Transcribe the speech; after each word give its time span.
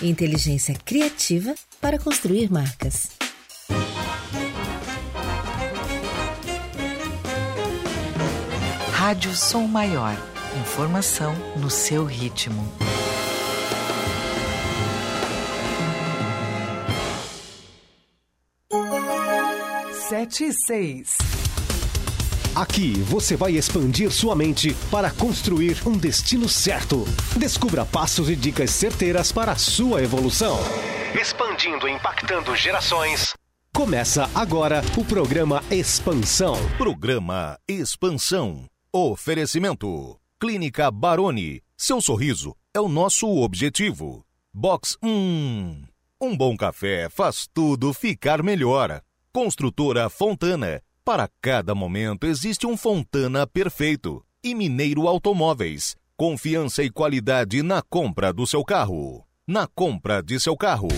Inteligência 0.00 0.76
criativa 0.84 1.56
para 1.80 1.98
construir 1.98 2.48
marcas. 2.52 3.10
Rádio 8.92 9.34
Som 9.34 9.66
Maior. 9.66 10.16
Informação 10.60 11.34
no 11.56 11.68
seu 11.68 12.04
ritmo. 12.04 12.72
Sete 20.08 20.44
e 20.44 20.52
seis. 20.52 21.37
Aqui 22.58 22.94
você 23.02 23.36
vai 23.36 23.52
expandir 23.52 24.10
sua 24.10 24.34
mente 24.34 24.74
para 24.90 25.12
construir 25.12 25.80
um 25.86 25.96
destino 25.96 26.48
certo. 26.48 27.04
Descubra 27.36 27.86
passos 27.86 28.28
e 28.28 28.34
dicas 28.34 28.72
certeiras 28.72 29.30
para 29.30 29.52
a 29.52 29.56
sua 29.56 30.02
evolução. 30.02 30.58
Expandindo 31.14 31.86
e 31.86 31.92
impactando 31.92 32.56
gerações. 32.56 33.32
Começa 33.72 34.28
agora 34.34 34.82
o 34.96 35.04
programa 35.04 35.62
Expansão. 35.70 36.56
Programa 36.76 37.56
Expansão. 37.68 38.64
Oferecimento. 38.92 40.18
Clínica 40.40 40.90
Baroni. 40.90 41.62
Seu 41.76 42.00
sorriso 42.00 42.56
é 42.74 42.80
o 42.80 42.88
nosso 42.88 43.28
objetivo. 43.28 44.26
Box 44.52 44.98
1. 45.00 45.84
Um 46.20 46.36
bom 46.36 46.56
café 46.56 47.08
faz 47.08 47.46
tudo 47.54 47.94
ficar 47.94 48.42
melhor. 48.42 49.00
Construtora 49.32 50.10
Fontana. 50.10 50.82
Para 51.08 51.26
cada 51.40 51.74
momento 51.74 52.26
existe 52.26 52.66
um 52.66 52.76
Fontana 52.76 53.46
perfeito. 53.46 54.22
E 54.44 54.54
Mineiro 54.54 55.08
Automóveis. 55.08 55.96
Confiança 56.14 56.82
e 56.82 56.90
qualidade 56.90 57.62
na 57.62 57.80
compra 57.80 58.30
do 58.30 58.46
seu 58.46 58.62
carro. 58.62 59.26
Na 59.46 59.66
compra 59.66 60.22
de 60.22 60.38
seu 60.38 60.54
carro. 60.54 60.88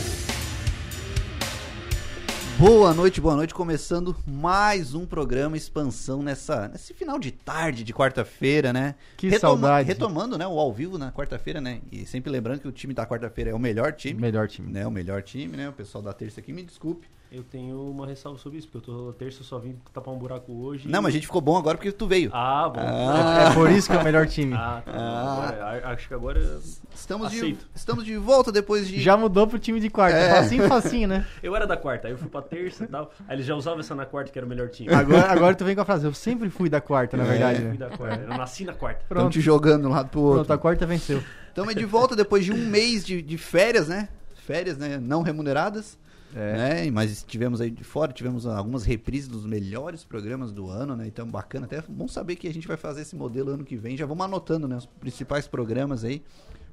Boa 2.59 2.93
noite, 2.93 3.21
boa 3.21 3.37
noite. 3.37 3.55
Começando 3.55 4.17
mais 4.27 4.95
um 4.95 5.07
programa 5.07 5.57
Expansão 5.57 6.25
nessa, 6.25 6.67
nesse 6.67 6.93
final 6.93 7.17
de 7.17 7.31
tarde 7.31 7.85
de 7.85 7.95
quarta-feira, 7.95 8.73
né? 8.73 8.97
Que 9.17 9.39
saudade. 9.39 9.87
Retomando, 9.87 10.37
né, 10.37 10.45
o 10.45 10.59
ao 10.59 10.73
vivo 10.73 10.99
na 10.99 11.13
quarta-feira, 11.13 11.61
né? 11.61 11.83
E 11.93 12.05
sempre 12.05 12.33
lembrando 12.33 12.59
que 12.59 12.67
o 12.67 12.73
time 12.73 12.93
da 12.93 13.07
quarta-feira 13.07 13.53
é 13.53 13.55
o 13.55 13.61
melhor 13.61 13.93
time. 13.93 14.21
Melhor 14.21 14.49
time. 14.49 14.73
Né? 14.73 14.85
O 14.85 14.91
melhor 14.91 15.23
time, 15.23 15.57
né? 15.57 15.69
O 15.69 15.73
pessoal 15.73 16.03
da 16.03 16.13
terça 16.13 16.41
aqui, 16.41 16.53
me 16.53 16.65
desculpe. 16.65 17.07
Eu 17.33 17.45
tenho 17.45 17.81
uma 17.89 18.09
ressalva 18.09 18.41
sobre 18.41 18.59
isso, 18.59 18.67
porque 18.67 18.91
eu 18.91 18.95
tô 18.95 19.13
terça, 19.13 19.41
eu 19.41 19.45
só 19.45 19.57
vim 19.57 19.77
tapar 19.95 20.13
um 20.13 20.19
buraco 20.19 20.53
hoje. 20.65 20.89
Não, 20.89 21.01
mas 21.01 21.11
a 21.11 21.13
gente 21.13 21.27
ficou 21.29 21.41
bom 21.41 21.57
agora 21.57 21.77
porque 21.79 21.93
tu 21.93 22.05
veio. 22.09 22.29
Ah, 22.35 22.69
bom. 22.69 22.81
É 22.81 23.55
por 23.55 23.71
isso 23.71 23.89
que 23.89 23.97
é 23.97 24.01
o 24.01 24.03
melhor 24.03 24.27
time. 24.27 24.53
Ah, 24.53 24.83
tá. 24.85 24.93
Ah. 24.93 25.33
Agora, 25.49 25.89
acho 25.93 26.09
que 26.09 26.15
agora 26.15 26.61
Estamos 26.93 27.31
de, 27.31 27.57
estamos 27.73 28.05
de 28.05 28.17
volta 28.17 28.51
depois 28.51 28.89
de. 28.89 29.01
Já 29.01 29.17
mudou 29.17 29.47
pro 29.47 29.61
time 29.61 29.79
de 29.79 29.89
quarta. 29.89 30.17
É. 30.19 30.35
Facinho, 30.43 30.67
facinho, 30.67 31.07
né? 31.09 31.25
Eu 31.41 31.55
era 31.55 31.69
da 31.69 31.77
quarta, 31.77 32.09
aí 32.09 32.13
eu 32.15 32.19
fui 32.19 32.29
pra 32.29 32.43
terça 32.43 32.83
e 32.83 32.89
tal. 32.89 33.13
Aí 33.29 33.37
eles 33.37 33.47
já 33.47 33.55
usavam 33.55 33.79
essa 33.79 33.95
na 33.95 34.05
quarta, 34.05 34.33
que 34.33 34.39
era 34.39 34.45
o 34.45 34.49
melhor 34.49 34.69
time. 34.69 34.93
Agora, 34.93 35.31
agora 35.31 35.55
tu 35.55 35.65
vem 35.65 35.77
com 35.77 35.83
a 35.83 35.85
frase, 35.85 36.05
eu 36.05 36.13
sempre 36.13 36.51
fui 36.51 36.69
da 36.69 36.81
quarta, 36.81 37.17
na 37.17 37.25
É. 37.25 37.29
verdade, 37.29 37.63
Eu 37.63 37.69
fui 37.71 37.79
né? 37.79 37.89
da 37.89 37.97
quarta. 37.97 38.23
Eu 38.25 38.29
nasci 38.37 38.65
na 38.65 38.75
quarta. 38.75 39.05
Pronto, 39.09 39.31
te 39.33 39.41
jogando 39.41 39.83
de 39.83 39.87
um 39.87 39.91
lado 39.91 40.09
pro 40.09 40.21
outro. 40.21 40.45
pronto, 40.45 40.53
a 40.53 40.59
quarta 40.59 40.85
venceu. 40.85 41.23
Estamos 41.49 41.77
de 41.77 41.85
volta 41.85 42.17
depois 42.17 42.45
de 42.45 42.53
um 42.53 42.67
mês 42.67 43.05
de, 43.07 43.23
de 43.23 43.39
férias, 43.39 43.87
né? 43.87 44.09
Férias, 44.35 44.77
né? 44.77 44.99
Não 45.01 45.23
remuneradas. 45.23 45.97
É. 46.35 46.85
Né? 46.85 46.91
Mas 46.91 47.11
estivemos 47.11 47.61
aí 47.61 47.71
de 47.71 47.83
fora, 47.85 48.13
tivemos 48.13 48.47
algumas 48.47 48.85
reprises 48.85 49.29
dos 49.29 49.45
melhores 49.45 50.05
programas 50.05 50.53
do 50.53 50.69
ano, 50.71 50.95
né? 50.97 51.07
Então, 51.07 51.27
bacana. 51.27 51.67
Até 51.67 51.83
bom 51.89 52.07
saber 52.07 52.37
que 52.37 52.47
a 52.47 52.53
gente 52.53 52.69
vai 52.69 52.77
fazer 52.77 53.03
esse 53.03 53.17
modelo 53.17 53.51
ano 53.51 53.65
que 53.65 53.77
vem. 53.77 53.97
Já 53.97 54.07
vamos 54.07 54.25
anotando, 54.25 54.69
né? 54.69 54.77
Os 54.77 54.87
principais 54.87 55.49
programas 55.49 56.05
aí. 56.05 56.23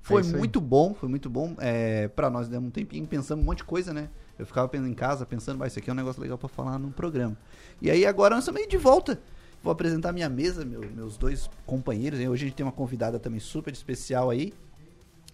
Foi 0.01 0.21
É 0.21 0.25
isso 0.25 0.33
aí. 0.35 0.39
muito 0.39 0.61
bom, 0.61 0.93
foi 0.93 1.09
muito 1.09 1.29
bom. 1.29 1.55
É, 1.57 2.07
pra 2.09 2.29
nós 2.29 2.47
demos 2.47 2.67
um 2.67 2.71
tempinho, 2.71 3.05
pensamos 3.07 3.43
um 3.43 3.45
monte 3.45 3.57
de 3.59 3.63
coisa, 3.65 3.93
né? 3.93 4.09
Eu 4.39 4.45
ficava 4.45 4.69
em 4.77 4.93
casa, 4.93 5.25
pensando, 5.25 5.57
vai, 5.57 5.67
isso 5.67 5.79
aqui 5.79 5.89
é 5.89 5.93
um 5.93 5.95
negócio 5.95 6.21
legal 6.21 6.37
pra 6.37 6.47
falar 6.47 6.77
num 6.77 6.91
programa. 6.91 7.35
E 7.81 7.89
aí 7.89 8.05
agora 8.05 8.35
nós 8.35 8.43
estamos 8.43 8.61
aí 8.61 8.67
de 8.67 8.77
volta. 8.77 9.19
Vou 9.63 9.71
apresentar 9.71 10.11
minha 10.13 10.29
mesa, 10.29 10.63
meu- 10.63 10.87
meus 10.95 11.17
dois 11.17 11.49
companheiros. 11.65 12.19
Hoje 12.19 12.45
a 12.45 12.47
gente 12.47 12.55
tem 12.55 12.65
uma 12.65 12.71
convidada 12.71 13.17
também 13.19 13.39
super 13.39 13.73
especial 13.73 14.29
aí. 14.29 14.53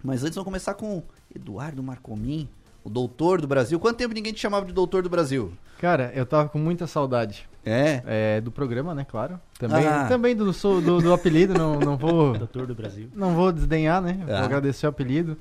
Mas 0.02 0.24
antes 0.24 0.36
vamos 0.36 0.46
começar 0.46 0.74
com 0.74 1.04
Eduardo 1.36 1.84
Marcomin, 1.84 2.48
o 2.84 2.90
doutor 2.90 3.40
do 3.42 3.48
Brasil. 3.48 3.80
Quanto 3.80 3.98
tempo 3.98 4.14
ninguém 4.14 4.34
te 4.34 4.40
chamava 4.40 4.66
de 4.66 4.74
doutor 4.74 5.04
do 5.04 5.10
Brasil? 5.10 5.54
Cara, 5.80 6.12
eu 6.16 6.26
tava 6.26 6.48
com 6.50 6.58
muita 6.60 6.88
saudade. 6.88 7.48
É. 7.66 8.02
É, 8.06 8.42
do 8.42 8.52
programa, 8.52 8.94
né, 8.94 9.06
claro. 9.10 9.40
Também, 9.58 9.86
Ah. 9.88 10.06
também 10.08 10.36
do, 10.36 10.52
sou- 10.54 10.82
do, 10.82 11.00
do 11.02 11.14
apelido, 11.14 11.54
não, 11.54 11.80
não 11.80 11.96
vou... 11.98 12.34
Doutor 12.38 12.68
do 12.68 12.76
Brasil. 12.76 13.08
Não 13.16 13.34
vou 13.34 13.52
desdenhar, 13.52 14.02
né? 14.02 14.20
Vou 14.26 14.36
Ah. 14.36 14.44
agradecer 14.44 14.86
o 14.86 14.90
apelido. 14.90 15.38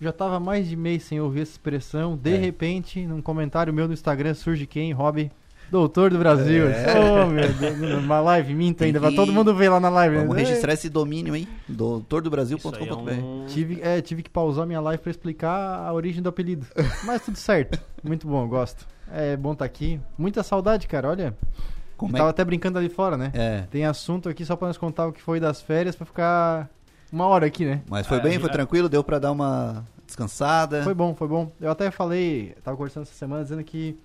Já 0.00 0.10
tava 0.12 0.40
mais 0.40 0.66
de 0.68 0.74
mês 0.76 1.02
sem 1.04 1.20
ouvir 1.20 1.42
essa 1.42 1.52
expressão. 1.52 2.16
De 2.16 2.34
É. 2.34 2.36
repente, 2.36 3.06
num 3.06 3.20
comentário 3.22 3.72
meu 3.72 3.86
no 3.86 3.94
Instagram 3.94 4.34
surge 4.34 4.66
quem? 4.66 4.92
Rob, 4.92 5.30
doutor 5.74 6.10
do 6.10 6.18
Brasil. 6.18 6.68
É. 6.68 6.86
Oh, 6.96 7.26
meu 7.26 7.52
Deus, 7.52 8.04
uma 8.04 8.20
live 8.20 8.54
minta 8.54 8.84
ainda, 8.84 9.00
pra 9.00 9.10
que- 9.10 9.16
todo 9.16 9.32
mundo 9.32 9.52
ver 9.54 9.68
lá 9.68 9.80
na 9.80 9.88
live. 9.88 10.16
Vamos 10.18 10.36
né? 10.36 10.42
registrar 10.42 10.72
esse 10.72 10.88
domínio 10.88 11.34
aí, 11.34 11.42
Isso 11.42 11.50
aí 11.68 11.74
é 11.74 11.76
doutordobrasil.com.br. 11.76 13.10
um... 13.12 13.46
Tive, 13.46 13.80
é, 13.82 14.00
tive 14.00 14.22
que 14.22 14.30
pausar 14.30 14.66
minha 14.66 14.80
live 14.80 15.02
pra 15.02 15.10
explicar 15.10 15.80
a 15.80 15.92
origem 15.92 16.22
do 16.22 16.28
apelido. 16.28 16.64
Mas 17.04 17.22
tudo 17.24 17.36
certo. 17.36 17.78
Muito 18.04 18.26
bom, 18.28 18.46
gosto. 18.46 18.86
É 19.12 19.36
bom 19.36 19.52
estar 19.52 19.64
aqui. 19.64 20.00
Muita 20.16 20.42
saudade, 20.44 20.86
cara. 20.86 21.08
Olha, 21.10 21.36
Como 21.96 22.14
é 22.16 22.18
tava 22.18 22.30
até 22.30 22.44
brincando 22.44 22.78
ali 22.78 22.88
fora, 22.88 23.16
né? 23.16 23.32
É. 23.34 23.62
Tem 23.70 23.84
assunto 23.84 24.28
aqui 24.28 24.44
só 24.44 24.54
pra 24.54 24.68
nós 24.68 24.78
contar 24.78 25.08
o 25.08 25.12
que 25.12 25.20
foi 25.20 25.40
das 25.40 25.60
férias 25.60 25.96
pra 25.96 26.06
ficar 26.06 26.70
uma 27.12 27.26
hora 27.26 27.46
aqui, 27.46 27.64
né? 27.64 27.82
Mas 27.90 28.06
foi 28.06 28.18
Ah, 28.18 28.22
bem, 28.22 28.38
foi 28.38 28.48
tranquilo, 28.48 28.88
deu 28.88 29.02
pra 29.02 29.18
dar 29.18 29.32
uma 29.32 29.84
descansada. 30.06 30.84
Foi 30.84 30.94
bom, 30.94 31.14
foi 31.16 31.26
bom. 31.26 31.50
Eu 31.60 31.70
até 31.70 31.90
falei, 31.90 32.54
tava 32.62 32.76
conversando 32.76 33.02
essa 33.02 33.14
semana 33.14 33.42
dizendo 33.42 33.64
que 33.64 33.98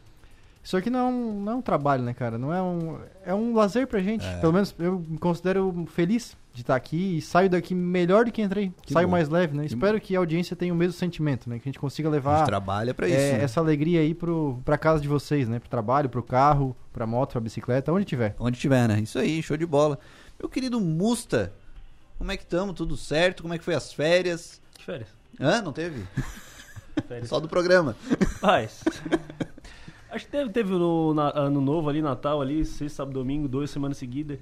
isso 0.64 0.76
aqui 0.78 0.90
não 0.90 1.00
é 1.00 1.04
um, 1.04 1.42
não 1.42 1.52
é 1.54 1.56
um 1.56 1.62
trabalho, 1.62 2.04
né, 2.04 2.14
cara? 2.14 2.38
Não 2.38 2.54
é 2.54 2.62
um. 2.62 3.00
É 3.26 3.34
um 3.34 3.54
lazer 3.56 3.88
pra 3.88 4.00
gente. 4.00 4.26
É. 4.26 4.38
Pelo 4.40 4.54
menos 4.54 4.76
eu 4.78 5.00
me 5.08 5.18
considero 5.18 5.86
feliz 5.88 6.36
de 6.54 6.62
estar 6.62 6.76
aqui 6.76 7.18
e 7.18 7.22
saio 7.22 7.50
daqui 7.50 7.74
melhor 7.74 8.26
do 8.26 8.32
que 8.32 8.42
entrei. 8.42 8.74
Que 8.82 8.92
saio 8.92 9.08
bom. 9.08 9.12
mais 9.12 9.30
leve, 9.30 9.56
né? 9.56 9.64
Que 9.64 9.74
Espero 9.74 10.00
que 10.02 10.16
a 10.16 10.20
audiência 10.20 10.56
tenha 10.56 10.74
o 10.74 10.76
mesmo 10.76 10.94
sentimento, 10.94 11.50
né? 11.50 11.58
Que 11.58 11.70
a 11.70 11.72
gente 11.72 11.80
consiga 11.80 12.10
A 12.10 12.12
gente 12.12 12.18
levar 12.26 12.46
trabalha 12.46 12.94
pra 12.94 13.08
é, 13.08 13.12
isso. 13.12 13.38
né? 13.38 13.44
essa 13.44 13.60
alegria 13.60 14.02
aí 14.02 14.14
pro, 14.14 14.60
pra 14.66 14.78
casa 14.78 15.02
de 15.02 15.08
vocês, 15.08 15.48
né? 15.48 15.60
Pro 15.60 15.70
trabalho, 15.70 16.10
pro 16.10 16.22
carro, 16.22 16.76
pra 16.92 17.08
moto, 17.08 17.32
pra 17.32 17.42
bicicleta, 17.42 17.92
onde 17.94 18.06
tiver. 18.06 18.36
Onde 18.38 18.60
tiver, 18.60 18.88
né? 18.88 19.00
Isso 19.00 19.18
aí, 19.18 19.42
show 19.42 19.56
de 19.56 19.66
bola. 19.66 19.98
Meu 20.40 20.50
querido 20.50 20.80
Musta, 20.82 21.54
como 22.18 22.32
é 22.32 22.38
que 22.38 22.44
estamos? 22.44 22.76
Tudo 22.76 22.98
certo? 22.98 23.44
Como 23.44 23.54
é 23.54 23.58
que 23.58 23.64
foi 23.64 23.76
as 23.76 23.94
férias? 23.94 24.62
Que 24.74 24.84
férias? 24.84 25.08
Hã? 25.40 25.62
Não 25.62 25.72
teve? 25.72 26.04
Férias. 27.08 27.30
Só 27.30 27.40
do 27.40 27.48
programa. 27.48 27.96
Paz. 28.42 28.84
Acho 30.12 30.26
que 30.26 30.32
teve, 30.32 30.50
teve 30.52 30.72
no 30.72 31.14
na- 31.14 31.32
ano 31.36 31.62
novo 31.62 31.90
ali, 31.90 32.02
Natal 32.02 32.42
ali, 32.42 32.66
sexta, 32.66 32.98
sábado, 32.98 33.14
domingo, 33.14 33.48
duas 33.48 33.70
semanas 33.70 33.98
seguidas. 33.98 34.40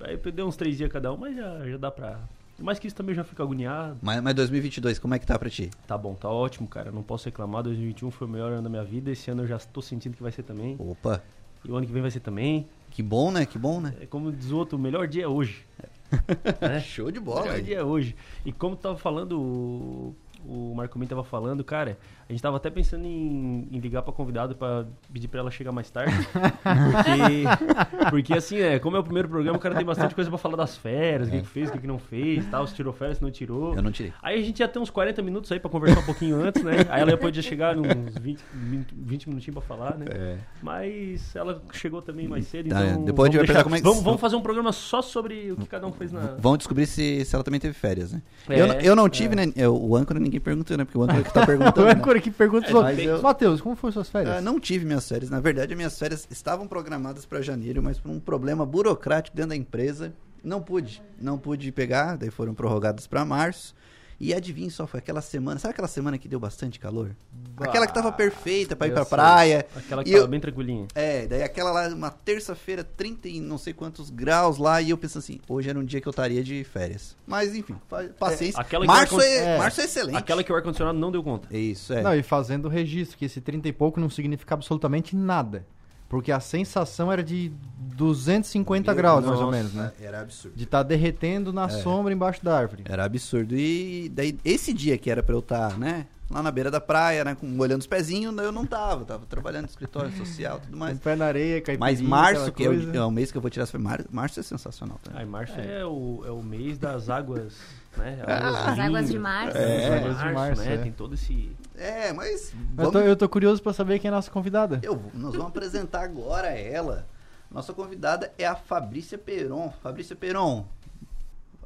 Aí 0.00 0.16
deu 0.32 0.46
uns 0.46 0.56
três 0.56 0.76
dias 0.76 0.90
cada 0.90 1.12
um, 1.12 1.16
mas 1.16 1.36
já, 1.36 1.68
já 1.68 1.76
dá 1.76 1.90
pra... 1.90 2.20
Mais 2.58 2.78
que 2.78 2.86
isso 2.86 2.96
também 2.96 3.14
já 3.14 3.22
fico 3.22 3.42
agoniado. 3.42 3.98
Mas, 4.00 4.22
mas 4.22 4.34
2022, 4.34 4.98
como 4.98 5.12
é 5.14 5.18
que 5.18 5.26
tá 5.26 5.38
pra 5.38 5.50
ti? 5.50 5.70
Tá 5.86 5.96
bom, 5.98 6.14
tá 6.14 6.30
ótimo, 6.30 6.66
cara. 6.66 6.90
Não 6.90 7.02
posso 7.02 7.26
reclamar. 7.26 7.62
2021 7.62 8.10
foi 8.10 8.26
o 8.26 8.30
melhor 8.30 8.50
ano 8.52 8.62
da 8.62 8.68
minha 8.70 8.82
vida. 8.84 9.10
Esse 9.10 9.30
ano 9.30 9.42
eu 9.42 9.46
já 9.46 9.58
tô 9.58 9.82
sentindo 9.82 10.16
que 10.16 10.22
vai 10.22 10.32
ser 10.32 10.42
também. 10.42 10.74
Opa, 10.78 11.22
E 11.62 11.70
o 11.70 11.76
ano 11.76 11.86
que 11.86 11.92
vem 11.92 12.00
vai 12.00 12.10
ser 12.10 12.20
também. 12.20 12.66
que 12.90 13.02
bom, 13.02 13.30
né? 13.30 13.44
Que 13.44 13.58
bom, 13.58 13.78
né? 13.78 13.94
É 14.00 14.06
como 14.06 14.32
diz 14.32 14.50
o 14.50 14.56
outro, 14.56 14.78
o 14.78 14.80
melhor 14.80 15.06
dia 15.06 15.24
é 15.24 15.28
hoje. 15.28 15.66
né? 16.62 16.80
Show 16.80 17.10
de 17.10 17.18
O 17.18 17.22
bola. 17.22 17.42
melhor 17.42 17.56
aí. 17.56 17.62
dia 17.62 17.76
é 17.78 17.84
hoje. 17.84 18.16
E 18.44 18.50
como 18.52 18.74
tava 18.74 18.96
falando, 18.96 19.38
o, 19.38 20.14
o 20.46 20.74
Marco 20.74 20.98
Min 20.98 21.06
tava 21.06 21.24
falando, 21.24 21.62
cara, 21.62 21.98
A 22.28 22.32
gente 22.32 22.42
tava 22.42 22.56
até 22.56 22.68
pensando 22.70 23.04
em, 23.06 23.68
em 23.70 23.78
ligar 23.78 24.02
pra 24.02 24.12
convidada 24.12 24.52
pra 24.54 24.84
pedir 25.12 25.28
pra 25.28 25.38
ela 25.40 25.50
chegar 25.50 25.70
mais 25.70 25.88
tarde. 25.90 26.12
Porque, 26.66 28.10
porque 28.10 28.34
assim, 28.34 28.58
é, 28.58 28.78
como 28.78 28.96
é 28.96 29.00
o 29.00 29.04
primeiro 29.04 29.28
programa, 29.28 29.56
o 29.56 29.60
cara 29.60 29.74
tem 29.74 29.84
bastante 29.84 30.14
coisa 30.14 30.28
pra 30.30 30.38
falar 30.38 30.56
das 30.56 30.76
férias, 30.76 31.28
o 31.28 31.30
que, 31.30 31.40
que 31.40 31.46
fez, 31.46 31.68
o 31.68 31.72
que, 31.72 31.78
que 31.80 31.86
não 31.86 31.98
fez, 31.98 32.44
tal, 32.46 32.66
se 32.66 32.74
tirou 32.74 32.92
férias, 32.92 33.18
se 33.18 33.22
não 33.22 33.30
tirou. 33.30 33.74
Eu 33.74 33.82
não 33.82 33.90
tirei. 33.92 34.12
Aí 34.22 34.40
a 34.40 34.44
gente 34.44 34.58
ia 34.60 34.68
ter 34.68 34.78
uns 34.78 34.90
40 34.90 35.22
minutos 35.22 35.50
aí 35.52 35.60
pra 35.60 35.70
conversar 35.70 36.00
um 36.00 36.04
pouquinho 36.04 36.36
antes, 36.42 36.62
né? 36.62 36.72
Aí 36.88 37.02
ela 37.02 37.16
podia 37.16 37.42
chegar 37.42 37.76
uns 37.76 38.14
20, 38.20 38.40
20, 38.52 38.94
20 38.96 39.28
minutinhos 39.28 39.54
pra 39.58 39.62
falar, 39.76 39.96
né? 39.96 40.06
É. 40.10 40.36
Mas 40.62 41.34
ela 41.36 41.62
chegou 41.72 42.02
também 42.02 42.26
mais 42.28 42.46
cedo, 42.46 42.68
Tá, 42.70 42.84
então. 42.86 43.04
depois 43.04 43.28
a 43.28 43.32
gente 43.32 43.38
vai 43.38 43.46
vamos 43.46 43.48
pegar 43.52 43.62
como 43.64 43.74
é 43.76 43.78
que- 43.78 43.84
vamos, 43.84 44.02
vamos 44.02 44.20
fazer 44.20 44.36
um 44.36 44.42
programa 44.42 44.72
só 44.72 45.00
sobre 45.02 45.52
o 45.52 45.56
que 45.56 45.66
cada 45.66 45.86
um 45.86 45.92
fez 45.92 46.12
na. 46.12 46.34
Vão 46.38 46.56
descobrir 46.56 46.86
se, 46.86 47.24
se 47.24 47.34
ela 47.34 47.44
também 47.44 47.60
teve 47.60 47.74
férias, 47.74 48.12
né? 48.12 48.22
É, 48.48 48.60
eu, 48.60 48.66
não- 48.66 48.74
eu 48.80 48.96
não 48.96 49.08
tive, 49.08 49.34
né? 49.36 49.52
eu- 49.56 49.76
o 49.76 49.96
âncora 49.96 50.18
ninguém 50.20 50.40
perguntou, 50.40 50.76
né? 50.76 50.84
Porque 50.84 50.98
o 50.98 51.02
âncora 51.02 51.22
que 51.22 51.32
tá 51.32 51.42
O 51.44 51.46
perguntando. 51.46 51.86
né? 51.86 51.92
âncora 51.92 52.15
que 52.20 52.30
pergunta 52.30 52.66
É, 52.66 52.70
eu- 53.06 53.22
Matheus, 53.22 53.60
como 53.60 53.74
foram 53.76 53.92
suas 53.92 54.08
férias? 54.08 54.36
Ah, 54.36 54.40
não 54.40 54.58
tive 54.60 54.84
minhas 54.84 55.08
férias. 55.08 55.30
Na 55.30 55.40
verdade, 55.40 55.72
as 55.72 55.76
minhas 55.76 55.98
férias 55.98 56.26
estavam 56.30 56.66
programadas 56.66 57.24
para 57.26 57.40
janeiro, 57.42 57.82
mas 57.82 57.98
por 57.98 58.10
um 58.10 58.20
problema 58.20 58.64
burocrático 58.66 59.36
dentro 59.36 59.50
da 59.50 59.56
empresa, 59.56 60.12
não 60.42 60.60
pude. 60.62 61.02
Não 61.20 61.38
pude 61.38 61.70
pegar, 61.72 62.16
daí 62.16 62.30
foram 62.30 62.54
prorrogadas 62.54 63.06
para 63.06 63.24
março. 63.24 63.74
E 64.18 64.32
adivinha 64.32 64.70
só, 64.70 64.86
foi 64.86 64.98
aquela 64.98 65.20
semana. 65.20 65.58
Sabe 65.60 65.72
aquela 65.72 65.88
semana 65.88 66.16
que 66.16 66.26
deu 66.26 66.40
bastante 66.40 66.80
calor? 66.80 67.14
Aquela 67.58 67.86
que 67.86 67.92
tava 67.92 68.10
perfeita 68.10 68.74
para 68.74 68.86
ir 68.86 68.92
pra 68.92 69.04
sei. 69.04 69.10
praia. 69.10 69.66
Aquela 69.76 70.02
que 70.02 70.08
E 70.10 70.12
tava 70.14 70.24
eu- 70.24 70.28
bem 70.28 70.40
tranquilinha. 70.40 70.86
É, 70.94 71.26
daí 71.26 71.42
aquela 71.42 71.70
lá, 71.70 71.88
uma 71.88 72.10
terça-feira, 72.10 72.82
30 72.82 73.28
e 73.28 73.40
não 73.40 73.58
sei 73.58 73.74
quantos 73.74 74.08
graus 74.08 74.56
lá, 74.56 74.80
e 74.80 74.88
eu 74.90 74.96
pensando 74.96 75.18
assim, 75.22 75.38
hoje 75.48 75.68
era 75.68 75.78
um 75.78 75.84
dia 75.84 76.00
que 76.00 76.08
eu 76.08 76.10
estaria 76.10 76.42
de 76.42 76.64
férias. 76.64 77.14
Mas 77.26 77.54
enfim, 77.54 77.76
paciência. 78.18 78.58
aquela 78.60 78.84
que 78.84 78.92
março, 78.92 79.20
é, 79.20 79.36
é. 79.56 79.58
março 79.58 79.80
é 79.80 79.84
excelente. 79.84 80.16
Aquela 80.16 80.42
que 80.42 80.50
o 80.50 80.56
ar-condicionado 80.56 80.98
não 80.98 81.12
deu 81.12 81.22
conta. 81.22 81.54
Isso, 81.54 81.92
é. 81.92 82.02
Não, 82.02 82.14
e 82.14 82.22
fazendo 82.22 82.66
o 82.66 82.68
registro, 82.68 83.18
que 83.18 83.26
esse 83.26 83.40
30 83.40 83.68
e 83.68 83.72
pouco 83.72 84.00
não 84.00 84.08
significa 84.08 84.54
absolutamente 84.54 85.14
nada. 85.14 85.66
Porque 86.08 86.30
a 86.30 86.38
sensação 86.40 87.10
era 87.10 87.22
de 87.22 87.52
250 87.96 88.90
Meu 88.92 88.96
graus, 88.96 89.24
Deus, 89.24 89.30
mais 89.34 89.44
ou 89.44 89.50
menos, 89.50 89.72
né? 89.74 89.92
Era 90.00 90.20
absurdo. 90.20 90.56
De 90.56 90.64
estar 90.64 90.82
derretendo 90.82 91.52
na 91.52 91.68
sombra 91.68 92.12
embaixo 92.12 92.44
da 92.44 92.56
árvore. 92.56 92.84
Era 92.86 93.04
absurdo. 93.04 93.56
E 93.56 94.08
daí, 94.14 94.38
esse 94.44 94.72
dia 94.72 94.96
que 94.98 95.10
era 95.10 95.22
pra 95.22 95.34
eu 95.34 95.40
estar, 95.40 95.76
né? 95.78 96.06
Lá 96.28 96.42
na 96.42 96.50
beira 96.50 96.70
da 96.72 96.80
praia, 96.80 97.24
né? 97.24 97.36
Com, 97.36 97.46
molhando 97.46 97.80
os 97.80 97.86
pezinhos, 97.86 98.36
eu 98.38 98.50
não 98.50 98.66
tava. 98.66 99.04
Tava 99.04 99.24
trabalhando 99.26 99.62
no 99.62 99.68
escritório 99.68 100.10
social 100.16 100.56
e 100.58 100.60
tudo 100.62 100.72
Com 100.72 100.78
mais. 100.78 100.96
o 100.98 101.00
pé 101.00 101.14
na 101.14 101.26
areia, 101.26 101.60
caipirinha, 101.60 101.78
Mas 101.78 102.00
março, 102.00 102.50
que 102.52 102.64
é 102.64 102.68
o, 102.68 102.96
é 102.96 103.04
o 103.04 103.10
mês 103.12 103.30
que 103.30 103.38
eu 103.38 103.42
vou 103.42 103.48
tirar 103.50 103.62
as 103.64 103.70
férias. 103.70 103.88
Mar- 103.88 104.04
Março 104.10 104.40
é 104.40 104.42
sensacional 104.42 104.98
também. 105.04 105.20
Aí, 105.20 105.26
março 105.26 105.54
é, 105.58 105.84
o, 105.86 106.22
é 106.26 106.30
o 106.32 106.42
mês 106.42 106.78
das 106.78 107.08
águas, 107.08 107.54
né? 107.96 108.22
As 108.26 108.78
águas 108.78 109.08
de 109.08 109.18
março. 109.18 109.56
É, 109.56 109.82
É, 109.84 109.98
águas 109.98 110.18
de 110.18 110.32
março, 110.32 110.62
né? 110.62 110.74
é. 110.74 110.78
Tem 110.78 110.92
todo 110.92 111.14
esse... 111.14 111.50
É, 111.76 112.12
mas. 112.12 112.52
Eu 112.52 112.58
Vamos, 112.74 112.92
tô, 112.92 112.98
eu 113.00 113.16
tô 113.16 113.28
curioso 113.28 113.62
pra 113.62 113.72
saber 113.72 113.98
quem 113.98 114.08
é 114.08 114.12
a 114.12 114.16
nossa 114.16 114.30
convidada. 114.30 114.80
eu 114.82 114.96
vou- 114.96 115.10
nós 115.14 115.32
vamos 115.34 115.48
apresentar 115.48 116.02
agora 116.02 116.48
ela. 116.48 117.06
Nossa 117.50 117.72
convidada 117.72 118.32
é 118.38 118.46
a 118.46 118.54
Fabrícia 118.56 119.16
Peron. 119.18 119.70
Fabrícia 119.82 120.16
Peron. 120.16 120.66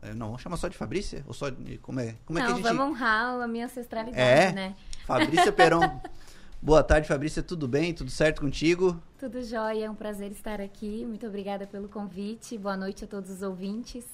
é, 0.02 0.12
Não, 0.14 0.26
vamos 0.26 0.42
chamar 0.42 0.56
só 0.56 0.68
de 0.68 0.76
Fabrícia? 0.76 1.22
Ou 1.26 1.32
só 1.32 1.48
de. 1.48 1.78
Como 1.78 2.00
é, 2.00 2.16
como 2.26 2.38
é 2.38 2.42
Não, 2.42 2.48
que 2.48 2.52
a 2.52 2.56
gente. 2.56 2.64
vamos 2.76 2.86
honrar 2.96 3.40
a 3.40 3.48
minha 3.48 3.66
ancestralidade, 3.66 4.20
É? 4.20 4.52
né? 4.52 4.74
Fabrícia 5.06 5.52
Peron. 5.52 6.00
Boa 6.62 6.82
tarde, 6.82 7.08
Fabrícia. 7.08 7.42
Tudo 7.42 7.66
bem? 7.66 7.94
Tudo 7.94 8.10
certo 8.10 8.42
contigo? 8.42 9.00
Tudo 9.18 9.42
jóia, 9.42 9.86
é 9.86 9.90
um 9.90 9.94
prazer 9.94 10.30
estar 10.30 10.60
aqui. 10.60 11.06
Muito 11.06 11.26
obrigada 11.26 11.66
pelo 11.66 11.88
convite. 11.88 12.58
Boa 12.58 12.76
noite 12.76 13.04
a 13.04 13.06
todos 13.08 13.30
os 13.30 13.40
ouvintes. 13.40 14.04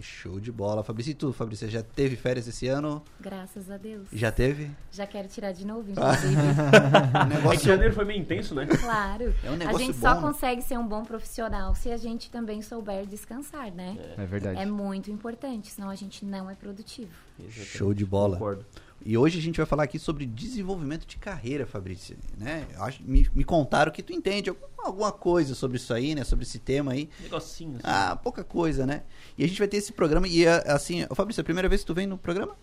Show 0.00 0.40
de 0.40 0.50
bola, 0.50 0.82
Fabrícia. 0.82 1.12
E 1.12 1.14
tu, 1.14 1.32
Fabrícia, 1.32 1.68
já 1.68 1.82
teve 1.82 2.16
férias 2.16 2.46
esse 2.48 2.66
ano? 2.66 3.02
Graças 3.20 3.70
a 3.70 3.76
Deus. 3.76 4.08
Já 4.12 4.32
teve? 4.32 4.70
Já 4.90 5.06
quero 5.06 5.28
tirar 5.28 5.52
de 5.52 5.64
novo, 5.64 5.88
inclusive. 5.92 6.34
O 6.36 7.16
É 7.16 7.28
que 7.28 7.34
negócio 7.34 7.66
janeiro 7.66 7.94
foi 7.94 8.04
meio 8.04 8.20
intenso, 8.20 8.54
né? 8.54 8.66
claro. 8.66 9.32
É 9.44 9.50
um 9.50 9.54
a 9.54 9.56
negócio 9.56 9.78
gente 9.86 9.96
só 9.98 10.14
bom, 10.14 10.20
né? 10.20 10.26
consegue 10.32 10.62
ser 10.62 10.78
um 10.78 10.86
bom 10.86 11.04
profissional 11.04 11.74
se 11.74 11.90
a 11.90 11.96
gente 11.96 12.30
também 12.30 12.60
souber 12.60 13.06
descansar, 13.06 13.70
né? 13.72 13.96
É 14.18 14.26
verdade. 14.26 14.60
É 14.60 14.66
muito 14.66 15.10
importante, 15.10 15.70
senão 15.70 15.88
a 15.90 15.94
gente 15.94 16.24
não 16.24 16.50
é 16.50 16.54
produtivo. 16.54 17.12
Show 17.48 17.94
de 17.94 18.04
bola. 18.04 18.36
Concordo. 18.36 18.66
E 19.04 19.18
hoje 19.18 19.38
a 19.38 19.42
gente 19.42 19.56
vai 19.58 19.66
falar 19.66 19.82
aqui 19.82 19.98
sobre 19.98 20.24
desenvolvimento 20.24 21.06
de 21.06 21.18
carreira, 21.18 21.66
Fabrícia. 21.66 22.16
Né? 22.38 22.66
Acho- 22.78 23.02
me, 23.02 23.28
me 23.34 23.44
contaram 23.44 23.92
que 23.92 24.02
tu 24.02 24.12
entende 24.14 24.48
algum- 24.48 24.64
alguma 24.78 25.12
coisa 25.12 25.54
sobre 25.54 25.76
isso 25.76 25.92
aí, 25.92 26.14
né? 26.14 26.24
Sobre 26.24 26.44
esse 26.44 26.58
tema 26.58 26.92
aí. 26.92 27.10
Negocinho, 27.20 27.72
assim. 27.76 27.82
Ah, 27.84 28.16
pouca 28.16 28.42
coisa, 28.42 28.86
né? 28.86 29.02
E 29.36 29.44
a 29.44 29.46
gente 29.46 29.58
vai 29.58 29.68
ter 29.68 29.76
esse 29.76 29.92
programa. 29.92 30.26
E 30.26 30.46
é, 30.46 30.70
assim, 30.72 31.04
ô, 31.10 31.14
Fabrícia, 31.14 31.40
é 31.40 31.42
a 31.42 31.44
primeira 31.44 31.68
vez 31.68 31.82
que 31.82 31.86
tu 31.86 31.94
vem 31.94 32.06
no 32.06 32.16
programa? 32.16 32.56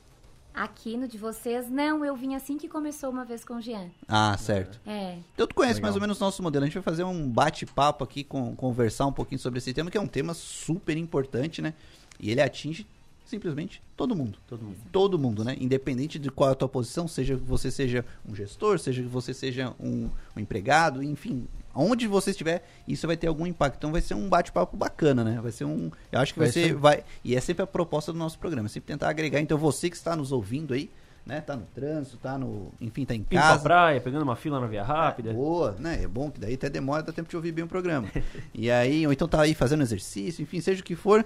Aqui 0.53 0.97
no 0.97 1.07
de 1.07 1.17
vocês, 1.17 1.69
não, 1.69 2.03
eu 2.03 2.13
vim 2.15 2.35
assim 2.35 2.57
que 2.57 2.67
começou 2.67 3.09
uma 3.09 3.23
vez 3.23 3.45
com 3.45 3.53
o 3.55 3.61
Jean. 3.61 3.89
Ah, 4.07 4.35
certo. 4.38 4.81
É, 4.85 5.17
Então 5.33 5.45
tu 5.47 5.55
conhece 5.55 5.75
Legal. 5.75 5.83
mais 5.88 5.95
ou 5.95 6.01
menos 6.01 6.19
o 6.19 6.23
nosso 6.25 6.41
modelo. 6.43 6.63
A 6.63 6.67
gente 6.67 6.73
vai 6.73 6.83
fazer 6.83 7.03
um 7.05 7.29
bate-papo 7.29 8.03
aqui, 8.03 8.23
com, 8.23 8.53
conversar 8.55 9.05
um 9.05 9.13
pouquinho 9.13 9.39
sobre 9.39 9.59
esse 9.59 9.73
tema, 9.73 9.89
que 9.91 9.97
é 9.97 10.01
um 10.01 10.07
tema 10.07 10.33
super 10.33 10.97
importante, 10.97 11.61
né? 11.61 11.73
E 12.19 12.29
ele 12.31 12.41
atinge 12.41 12.85
simplesmente 13.31 13.81
todo 13.95 14.16
mundo. 14.16 14.38
Todo 14.45 14.63
mundo. 14.63 14.78
Todo 14.92 15.18
mundo, 15.18 15.44
né? 15.44 15.56
Independente 15.60 16.19
de 16.19 16.30
qual 16.30 16.50
é 16.50 16.51
a 16.51 16.56
tua 16.56 16.69
posição, 16.69 17.07
seja 17.07 17.36
que 17.36 17.44
você 17.44 17.72
seja 17.72 18.06
um 18.28 18.36
gestor, 18.36 18.78
seja 18.78 19.01
que 19.01 19.07
você 19.07 19.33
seja 19.33 19.74
um, 19.80 20.10
um 20.36 20.39
empregado, 20.39 21.01
enfim, 21.01 21.48
onde 21.74 22.07
você 22.07 22.31
estiver, 22.31 22.63
isso 22.88 23.07
vai 23.07 23.16
ter 23.16 23.28
algum 23.28 23.48
impacto. 23.48 23.78
Então 23.78 23.92
vai 23.92 24.01
ser 24.01 24.13
um 24.13 24.28
bate-papo 24.28 24.75
bacana, 24.75 25.24
né? 25.24 25.39
Vai 25.42 25.51
ser 25.51 25.66
um. 25.66 25.89
Eu 26.12 26.19
acho 26.19 26.33
que 26.33 26.39
vai, 26.39 26.50
Vai 26.50 26.54
ser. 26.54 26.74
Vai, 26.75 27.04
e 27.24 27.36
é 27.36 27.39
sempre 27.39 27.63
a 27.63 27.68
proposta 27.68 28.12
do 28.12 28.19
nosso 28.19 28.38
programa, 28.38 28.68
é 28.68 28.69
sempre 28.69 28.94
tentar 28.94 29.10
agregar. 29.10 29.39
Então 29.39 29.57
você 29.57 29.89
que 29.89 29.95
está 29.95 30.16
nos 30.16 30.31
ouvindo 30.31 30.74
aí, 30.74 30.92
né? 31.25 31.39
Tá 31.39 31.56
no 31.56 31.66
trânsito, 31.74 32.18
tá 32.18 32.38
no. 32.38 32.74
Enfim, 32.81 33.06
tá 33.06 33.16
em 33.16 33.24
pra 33.24 33.39
casa. 33.39 33.63
praia, 33.63 34.01
pegando 34.01 34.24
uma 34.24 34.36
fila 34.36 34.60
na 34.60 34.68
via 34.68 34.84
rápida. 34.84 35.34
Boa, 35.34 35.75
né? 35.80 36.04
É 36.04 36.07
bom 36.07 36.30
que 36.30 36.39
daí 36.39 36.56
até 36.56 36.69
demora, 36.69 37.01
dá 37.01 37.13
tempo 37.13 37.30
de 37.30 37.36
ouvir 37.38 37.54
bem 37.54 37.63
o 37.63 37.68
programa. 37.68 38.10
e 38.54 38.69
aí, 38.69 39.07
ou 39.07 39.13
então 39.13 39.27
tá 39.27 39.42
aí 39.42 39.54
fazendo 39.54 39.84
exercício, 39.84 40.44
enfim, 40.44 40.60
seja 40.60 40.81
o 40.81 40.84
que 40.84 40.95
for. 40.95 41.25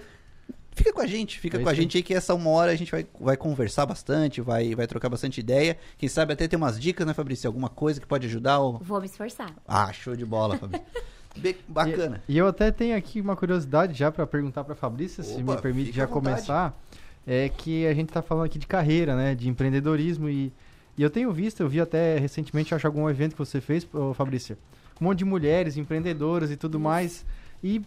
Fica 0.76 0.92
com 0.92 1.02
a 1.02 1.08
gente, 1.08 1.40
fica 1.40 1.58
É 1.58 1.64
com 1.64 1.70
a 1.70 1.74
gente 1.74 1.96
aí 1.96 2.04
que 2.04 2.14
essa 2.14 2.34
uma 2.36 2.50
hora 2.50 2.72
a 2.72 2.76
gente 2.76 2.92
vai, 2.92 3.08
vai 3.20 3.38
conversar 3.38 3.86
bastante, 3.86 4.42
vai, 4.42 4.76
vai 4.76 4.86
trocar 4.86 5.08
bastante 5.08 5.40
ideia. 5.40 5.78
Quem 5.98 6.10
sabe 6.10 6.34
até 6.34 6.48
ter 6.48 6.58
umas 6.58 6.78
dicas, 6.80 7.08
né, 7.08 7.14
Fabrício? 7.14 7.48
Alguma 7.48 7.70
coisa 7.70 8.00
que 8.02 8.06
pode 8.06 8.28
ajudar? 8.28 8.60
Ou... 8.60 8.80
vou 8.80 9.00
me 9.00 9.06
esforçar. 9.06 9.56
Ah, 9.66 9.92
show 9.94 10.16
de 10.16 10.26
bola, 10.26 10.58
Fabrício. 10.58 10.86
Be- 11.38 11.58
Bacana. 11.68 12.22
E, 12.28 12.34
e 12.34 12.38
eu 12.38 12.48
até 12.48 12.72
tenho 12.72 12.96
aqui 12.96 13.20
uma 13.22 13.36
curiosidade 13.36 13.94
já 13.98 14.12
pra 14.12 14.28
perguntar 14.28 14.64
pra 14.64 14.76
Fabrícia, 14.76 15.24
se 15.24 15.42
Opa, 15.42 15.56
me 15.56 15.62
permite 15.62 15.92
já 15.94 16.08
começar. 16.08 16.78
É 17.26 17.50
que 17.50 17.88
a 17.88 17.94
gente 17.94 18.12
tá 18.12 18.22
falando 18.22 18.46
aqui 18.46 18.60
de 18.60 18.68
carreira, 18.68 19.16
né? 19.16 19.34
De 19.34 19.50
empreendedorismo 19.50 20.30
e, 20.30 20.52
e 20.98 21.02
eu 21.04 21.10
tenho 21.10 21.32
visto, 21.32 21.62
eu 21.62 21.70
vi 21.70 21.80
até 21.82 22.18
recentemente, 22.20 22.76
acho 22.76 22.86
algum 22.86 23.10
evento 23.10 23.32
que 23.34 23.40
você 23.40 23.60
fez, 23.60 23.88
ô, 23.94 24.14
Fabrícia, 24.14 24.58
um 25.02 25.06
monte 25.06 25.20
de 25.20 25.26
mulheres 25.26 25.76
empreendedoras 25.78 26.52
e 26.52 26.56
tudo 26.58 26.80
mais. 26.80 27.26
E 27.64 27.82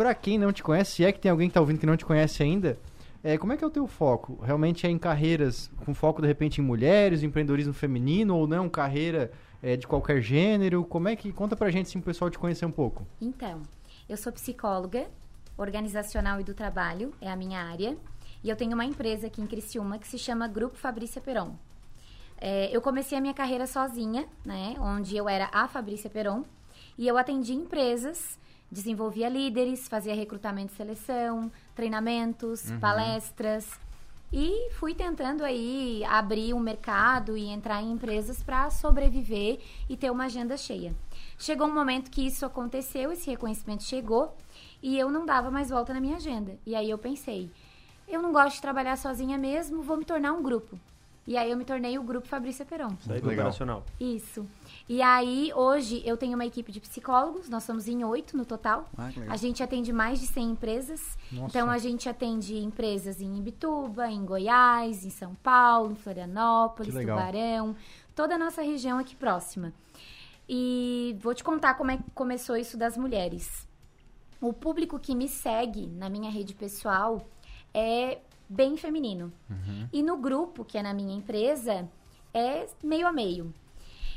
pra 0.00 0.14
quem 0.14 0.38
não 0.38 0.50
te 0.50 0.62
conhece, 0.62 0.92
se 0.92 1.04
é 1.04 1.12
que 1.12 1.20
tem 1.20 1.30
alguém 1.30 1.46
que 1.46 1.52
tá 1.52 1.60
ouvindo 1.60 1.78
que 1.78 1.84
não 1.84 1.94
te 1.94 2.06
conhece 2.06 2.42
ainda, 2.42 2.78
é, 3.22 3.36
como 3.36 3.52
é 3.52 3.56
que 3.58 3.62
é 3.62 3.66
o 3.66 3.70
teu 3.70 3.86
foco? 3.86 4.42
Realmente 4.42 4.86
é 4.86 4.90
em 4.90 4.96
carreiras 4.96 5.70
com 5.84 5.92
foco 5.92 6.22
de 6.22 6.26
repente 6.26 6.58
em 6.58 6.64
mulheres, 6.64 7.22
empreendedorismo 7.22 7.74
feminino 7.74 8.34
ou 8.34 8.46
não, 8.46 8.66
carreira 8.66 9.30
é, 9.62 9.76
de 9.76 9.86
qualquer 9.86 10.22
gênero? 10.22 10.84
Como 10.84 11.06
é 11.06 11.14
que 11.14 11.30
conta 11.30 11.54
pra 11.54 11.70
gente 11.70 11.88
assim, 11.88 11.98
o 11.98 12.02
pessoal 12.02 12.30
te 12.30 12.38
conhecer 12.38 12.64
um 12.64 12.70
pouco? 12.70 13.06
Então, 13.20 13.60
eu 14.08 14.16
sou 14.16 14.32
psicóloga 14.32 15.06
organizacional 15.58 16.40
e 16.40 16.44
do 16.44 16.54
trabalho, 16.54 17.12
é 17.20 17.30
a 17.30 17.36
minha 17.36 17.60
área. 17.60 17.94
E 18.42 18.48
eu 18.48 18.56
tenho 18.56 18.72
uma 18.72 18.86
empresa 18.86 19.26
aqui 19.26 19.42
em 19.42 19.46
Criciúma 19.46 19.98
que 19.98 20.08
se 20.08 20.16
chama 20.16 20.48
Grupo 20.48 20.78
Fabrícia 20.78 21.20
Peron. 21.20 21.56
É, 22.40 22.74
eu 22.74 22.80
comecei 22.80 23.18
a 23.18 23.20
minha 23.20 23.34
carreira 23.34 23.66
sozinha, 23.66 24.26
né? 24.46 24.76
Onde 24.80 25.14
eu 25.14 25.28
era 25.28 25.50
a 25.52 25.68
Fabrícia 25.68 26.08
Peron. 26.08 26.42
E 26.96 27.06
eu 27.06 27.18
atendia 27.18 27.54
empresas, 27.54 28.39
desenvolvia 28.70 29.28
líderes, 29.28 29.88
fazia 29.88 30.14
recrutamento 30.14 30.72
e 30.72 30.76
seleção, 30.76 31.50
treinamentos, 31.74 32.70
palestras. 32.80 33.68
E 34.32 34.70
fui 34.74 34.94
tentando 34.94 35.42
aí 35.42 36.04
abrir 36.04 36.54
um 36.54 36.60
mercado 36.60 37.36
e 37.36 37.46
entrar 37.48 37.82
em 37.82 37.90
empresas 37.90 38.42
para 38.42 38.70
sobreviver 38.70 39.58
e 39.88 39.96
ter 39.96 40.10
uma 40.10 40.26
agenda 40.26 40.56
cheia. 40.56 40.94
Chegou 41.36 41.66
um 41.66 41.74
momento 41.74 42.10
que 42.10 42.24
isso 42.24 42.46
aconteceu, 42.46 43.10
esse 43.10 43.28
reconhecimento 43.28 43.82
chegou 43.82 44.36
e 44.80 44.96
eu 44.96 45.10
não 45.10 45.26
dava 45.26 45.50
mais 45.50 45.70
volta 45.70 45.92
na 45.92 46.00
minha 46.00 46.16
agenda. 46.16 46.56
E 46.64 46.76
aí 46.76 46.88
eu 46.88 46.96
pensei, 46.96 47.50
eu 48.06 48.22
não 48.22 48.32
gosto 48.32 48.56
de 48.56 48.62
trabalhar 48.62 48.96
sozinha 48.96 49.36
mesmo, 49.36 49.82
vou 49.82 49.96
me 49.96 50.04
tornar 50.04 50.32
um 50.32 50.42
grupo. 50.42 50.78
E 51.26 51.36
aí 51.36 51.50
eu 51.50 51.56
me 51.56 51.64
tornei 51.64 51.98
o 51.98 52.02
grupo 52.02 52.26
Fabrícia 52.28 52.64
Peron. 52.64 52.96
Isso 53.00 53.12
aí 53.12 53.20
do 53.20 53.30
operacional. 53.30 53.84
Isso. 53.98 54.46
E 54.92 55.02
aí, 55.02 55.52
hoje, 55.54 56.02
eu 56.04 56.16
tenho 56.16 56.34
uma 56.34 56.44
equipe 56.44 56.72
de 56.72 56.80
psicólogos, 56.80 57.48
nós 57.48 57.62
somos 57.62 57.86
em 57.86 58.02
oito 58.02 58.36
no 58.36 58.44
total. 58.44 58.90
Ah. 58.98 59.08
A 59.28 59.36
gente 59.36 59.62
atende 59.62 59.92
mais 59.92 60.18
de 60.18 60.26
100 60.26 60.50
empresas. 60.50 61.16
Nossa. 61.30 61.46
Então, 61.46 61.70
a 61.70 61.78
gente 61.78 62.08
atende 62.08 62.58
empresas 62.58 63.20
em 63.20 63.38
Ibituba, 63.38 64.10
em 64.10 64.24
Goiás, 64.24 65.04
em 65.04 65.10
São 65.10 65.32
Paulo, 65.36 65.92
em 65.92 65.94
Florianópolis. 65.94 66.92
Tubarão, 66.92 67.76
toda 68.16 68.34
a 68.34 68.38
nossa 68.38 68.62
região 68.62 68.98
aqui 68.98 69.14
próxima. 69.14 69.72
E 70.48 71.16
vou 71.20 71.36
te 71.36 71.44
contar 71.44 71.74
como 71.74 71.92
é 71.92 71.96
que 71.96 72.10
começou 72.12 72.56
isso 72.56 72.76
das 72.76 72.96
mulheres. 72.96 73.68
O 74.40 74.52
público 74.52 74.98
que 74.98 75.14
me 75.14 75.28
segue 75.28 75.86
na 75.86 76.08
minha 76.08 76.32
rede 76.32 76.52
pessoal 76.52 77.24
é 77.72 78.18
bem 78.48 78.76
feminino. 78.76 79.32
E 79.92 80.02
no 80.02 80.16
grupo, 80.16 80.64
que 80.64 80.76
é 80.76 80.82
na 80.82 80.92
minha 80.92 81.16
empresa, 81.16 81.88
é 82.34 82.66
meio 82.82 83.06
a 83.06 83.12
meio. 83.12 83.54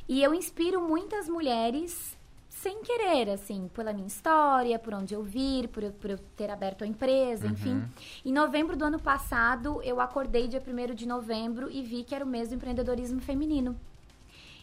E 0.07 0.21
eu 0.21 0.33
inspiro 0.33 0.81
muitas 0.81 1.27
mulheres 1.29 2.17
sem 2.49 2.81
querer, 2.81 3.29
assim, 3.29 3.69
pela 3.73 3.91
minha 3.93 4.07
história, 4.07 4.77
por 4.79 4.93
onde 4.93 5.13
eu 5.13 5.23
vir, 5.23 5.67
por, 5.69 5.83
eu- 5.83 5.91
por 5.91 6.09
eu 6.09 6.17
ter 6.37 6.49
aberto 6.49 6.83
a 6.83 6.87
empresa, 6.87 7.47
enfim. 7.47 7.83
Em 8.23 8.31
novembro 8.31 8.77
do 8.77 8.85
ano 8.85 8.99
passado, 8.99 9.81
eu 9.83 9.99
acordei 9.99 10.47
dia 10.47 10.61
1 10.65 10.93
de 10.93 11.05
novembro 11.07 11.69
e 11.69 11.81
vi 11.81 12.03
que 12.03 12.13
era 12.15 12.23
o 12.23 12.27
mês 12.27 12.49
do 12.49 12.55
empreendedorismo 12.55 13.19
feminino. 13.21 13.75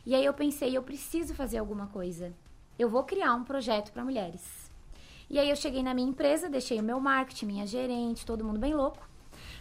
E 0.06 0.14
aí 0.14 0.24
eu 0.24 0.32
pensei, 0.32 0.74
eu 0.76 0.82
preciso 0.82 1.34
fazer 1.34 1.58
alguma 1.58 1.88
coisa. 1.88 2.32
Eu 2.78 2.88
vou 2.88 3.02
criar 3.04 3.34
um 3.34 3.44
projeto 3.44 3.92
para 3.92 4.04
mulheres. 4.04 4.70
E 5.28 5.38
aí 5.38 5.50
eu 5.50 5.56
cheguei 5.56 5.82
na 5.82 5.92
minha 5.92 6.08
empresa, 6.08 6.48
deixei 6.48 6.80
o 6.80 6.82
meu 6.82 6.98
marketing, 7.00 7.46
minha 7.46 7.66
gerente, 7.66 8.24
todo 8.24 8.44
mundo 8.44 8.58
bem 8.58 8.74
louco. 8.74 9.06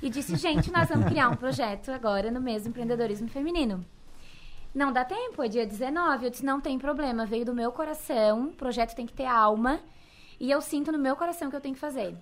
E 0.01 0.09
disse, 0.09 0.35
gente, 0.37 0.71
nós 0.71 0.87
vamos 0.87 1.07
criar 1.09 1.29
um 1.29 1.35
projeto 1.35 1.89
agora 1.91 2.31
no 2.31 2.39
mês 2.39 2.63
do 2.63 2.69
empreendedorismo 2.69 3.27
feminino. 3.27 3.83
Não 4.79 4.93
dá 4.93 5.03
tempo, 5.03 5.43
é 5.43 5.49
dia 5.49 5.67
19. 5.67 6.23
Eu 6.23 6.31
disse, 6.31 6.45
não 6.45 6.61
tem 6.61 6.79
problema, 6.79 7.25
veio 7.25 7.43
do 7.43 7.53
meu 7.53 7.69
coração, 7.69 8.45
o 8.45 8.53
projeto 8.53 8.95
tem 8.95 9.05
que 9.05 9.11
ter 9.11 9.25
alma. 9.25 9.81
E 10.39 10.49
eu 10.49 10.61
sinto 10.61 10.89
no 10.89 10.97
meu 10.97 11.17
coração 11.17 11.49
que 11.49 11.55
eu 11.57 11.59
tenho 11.59 11.75
que 11.75 11.81
fazer. 11.81 12.15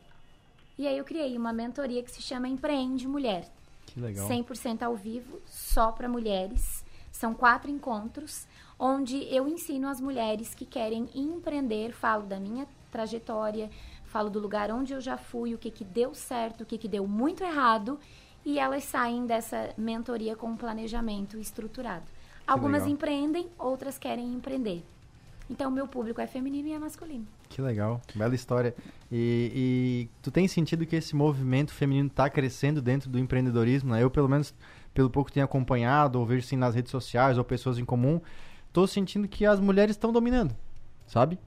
E 0.76 0.88
aí 0.88 0.98
eu 0.98 1.06
criei 1.06 1.38
uma 1.38 1.54
mentoria 1.54 2.02
que 2.02 2.10
se 2.10 2.20
chama 2.20 2.48
Empreende 2.48 3.08
Mulher. 3.08 3.48
Que 3.86 4.00
legal. 4.00 4.28
100% 4.28 4.82
ao 4.82 4.96
vivo, 4.96 5.40
só 5.46 5.92
para 5.92 6.10
mulheres. 6.10 6.84
São 7.12 7.32
quatro 7.36 7.70
encontros 7.70 8.48
onde 8.80 9.32
eu 9.32 9.48
ensino 9.48 9.88
as 9.88 10.02
mulheres 10.02 10.56
que 10.56 10.66
querem 10.66 11.08
empreender, 11.14 11.92
falo 11.92 12.24
da 12.24 12.40
minha 12.40 12.68
trajetória, 12.92 13.70
falo 14.06 14.32
do 14.32 14.40
lugar 14.40 14.72
onde 14.72 14.94
eu 14.94 15.00
já 15.00 15.16
fui, 15.16 15.54
o 15.54 15.60
que 15.60 15.70
que 15.70 15.86
deu 15.86 16.16
certo, 16.16 16.62
o 16.62 16.66
que 16.66 16.80
que 16.80 16.88
deu 16.88 17.08
muito 17.08 17.44
errado, 17.44 18.00
e 18.44 18.58
elas 18.58 18.84
saem 18.84 19.28
dessa 19.28 19.76
mentoria 19.78 20.36
com 20.36 20.48
um 20.48 20.58
planejamento 20.58 21.38
estruturado. 21.38 22.17
Algumas 22.48 22.84
legal. 22.84 22.94
empreendem, 22.94 23.48
outras 23.60 23.98
querem 23.98 24.34
empreender. 24.34 24.84
Então, 25.50 25.70
o 25.70 25.74
meu 25.74 25.88
público 25.88 26.20
é 26.20 26.28
feminino 26.28 26.68
e 26.68 26.74
é 26.74 26.80
masculino. 26.80 27.26
Que 27.50 27.62
legal, 27.62 28.02
bela 28.14 28.36
história. 28.36 28.76
E, 29.12 29.52
e 29.56 30.10
tu 30.22 30.30
tem 30.30 30.48
sentido 30.48 30.86
que 30.86 30.96
esse 30.96 31.16
movimento 31.16 31.74
feminino 31.74 32.08
está 32.08 32.30
crescendo 32.30 32.82
dentro 32.82 33.10
do 33.10 33.18
empreendedorismo? 33.18 33.92
Né? 33.92 34.04
Eu, 34.04 34.10
pelo 34.10 34.28
menos, 34.28 34.54
pelo 34.94 35.10
pouco 35.10 35.30
que 35.30 35.34
tenho 35.36 35.46
acompanhado, 35.46 36.20
ou 36.20 36.26
vejo 36.26 36.46
assim 36.46 36.58
nas 36.58 36.76
redes 36.76 36.92
sociais, 36.92 37.38
ou 37.38 37.44
pessoas 37.44 37.78
em 37.78 37.86
comum, 37.86 38.20
tô 38.74 38.86
sentindo 38.86 39.28
que 39.28 39.46
as 39.46 39.60
mulheres 39.60 39.96
estão 39.96 40.12
dominando, 40.12 40.54
sabe? 41.06 41.40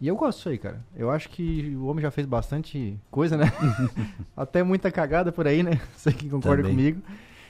E 0.00 0.08
eu 0.08 0.16
gosto 0.16 0.38
disso 0.38 0.48
aí, 0.48 0.58
cara. 0.58 0.82
Eu 0.96 1.10
acho 1.10 1.28
que 1.28 1.76
o 1.76 1.86
homem 1.86 2.02
já 2.02 2.10
fez 2.10 2.26
bastante 2.26 2.98
coisa, 3.10 3.36
né? 3.36 3.52
Até 4.34 4.62
muita 4.62 4.90
cagada 4.90 5.30
por 5.30 5.46
aí, 5.46 5.62
né? 5.62 5.80
Você 5.94 6.12
que 6.12 6.28
concorda 6.28 6.62
Também. 6.62 6.76
comigo. 6.76 7.02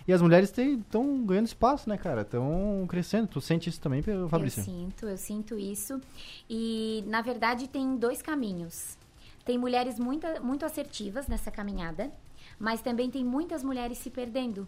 E 0.07 0.13
as 0.13 0.21
mulheres 0.21 0.53
estão 0.57 1.25
ganhando 1.25 1.47
espaço, 1.47 1.89
né, 1.89 1.97
cara? 1.97 2.23
Estão 2.23 2.85
crescendo. 2.89 3.29
Tu 3.29 3.41
sente 3.41 3.69
isso 3.69 3.81
também, 3.81 4.03
Fabrício? 4.29 4.61
Eu 4.61 4.65
sinto, 4.65 5.07
eu 5.07 5.17
sinto 5.17 5.59
isso. 5.59 6.01
E, 6.49 7.05
na 7.07 7.21
verdade, 7.21 7.69
tem 7.69 7.97
dois 7.97 8.21
caminhos. 8.21 8.99
Tem 9.45 9.59
mulheres 9.59 9.99
muito, 9.99 10.27
muito 10.43 10.65
assertivas 10.65 11.27
nessa 11.27 11.51
caminhada, 11.51 12.13
mas 12.59 12.81
também 12.81 13.11
tem 13.11 13.25
muitas 13.25 13.63
mulheres 13.63 13.99
se 13.99 14.11
perdendo. 14.11 14.67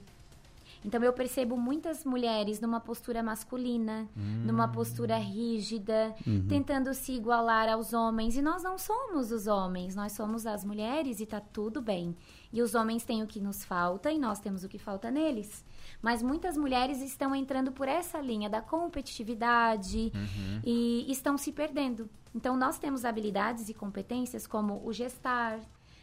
Então, 0.85 1.03
eu 1.03 1.15
percebo 1.15 1.57
muitas 1.57 2.05
mulheres 2.05 2.61
numa 2.61 2.79
postura 2.79 3.23
masculina, 3.23 4.07
numa 4.45 4.69
postura 4.69 5.17
rígida, 5.17 6.15
tentando 6.47 6.93
se 6.93 7.13
igualar 7.13 7.71
aos 7.71 7.95
homens. 7.95 8.37
E 8.37 8.43
nós 8.43 8.63
não 8.63 8.77
somos 8.77 9.33
os 9.33 9.47
homens, 9.47 9.97
nós 9.97 10.13
somos 10.13 10.45
as 10.47 10.63
mulheres 10.63 11.21
e 11.21 11.27
tá 11.27 11.41
tudo 11.41 11.81
bem. 11.81 12.15
E 12.55 12.63
os 12.63 12.77
homens 12.77 13.03
têm 13.05 13.21
o 13.21 13.27
que 13.27 13.41
nos 13.41 13.65
falta 13.65 14.13
e 14.13 14.19
nós 14.19 14.39
temos 14.39 14.63
o 14.63 14.69
que 14.69 14.79
falta 14.79 15.11
neles. 15.11 15.65
Mas 16.01 16.23
muitas 16.23 16.57
mulheres 16.57 17.03
estão 17.03 17.35
entrando 17.35 17.73
por 17.73 17.89
essa 17.89 18.21
linha 18.21 18.49
da 18.49 18.63
competitividade 18.63 20.13
e 20.65 21.05
estão 21.11 21.37
se 21.37 21.51
perdendo. 21.51 22.09
Então, 22.33 22.57
nós 22.57 22.79
temos 22.79 23.05
habilidades 23.05 23.69
e 23.69 23.75
competências 23.75 24.47
como 24.47 24.81
o 24.85 24.93
gestar, 24.93 25.59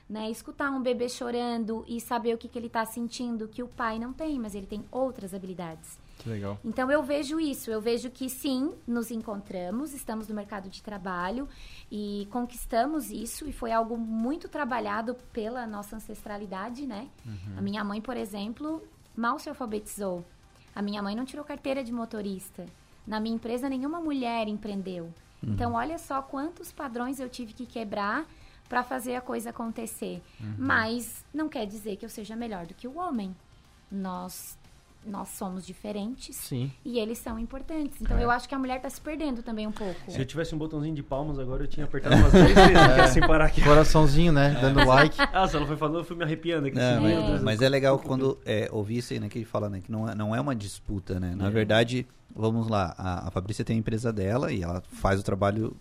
né? 0.10 0.30
Escutar 0.30 0.72
um 0.72 0.82
bebê 0.82 1.08
chorando 1.08 1.86
e 1.88 2.02
saber 2.02 2.36
o 2.36 2.38
que, 2.38 2.50
que 2.50 2.60
ele 2.60 2.68
está 2.68 2.86
sentindo, 2.86 3.48
que 3.48 3.64
o 3.64 3.68
pai 3.70 3.98
não 3.98 4.12
tem, 4.12 4.38
mas 4.38 4.54
ele 4.54 4.68
tem 4.68 4.84
outras 4.92 5.34
habilidades. 5.34 5.98
Que 6.22 6.30
legal. 6.30 6.60
Então 6.64 6.92
eu 6.92 7.02
vejo 7.02 7.40
isso, 7.40 7.72
eu 7.72 7.82
vejo 7.82 8.12
que 8.12 8.30
sim, 8.30 8.76
nos 8.86 9.10
encontramos, 9.10 9.92
estamos 9.92 10.28
no 10.28 10.36
mercado 10.36 10.70
de 10.70 10.84
trabalho 10.84 11.50
e 11.92 12.28
conquistamos 12.30 13.10
isso 13.10 13.50
e 13.50 13.52
foi 13.52 13.72
algo 13.72 13.98
muito 13.98 14.48
trabalhado 14.48 15.16
pela 15.34 15.66
nossa 15.66 15.96
ancestralidade, 15.96 16.86
né? 16.86 17.10
A 17.58 17.62
minha 17.62 17.84
mãe, 17.84 18.00
por 18.00 18.16
exemplo, 18.16 18.84
mal 19.18 19.40
se 19.40 19.50
alfabetizou. 19.50 20.24
A 20.76 20.82
minha 20.82 21.02
mãe 21.02 21.16
não 21.16 21.26
tirou 21.26 21.44
carteira 21.44 21.84
de 21.84 21.92
motorista. 21.92 22.68
Na 23.06 23.20
minha 23.20 23.36
empresa 23.36 23.68
nenhuma 23.68 24.00
mulher 24.00 24.48
empreendeu. 24.48 25.12
Então 25.42 25.74
olha 25.74 25.98
só 25.98 26.22
quantos 26.22 26.72
padrões 26.72 27.20
eu 27.20 27.28
tive 27.28 27.52
que 27.52 27.66
quebrar 27.66 28.28
para 28.70 28.84
fazer 28.84 29.16
a 29.16 29.22
coisa 29.22 29.50
acontecer. 29.50 30.22
Mas 30.56 31.26
não 31.34 31.50
quer 31.50 31.66
dizer 31.66 31.96
que 31.96 32.06
eu 32.06 32.10
seja 32.10 32.36
melhor 32.36 32.68
do 32.68 32.76
que 32.76 32.88
o 32.88 32.98
homem. 33.00 33.36
Nós 33.92 34.56
nós 35.06 35.30
somos 35.30 35.66
diferentes 35.66 36.36
Sim. 36.36 36.72
e 36.86 37.00
eles 37.00 37.18
são 37.18 37.40
importantes. 37.40 38.02
Então 38.02 38.20
eu 38.20 38.30
acho 38.30 38.48
que 38.48 38.54
a 38.54 38.60
mulher 38.60 38.80
tá 38.80 38.90
se 38.90 39.02
perdendo 39.02 39.42
também 39.42 39.66
um 39.66 39.72
pouco. 39.72 40.00
Se 40.08 40.20
eu 40.20 40.26
tivesse 40.26 40.54
um 40.54 40.58
botãozinho 40.58 40.94
de 40.94 41.02
palmas 41.02 41.40
agora, 41.40 41.64
eu 41.64 41.68
tinha 41.68 41.86
apertado 41.86 42.16
umas 42.22 42.32
três 42.32 42.54
vezes 42.54 42.76
aqui, 42.76 43.00
assim, 43.02 43.20
parar 43.22 43.46
aqui. 43.46 43.62
Coraçãozinho, 43.62 44.32
né? 44.32 44.58
Dando 44.62 44.86
like. 44.86 45.18
Ah, 45.34 45.48
se 45.48 45.56
ela 45.56 45.66
foi 45.66 45.78
falando, 45.78 46.00
eu 46.00 46.04
fui 46.04 46.16
me 46.16 46.24
arrepiando 46.24 46.68
aqui. 46.68 46.76
Não, 46.76 47.06
assim, 47.06 47.32
mas, 47.32 47.42
mas 47.42 47.62
é 47.62 47.70
legal 47.70 47.98
quando 47.98 48.38
é, 48.46 48.68
ouvir 48.72 48.98
isso 48.98 49.14
aí, 49.14 49.20
né, 49.20 49.30
que 49.30 49.38
ele 49.38 49.46
fala, 49.46 49.70
né, 49.70 49.80
que 49.82 49.92
não 49.92 50.10
é, 50.10 50.14
não 50.14 50.36
é 50.36 50.42
uma 50.42 50.54
disputa, 50.54 51.20
né? 51.20 51.34
Na 51.36 51.50
verdade, 51.50 52.06
vamos 52.36 52.68
lá, 52.68 52.94
a, 52.98 53.28
a 53.28 53.32
Fabrícia 53.32 53.64
tem 53.64 53.78
a 53.78 53.80
empresa 53.80 54.12
dela 54.12 54.52
e 54.52 54.62
ela 54.62 54.84
faz 54.92 55.20
o 55.20 55.24
trabalho 55.24 55.76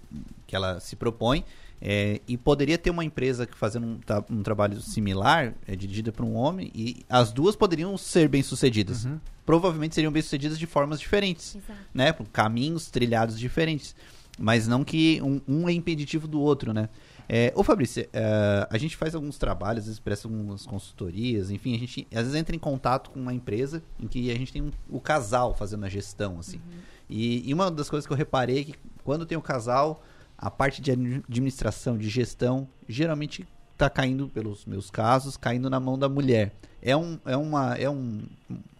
que 0.46 0.54
ela 0.54 0.78
se 0.78 0.94
propõe. 0.96 1.44
É, 1.82 2.20
e 2.28 2.36
poderia 2.36 2.76
ter 2.76 2.90
uma 2.90 3.04
empresa 3.04 3.46
que 3.46 3.56
fazendo 3.56 3.86
um, 3.86 3.98
tra- 3.98 4.24
um 4.30 4.42
trabalho 4.42 4.80
similar, 4.80 5.54
é, 5.66 5.74
dirigida 5.74 6.12
por 6.12 6.24
um 6.24 6.34
homem, 6.34 6.70
e 6.74 7.04
as 7.08 7.32
duas 7.32 7.56
poderiam 7.56 7.96
ser 7.96 8.28
bem-sucedidas. 8.28 9.06
Provavelmente 9.46 9.94
seriam 9.94 10.12
bem-sucedidas 10.12 10.58
de 10.58 10.66
formas 10.66 11.00
diferentes 11.00 11.56
Exato. 11.56 11.78
né? 11.94 12.12
Por 12.12 12.26
caminhos 12.28 12.90
trilhados 12.90 13.38
diferentes. 13.38 13.94
Mas 14.38 14.68
não 14.68 14.84
que 14.84 15.20
um, 15.22 15.40
um 15.46 15.68
é 15.68 15.72
impeditivo 15.72 16.26
do 16.28 16.40
outro, 16.40 16.72
né? 16.72 16.88
É, 17.28 17.52
ô 17.54 17.62
Fabrício, 17.62 18.08
é, 18.12 18.66
a 18.68 18.78
gente 18.78 18.96
faz 18.96 19.14
alguns 19.14 19.38
trabalhos, 19.38 19.80
às 19.82 19.86
vezes 19.86 20.00
presta 20.00 20.26
algumas 20.26 20.66
consultorias, 20.66 21.50
enfim, 21.50 21.76
a 21.76 21.78
gente 21.78 22.06
às 22.12 22.22
vezes 22.22 22.34
entra 22.34 22.56
em 22.56 22.58
contato 22.58 23.10
com 23.10 23.20
uma 23.20 23.32
empresa 23.32 23.82
em 24.00 24.06
que 24.08 24.30
a 24.32 24.34
gente 24.36 24.52
tem 24.52 24.62
um- 24.62 24.72
o 24.88 25.00
casal 25.00 25.54
fazendo 25.54 25.84
a 25.84 25.88
gestão, 25.88 26.38
assim. 26.40 26.60
E, 27.08 27.48
e 27.48 27.54
uma 27.54 27.70
das 27.70 27.88
coisas 27.88 28.06
que 28.06 28.12
eu 28.12 28.16
reparei 28.16 28.60
é 28.60 28.64
que 28.64 28.74
quando 29.04 29.24
tem 29.26 29.38
o 29.38 29.42
casal, 29.42 30.02
a 30.40 30.50
parte 30.50 30.80
de 30.80 30.90
admi- 30.90 31.22
administração, 31.28 31.98
de 31.98 32.08
gestão, 32.08 32.66
geralmente 32.88 33.46
tá 33.76 33.90
caindo, 33.90 34.28
pelos 34.28 34.64
meus 34.64 34.90
casos, 34.90 35.36
caindo 35.36 35.68
na 35.68 35.78
mão 35.78 35.98
da 35.98 36.08
mulher. 36.08 36.52
É, 36.82 36.96
um, 36.96 37.18
é, 37.26 37.36
uma, 37.36 37.74
é 37.74 37.90
um, 37.90 38.22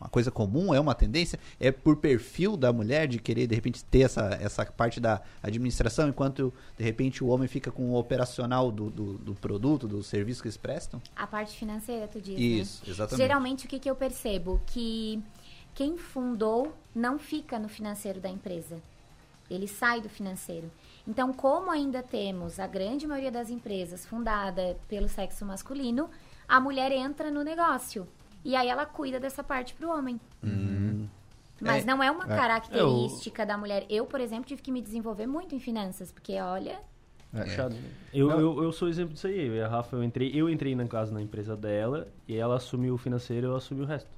uma 0.01 0.09
coisa 0.09 0.31
comum? 0.31 0.75
É 0.75 0.81
uma 0.81 0.95
tendência? 0.95 1.39
É 1.59 1.71
por 1.71 1.97
perfil 1.97 2.57
da 2.57 2.73
mulher 2.73 3.07
de 3.07 3.19
querer, 3.19 3.47
de 3.47 3.55
repente, 3.55 3.85
ter 3.85 4.01
essa, 4.01 4.39
essa 4.41 4.65
parte 4.65 4.99
da 4.99 5.21
administração, 5.43 6.09
enquanto, 6.09 6.53
de 6.79 6.85
repente, 6.85 7.23
o 7.23 7.29
homem 7.29 7.47
fica 7.47 7.71
com 7.71 7.91
o 7.91 7.99
operacional 7.99 8.73
do, 8.73 8.89
do, 8.89 9.19
do 9.19 9.35
produto, 9.35 9.87
do 9.87 10.03
serviço 10.03 10.41
que 10.41 10.49
eles 10.49 10.57
prestam? 10.57 11.01
A 11.15 11.27
parte 11.27 11.57
financeira, 11.59 12.09
tu 12.09 12.21
diz, 12.21 12.37
né? 12.37 12.41
Isso, 12.41 12.83
exatamente. 12.87 13.23
Geralmente, 13.23 13.67
o 13.67 13.69
que, 13.69 13.79
que 13.79 13.91
eu 13.91 13.95
percebo? 13.95 14.61
Que 14.67 15.23
quem 15.75 15.99
fundou 15.99 16.75
não 16.95 17.19
fica 17.19 17.59
no 17.59 17.69
financeiro 17.69 18.19
da 18.19 18.31
empresa. 18.31 18.79
Ele 19.51 19.67
sai 19.67 20.01
do 20.01 20.09
financeiro. 20.09 20.71
Então, 21.11 21.33
como 21.33 21.73
ainda 21.73 22.05
temos 22.05 22.61
a 22.61 22.69
grande 22.69 23.05
maioria 23.05 23.33
das 23.33 23.51
empresas 23.51 24.07
fundada 24.07 24.79
pelo 24.87 25.09
sexo 25.09 25.45
masculino, 25.45 26.09
a 26.47 26.61
mulher 26.61 26.93
entra 26.93 27.33
no 27.33 27.43
negócio. 27.43 28.07
E 28.45 28.55
aí 28.55 28.69
ela 28.69 28.87
cuida 28.87 29.19
dessa 29.19 29.43
parte 29.43 29.75
pro 29.75 29.91
homem. 29.91 30.21
Mas 31.61 31.83
É. 31.83 31.87
não 31.87 32.01
é 32.01 32.09
uma 32.13 32.27
característica 32.37 33.45
da 33.45 33.59
mulher. 33.59 33.85
Eu, 33.91 34.07
por 34.07 34.21
exemplo, 34.21 34.45
tive 34.45 34.63
que 34.63 34.71
me 34.71 34.81
desenvolver 34.81 35.27
muito 35.27 35.53
em 35.53 35.59
finanças, 35.59 36.13
porque 36.13 36.41
olha, 36.41 36.79
né? 37.33 37.43
Eu, 38.15 38.31
eu, 38.31 38.63
eu 38.63 38.73
sou 38.73 38.89
exemplo 38.89 39.13
disso 39.15 39.27
aí. 39.27 39.49
Eu 39.49 39.57
e 39.57 39.61
a 39.61 39.67
Rafa, 39.69 39.97
eu 39.97 40.05
entrei, 40.05 40.31
eu 40.33 40.49
entrei 40.49 40.77
na 40.77 40.87
casa 40.87 41.13
na 41.13 41.21
empresa 41.21 41.57
dela 41.57 42.07
e 42.29 42.37
ela 42.37 42.55
assumiu 42.55 42.95
o 42.95 42.99
financeiro 42.99 43.49
eu 43.49 43.57
assumi 43.57 43.83
o 43.83 43.85
resto. 43.85 44.09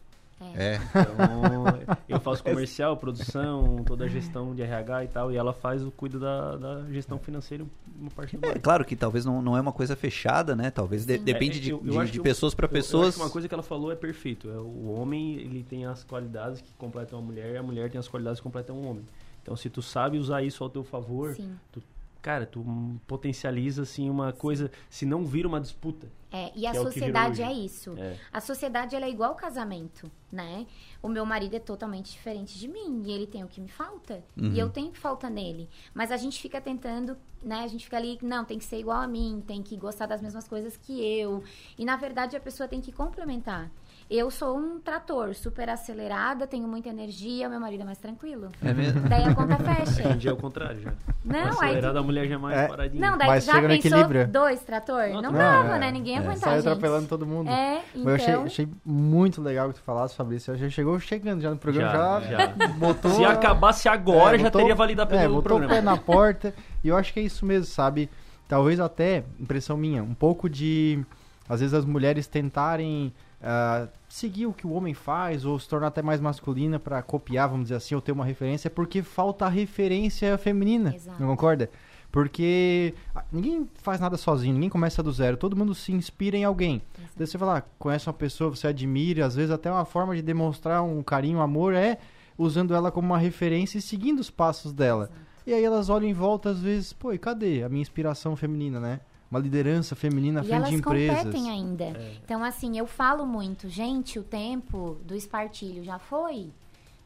É. 0.54 0.76
Então, 0.76 1.64
eu 2.08 2.20
faço 2.20 2.42
comercial, 2.44 2.96
produção, 2.96 3.82
toda 3.84 4.04
a 4.04 4.08
gestão 4.08 4.54
de 4.54 4.62
RH 4.62 5.04
e 5.04 5.08
tal, 5.08 5.30
e 5.32 5.36
ela 5.36 5.52
faz 5.52 5.84
o 5.84 5.90
cuido 5.90 6.18
da, 6.18 6.56
da 6.56 6.84
gestão 6.90 7.18
financeira, 7.18 7.64
uma 7.98 8.10
parte 8.10 8.36
do 8.36 8.46
É, 8.46 8.54
claro 8.58 8.84
que 8.84 8.96
talvez 8.96 9.24
não, 9.24 9.40
não 9.40 9.56
é 9.56 9.60
uma 9.60 9.72
coisa 9.72 9.94
fechada, 9.94 10.56
né? 10.56 10.70
Talvez 10.70 11.06
de- 11.06 11.18
depende 11.18 11.58
É, 11.58 11.60
de, 11.62 11.70
eu- 11.70 11.82
eu 11.84 12.04
de- 12.04 12.10
de 12.12 12.20
pessoas 12.20 12.54
para 12.54 12.66
eu- 12.66 12.70
eu 12.72 12.78
acho 12.78 12.84
pessoas. 12.86 13.14
que 13.14 13.20
uma 13.20 13.30
coisa 13.30 13.46
que 13.48 13.54
ela 13.54 13.62
falou 13.62 13.92
é 13.92 13.96
perfeito. 13.96 14.50
É, 14.50 14.56
o 14.58 14.92
homem, 14.94 15.36
ele 15.36 15.62
tem 15.62 15.86
as 15.86 16.02
qualidades 16.04 16.60
que 16.60 16.72
completam 16.74 17.18
a 17.18 17.22
mulher, 17.22 17.54
e 17.54 17.56
a 17.56 17.62
mulher 17.62 17.90
tem 17.90 17.98
as 17.98 18.08
qualidades 18.08 18.40
que 18.40 18.44
completam 18.44 18.76
o 18.76 18.84
homem. 18.88 19.04
Então, 19.42 19.56
se 19.56 19.68
tu 19.70 19.82
sabe 19.82 20.18
usar 20.18 20.42
isso 20.42 20.62
ao 20.62 20.70
teu 20.70 20.84
favor, 20.84 21.34
sim. 21.34 21.52
tu 21.72 21.82
cara, 22.22 22.46
tu 22.46 22.64
potencializa 23.06 23.82
assim 23.82 24.08
uma 24.08 24.32
coisa, 24.32 24.70
se 24.88 25.04
não 25.04 25.26
vira 25.26 25.48
uma 25.48 25.60
disputa. 25.60 26.08
É, 26.30 26.50
e 26.56 26.66
a 26.66 26.70
é 26.70 26.74
sociedade 26.74 27.42
é 27.42 27.52
isso. 27.52 27.94
É. 27.98 28.16
A 28.32 28.40
sociedade 28.40 28.96
ela 28.96 29.04
é 29.04 29.10
igual 29.10 29.30
ao 29.30 29.36
casamento, 29.36 30.10
né? 30.30 30.66
O 31.02 31.08
meu 31.08 31.26
marido 31.26 31.54
é 31.54 31.58
totalmente 31.58 32.10
diferente 32.12 32.58
de 32.58 32.66
mim 32.68 33.02
e 33.04 33.12
ele 33.12 33.26
tem 33.26 33.44
o 33.44 33.48
que 33.48 33.60
me 33.60 33.68
falta 33.68 34.24
e 34.34 34.58
eu 34.58 34.70
tenho 34.70 34.88
o 34.88 34.92
que 34.92 34.98
falta 34.98 35.28
nele. 35.28 35.68
Mas 35.92 36.10
a 36.10 36.16
gente 36.16 36.40
fica 36.40 36.58
tentando, 36.58 37.18
né? 37.42 37.64
A 37.64 37.66
gente 37.66 37.84
fica 37.84 37.98
ali, 37.98 38.18
não, 38.22 38.46
tem 38.46 38.58
que 38.58 38.64
ser 38.64 38.78
igual 38.78 39.02
a 39.02 39.06
mim, 39.06 39.42
tem 39.46 39.62
que 39.62 39.76
gostar 39.76 40.06
das 40.06 40.22
mesmas 40.22 40.48
coisas 40.48 40.74
que 40.74 41.04
eu. 41.04 41.44
E 41.76 41.84
na 41.84 41.96
verdade 41.96 42.34
a 42.34 42.40
pessoa 42.40 42.66
tem 42.66 42.80
que 42.80 42.92
complementar. 42.92 43.70
Eu 44.14 44.30
sou 44.30 44.58
um 44.58 44.78
trator 44.78 45.34
super 45.34 45.70
acelerada, 45.70 46.46
tenho 46.46 46.68
muita 46.68 46.90
energia, 46.90 47.48
meu 47.48 47.58
marido 47.58 47.80
é 47.80 47.84
mais 47.86 47.96
tranquilo. 47.96 48.50
É 48.62 48.74
mesmo? 48.74 49.00
Daí 49.08 49.24
a 49.24 49.34
conta 49.34 49.54
Hoje 49.54 49.64
fecha. 49.86 50.08
em 50.12 50.18
dia 50.18 50.30
é 50.30 50.34
o 50.34 50.36
contrário 50.36 50.82
já. 50.82 50.92
Não, 51.24 51.38
aí 51.38 51.48
Acelerada, 51.48 51.98
a 52.00 52.02
mulher 52.02 52.26
já 52.28 52.34
é 52.34 52.38
mais 52.38 52.58
É. 52.58 52.68
paradinha. 52.68 53.10
Não, 53.10 53.16
daí 53.16 53.28
Mas 53.28 53.44
já 53.46 53.54
chega 53.54 53.68
no 53.68 53.74
pensou 53.74 53.98
equilíbrio. 53.98 54.28
dois 54.28 54.60
trator? 54.62 55.08
Não, 55.08 55.22
Não, 55.22 55.22
não, 55.22 55.38
dava, 55.38 55.76
é. 55.76 55.78
né? 55.78 55.90
Ninguém 55.92 56.16
ia 56.16 56.20
É, 56.20 56.24
aguentar, 56.26 56.54
gente. 56.56 56.68
atropelando 56.68 57.08
todo 57.08 57.26
mundo. 57.26 57.48
É, 57.48 57.80
Mas 57.94 58.04
eu 58.06 58.14
achei, 58.14 58.28
então... 58.34 58.44
achei 58.44 58.68
muito 58.84 59.40
legal 59.40 59.68
que 59.70 59.76
tu 59.76 59.80
falasse, 59.82 60.14
Fabrício. 60.14 60.54
Já 60.58 60.68
chegou 60.68 61.00
chegando 61.00 61.40
já 61.40 61.50
no 61.50 61.56
programa, 61.56 62.20
já, 62.20 62.20
Já, 62.20 62.38
já. 62.38 62.68
botou... 62.68 63.10
Se 63.12 63.24
acabasse 63.24 63.88
agora, 63.88 64.36
É, 64.36 64.40
já 64.40 64.44
botou- 64.44 64.60
teria 64.60 64.74
validado 64.74 65.14
é, 65.14 65.20
pelo 65.22 65.36
botou 65.36 65.56
o 65.56 65.60
programa. 65.60 65.74
pé 65.74 65.80
na 65.80 65.96
porta. 65.96 66.54
E 66.84 66.88
eu 66.88 66.96
acho 66.98 67.14
que 67.14 67.20
é 67.20 67.22
isso 67.22 67.46
mesmo, 67.46 67.64
sabe? 67.64 68.10
Talvez 68.46 68.78
até, 68.78 69.24
impressão 69.40 69.74
minha, 69.74 70.02
um 70.02 70.12
pouco 70.12 70.50
de... 70.50 71.02
Às 71.48 71.60
vezes 71.60 71.72
as 71.74 71.84
mulheres 71.86 72.26
tentarem 72.26 73.12
ah, 73.42 73.88
seguir 74.08 74.46
o 74.46 74.52
que 74.52 74.66
o 74.66 74.72
homem 74.72 74.94
faz 74.94 75.44
ou 75.44 75.58
se 75.58 75.68
tornar 75.68 75.88
até 75.88 76.00
mais 76.00 76.20
masculina 76.20 76.78
pra 76.78 77.02
copiar, 77.02 77.48
vamos 77.48 77.64
dizer 77.64 77.76
assim, 77.76 77.94
ou 77.94 78.00
ter 78.00 78.12
uma 78.12 78.24
referência, 78.24 78.70
porque 78.70 79.02
falta 79.02 79.46
a 79.46 79.48
referência 79.48 80.38
feminina. 80.38 80.94
Exato. 80.94 81.20
Não 81.20 81.28
concorda? 81.28 81.68
Porque 82.10 82.94
ah, 83.14 83.24
ninguém 83.32 83.68
faz 83.74 83.98
nada 83.98 84.16
sozinho, 84.16 84.54
ninguém 84.54 84.68
começa 84.68 85.02
do 85.02 85.10
zero, 85.10 85.36
todo 85.36 85.56
mundo 85.56 85.74
se 85.74 85.92
inspira 85.92 86.36
em 86.36 86.44
alguém. 86.44 86.82
Daí 87.16 87.26
você 87.26 87.38
fala, 87.38 87.58
ah, 87.58 87.62
conhece 87.78 88.06
uma 88.06 88.12
pessoa, 88.12 88.50
você 88.50 88.66
admira, 88.68 89.26
às 89.26 89.34
vezes 89.34 89.50
até 89.50 89.70
uma 89.70 89.84
forma 89.84 90.14
de 90.14 90.22
demonstrar 90.22 90.82
um 90.82 91.02
carinho, 91.02 91.38
um 91.38 91.42
amor 91.42 91.74
é 91.74 91.98
usando 92.36 92.74
ela 92.74 92.90
como 92.90 93.08
uma 93.08 93.18
referência 93.18 93.78
e 93.78 93.82
seguindo 93.82 94.20
os 94.20 94.30
passos 94.30 94.72
dela. 94.72 95.10
E 95.46 95.52
aí 95.52 95.64
elas 95.64 95.88
olham 95.88 96.08
em 96.08 96.12
volta, 96.12 96.50
às 96.50 96.60
vezes, 96.60 96.92
pô, 96.92 97.12
e 97.12 97.18
cadê 97.18 97.64
a 97.64 97.68
minha 97.68 97.82
inspiração 97.82 98.36
feminina, 98.36 98.78
né? 98.78 99.00
Uma 99.32 99.40
liderança 99.40 99.96
feminina 99.96 100.40
à 100.40 100.44
E 100.44 100.46
frente 100.46 100.56
elas 100.58 100.68
de 100.68 100.76
empresas. 100.76 101.16
competem 101.22 101.50
ainda. 101.50 101.84
É. 101.84 102.16
Então, 102.22 102.44
assim, 102.44 102.76
eu 102.78 102.86
falo 102.86 103.24
muito, 103.24 103.66
gente, 103.66 104.18
o 104.18 104.22
tempo 104.22 104.98
do 105.06 105.14
espartilho 105.14 105.82
já 105.82 105.98
foi, 105.98 106.52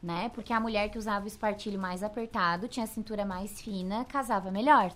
né? 0.03 0.27
Porque 0.35 0.51
a 0.51 0.59
mulher 0.59 0.89
que 0.89 0.97
usava 0.97 1.23
o 1.23 1.27
espartilho 1.29 1.79
mais 1.79 2.03
apertado, 2.03 2.67
tinha 2.67 2.83
a 2.83 2.87
cintura 2.87 3.23
mais 3.25 3.61
fina, 3.61 4.03
casava 4.03 4.51
melhor. 4.51 4.91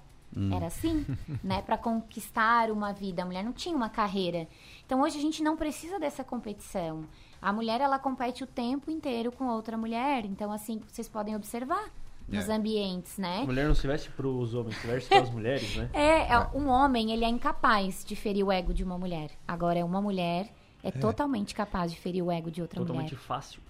Era 0.54 0.68
assim, 0.68 1.06
né? 1.42 1.62
Para 1.62 1.78
conquistar 1.78 2.70
uma 2.70 2.92
vida. 2.92 3.22
A 3.22 3.26
mulher 3.26 3.46
não 3.46 3.54
tinha 3.54 3.76
uma 3.78 3.90
carreira. 3.90 4.46
Então, 4.86 5.02
hoje 5.02 5.18
a 5.18 5.22
gente 5.22 5.42
não 5.42 5.56
precisa 5.56 5.98
dessa 5.98 6.26
competição. 6.26 7.06
A 7.42 7.54
mulher, 7.54 7.80
ela 7.80 7.98
compete 7.98 8.44
o 8.44 8.48
tempo 8.48 8.92
inteiro 8.92 9.32
com 9.32 9.46
outra 9.48 9.78
mulher. 9.78 10.26
Então, 10.26 10.52
assim, 10.52 10.82
vocês 10.86 11.08
podem 11.08 11.34
observar 11.34 11.90
nos 12.32 12.50
É. 12.50 12.54
ambientes, 12.54 13.18
né? 13.18 13.42
A 13.42 13.46
mulher 13.46 13.68
não 13.68 13.76
se 13.76 13.86
veste 13.86 14.10
pros 14.12 14.54
homens, 14.54 14.76
se 14.78 14.88
veste 14.88 15.10
pras 15.10 15.30
mulheres, 15.34 15.76
né? 15.76 15.90
É, 15.94 16.34
é, 16.34 16.40
um 16.56 16.68
homem, 16.68 17.12
ele 17.12 17.26
é 17.26 17.30
incapaz 17.30 18.04
de 18.06 18.16
ferir 18.16 18.46
o 18.46 18.52
ego 18.52 18.74
de 18.74 18.84
uma 18.84 18.98
mulher. 18.98 19.30
Agora, 19.48 19.78
é 19.80 19.84
uma 19.84 20.02
mulher 20.02 20.50
é, 20.84 20.90
totalmente 20.92 21.54
capaz 21.54 21.92
de 21.92 22.00
ferir 22.00 22.24
o 22.24 22.32
ego 22.32 22.50
de 22.50 22.62
outra 22.62 22.80
Totalmente 22.80 23.12
mulher. 23.14 23.22
fácil. 23.26 23.62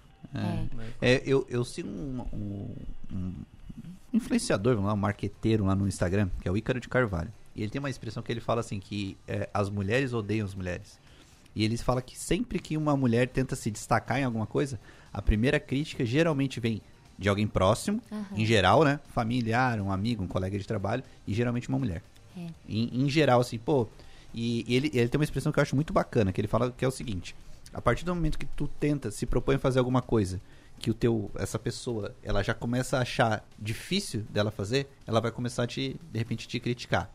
É. 1.00 1.14
É, 1.16 1.22
eu, 1.26 1.46
eu 1.50 1.64
sigo 1.64 1.88
um, 1.88 2.24
um- 2.32 2.74
um 3.12 3.34
influenciador, 4.12 4.74
vamos 4.74 4.88
lá, 4.88 4.94
um 4.94 4.98
marqueteiro 4.98 5.64
lá 5.64 5.74
no 5.74 5.86
Instagram, 5.88 6.28
que 6.40 6.48
é 6.48 6.50
o 6.50 6.56
Ícaro 6.56 6.80
de 6.80 6.88
Carvalho. 6.88 7.32
E 7.54 7.62
ele 7.62 7.70
tem 7.70 7.78
uma 7.78 7.90
expressão 7.90 8.22
que 8.22 8.32
ele 8.32 8.40
fala 8.40 8.60
assim, 8.60 8.78
que 8.80 9.16
é, 9.28 9.48
as 9.52 9.68
mulheres 9.68 10.12
odeiam 10.12 10.44
as 10.46 10.54
mulheres. 10.54 10.98
E 11.54 11.64
ele 11.64 11.76
fala 11.76 12.00
que 12.00 12.18
sempre 12.18 12.58
que 12.58 12.76
uma 12.78 12.96
mulher 12.96 13.28
tenta 13.28 13.54
se 13.54 13.70
destacar 13.70 14.18
em 14.18 14.24
alguma 14.24 14.46
coisa, 14.46 14.80
a 15.12 15.20
primeira 15.20 15.60
crítica 15.60 16.04
geralmente 16.04 16.58
vem 16.60 16.80
de 17.22 17.28
alguém 17.28 17.46
próximo, 17.46 18.02
em 18.36 18.44
geral, 18.44 18.84
né? 18.84 19.00
Familiar, 19.14 19.80
um 19.80 19.90
amigo, 19.90 20.22
um 20.22 20.26
colega 20.28 20.58
de 20.58 20.66
trabalho, 20.66 21.02
e 21.26 21.32
geralmente 21.32 21.68
uma 21.68 21.78
mulher. 21.78 22.02
É. 22.36 22.46
Em, 22.68 23.04
em 23.04 23.08
geral, 23.08 23.40
assim, 23.40 23.58
pô. 23.58 23.86
E, 24.34 24.64
e 24.66 24.74
ele, 24.76 24.90
ele 24.92 25.08
tem 25.08 25.18
uma 25.18 25.24
expressão 25.24 25.52
que 25.52 25.58
eu 25.58 25.62
acho 25.62 25.76
muito 25.76 25.92
bacana, 25.92 26.32
que 26.32 26.40
ele 26.40 26.48
fala 26.48 26.70
que 26.72 26.84
é 26.84 26.88
o 26.88 26.90
seguinte: 26.90 27.34
a 27.72 27.80
partir 27.80 28.04
do 28.04 28.14
momento 28.14 28.38
que 28.38 28.46
tu 28.46 28.66
tenta, 28.80 29.10
se 29.10 29.24
propõe 29.26 29.54
a 29.56 29.58
fazer 29.58 29.78
alguma 29.78 30.02
coisa, 30.02 30.40
que 30.78 30.90
o 30.90 30.94
teu, 30.94 31.30
essa 31.36 31.58
pessoa, 31.58 32.14
ela 32.22 32.42
já 32.42 32.52
começa 32.54 32.98
a 32.98 33.02
achar 33.02 33.46
difícil 33.58 34.22
dela 34.30 34.50
fazer, 34.50 34.88
ela 35.06 35.20
vai 35.20 35.30
começar 35.30 35.62
a 35.62 35.66
te, 35.66 35.96
de 36.10 36.18
repente, 36.18 36.48
te 36.48 36.58
criticar. 36.58 37.08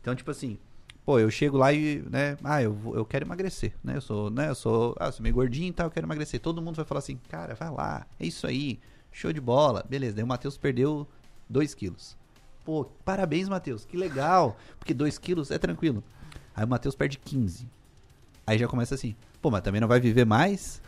Então, 0.00 0.14
tipo 0.14 0.30
assim, 0.30 0.56
pô, 1.04 1.18
eu 1.18 1.30
chego 1.30 1.56
lá 1.56 1.72
e, 1.72 2.04
né, 2.10 2.36
ah, 2.44 2.62
eu, 2.62 2.72
vou- 2.74 2.94
eu 2.94 3.04
quero 3.04 3.24
emagrecer, 3.24 3.72
né? 3.82 3.96
Eu 3.96 4.00
sou, 4.02 4.30
né, 4.30 4.50
eu 4.50 4.54
sou, 4.54 4.94
ah, 5.00 5.06
eu 5.06 5.12
sou 5.12 5.22
meio 5.22 5.34
gordinho 5.34 5.68
e 5.68 5.72
tal, 5.72 5.86
eu 5.86 5.90
quero 5.90 6.06
emagrecer. 6.06 6.38
Todo 6.38 6.60
mundo 6.62 6.76
vai 6.76 6.84
falar 6.84 6.98
assim, 7.00 7.18
cara, 7.28 7.54
vai 7.54 7.70
lá, 7.70 8.06
é 8.20 8.26
isso 8.26 8.46
aí, 8.46 8.78
show 9.18 9.32
de 9.32 9.40
bola, 9.40 9.84
beleza. 9.88 10.14
Daí 10.14 10.24
o 10.24 10.26
Matheus 10.26 10.56
perdeu 10.56 11.06
2 11.48 11.74
quilos. 11.74 12.16
Pô, 12.64 12.84
parabéns, 13.04 13.48
Matheus, 13.48 13.84
que 13.84 13.96
legal, 13.96 14.56
porque 14.78 14.94
2 14.94 15.18
quilos 15.18 15.50
é 15.50 15.58
tranquilo. 15.58 16.04
Aí 16.54 16.64
o 16.64 16.68
Matheus 16.68 16.94
perde 16.94 17.18
15. 17.18 17.68
Aí 18.46 18.58
já 18.58 18.68
começa 18.68 18.94
assim, 18.94 19.16
pô, 19.42 19.50
mas 19.50 19.62
também 19.62 19.80
não 19.80 19.88
vai 19.88 19.98
viver 19.98 20.24
mais? 20.24 20.80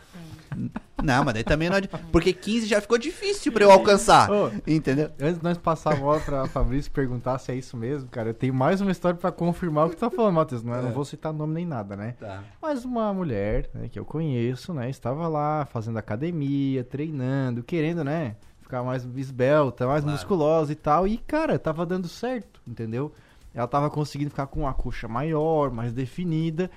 Não, 1.03 1.23
mas 1.23 1.33
daí 1.33 1.43
também 1.43 1.69
não 1.69 1.77
adianta. 1.77 1.97
Porque 2.11 2.31
15 2.33 2.67
já 2.67 2.79
ficou 2.81 2.97
difícil 2.97 3.51
pra 3.51 3.63
eu 3.63 3.71
alcançar. 3.71 4.29
Ô. 4.29 4.51
Entendeu? 4.67 5.09
Antes 5.19 5.37
de 5.37 5.43
nós 5.43 5.57
passar 5.57 5.93
a 5.93 5.95
bola 5.95 6.19
pra 6.19 6.45
Fabrício 6.47 6.91
perguntar 6.91 7.39
se 7.39 7.51
é 7.51 7.55
isso 7.55 7.75
mesmo, 7.75 8.07
cara, 8.09 8.29
eu 8.29 8.33
tenho 8.33 8.53
mais 8.53 8.81
uma 8.81 8.91
história 8.91 9.17
pra 9.17 9.31
confirmar 9.31 9.87
o 9.87 9.89
que 9.89 9.95
tu 9.95 9.99
tá 9.99 10.09
falando, 10.11 10.35
Matheus. 10.35 10.61
Não, 10.63 10.75
é- 10.75 10.81
não 10.81 10.91
vou 10.91 11.05
citar 11.05 11.33
nome 11.33 11.53
nem 11.53 11.65
nada, 11.65 11.95
né? 11.95 12.15
Tá. 12.19 12.43
Mas 12.61 12.85
uma 12.85 13.11
mulher, 13.13 13.69
né, 13.73 13.87
que 13.89 13.97
eu 13.97 14.05
conheço, 14.05 14.73
né, 14.73 14.89
estava 14.89 15.27
lá 15.27 15.65
fazendo 15.65 15.97
academia, 15.97 16.83
treinando, 16.83 17.63
querendo, 17.63 18.03
né, 18.03 18.35
ficar 18.61 18.83
mais 18.83 19.03
esbelta, 19.15 19.87
mais 19.87 20.01
Claro. 20.03 20.15
musculosa 20.17 20.71
e 20.71 20.75
tal. 20.75 21.07
E, 21.07 21.17
cara, 21.17 21.57
tava 21.57 21.85
dando 21.85 22.07
certo, 22.07 22.61
entendeu? 22.67 23.11
Ela 23.53 23.67
tava 23.67 23.89
conseguindo 23.89 24.29
ficar 24.29 24.47
com 24.47 24.61
uma 24.61 24.73
coxa 24.73 25.07
maior, 25.07 25.71
mais 25.71 25.91
definida. 25.91 26.69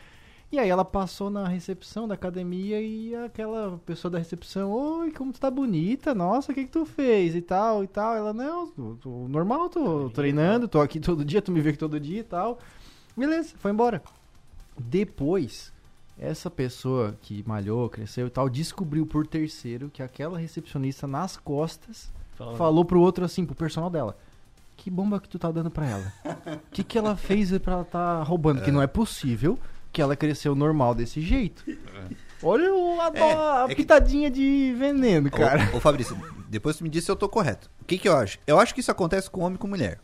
E 0.55 0.59
aí 0.61 0.69
ela 0.69 0.85
passou 0.85 1.31
na 1.31 1.49
recepção 1.49 2.07
da 2.07 2.15
academia 2.15 2.81
e 2.81 3.13
aquela 3.17 3.77
pessoa 3.85 4.09
da 4.09 4.19
recepção, 4.19 4.71
oi, 4.71 5.11
como 5.11 5.33
tu 5.33 5.41
tá 5.41 5.51
bonita, 5.51 6.15
nossa, 6.15 6.53
o 6.53 6.55
que 6.55 6.63
que 6.63 6.71
tu 6.71 6.87
fez 6.87 7.35
e 7.35 7.43
tal 7.43 7.83
e 7.83 7.89
tal. 7.89 8.15
Ela, 8.15 8.33
não, 8.33 8.69
tô, 8.69 8.97
tô 9.03 9.11
normal, 9.29 9.69
tô 9.69 10.09
treinando, 10.11 10.69
tô 10.69 10.81
aqui 10.81 11.01
todo 11.01 11.25
dia, 11.25 11.43
tu 11.43 11.51
me 11.51 11.61
vê 11.61 11.71
aqui 11.71 11.79
todo 11.79 11.99
dia 11.99 12.21
e 12.21 12.23
tal. 12.23 12.61
Beleza, 13.17 13.53
foi 13.59 13.73
embora. 13.73 14.01
Depois, 14.79 15.73
essa 16.17 16.49
pessoa 16.49 17.17
que 17.21 17.43
malhou, 17.49 17.89
cresceu 17.89 18.29
e 18.29 18.31
tal, 18.31 18.49
descobriu 18.49 19.05
por 19.05 19.27
terceiro 19.27 19.91
que 19.93 20.05
aquela 20.05 20.39
recepcionista 20.39 21.09
nas 21.09 21.37
costas 21.37 22.13
Fala- 22.37 22.57
falou 22.57 22.85
pro 22.85 23.01
outro 23.01 23.25
assim, 23.25 23.45
pro 23.45 23.57
personal 23.57 23.91
dela. 23.91 24.17
Que 24.77 24.89
bomba 24.89 25.19
que 25.19 25.29
tu 25.29 25.37
tá 25.37 25.51
dando 25.51 25.71
pra 25.71 25.87
ela? 25.89 26.13
O 26.25 26.71
que, 26.71 26.85
que 26.85 26.97
ela 26.97 27.17
fez 27.17 27.57
pra 27.59 27.75
ela 27.75 27.85
tá 27.85 28.23
roubando? 28.23 28.63
Que 28.63 28.71
não 28.71 28.81
é 28.81 28.87
possível 28.87 29.59
que 29.95 30.03
ela 30.03 30.17
cresceu 30.17 30.55
normal 30.55 30.95
desse 30.95 31.21
jeito. 31.21 31.65
Olha 32.43 32.75
o, 32.75 33.01
a, 33.01 33.11
É, 33.15 33.23
a 33.23 33.65
é 33.65 33.69
que- 33.69 33.77
pitadinha 33.77 34.29
de 34.31 34.75
veneno, 34.77 35.31
cara. 35.31 35.71
Ô, 35.73 35.77
ô 35.77 35.81
Fabrício, 35.81 36.15
depois 36.49 36.77
tu 36.77 36.83
me 36.85 36.91
diz 36.91 37.05
se 37.05 37.11
eu 37.11 37.17
tô 37.17 37.29
correto. 37.29 37.71
O 37.81 37.85
que 37.85 37.97
que 37.97 38.09
eu 38.09 38.17
acho? 38.17 38.39
Eu 38.47 38.59
acho 38.59 38.75
que 38.75 38.81
isso 38.81 38.91
acontece 38.91 39.31
com 39.31 39.41
homem 39.43 39.55
e 39.55 39.59
com 39.59 39.67
mulher. 39.69 39.99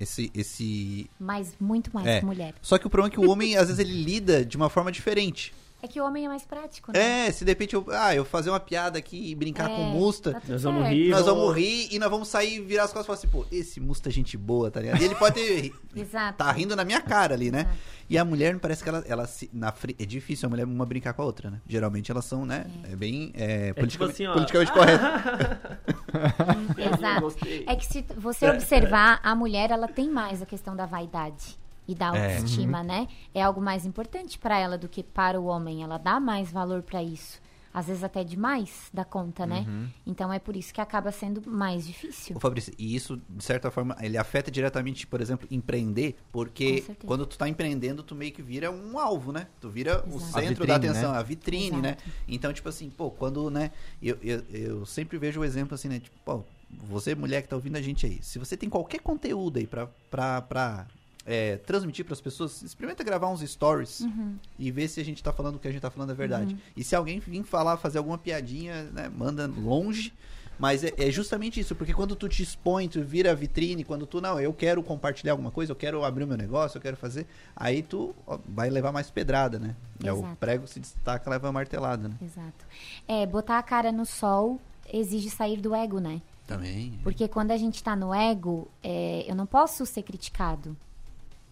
Esse, 0.00 0.30
esse... 0.34 1.08
Mas 1.20 1.54
muito 1.60 1.90
mais 1.94 2.06
É. 2.06 2.18
que 2.20 2.26
mulher. 2.26 2.54
Só 2.60 2.78
que 2.78 2.86
o 2.86 2.90
problema 2.90 3.12
é 3.12 3.16
que 3.16 3.20
o 3.24 3.30
homem, 3.30 3.56
às 3.56 3.66
vezes, 3.68 3.78
ele 3.78 4.02
lida 4.02 4.44
de 4.44 4.56
uma 4.56 4.68
forma 4.68 4.90
diferente. 4.90 5.54
É 5.84 5.86
que 5.86 6.00
o 6.00 6.04
homem 6.06 6.24
é 6.24 6.28
mais 6.28 6.46
prático, 6.46 6.92
né? 6.92 7.26
É, 7.26 7.30
se 7.30 7.44
de 7.44 7.50
repente 7.50 7.74
eu, 7.74 7.84
ah, 7.90 8.14
eu 8.14 8.24
fazer 8.24 8.48
uma 8.48 8.58
piada 8.58 8.98
aqui 8.98 9.30
e 9.30 9.34
brincar 9.34 9.70
É, 9.70 9.76
com 9.76 9.82
musta, 9.82 10.32
tá 10.32 10.40
Nós 10.48 10.62
vamos 10.62 10.80
certo. 10.84 10.94
rir. 10.94 11.10
nós 11.10 11.26
vamos- 11.26 11.54
rir 11.54 11.88
e 11.92 11.98
nós 11.98 12.10
vamos 12.10 12.28
sair, 12.28 12.58
virar 12.62 12.84
as 12.84 12.92
costas 12.92 13.04
e 13.04 13.06
falar 13.06 13.18
assim, 13.18 13.28
pô, 13.28 13.44
esse 13.54 13.80
musta 13.80 14.08
é 14.08 14.12
gente 14.12 14.34
boa, 14.38 14.70
tá 14.70 14.80
ligado? 14.80 15.02
E 15.02 15.04
ele 15.04 15.14
pode 15.14 15.34
ter, 15.34 15.74
Exato. 15.94 16.38
tá 16.38 16.50
rindo 16.52 16.74
na 16.74 16.86
minha 16.86 17.02
cara 17.02 17.34
ali, 17.34 17.50
né? 17.50 17.60
Exato. 17.60 17.76
E 18.08 18.16
a 18.16 18.24
mulher, 18.24 18.58
parece 18.58 18.82
que 18.82 18.88
ela, 18.88 19.04
ela 19.06 19.26
se, 19.26 19.50
na 19.52 19.74
é 19.98 20.06
difícil 20.06 20.46
a 20.46 20.50
mulher 20.50 20.64
uma 20.64 20.86
brincar 20.86 21.12
com 21.12 21.20
a 21.20 21.24
outra, 21.26 21.50
né? 21.50 21.60
Geralmente 21.68 22.10
elas 22.10 22.24
são, 22.24 22.46
né? 22.46 22.64
É, 22.90 22.96
bem, 22.96 23.30
é, 23.34 23.66
tipo 23.68 23.80
politicamente, 23.80 24.12
assim, 24.14 24.26
ó. 24.26 24.32
politicamente 24.32 24.72
correto. 24.72 25.04
Exato. 26.96 27.36
É 27.66 27.76
que 27.76 27.84
se 27.86 28.04
você 28.16 28.48
observar, 28.48 29.20
a 29.22 29.34
mulher, 29.34 29.70
ela 29.70 29.88
tem 29.88 30.08
mais 30.08 30.40
a 30.42 30.46
questão 30.46 30.74
da 30.74 30.86
vaidade 30.86 31.58
e 31.86 31.94
da 31.94 32.14
É. 32.16 32.34
autoestima, 32.36 32.82
né? 32.82 33.08
É 33.34 33.42
algo 33.42 33.60
mais 33.60 33.84
importante 33.86 34.38
pra 34.38 34.58
ela 34.58 34.78
do 34.78 34.88
que 34.88 35.02
para 35.02 35.40
o 35.40 35.44
homem. 35.46 35.82
Ela 35.82 35.98
dá 35.98 36.18
mais 36.20 36.50
valor 36.50 36.82
pra 36.82 37.02
isso. 37.02 37.42
Às 37.76 37.88
vezes 37.88 38.04
até 38.04 38.22
demais 38.22 38.88
da 38.94 39.04
conta, 39.04 39.44
né? 39.44 39.66
Então 40.06 40.32
é 40.32 40.38
por 40.38 40.54
isso 40.54 40.72
que 40.72 40.80
acaba 40.80 41.10
sendo 41.10 41.42
mais 41.50 41.84
difícil. 41.84 42.36
Ô 42.36 42.38
Fabrício, 42.38 42.72
e 42.78 42.94
isso, 42.94 43.20
de 43.28 43.42
certa 43.42 43.68
forma, 43.68 43.96
ele 44.00 44.16
afeta 44.16 44.48
diretamente, 44.48 45.08
por 45.08 45.20
exemplo, 45.20 45.48
empreender, 45.50 46.14
porque 46.30 46.78
Com 46.82 46.86
certeza. 46.86 47.06
quando 47.08 47.26
tu 47.26 47.36
tá 47.36 47.48
empreendendo, 47.48 48.04
tu 48.04 48.14
meio 48.14 48.30
que 48.30 48.42
vira 48.42 48.70
um 48.70 48.96
alvo, 48.96 49.32
né? 49.32 49.48
Tu 49.60 49.68
vira 49.68 50.04
o 50.06 50.14
Exato. 50.14 50.20
centro 50.34 50.38
A 50.40 50.48
vitrine, 50.50 50.66
da 50.68 50.76
atenção, 50.76 51.12
né? 51.14 51.18
a 51.18 51.22
vitrine, 51.24 51.82
né? 51.82 51.88
Exato. 51.98 52.10
Então, 52.28 52.52
tipo 52.52 52.68
assim, 52.68 52.88
pô, 52.90 53.10
quando, 53.10 53.50
né, 53.50 53.72
eu, 54.00 54.16
eu, 54.22 54.42
eu 54.52 54.86
sempre 54.86 55.18
vejo 55.18 55.40
o 55.40 55.44
exemplo 55.44 55.74
assim, 55.74 55.88
né, 55.88 55.98
tipo, 55.98 56.16
pô, 56.24 56.44
você 56.70 57.12
mulher 57.16 57.42
que 57.42 57.48
tá 57.48 57.56
ouvindo 57.56 57.74
a 57.74 57.82
gente 57.82 58.06
aí, 58.06 58.20
se 58.22 58.38
você 58.38 58.56
tem 58.56 58.70
qualquer 58.70 59.00
conteúdo 59.00 59.58
aí 59.58 59.66
pra, 59.66 59.88
pra, 60.08 60.40
pra 60.42 60.86
é, 61.26 61.56
transmitir 61.56 62.04
pras 62.04 62.20
pessoas, 62.20 62.62
experimenta 62.62 63.02
gravar 63.02 63.28
uns 63.28 63.40
stories 63.40 64.00
Uhum. 64.00 64.36
e 64.58 64.70
ver 64.70 64.88
se 64.88 65.00
a 65.00 65.04
gente 65.04 65.22
tá 65.22 65.32
falando 65.32 65.56
o 65.56 65.58
que 65.58 65.68
a 65.68 65.72
gente 65.72 65.80
tá 65.80 65.90
falando 65.90 66.10
é 66.10 66.14
verdade. 66.14 66.56
E 66.76 66.84
se 66.84 66.94
alguém 66.94 67.18
vir 67.18 67.42
falar, 67.44 67.76
fazer 67.76 67.98
alguma 67.98 68.18
piadinha, 68.18 68.84
né, 68.92 69.08
manda 69.08 69.46
longe. 69.46 70.12
Mas 70.56 70.84
é, 70.84 70.92
é 70.96 71.10
justamente 71.10 71.58
isso, 71.58 71.74
porque 71.74 71.92
quando 71.92 72.14
tu 72.14 72.28
te 72.28 72.40
expõe, 72.40 72.88
tu 72.88 73.02
vira 73.02 73.34
vitrine, 73.34 73.82
quando 73.82 74.06
tu, 74.06 74.20
não, 74.20 74.38
eu 74.38 74.52
quero 74.52 74.84
compartilhar 74.84 75.32
alguma 75.32 75.50
coisa, 75.50 75.72
eu 75.72 75.76
quero 75.76 76.04
abrir 76.04 76.22
o 76.22 76.26
meu 76.28 76.36
negócio, 76.36 76.78
eu 76.78 76.80
quero 76.80 76.96
fazer, 76.96 77.26
aí 77.56 77.82
tu 77.82 78.14
ó, 78.24 78.38
vai 78.46 78.70
levar 78.70 78.92
mais 78.92 79.10
pedrada, 79.10 79.58
né? 79.58 79.74
É, 80.04 80.12
o 80.12 80.22
prego 80.36 80.66
se 80.68 80.78
destaca, 80.78 81.28
leva 81.28 81.48
a 81.48 81.52
martelada, 81.52 82.06
né? 82.08 82.14
Exato. 82.22 82.64
É, 83.08 83.26
botar 83.26 83.58
a 83.58 83.62
cara 83.64 83.90
no 83.90 84.06
sol 84.06 84.60
exige 84.92 85.28
sair 85.28 85.60
do 85.60 85.74
ego, 85.74 85.98
né? 85.98 86.22
Também. 86.46 87.00
Porque 87.02 87.26
quando 87.26 87.50
a 87.50 87.56
gente 87.56 87.82
tá 87.82 87.96
no 87.96 88.14
ego, 88.14 88.68
é, 88.80 89.24
eu 89.26 89.34
não 89.34 89.46
posso 89.46 89.84
ser 89.84 90.02
criticado. 90.02 90.76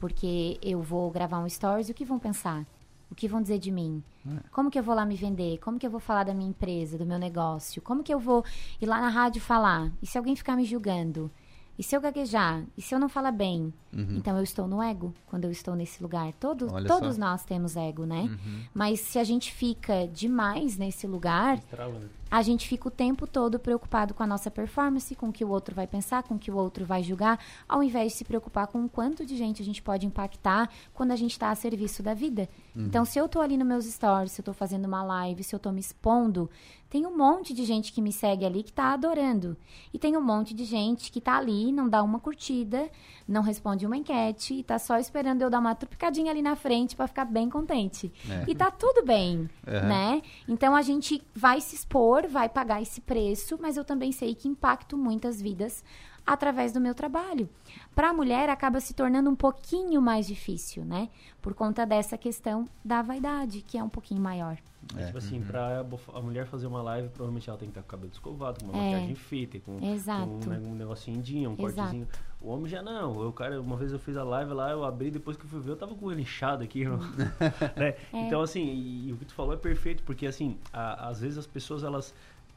Porque 0.03 0.59
eu 0.61 0.83
vou 0.83 1.09
gravar 1.13 1.39
um 1.39 1.49
stories 1.49 1.89
o 1.89 1.95
que 1.95 2.05
vão 2.05 2.19
pensar? 2.19 2.67
O 3.09 3.15
que 3.15 3.29
vão 3.29 3.41
dizer 3.41 3.61
de 3.61 3.71
mim? 3.71 4.03
Como 4.51 4.69
que 4.69 4.77
eu 4.77 4.83
vou 4.83 4.97
lá 4.97 5.07
me 5.07 5.15
vender? 5.15 5.59
Como 5.59 5.79
que 5.79 5.87
eu 5.87 5.91
vou 5.93 6.01
falar 6.01 6.25
da 6.25 6.35
minha 6.35 6.51
empresa, 6.51 6.99
do 6.99 7.07
meu 7.07 7.21
negócio? 7.21 7.81
Como 7.81 8.03
que 8.03 8.13
eu 8.13 8.19
vou 8.19 8.45
ir 8.81 8.87
lá 8.87 9.01
na 9.01 9.09
rádio 9.09 9.41
falar? 9.41 9.93
E 10.03 10.07
se 10.09 10.19
alguém 10.19 10.35
ficar 10.35 10.57
me 10.57 10.65
julgando? 10.65 11.31
E 11.79 11.83
se 11.83 11.97
eu 11.97 12.01
gaguejar? 12.01 12.63
E 12.77 12.83
se 12.83 12.95
eu 12.95 12.99
não 12.99 13.09
falar 13.09 13.33
bem? 13.33 13.73
Então 13.93 14.37
eu 14.37 14.43
estou 14.43 14.67
no 14.67 14.83
ego 14.83 15.13
quando 15.27 15.45
eu 15.45 15.51
estou 15.51 15.75
nesse 15.75 16.03
lugar. 16.03 16.33
Todo, 16.35 16.73
Olha 16.73 16.87
todos 16.87 17.17
só. 17.17 17.21
nós 17.21 17.45
temos 17.45 17.77
ego, 17.77 18.07
né? 18.07 18.39
Mas 18.73 19.01
se 19.01 19.19
a 19.19 19.25
gente 19.25 19.53
fica 19.53 20.07
demais 20.09 20.79
nesse 20.79 21.07
lugar, 21.07 21.59
Estrala, 21.59 21.99
né? 21.99 22.09
a 22.31 22.41
gente 22.41 22.67
fica 22.67 22.89
o 22.89 22.91
tempo 22.91 23.27
todo 23.27 23.59
preocupado 23.59 24.15
com 24.15 24.23
a 24.23 24.27
nossa 24.27 24.51
performance, 24.51 25.15
com 25.15 25.29
o 25.29 25.33
que 25.33 25.45
o 25.45 25.51
outro 25.51 25.75
vai 25.75 25.87
pensar, 25.87 26.23
com 26.23 26.37
o 26.37 26.39
que 26.39 26.51
o 26.51 26.57
outro 26.57 26.87
vai 26.87 27.03
julgar, 27.03 27.39
ao 27.69 27.83
invés 27.83 28.13
de 28.13 28.19
se 28.19 28.25
preocupar 28.25 28.67
com 28.69 28.83
o 28.83 28.89
quanto 28.89 29.27
de 29.27 29.37
gente 29.37 29.61
a 29.61 29.65
gente 29.65 29.83
pode 29.83 30.07
impactar 30.07 30.71
quando 30.95 31.11
a 31.11 31.17
gente 31.17 31.33
está 31.33 31.51
a 31.51 31.55
serviço 31.55 32.03
da 32.03 32.15
vida. 32.15 32.49
Então, 32.75 33.05
se 33.05 33.19
eu 33.19 33.29
tô 33.29 33.43
ali 33.43 33.59
nos 33.59 33.67
meus 33.67 33.85
stories, 33.85 34.33
se 34.33 34.41
eu 34.41 34.45
tô 34.45 34.55
fazendo 34.55 34.87
uma 34.87 35.03
live, 35.03 35.45
se 35.45 35.55
eu 35.55 35.59
tô 35.59 35.71
me 35.71 35.81
expondo, 35.81 36.49
tem 36.93 37.07
um 37.07 37.17
monte 37.17 37.55
de 37.55 37.65
gente 37.65 37.91
que 37.91 38.03
me 38.03 38.13
segue 38.13 38.45
ali 38.45 38.63
que 38.63 38.71
tá 38.71 38.93
adorando. 38.93 39.57
E 39.95 39.99
tem 39.99 40.15
um 40.15 40.21
monte 40.21 40.53
de 40.53 40.67
gente 40.67 41.11
que 41.11 41.23
tá 41.23 41.39
ali, 41.39 41.73
não 41.73 41.89
dá 41.89 42.03
uma 42.03 42.21
curtida, 42.21 42.91
não 43.27 43.41
responde 43.41 43.87
uma 43.87 43.97
enquete 43.97 44.53
e 44.53 44.63
tá 44.63 44.79
só 44.79 44.99
esperando 44.99 45.41
eu 45.41 45.49
dar 45.49 45.61
uma 45.61 45.75
trupicadinha 45.75 46.31
ali 46.31 46.43
na 46.43 46.55
frente 46.55 46.95
para 46.95 47.07
ficar 47.07 47.25
bem 47.25 47.49
contente. 47.49 48.13
E 48.47 48.55
tá 48.55 48.71
tudo 48.71 49.07
bem, 49.07 49.49
Uhum. 49.67 49.89
né? 49.89 50.23
Então 50.47 50.77
a 50.77 50.83
gente 50.83 51.23
vai 51.35 51.63
se 51.63 51.75
expor, 51.75 52.29
vai 52.29 52.47
pagar 52.47 52.83
esse 52.83 53.01
preço, 53.01 53.59
mas 53.59 53.79
eu 53.79 53.85
também 53.87 54.13
sei 54.13 54.35
que 54.35 54.47
impacto 54.47 54.99
muitas 54.99 55.41
vidas 55.41 55.83
através 56.27 56.73
do 56.73 56.81
meu 56.81 56.95
trabalho. 56.95 57.49
Para 57.95 58.11
a 58.11 58.13
mulher 58.13 58.49
acaba 58.49 58.81
se 58.81 58.95
tornando 58.95 59.29
um 59.31 59.35
pouquinho 59.37 60.01
mais 60.01 60.27
difícil, 60.27 60.85
né? 60.85 61.09
Por 61.41 61.55
conta 61.55 61.85
dessa 61.85 62.17
questão 62.17 62.67
da 62.85 63.03
vaidade, 63.03 63.63
que 63.63 63.77
é 63.79 63.83
um 63.83 63.89
pouquinho 63.89 64.21
maior. 64.21 64.57
É, 64.97 65.07
tipo 65.07 65.19
assim, 65.19 65.41
pra 65.41 65.85
a 66.13 66.21
mulher 66.21 66.45
fazer 66.47 66.67
uma 66.67 66.83
live, 66.83 67.09
provavelmente 67.11 67.49
ela 67.49 67.57
tem 67.57 67.69
que 67.69 67.79
estar 67.79 67.83
com 67.83 67.87
o 67.87 67.91
cabelo 67.91 68.11
escovado, 68.13 68.65
com 68.65 68.73
uma 68.73 68.83
É. 68.83 68.91
maquiagem 68.91 69.15
feita, 69.15 69.61
com, 69.61 69.79
com 69.79 69.87
um, 69.87 70.39
ne- 70.39 70.69
um 70.69 70.75
negocinho 70.75 71.19
indinho, 71.19 71.51
um 71.51 71.53
Exato. 71.53 71.75
cortezinho. 71.77 72.09
O 72.41 72.49
homem 72.51 72.67
já 72.69 72.83
não. 72.83 73.23
Eu, 73.23 73.33
cara, 73.33 73.61
uma 73.61 73.77
vez 73.77 73.93
eu 73.93 73.99
fiz 74.01 74.17
a 74.17 74.25
live 74.25 74.53
lá, 74.53 74.73
eu 74.73 74.85
abri, 74.85 75.09
depois 75.13 75.37
que 75.37 75.45
eu 75.45 75.49
fui 75.49 75.61
ver, 75.61 75.71
eu 75.71 75.77
tava 75.77 75.95
com 75.95 76.11
ele 76.11 76.23
inchado 76.23 76.65
aqui. 76.65 76.85
né? 77.77 77.95
É. 78.13 78.27
Então, 78.27 78.41
assim, 78.43 78.65
e, 78.65 79.09
e 79.09 79.13
o 79.13 79.17
que 79.17 79.25
tu 79.25 79.35
falou 79.35 79.55
é 79.55 79.57
perfeito, 79.57 80.03
porque 80.03 80.27
assim, 80.27 80.59
a- 80.73 81.09
às 81.09 81.21
vezes 81.21 81.39
as 81.39 81.47
pessoas, 81.47 81.85
elas 81.85 82.13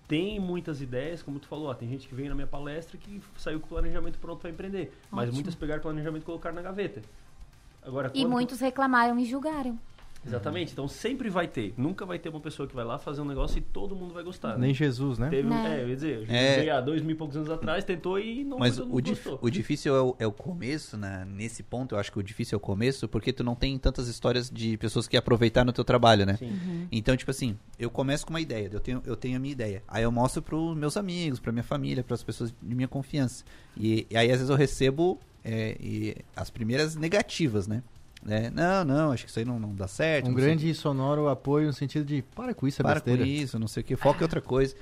têm 0.08 0.40
muitas 0.40 0.82
ideias, 0.82 1.22
como 1.24 1.40
tu 1.40 1.48
falou, 1.48 1.68
ó, 1.70 1.74
tem 1.74 1.88
gente 1.90 2.08
que 2.08 2.14
veio 2.16 2.30
na 2.30 2.36
minha 2.36 2.48
palestra 2.48 2.98
que 2.98 3.22
saiu 3.38 3.60
com 3.60 3.66
o 3.66 3.70
planejamento 3.70 4.20
pronto 4.20 4.40
para 4.42 4.50
empreender. 4.50 4.92
Mas 5.10 5.24
Ótimo. 5.24 5.36
muitas 5.36 5.56
pegaram 5.56 5.80
o 5.80 5.84
planejamento 5.84 6.24
e 6.24 6.26
colocaram 6.26 6.56
na 6.56 6.62
gaveta. 6.62 7.02
Agora, 7.84 8.08
E 8.10 8.12
quando 8.12 8.24
tu- 8.24 8.30
muitos 8.32 8.60
reclamaram 8.60 9.18
e 9.20 9.26
julgaram. 9.26 9.78
Exatamente. 10.26 10.72
Então 10.72 10.88
sempre 10.88 11.30
vai 11.30 11.48
ter. 11.48 11.74
Nunca 11.78 12.06
vai 12.06 12.18
ter 12.18 12.30
uma 12.30 12.40
pessoa 12.40 12.68
que 12.68 12.76
vai 12.76 12.84
lá 12.84 12.98
fazer 12.98 13.22
um 13.22 13.26
negócio 13.26 13.58
e 13.58 13.62
todo 13.62 13.96
mundo 13.96 14.14
vai 14.14 14.24
gostar. 14.24 14.58
Nem 14.58 14.74
Jesus, 14.74 15.18
né? 15.20 15.30
Teve, 15.30 15.48
Não. 15.48 15.66
é, 15.66 15.84
eu 15.84 15.90
ia 15.90 15.96
dizer, 15.96 16.26
É. 16.30 16.56
veio 16.60 16.76
há 16.76 16.82
dois 16.82 17.02
mil 17.02 17.12
e 17.12 17.18
poucos 17.18 17.36
anos 17.38 17.50
atrás, 17.50 17.84
tentou 17.84 18.20
e 18.20 18.44
não 18.44 18.58
Mas 18.58 18.80
o, 18.80 19.00
dif- 19.02 19.38
o 19.42 19.50
difícil 19.50 19.96
é 19.96 20.02
o, 20.02 20.16
é 20.20 20.28
o 20.28 20.32
começo, 20.32 20.98
né? 20.98 21.26
Nesse 21.30 21.62
ponto, 21.64 21.96
eu 21.96 22.00
acho 22.00 22.12
que 22.12 22.20
o 22.20 22.24
difícil 22.24 22.56
é 22.56 22.58
o 22.58 22.60
começo, 22.60 23.08
porque 23.08 23.32
tu 23.32 23.44
não 23.44 23.56
tem 23.56 23.78
tantas 23.78 24.08
histórias 24.08 24.50
de 24.50 24.78
pessoas 24.78 25.08
que 25.08 25.16
aproveitaram 25.18 25.70
o 25.70 25.74
teu 25.74 25.84
trabalho, 25.84 26.26
né? 26.26 26.36
Sim. 26.38 26.88
Então, 26.92 27.16
tipo 27.16 27.32
assim, 27.32 27.58
eu 27.78 27.90
começo 27.90 28.26
com 28.26 28.32
uma 28.34 28.42
ideia, 28.42 28.70
eu 28.72 28.80
tenho, 28.80 29.02
eu 29.06 29.16
tenho 29.16 29.38
a 29.38 29.40
minha 29.40 29.52
ideia. 29.52 29.84
Aí 29.88 30.04
eu 30.04 30.12
mostro 30.12 30.42
pros 30.42 30.76
meus 30.76 30.98
amigos, 30.98 31.40
pra 31.40 31.52
minha 31.52 31.64
família, 31.64 32.04
pras 32.04 32.24
pessoas 32.24 32.54
de 32.62 32.76
minha 32.76 32.88
confiança. 32.88 33.44
E, 33.78 34.08
e 34.10 34.18
aí, 34.18 34.28
às 34.32 34.38
vezes, 34.38 34.50
eu 34.50 34.56
recebo 34.56 35.20
é, 35.44 35.78
e 35.80 36.16
as 36.36 36.50
primeiras 36.50 36.96
negativas, 36.96 37.68
né? 37.68 37.84
É, 38.28 38.50
não, 38.50 38.84
não, 38.84 39.12
acho 39.12 39.24
que 39.26 39.30
isso 39.30 39.38
aí 39.38 39.46
não, 39.46 39.60
não 39.60 39.74
dá 39.74 39.88
certo. 39.88 40.30
Um 40.30 40.34
grande 40.34 40.70
e 40.70 40.74
sonoro 40.74 41.28
apoio 41.28 41.68
no 41.68 41.74
sentido 41.74 42.06
de 42.06 42.24
para 42.36 42.54
com 42.54 42.68
isso, 42.68 42.82
é 42.82 42.84
para 42.84 42.96
besteira. 42.96 43.24
com 43.24 43.30
isso, 43.30 43.60
não 43.60 43.68
sei 43.68 43.82
o 43.82 43.84
que, 43.84 43.96
foca 43.96 44.20
em 44.20 44.24
outra 44.24 44.42
coisa. 44.42 44.76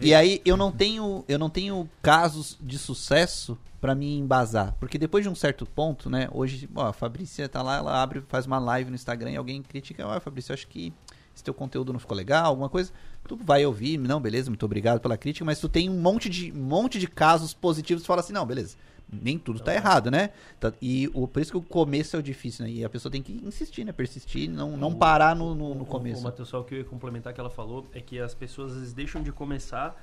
E 0.00 0.14
aí 0.14 0.42
eu 0.44 0.56
não 0.56 0.72
tenho, 0.72 1.24
eu 1.28 1.38
não 1.38 1.48
tenho 1.48 1.88
casos 2.02 2.58
de 2.60 2.76
sucesso 2.78 3.56
pra 3.80 3.94
me 3.94 4.18
embasar, 4.18 4.74
porque 4.80 4.98
depois 4.98 5.22
de 5.22 5.30
um 5.30 5.34
certo 5.36 5.64
ponto, 5.64 6.10
né, 6.10 6.28
hoje, 6.32 6.68
ó, 6.74 6.88
a 6.88 6.92
Fabrícia 6.92 7.48
tá 7.48 7.62
lá, 7.62 7.76
ela 7.76 8.02
abre, 8.02 8.20
faz 8.28 8.44
uma 8.44 8.58
live 8.58 8.90
no 8.90 8.96
Instagram 8.96 9.30
e 9.30 9.36
alguém 9.36 9.62
critica, 9.62 10.04
ó, 10.04 10.18
Fabrícia, 10.18 10.50
eu 10.50 10.54
acho 10.54 10.66
que 10.66 10.92
esse 11.32 11.44
teu 11.44 11.54
conteúdo 11.54 11.92
não 11.92 12.00
ficou 12.00 12.16
legal, 12.16 12.46
alguma 12.46 12.68
coisa, 12.68 12.90
tu 13.28 13.36
vai 13.36 13.64
ouvir, 13.64 13.96
não, 13.96 14.20
beleza, 14.20 14.50
muito 14.50 14.66
obrigado 14.66 14.98
pela 14.98 15.16
crítica, 15.16 15.44
mas 15.44 15.60
tu 15.60 15.68
tem 15.68 15.88
um 15.88 16.00
monte 16.00 16.28
de, 16.28 16.50
um 16.50 16.64
monte 16.64 16.98
de 16.98 17.06
casos 17.06 17.54
positivos, 17.54 18.02
tu 18.02 18.06
fala 18.06 18.20
assim, 18.20 18.32
não, 18.32 18.44
beleza, 18.44 18.76
nem 19.10 19.38
tudo 19.38 19.60
tá 19.60 19.74
errado, 19.74 20.10
né? 20.10 20.30
Tá- 20.60 20.72
E 20.82 21.08
o, 21.14 21.26
por 21.26 21.40
isso 21.40 21.50
que 21.50 21.56
o 21.56 21.62
começo 21.62 22.14
é 22.16 22.18
o 22.18 22.22
difícil, 22.22 22.64
né? 22.64 22.70
E 22.70 22.84
a 22.84 22.88
pessoa 22.90 23.10
tem 23.10 23.22
que 23.22 23.32
insistir, 23.44 23.84
né? 23.84 23.92
Persistir, 23.92 24.50
não, 24.50 24.76
não 24.76 24.94
parar 24.94 25.34
no, 25.34 25.54
no, 25.54 25.74
no 25.74 25.82
O, 25.82 25.86
começo. 25.86 26.22
Matheus, 26.22 26.48
só 26.48 26.60
o 26.60 26.64
que 26.64 26.74
eu 26.74 26.78
ia 26.78 26.84
complementar 26.84 27.32
que 27.32 27.40
ela 27.40 27.50
falou 27.50 27.86
é 27.92 28.00
que 28.00 28.18
as 28.18 28.34
pessoas 28.34 28.72
às 28.72 28.78
vezes 28.78 28.92
deixam 28.92 29.22
de 29.22 29.32
começar 29.32 29.96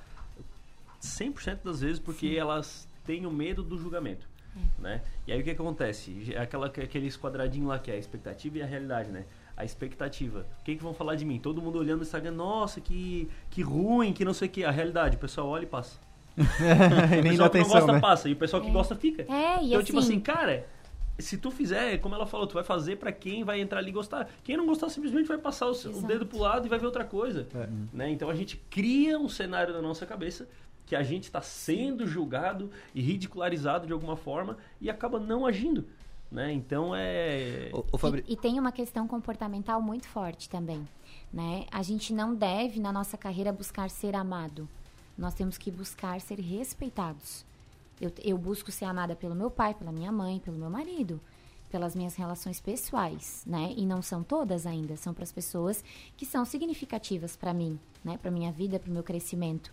100% 1.02 1.60
das 1.64 1.82
vezes 1.82 2.00
porque 2.00 2.36
elas 2.38 2.88
têm 3.06 3.26
o 3.26 3.32
medo 3.32 3.64
do 3.64 3.78
julgamento. 3.78 4.28
Né? 4.80 5.02
E 5.28 5.34
aí 5.34 5.42
o 5.42 5.44
que, 5.44 5.52
acontece? 5.52 6.34
É 6.34 6.40
aquela, 6.40 6.68
aqueles 6.68 7.18
quadradinhos 7.18 7.68
lá 7.68 7.78
que 7.78 7.92
é 7.92 7.96
a 7.96 7.98
expectativa 7.98 8.58
e 8.58 8.62
a 8.62 8.66
realidade, 8.66 9.12
né? 9.12 9.26
A 9.58 9.66
expectativa. 9.66 10.46
O 10.62 10.64
que, 10.64 10.78
que 10.78 10.84
vão 10.84 10.94
falar 10.94 11.16
de 11.16 11.26
mim? 11.26 11.40
Todo 11.40 11.62
mundo 11.62 11.78
olhando 11.78 11.98
no 11.98 12.04
Instagram, 12.04 12.32
nossa, 12.32 12.80
que, 12.80 13.30
que 13.50 13.62
ruim, 13.62 14.14
que 14.14 14.24
não 14.24 14.34
sei 14.34 14.48
o 14.48 14.52
que. 14.52 14.64
A 14.64 14.72
realidade, 14.72 15.18
o 15.18 15.20
pessoal 15.20 15.48
olha 15.48 15.64
e 15.64 15.68
passa. 15.68 16.00
e 17.16 17.20
O 17.20 17.24
nem 17.24 17.38
dá 17.38 17.50
pessoal 17.50 17.50
que 17.50 17.58
não 17.60 17.68
gosta 17.68 17.94
né? 17.94 18.00
passa, 18.00 18.30
e 18.30 18.34
o 18.34 18.36
pessoal 18.36 18.62
que 18.62 18.70
É. 18.70 18.72
gosta 18.72 18.96
fica. 18.96 19.24
É, 19.24 19.62
e 19.62 19.68
Então, 19.68 19.78
assim, 19.78 19.86
tipo 19.86 20.00
assim, 20.00 20.20
cara, 20.20 20.68
se 21.18 21.38
tu 21.38 21.50
fizer, 21.50 21.98
como 22.00 22.16
ela 22.16 22.26
falou, 22.26 22.46
tu 22.46 22.54
vai 22.54 22.64
fazer 22.64 22.98
pra 22.98 23.12
quem 23.12 23.44
vai 23.44 23.62
entrar 23.62 23.80
ali 23.80 23.90
e 23.90 23.94
gostar. 23.94 24.30
Quem 24.44 24.58
não 24.58 24.66
gostar 24.66 24.90
simplesmente 24.90 25.28
vai 25.28 25.38
passar 25.38 25.68
o, 25.68 25.72
o 25.72 26.02
dedo 26.02 26.26
pro 26.26 26.40
lado 26.40 26.66
e 26.66 26.70
vai 26.70 26.78
ver 26.78 26.86
outra 26.86 27.06
coisa. 27.06 27.48
Né? 27.94 28.10
Então 28.12 28.30
a 28.30 28.36
gente 28.36 28.58
cria 28.70 29.18
um 29.18 29.30
cenário 29.30 29.74
na 29.74 29.82
nossa 29.82 30.06
cabeça 30.06 30.48
que 30.86 30.96
a 30.96 31.02
gente 31.04 31.24
está 31.24 31.42
sendo 31.42 32.06
julgado 32.06 32.70
e 32.94 33.02
ridicularizado 33.02 33.88
de 33.88 33.94
alguma 33.94 34.16
forma 34.16 34.58
e 34.80 34.90
acaba 34.90 35.20
não 35.20 35.46
agindo. 35.46 35.86
Né? 36.32 36.52
Então 36.52 36.94
é. 36.94 37.70
Ô, 37.72 37.86
ô, 37.94 37.98
Fabri... 37.98 38.24
E, 38.28 38.34
e 38.34 38.38
tem 38.38 38.60
uma 38.60 38.72
questão 38.72 39.08
comportamental 39.08 39.82
muito 39.82 40.08
forte 40.08 40.50
também, 40.50 40.86
né? 41.32 41.66
A 41.72 41.82
gente 41.82 42.14
não 42.14 42.36
deve, 42.36 42.80
na 42.80 42.92
nossa 42.92 43.18
carreira, 43.18 43.54
buscar 43.54 43.90
ser 43.90 44.16
amado. 44.16 44.68
Nós 45.18 45.34
temos 45.34 45.58
que 45.58 45.72
buscar 45.72 46.20
ser 46.20 46.40
respeitados. 46.40 47.46
Eu, 48.00 48.12
eu 48.24 48.38
busco 48.38 48.72
ser 48.72 48.86
amada 48.86 49.16
pelo 49.16 49.36
meu 49.36 49.50
pai, 49.50 49.74
pela 49.74 49.92
minha 49.92 50.12
mãe, 50.12 50.40
pelo 50.40 50.58
meu 50.58 50.70
marido, 50.70 51.22
pelas 51.70 51.96
minhas 51.96 52.16
relações 52.16 52.60
pessoais, 52.60 53.44
né? 53.46 53.74
E 53.78 53.86
não 53.86 54.02
são 54.02 54.24
todas 54.24 54.66
ainda, 54.66 54.98
são 54.98 55.14
para 55.14 55.24
as 55.24 55.32
pessoas 55.32 55.84
que 56.18 56.26
são 56.26 56.44
significativas 56.44 57.36
para 57.36 57.54
mim, 57.54 57.80
né? 58.04 58.18
Para 58.18 58.32
minha 58.32 58.52
vida, 58.52 58.80
para 58.80 58.90
o 58.90 58.94
meu 58.94 59.04
crescimento. 59.04 59.72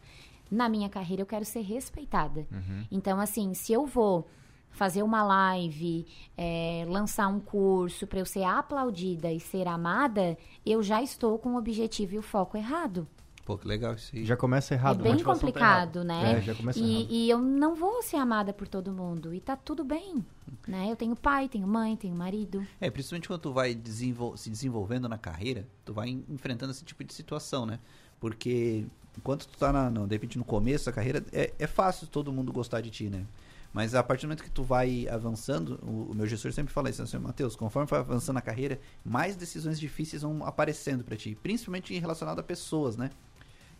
Na 0.50 0.68
minha 0.68 0.88
carreira 0.88 1.22
eu 1.22 1.26
quero 1.26 1.44
ser 1.44 1.62
respeitada. 1.62 2.46
Então, 2.90 3.18
assim, 3.18 3.54
se 3.54 3.72
eu 3.72 3.86
vou 3.86 4.28
fazer 4.70 5.02
uma 5.02 5.22
live, 5.22 6.06
é, 6.36 6.84
lançar 6.88 7.28
um 7.28 7.40
curso 7.40 8.06
para 8.06 8.18
eu 8.18 8.26
ser 8.26 8.44
aplaudida 8.44 9.30
e 9.32 9.40
ser 9.40 9.68
amada, 9.68 10.36
eu 10.64 10.82
já 10.82 11.02
estou 11.02 11.38
com 11.38 11.54
o 11.54 11.58
objetivo 11.58 12.14
e 12.14 12.18
o 12.18 12.22
foco 12.22 12.56
errado. 12.56 13.06
Pô, 13.44 13.58
que 13.58 13.66
legal 13.66 13.94
isso 13.94 14.14
aí. 14.14 14.24
Já 14.24 14.36
começa 14.36 14.72
errado. 14.72 15.00
é 15.00 15.02
bem 15.02 15.12
motivação 15.12 15.40
tá 15.40 15.46
complicado, 15.46 16.04
né? 16.04 16.38
É, 16.38 16.40
já 16.42 16.54
começa 16.54 16.78
errado. 16.78 17.06
e, 17.10 17.26
e 17.26 17.30
eu 17.30 17.38
não 17.40 17.74
vou 17.74 18.00
ser 18.02 18.16
amada 18.16 18.52
por 18.52 18.68
todo 18.68 18.92
mundo. 18.92 19.34
E 19.34 19.40
tá 19.40 19.56
tudo 19.56 19.82
bem, 19.84 20.24
né? 20.68 20.88
Eu 20.90 20.94
tenho 20.94 21.16
pai, 21.16 21.48
tenho 21.48 21.66
mãe, 21.66 21.96
tenho 21.96 22.14
marido. 22.14 22.64
É, 22.80 22.88
principalmente 22.88 23.26
quando 23.26 23.40
tu 23.40 23.52
vai 23.52 23.74
desenvol- 23.74 24.36
se 24.36 24.48
desenvolvendo 24.48 25.08
na 25.08 25.18
carreira, 25.18 25.66
tu 25.84 25.92
vai 25.92 26.08
en- 26.08 26.24
enfrentando 26.28 26.70
esse 26.70 26.84
tipo 26.84 27.02
de 27.02 27.12
situação, 27.12 27.66
né? 27.66 27.80
Porque 28.20 28.86
enquanto 29.18 29.48
tu 29.48 29.58
tá, 29.58 29.72
na, 29.72 29.90
no, 29.90 30.06
de 30.06 30.14
repente, 30.14 30.38
no 30.38 30.44
começo 30.44 30.86
da 30.86 30.92
carreira, 30.92 31.24
é, 31.32 31.52
é 31.58 31.66
fácil 31.66 32.06
todo 32.06 32.32
mundo 32.32 32.52
gostar 32.52 32.80
de 32.80 32.90
ti, 32.90 33.10
né? 33.10 33.24
Mas 33.72 33.94
a 33.94 34.02
partir 34.02 34.26
do 34.26 34.28
momento 34.28 34.44
que 34.44 34.50
tu 34.50 34.62
vai 34.62 35.08
avançando, 35.08 35.80
o, 35.82 36.12
o 36.12 36.14
meu 36.14 36.26
gestor 36.26 36.52
sempre 36.52 36.72
fala 36.72 36.90
isso, 36.90 37.02
assim, 37.02 37.18
Matheus, 37.18 37.56
conforme 37.56 37.88
vai 37.88 38.00
avançando 38.00 38.34
na 38.34 38.42
carreira, 38.42 38.78
mais 39.04 39.34
decisões 39.34 39.80
difíceis 39.80 40.22
vão 40.22 40.44
aparecendo 40.46 41.02
pra 41.02 41.16
ti, 41.16 41.36
principalmente 41.42 41.98
relacionado 41.98 42.38
a 42.38 42.42
pessoas, 42.42 42.96
né? 42.96 43.10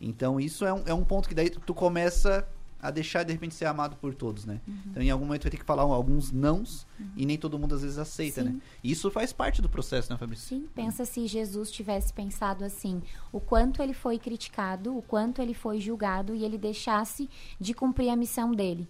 Então 0.03 0.41
isso 0.41 0.65
é 0.65 0.73
um, 0.73 0.83
é 0.85 0.93
um 0.93 1.05
ponto 1.05 1.29
que 1.29 1.35
daí 1.35 1.49
tu, 1.49 1.73
começa 1.73 2.47
a 2.81 2.91
deixar 2.91 3.23
de 3.23 3.33
repente 3.33 3.55
ser 3.55 3.67
amado 3.67 3.97
por 3.97 4.13
todos, 4.13 4.45
né? 4.45 4.61
Então 4.91 5.01
em 5.01 5.09
algum 5.09 5.25
momento 5.25 5.43
vai 5.43 5.51
ter 5.53 5.57
que 5.57 5.65
falar 5.65 5.83
alguns 5.83 6.33
nãos 6.33 6.85
e 7.17 7.25
nem 7.25 7.39
todo 7.39 7.57
mundo 7.57 7.77
às 7.77 7.83
vezes 7.83 7.97
aceita, 7.97 8.43
Sim. 8.43 8.49
né? 8.49 8.61
E 8.83 8.91
isso 8.91 9.09
faz 9.09 9.33
parte 9.33 9.63
do 9.63 9.69
processo, 9.69 10.13
né, 10.13 10.19
Fabrício? 10.19 10.49
Sim, 10.49 10.69
pensa 10.75 11.05
se 11.05 11.25
Jesus 11.29 11.71
tivesse 11.71 12.13
pensado 12.13 12.65
assim, 12.65 13.01
o 13.31 13.39
quanto 13.39 13.81
ele 13.81 13.95
foi 13.95 14.19
criticado, 14.19 14.97
o 14.97 15.01
quanto 15.01 15.41
ele 15.41 15.55
foi 15.55 15.81
julgado 15.81 16.35
e 16.35 16.45
ele 16.45 16.59
deixasse 16.59 17.31
de 17.61 17.73
cumprir 17.73 18.11
a 18.11 18.17
missão 18.17 18.51
dele, 18.51 18.89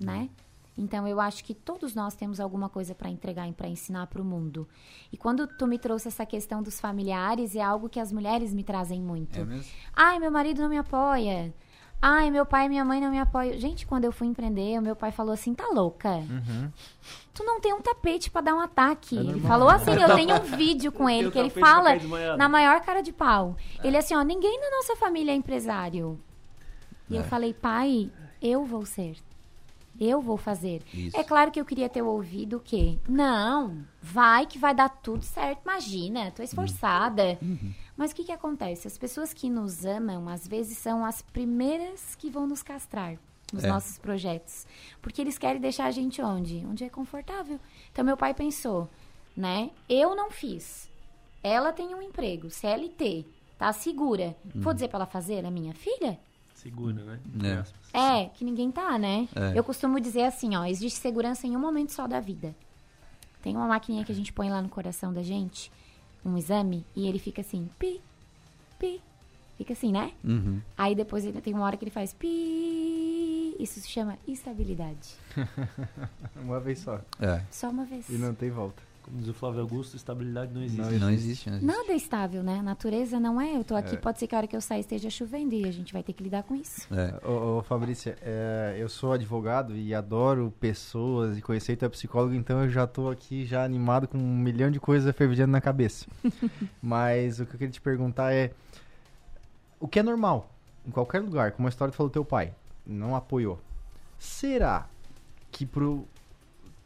né? 0.00 0.30
Então 0.76 1.06
eu 1.06 1.20
acho 1.20 1.44
que 1.44 1.54
todos 1.54 1.94
nós 1.94 2.14
temos 2.14 2.40
alguma 2.40 2.68
coisa 2.68 2.94
para 2.94 3.08
entregar 3.08 3.48
e 3.48 3.52
para 3.52 3.68
ensinar 3.68 4.08
para 4.08 4.20
o 4.20 4.24
mundo. 4.24 4.68
E 5.12 5.16
quando 5.16 5.46
tu 5.46 5.66
me 5.66 5.78
trouxe 5.78 6.08
essa 6.08 6.26
questão 6.26 6.62
dos 6.62 6.80
familiares, 6.80 7.54
é 7.54 7.62
algo 7.62 7.88
que 7.88 8.00
as 8.00 8.10
mulheres 8.10 8.52
me 8.52 8.64
trazem 8.64 9.00
muito. 9.00 9.38
É 9.38 9.44
mesmo? 9.44 9.64
Ai, 9.94 10.18
meu 10.18 10.30
marido 10.32 10.60
não 10.62 10.68
me 10.68 10.78
apoia. 10.78 11.54
Ai, 12.02 12.28
meu 12.30 12.44
pai 12.44 12.66
e 12.66 12.68
minha 12.68 12.84
mãe 12.84 13.00
não 13.00 13.10
me 13.10 13.18
apoiam. 13.20 13.56
Gente, 13.58 13.86
quando 13.86 14.04
eu 14.04 14.12
fui 14.12 14.26
empreender, 14.26 14.78
o 14.78 14.82
meu 14.82 14.96
pai 14.96 15.10
falou 15.12 15.32
assim: 15.32 15.54
tá 15.54 15.68
louca? 15.72 16.10
Tu 17.32 17.42
não 17.44 17.60
tem 17.60 17.72
um 17.72 17.80
tapete 17.80 18.30
pra 18.30 18.40
dar 18.42 18.54
um 18.54 18.60
ataque. 18.60 19.16
ele 19.16 19.40
falou 19.40 19.68
assim: 19.70 19.92
eu 19.92 20.14
tenho 20.14 20.34
um 20.34 20.42
vídeo 20.56 20.90
com 20.92 21.08
ele 21.08 21.30
que 21.30 21.38
ele 21.38 21.50
fala 21.50 21.90
na 22.36 22.48
maior 22.48 22.80
cara 22.82 23.00
de 23.00 23.12
pau. 23.12 23.56
Ele 23.82 23.96
assim: 23.96 24.14
ó, 24.14 24.22
ninguém 24.22 24.60
na 24.60 24.70
nossa 24.76 24.96
família 24.96 25.30
é 25.32 25.34
empresário. 25.36 26.20
E 27.08 27.14
eu 27.16 27.22
É. 27.22 27.24
falei: 27.24 27.54
pai, 27.54 28.10
eu 28.42 28.64
vou 28.64 28.84
ser. 28.84 29.16
Eu 30.00 30.20
vou 30.20 30.36
fazer. 30.36 30.82
Isso. 30.92 31.16
É 31.16 31.22
claro 31.22 31.50
que 31.50 31.60
eu 31.60 31.64
queria 31.64 31.88
ter 31.88 32.02
ouvido 32.02 32.56
o 32.56 32.60
quê? 32.60 32.98
Não, 33.08 33.84
vai 34.02 34.44
que 34.46 34.58
vai 34.58 34.74
dar 34.74 34.88
tudo 34.88 35.24
certo. 35.24 35.62
Imagina, 35.62 36.30
tô 36.32 36.42
esforçada. 36.42 37.38
Mas 37.96 38.10
o 38.10 38.14
que, 38.14 38.24
que 38.24 38.32
acontece? 38.32 38.86
As 38.88 38.98
pessoas 38.98 39.32
que 39.32 39.48
nos 39.48 39.84
amam, 39.84 40.28
às 40.28 40.48
vezes, 40.48 40.76
são 40.78 41.04
as 41.04 41.22
primeiras 41.22 42.14
que 42.16 42.28
vão 42.28 42.46
nos 42.46 42.62
castrar 42.62 43.16
nos 43.52 43.62
É. 43.62 43.68
nossos 43.68 43.98
projetos. 43.98 44.66
Porque 45.00 45.20
eles 45.20 45.38
querem 45.38 45.60
deixar 45.60 45.84
a 45.86 45.90
gente 45.92 46.20
onde? 46.20 46.64
Onde 46.68 46.82
é 46.82 46.88
confortável. 46.88 47.60
Então, 47.92 48.04
meu 48.04 48.16
pai 48.16 48.34
pensou, 48.34 48.88
né? 49.36 49.70
Eu 49.88 50.16
não 50.16 50.28
fiz. 50.30 50.90
Ela 51.42 51.72
tem 51.72 51.94
um 51.94 52.02
emprego, 52.02 52.50
CLT, 52.50 53.24
tá 53.56 53.72
segura. 53.72 54.34
Vou 54.54 54.74
dizer 54.74 54.88
pra 54.88 54.98
ela 54.98 55.06
fazer? 55.06 55.34
Ela 55.34 55.48
é 55.48 55.50
minha 55.52 55.74
filha? 55.74 56.18
Segura, 56.64 57.04
né? 57.04 57.20
É. 57.92 58.22
É, 58.22 58.28
que 58.30 58.42
ninguém 58.42 58.72
tá, 58.72 58.98
né? 58.98 59.28
É. 59.36 59.58
Eu 59.58 59.62
costumo 59.62 60.00
dizer 60.00 60.22
assim, 60.22 60.56
ó, 60.56 60.64
existe 60.64 60.98
segurança 60.98 61.46
em 61.46 61.54
um 61.54 61.60
momento 61.60 61.92
só 61.92 62.08
da 62.08 62.20
vida. 62.20 62.54
Tem 63.42 63.54
uma 63.54 63.68
maquininha 63.68 64.02
que 64.02 64.10
a 64.10 64.14
gente 64.14 64.32
põe 64.32 64.48
lá 64.48 64.62
no 64.62 64.70
coração 64.70 65.12
da 65.12 65.22
gente, 65.22 65.70
um 66.24 66.38
exame, 66.38 66.86
e 66.96 67.06
ele 67.06 67.18
fica 67.18 67.42
assim, 67.42 67.68
pi, 67.78 68.00
pi, 68.78 68.98
fica 69.58 69.74
assim, 69.74 69.92
né? 69.92 70.12
Uhum. 70.24 70.62
Aí 70.74 70.94
depois 70.94 71.26
ele 71.26 71.38
tem 71.42 71.52
uma 71.52 71.66
hora 71.66 71.76
que 71.76 71.84
ele 71.84 71.90
faz 71.90 72.14
pi, 72.14 73.54
isso 73.60 73.78
se 73.78 73.88
chama 73.90 74.16
estabilidade. 74.26 75.16
Uma 76.42 76.60
vez 76.60 76.78
só. 76.78 76.98
É. 77.20 77.42
Só 77.50 77.68
uma 77.68 77.84
vez. 77.84 78.08
E 78.08 78.14
não 78.14 78.34
tem 78.34 78.50
volta. 78.50 78.82
Como 79.04 79.18
diz 79.18 79.28
o 79.28 79.34
Flávio 79.34 79.60
Augusto, 79.60 79.96
estabilidade 79.96 80.52
não 80.54 80.62
existe. 80.62 80.80
Não 80.80 80.98
Não 80.98 81.10
existe, 81.10 81.50
não 81.50 81.56
existe. 81.58 81.66
Nada 81.78 81.92
é 81.92 81.96
estável, 81.96 82.42
né? 82.42 82.58
A 82.58 82.62
natureza 82.62 83.20
não 83.20 83.38
é. 83.38 83.54
Eu 83.54 83.62
tô 83.62 83.74
aqui, 83.76 83.94
É. 83.94 83.98
pode 83.98 84.18
ser 84.18 84.26
que 84.26 84.34
a 84.34 84.38
hora 84.38 84.46
que 84.46 84.56
eu 84.56 84.60
sair 84.62 84.80
esteja 84.80 85.10
chovendo 85.10 85.54
e 85.54 85.66
a 85.68 85.70
gente 85.70 85.92
vai 85.92 86.02
ter 86.02 86.14
que 86.14 86.22
lidar 86.22 86.42
com 86.42 86.54
isso. 86.54 86.86
É. 86.94 87.20
Ô, 87.28 87.58
ô 87.58 87.62
Fabrícia, 87.62 88.16
é, 88.22 88.76
eu 88.78 88.88
sou 88.88 89.12
advogado 89.12 89.76
e 89.76 89.94
adoro 89.94 90.52
pessoas 90.58 91.36
e 91.36 91.42
conhecer 91.42 91.76
tu 91.76 91.84
é 91.84 91.88
psicólogo, 91.90 92.34
então 92.34 92.62
eu 92.64 92.70
já 92.70 92.86
tô 92.86 93.10
aqui 93.10 93.44
já 93.44 93.62
animado 93.62 94.08
com 94.08 94.16
um 94.16 94.38
milhão 94.38 94.70
de 94.70 94.80
coisas 94.80 95.14
fervilhando 95.14 95.52
na 95.52 95.60
cabeça. 95.60 96.06
Mas 96.82 97.40
o 97.40 97.44
que 97.46 97.54
eu 97.54 97.58
queria 97.58 97.72
te 97.72 97.80
perguntar 97.82 98.32
é 98.32 98.52
o 99.78 99.86
que 99.86 99.98
é 99.98 100.02
normal 100.02 100.50
em 100.86 100.90
qualquer 100.90 101.20
lugar, 101.20 101.52
como 101.52 101.68
a 101.68 101.70
história 101.70 101.90
que 101.92 101.96
falou 101.96 102.10
teu 102.10 102.24
pai, 102.24 102.54
não 102.86 103.14
apoiou. 103.14 103.60
Será 104.18 104.86
que 105.50 105.66
pro 105.66 106.06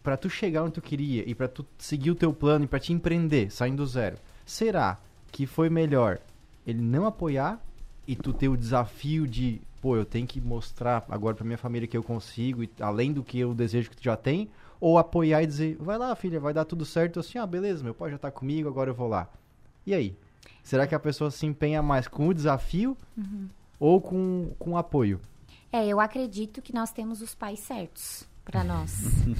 para 0.09 0.17
tu 0.17 0.31
chegar 0.31 0.63
onde 0.63 0.73
tu 0.73 0.81
queria 0.81 1.23
e 1.29 1.35
pra 1.35 1.47
tu 1.47 1.67
seguir 1.77 2.11
o 2.11 2.15
teu 2.15 2.33
plano 2.33 2.65
e 2.65 2.67
pra 2.67 2.81
te 2.81 2.95
empreender, 2.95 3.53
saindo 3.53 3.77
do 3.77 3.87
zero, 3.87 4.17
será 4.47 4.97
que 5.31 5.45
foi 5.45 5.69
melhor 5.69 6.19
ele 6.67 6.81
não 6.81 7.05
apoiar 7.05 7.63
e 8.07 8.17
tu 8.17 8.33
ter 8.33 8.49
o 8.49 8.57
desafio 8.57 9.29
de, 9.29 9.61
pô, 9.83 9.97
eu 9.97 10.07
tenho 10.07 10.27
que 10.27 10.41
mostrar 10.41 11.05
agora 11.11 11.37
pra 11.37 11.45
minha 11.45 11.59
família 11.59 11.87
que 11.87 11.95
eu 11.95 12.03
consigo, 12.03 12.65
e 12.65 12.71
além 12.81 13.13
do 13.13 13.23
que 13.23 13.39
eu 13.39 13.53
desejo 13.53 13.91
que 13.91 13.99
tu 13.99 14.03
já 14.03 14.17
tem, 14.17 14.49
ou 14.81 14.97
apoiar 14.97 15.43
e 15.43 15.47
dizer, 15.47 15.77
vai 15.79 15.99
lá, 15.99 16.17
filha, 16.17 16.41
vai 16.41 16.55
dar 16.55 16.65
tudo 16.65 16.87
certo, 16.87 17.21
assim, 17.21 17.37
ah, 17.37 17.47
beleza, 17.47 17.85
meu 17.85 17.93
pai 17.93 18.11
já 18.11 18.17
tá 18.17 18.31
comigo, 18.31 18.67
agora 18.67 18.89
eu 18.89 18.95
vou 18.95 19.09
lá. 19.09 19.29
E 19.87 19.93
aí? 19.93 20.17
Será 20.63 20.87
que 20.87 20.95
a 20.95 20.99
pessoa 20.99 21.31
se 21.31 21.45
empenha 21.45 21.83
mais 21.83 22.09
com 22.09 22.29
o 22.29 22.33
desafio 22.33 22.97
ou 23.79 24.01
com, 24.01 24.53
com 24.59 24.71
o 24.71 24.79
apoio? 24.79 25.21
É, 25.71 25.87
eu 25.87 26.01
acredito 26.01 26.63
que 26.63 26.73
nós 26.73 26.91
temos 26.91 27.21
os 27.21 27.35
pais 27.35 27.61
certos 27.61 28.27
pra 28.49 28.65
nós. 28.65 28.91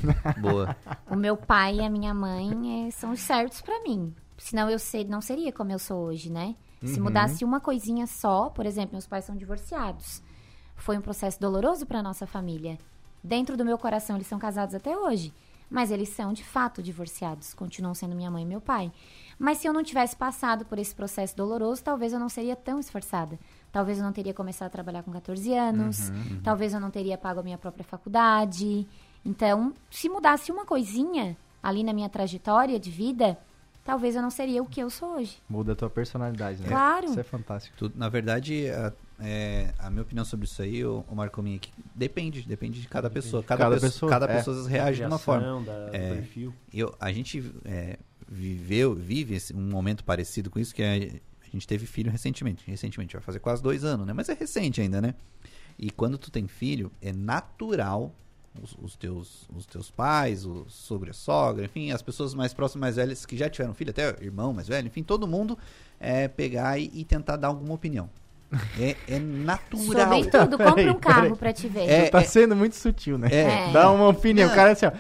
Boa. 0.39 0.77
O 1.11 1.17
meu 1.17 1.37
pai 1.37 1.77
e 1.77 1.81
a 1.81 1.89
minha 1.89 2.13
mãe 2.13 2.87
eh, 2.87 2.91
são 2.91 3.13
os 3.13 3.21
certos 3.21 3.63
pra 3.63 3.83
mim. 3.83 4.15
Senão 4.37 4.69
eu 4.69 4.79
ser, 4.79 5.05
não 5.09 5.23
seria 5.23 5.51
como 5.51 5.73
eu 5.73 5.79
sou 5.79 6.05
hoje, 6.05 6.31
né? 6.31 6.55
Se 6.85 7.01
mudasse 7.01 7.45
uma 7.45 7.59
coisinha 7.59 8.07
só, 8.07 8.51
por 8.51 8.65
exemplo, 8.65 8.93
meus 8.93 9.07
pais 9.07 9.25
são 9.25 9.35
divorciados. 9.35 10.23
Foi 10.77 10.97
um 10.97 11.01
processo 11.01 11.41
doloroso 11.41 11.87
pra 11.87 12.03
nossa 12.03 12.25
família. 12.25 12.79
Dentro 13.25 13.57
do 13.57 13.65
meu 13.65 13.77
coração, 13.77 14.15
eles 14.15 14.29
são 14.29 14.39
casados 14.39 14.75
até 14.75 14.97
hoje. 14.97 15.33
Mas 15.69 15.91
eles 15.91 16.11
são, 16.11 16.33
de 16.33 16.45
fato, 16.45 16.83
divorciados. 16.83 17.53
Continuam 17.53 17.95
sendo 17.95 18.15
minha 18.15 18.31
mãe 18.31 18.43
e 18.43 18.47
meu 18.47 18.61
pai. 18.61 18.93
Mas 19.39 19.59
se 19.59 19.67
eu 19.67 19.73
não 19.73 19.83
tivesse 19.83 20.17
passado 20.17 20.65
por 20.65 20.79
esse 20.79 20.95
processo 20.95 21.37
doloroso, 21.37 21.83
talvez 21.83 22.13
eu 22.13 22.21
não 22.21 22.29
seria 22.29 22.55
tão 22.55 22.79
esforçada. 22.79 23.39
Talvez 23.73 23.99
eu 23.99 24.05
não 24.05 24.13
teria 24.13 24.33
começado 24.35 24.67
a 24.69 24.71
trabalhar 24.71 25.03
com 25.03 25.13
14 25.13 25.53
anos. 25.55 26.11
Talvez 26.43 26.73
eu 26.75 26.81
não 26.81 26.91
teria 26.91 27.19
pago 27.19 27.41
a 27.41 27.43
minha 27.43 27.59
própria 27.59 27.85
faculdade. 27.85 28.87
Então, 29.25 29.75
se 29.91 30.09
mudasse 30.09 30.51
uma 30.51 30.65
coisinha 30.65 31.37
ali 31.63 31.83
na 31.85 31.93
minha 31.93 32.09
trajetória 32.09 32.79
de 32.81 32.91
vida, 32.91 33.37
talvez 33.85 34.17
eu 34.17 34.23
não 34.23 34.31
seria 34.31 34.63
o 34.63 34.67
que 34.67 34.81
eu 34.81 34.89
sou 34.89 35.17
hoje. 35.17 35.37
Muda 35.49 35.73
a 35.73 35.77
tua 35.77 35.91
personalidade, 35.91 36.63
né? 36.63 36.69
Claro. 36.69 37.07
Isso 37.07 37.21
é 37.21 37.23
fantástico. 37.23 37.77
Tudo- 37.77 37.95
na 37.99 38.09
verdade, 38.09 38.69
a, 38.71 38.93
é, 39.21 39.73
a 39.79 39.91
minha 39.91 40.03
opinião 40.03 40.25
sobre 40.25 40.47
isso 40.47 40.63
aí, 40.63 40.83
o, 40.85 41.05
o 41.09 41.15
Marco 41.15 41.43
Minha, 41.43 41.59
que 41.59 41.71
depende, 41.95 42.43
depende 42.43 42.81
de 42.81 42.89
cada 42.89 43.11
pessoa. 43.11 43.43
Cada, 43.43 43.65
Cada 43.65 43.75
pessoa, 43.75 43.91
pessoa, 43.91 44.11
cada 44.11 44.27
é. 44.33 44.37
pessoa 44.37 44.69
reage 44.69 45.01
de 45.03 45.07
uma 45.07 45.19
forma. 45.19 45.61
Da, 45.63 45.73
É. 45.93 46.09
do 46.11 46.15
perfil. 46.17 46.55
Eu, 46.73 46.95
a 46.99 47.13
gente 47.13 47.53
é, 47.67 47.99
viveu, 48.27 48.95
vive 48.95 49.35
esse- 49.35 49.55
um 49.55 49.61
momento 49.69 50.05
parecido 50.05 50.49
com 50.49 50.59
isso, 50.59 50.75
que 50.75 50.83
é, 50.83 51.21
a 51.49 51.57
gente 51.57 51.67
teve 51.67 51.87
filho 51.87 52.11
recentemente. 52.11 52.65
Recentemente, 52.67 53.15
vai 53.15 53.23
fazer 53.23 53.39
quase 53.39 53.63
dois 53.63 53.85
anos, 53.85 54.07
né? 54.07 54.13
Mas 54.13 54.29
é 54.29 54.35
recente 54.35 54.81
ainda, 54.81 55.01
né? 55.01 55.15
E 55.79 55.91
quando 55.91 56.19
tu 56.19 56.31
tem 56.31 56.47
filho, 56.49 56.91
é 57.01 57.13
natural 57.13 58.15
os, 58.63 58.77
os 58.81 58.97
teus, 58.97 59.49
os 59.55 59.67
teus 59.67 59.91
pais, 59.91 60.45
o 60.45 60.67
sogro 60.69 61.09
e 61.09 61.11
a 61.11 61.15
sogra, 61.15 61.65
enfim, 61.65 61.93
as 61.93 62.03
pessoas 62.03 62.35
mais 62.35 62.53
próximas, 62.53 62.81
mais 62.81 62.97
velhas 62.97 63.25
que 63.25 63.37
já 63.37 63.49
tiveram 63.49 63.75
filho, 63.75 63.91
até 63.91 64.11
o 64.11 64.23
irmão 64.23 64.53
mais 64.53 64.67
velho, 64.69 64.89
enfim, 64.89 65.03
todo 65.03 65.27
mundo 65.27 65.57
é, 66.01 66.29
pegar 66.29 66.79
e, 66.79 66.91
e 66.93 67.05
tentar 67.05 67.37
dar 67.37 67.49
alguma 67.49 67.75
opinião. 67.75 68.11
É, 68.81 68.97
é 69.07 69.19
natural. 69.19 70.23
Sobretudo, 70.23 70.57
compra 70.59 70.93
um 70.93 70.99
carro 70.99 71.37
pra 71.37 71.53
te 71.53 71.69
ver. 71.69 71.89
É, 71.89 72.09
tá 72.09 72.23
sendo 72.25 72.57
muito 72.57 72.77
sutil, 72.77 73.19
né? 73.19 73.29
É. 73.31 73.73
Dá 73.73 73.91
uma 73.91 74.09
opinião. 74.09 74.51
O 74.51 74.55
cara 74.55 74.73
assim, 74.73 74.87
ó. 74.87 74.93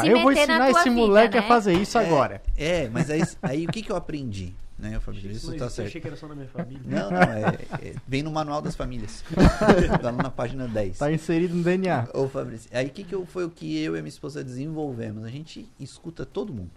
Se 0.00 0.08
eu 0.08 0.22
vou 0.22 0.30
ensinar 0.30 0.70
esse 0.70 0.84
vida, 0.84 0.94
moleque 0.94 1.34
né? 1.34 1.40
a 1.40 1.48
fazer 1.48 1.72
isso 1.74 1.98
agora. 1.98 2.40
É, 2.56 2.88
mas 2.88 3.10
aí, 3.10 3.22
aí 3.42 3.66
o 3.66 3.68
que, 3.68 3.82
que 3.82 3.90
eu 3.90 3.96
aprendi? 3.96 4.54
Né, 4.76 4.98
Fabrício? 4.98 5.30
Isso 5.30 5.38
Isso 5.38 5.50
não 5.52 5.58
tá 5.58 5.70
certo. 5.70 5.88
achei 5.88 6.00
que 6.00 6.06
era 6.08 6.16
só 6.16 6.26
na 6.26 6.34
minha 6.34 6.48
família. 6.48 6.80
Não, 6.84 7.10
não, 7.10 7.18
é, 7.22 7.58
é- 7.80 7.94
vem 8.08 8.22
no 8.24 8.30
manual 8.32 8.60
das 8.60 8.74
famílias. 8.74 9.22
tá 10.02 10.10
lá 10.10 10.22
na 10.22 10.30
página 10.30 10.66
10. 10.66 10.98
Tá 10.98 11.12
inserido 11.12 11.54
no 11.54 11.62
DNA. 11.62 12.08
Ô, 12.12 12.28
Fabrício, 12.28 12.68
aí 12.72 12.86
o 12.86 12.90
que, 12.90 13.04
que 13.04 13.14
eu- 13.14 13.24
foi 13.24 13.44
o 13.44 13.50
que 13.50 13.78
eu 13.78 13.94
e 13.94 13.98
a 13.98 14.02
minha 14.02 14.08
esposa 14.08 14.42
desenvolvemos? 14.42 15.24
A 15.24 15.28
gente 15.30 15.68
escuta 15.78 16.26
todo 16.26 16.52
mundo. 16.52 16.72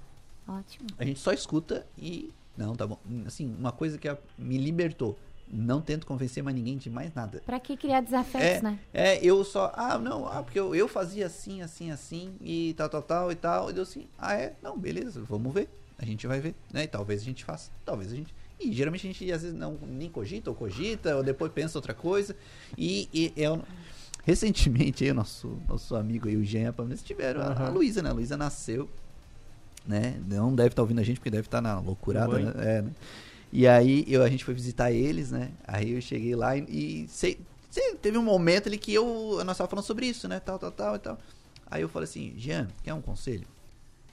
Ótimo. 0.48 0.88
A 0.98 1.04
gente 1.04 1.20
só 1.20 1.34
escuta 1.34 1.86
e. 1.98 2.32
Não, 2.56 2.76
tá 2.76 2.86
bom. 2.88 2.98
Assim, 3.26 3.54
uma 3.58 3.72
coisa 3.72 3.98
que 3.98 4.08
a- 4.08 4.18
me 4.38 4.58
libertou. 4.58 5.18
Não 5.50 5.80
tento 5.82 6.06
convencer 6.06 6.44
mais 6.44 6.56
ninguém 6.56 6.78
de 6.78 6.90
mais 6.90 7.14
nada. 7.14 7.42
Pra 7.46 7.58
que 7.60 7.78
criar 7.78 8.02
desafetos, 8.02 8.58
É, 8.58 8.62
né? 8.62 8.80
é, 8.94 9.26
eu 9.26 9.44
só. 9.46 9.72
Ah, 9.76 9.98
não, 9.98 10.28
ah, 10.28 10.44
porque 10.44 10.60
eu, 10.60 10.76
eu 10.76 10.88
fazia 10.90 11.26
assim, 11.26 11.62
assim, 11.62 11.90
assim, 11.90 12.36
e 12.42 12.74
tal, 12.78 12.90
tal, 12.90 13.02
tal, 13.02 13.32
e 13.32 13.36
tal. 13.36 13.70
E 13.70 13.74
deu 13.74 13.84
assim, 13.84 14.08
ah, 14.18 14.34
é? 14.34 14.54
Não, 14.62 14.78
beleza, 14.78 15.22
vamos 15.28 15.54
ver. 15.54 15.70
A 16.00 16.06
gente 16.06 16.28
vai 16.28 16.40
ver, 16.40 16.56
né? 16.72 16.84
E 16.84 16.88
talvez 16.88 17.22
a 17.22 17.26
gente 17.26 17.44
faça, 17.44 17.72
talvez 17.84 18.12
a 18.12 18.16
gente. 18.16 18.34
E 18.60 18.72
geralmente 18.72 19.08
a 19.08 19.12
gente 19.12 19.32
às 19.32 19.42
vezes 19.42 19.58
não 19.58 19.78
nem 19.82 20.10
cogita 20.10 20.50
ou 20.50 20.56
cogita, 20.56 21.16
ou 21.16 21.24
depois 21.24 21.52
pensa 21.52 21.78
outra 21.78 21.94
coisa. 21.94 22.36
E, 22.78 23.10
e 23.14 23.34
eu. 23.36 23.64
Recentemente, 24.24 25.06
aí, 25.06 25.12
o 25.12 25.14
nosso, 25.14 25.58
nosso 25.68 25.96
amigo 25.96 26.28
aí, 26.28 26.36
o 26.36 26.44
Jean, 26.44 26.74
eles 26.80 27.02
tiveram 27.02 27.42
a, 27.42 27.46
a 27.46 27.52
Aham. 27.52 27.70
Luísa, 27.70 28.02
né? 28.02 28.10
A 28.10 28.14
Luísa 28.14 28.36
nasceu, 28.36 28.90
né? 29.86 30.20
Não 30.28 30.54
deve 30.54 30.70
estar 30.70 30.82
ouvindo 30.82 31.00
a 31.00 31.04
gente, 31.04 31.18
porque 31.18 31.32
deve 31.32 31.48
estar 31.48 31.62
na 31.62 31.80
loucurada, 31.80 32.38
né? 32.38 32.54
É, 32.58 32.82
né? 32.82 32.92
E 33.52 33.66
aí 33.66 34.06
eu, 34.08 34.22
a 34.22 34.30
gente 34.30 34.44
foi 34.44 34.54
visitar 34.54 34.92
eles, 34.92 35.32
né? 35.32 35.52
Aí 35.66 35.92
eu 35.94 36.02
cheguei 36.02 36.36
lá 36.36 36.58
e, 36.58 36.66
e 36.68 37.08
sei, 37.08 37.40
sei, 37.72 37.96
teve 37.96 38.18
um 38.18 38.24
momento 38.24 38.68
ali 38.68 38.78
que 38.78 38.94
eu, 38.94 39.06
nós 39.46 39.56
estávamos 39.56 39.70
falando 39.70 39.86
sobre 39.86 40.06
isso, 40.06 40.28
né? 40.28 40.40
Tal, 40.40 40.60
tal, 40.60 40.72
tal 40.72 40.96
e 40.96 41.00
tal. 41.00 41.18
Aí 41.72 41.82
eu 41.82 41.90
falei 41.90 42.04
assim, 42.04 42.34
Jean, 42.38 42.68
quer 42.84 42.94
um 42.94 43.02
conselho? 43.02 43.48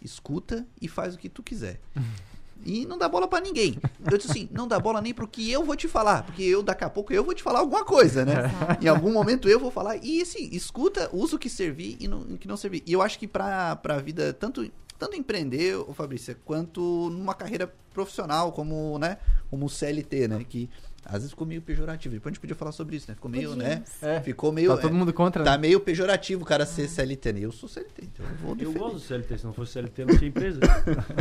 Escuta 0.05 0.67
e 0.81 0.87
faz 0.87 1.15
o 1.15 1.19
que 1.19 1.29
tu 1.29 1.43
quiser. 1.43 1.81
E 2.67 2.87
não 2.87 2.97
dá 2.97 3.09
bola 3.09 3.29
pra 3.29 3.41
ninguém. 3.41 3.79
Eu 4.11 4.17
disse 4.17 4.31
assim, 4.31 4.49
não 4.51 4.67
dá 4.67 4.79
bola 4.81 5.01
nem 5.03 5.13
pro 5.13 5.29
que 5.29 5.51
eu 5.51 5.63
vou 5.65 5.77
te 5.77 5.87
falar, 5.87 6.23
porque 6.23 6.43
eu 6.43 6.63
daqui 6.63 6.83
a 6.83 6.89
pouco 6.89 7.13
eu 7.13 7.23
vou 7.23 7.35
te 7.35 7.43
falar 7.43 7.59
alguma 7.59 7.85
coisa, 7.85 8.25
né? 8.25 8.51
Em 8.81 8.89
algum 8.89 9.13
momento 9.13 9.49
eu 9.49 9.61
vou 9.61 9.71
falar 9.71 9.97
e 10.03 10.23
assim, 10.23 10.49
escuta, 10.51 11.11
usa 11.13 11.37
o 11.37 11.39
que 11.39 11.51
servir 11.51 11.99
e 12.01 12.09
o 12.09 12.39
que 12.39 12.49
não 12.49 12.57
servir. 12.57 12.83
E 12.87 12.93
eu 12.93 13.03
acho 13.03 13.19
que 13.19 13.29
pra, 13.29 13.77
pra 13.77 13.99
vida, 13.99 14.33
tanto 14.33 14.71
tanto 14.99 15.17
empreender, 15.17 15.77
ô 15.77 15.93
Fabrício, 15.93 16.37
quanto 16.45 17.11
numa 17.11 17.35
carreira 17.35 17.73
profissional 17.93 18.53
como, 18.53 18.99
né, 18.99 19.19
como 19.51 19.69
CLT, 19.69 20.29
né, 20.29 20.45
que 20.49 20.71
às 21.07 21.13
vezes 21.15 21.31
ficou 21.31 21.47
meio 21.47 21.61
pejorativo. 21.63 22.15
Depois 22.15 22.31
a 22.31 22.35
gente 22.35 22.41
podia 22.41 22.57
falar 22.57 22.73
sobre 22.73 22.97
isso, 22.97 23.07
né? 23.09 23.15
Ficou 23.15 23.31
meio, 23.31 23.55
né? 23.57 23.77
Podíamos. 23.77 24.03
É. 24.03 24.21
Ficou 24.23 24.53
meio 24.53 24.75
Tá 24.75 24.83
todo 24.83 24.95
mundo 24.95 25.13
contra, 25.13 25.43
Tá 25.45 25.53
né? 25.53 25.59
meio 25.59 25.81
pejorativo 25.81 26.43
o 26.43 26.45
cara 26.47 26.65
ser 26.67 26.89
CLT, 26.89 27.33
né? 27.33 27.41
Eu 27.41 27.53
sou 27.53 27.69
CLT, 27.69 28.03
então 28.05 28.27
eu 28.27 28.37
vou 28.37 28.51
Eu 28.51 28.57
defender. 28.57 28.79
gosto 28.79 28.95
do 28.95 29.01
CLT, 29.01 29.39
se 29.39 29.45
não 29.45 29.53
fosse 29.53 29.73
CLT 29.73 30.05
não 30.05 30.17
tinha 30.17 30.29
empresa. 30.29 30.61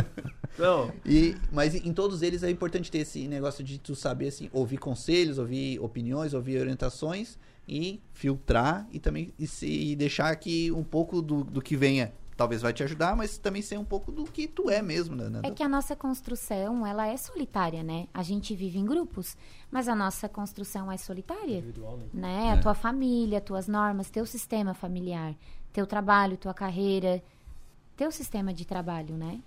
Não, 0.56 0.92
E, 1.04 1.34
mas 1.50 1.74
em 1.74 1.92
todos 1.92 2.22
eles 2.22 2.44
é 2.44 2.50
importante 2.50 2.88
ter 2.88 2.98
esse 2.98 3.26
negócio 3.26 3.64
de 3.64 3.76
tu 3.76 3.96
saber 3.96 4.28
assim, 4.28 4.48
ouvir 4.52 4.76
conselhos, 4.76 5.36
ouvir 5.38 5.80
opiniões, 5.80 6.32
ouvir 6.32 6.60
orientações 6.60 7.36
e 7.66 8.00
filtrar 8.12 8.86
e 8.92 9.00
também 9.00 9.32
e, 9.36 9.48
se, 9.48 9.66
e 9.66 9.96
deixar 9.96 10.34
que 10.36 10.70
um 10.70 10.84
pouco 10.84 11.20
do, 11.20 11.42
do 11.42 11.60
que 11.60 11.76
venha 11.76 12.12
talvez 12.36 12.62
vai 12.62 12.72
te 12.72 12.82
ajudar, 12.82 13.16
mas 13.16 13.38
também 13.38 13.62
ser 13.62 13.78
um 13.78 13.84
pouco 13.84 14.10
do 14.10 14.24
que 14.24 14.46
tu 14.46 14.68
é 14.68 14.82
mesmo, 14.82 15.14
né? 15.14 15.40
É 15.42 15.50
que 15.50 15.62
a 15.62 15.68
nossa 15.68 15.94
construção, 15.94 16.86
ela 16.86 17.06
é 17.06 17.16
solitária, 17.16 17.82
né? 17.82 18.08
A 18.12 18.22
gente 18.22 18.54
vive 18.54 18.78
em 18.78 18.84
grupos, 18.84 19.36
mas 19.70 19.88
a 19.88 19.94
nossa 19.94 20.28
construção 20.28 20.90
é 20.90 20.96
solitária, 20.96 21.58
individual, 21.58 21.98
né? 21.98 22.08
né? 22.12 22.52
A 22.52 22.60
tua 22.60 22.74
família, 22.74 23.40
tuas 23.40 23.68
normas, 23.68 24.10
teu 24.10 24.26
sistema 24.26 24.74
familiar, 24.74 25.34
teu 25.72 25.86
trabalho, 25.86 26.36
tua 26.36 26.54
carreira, 26.54 27.22
teu 27.96 28.10
sistema 28.10 28.52
de 28.52 28.64
trabalho, 28.64 29.16
né? 29.16 29.40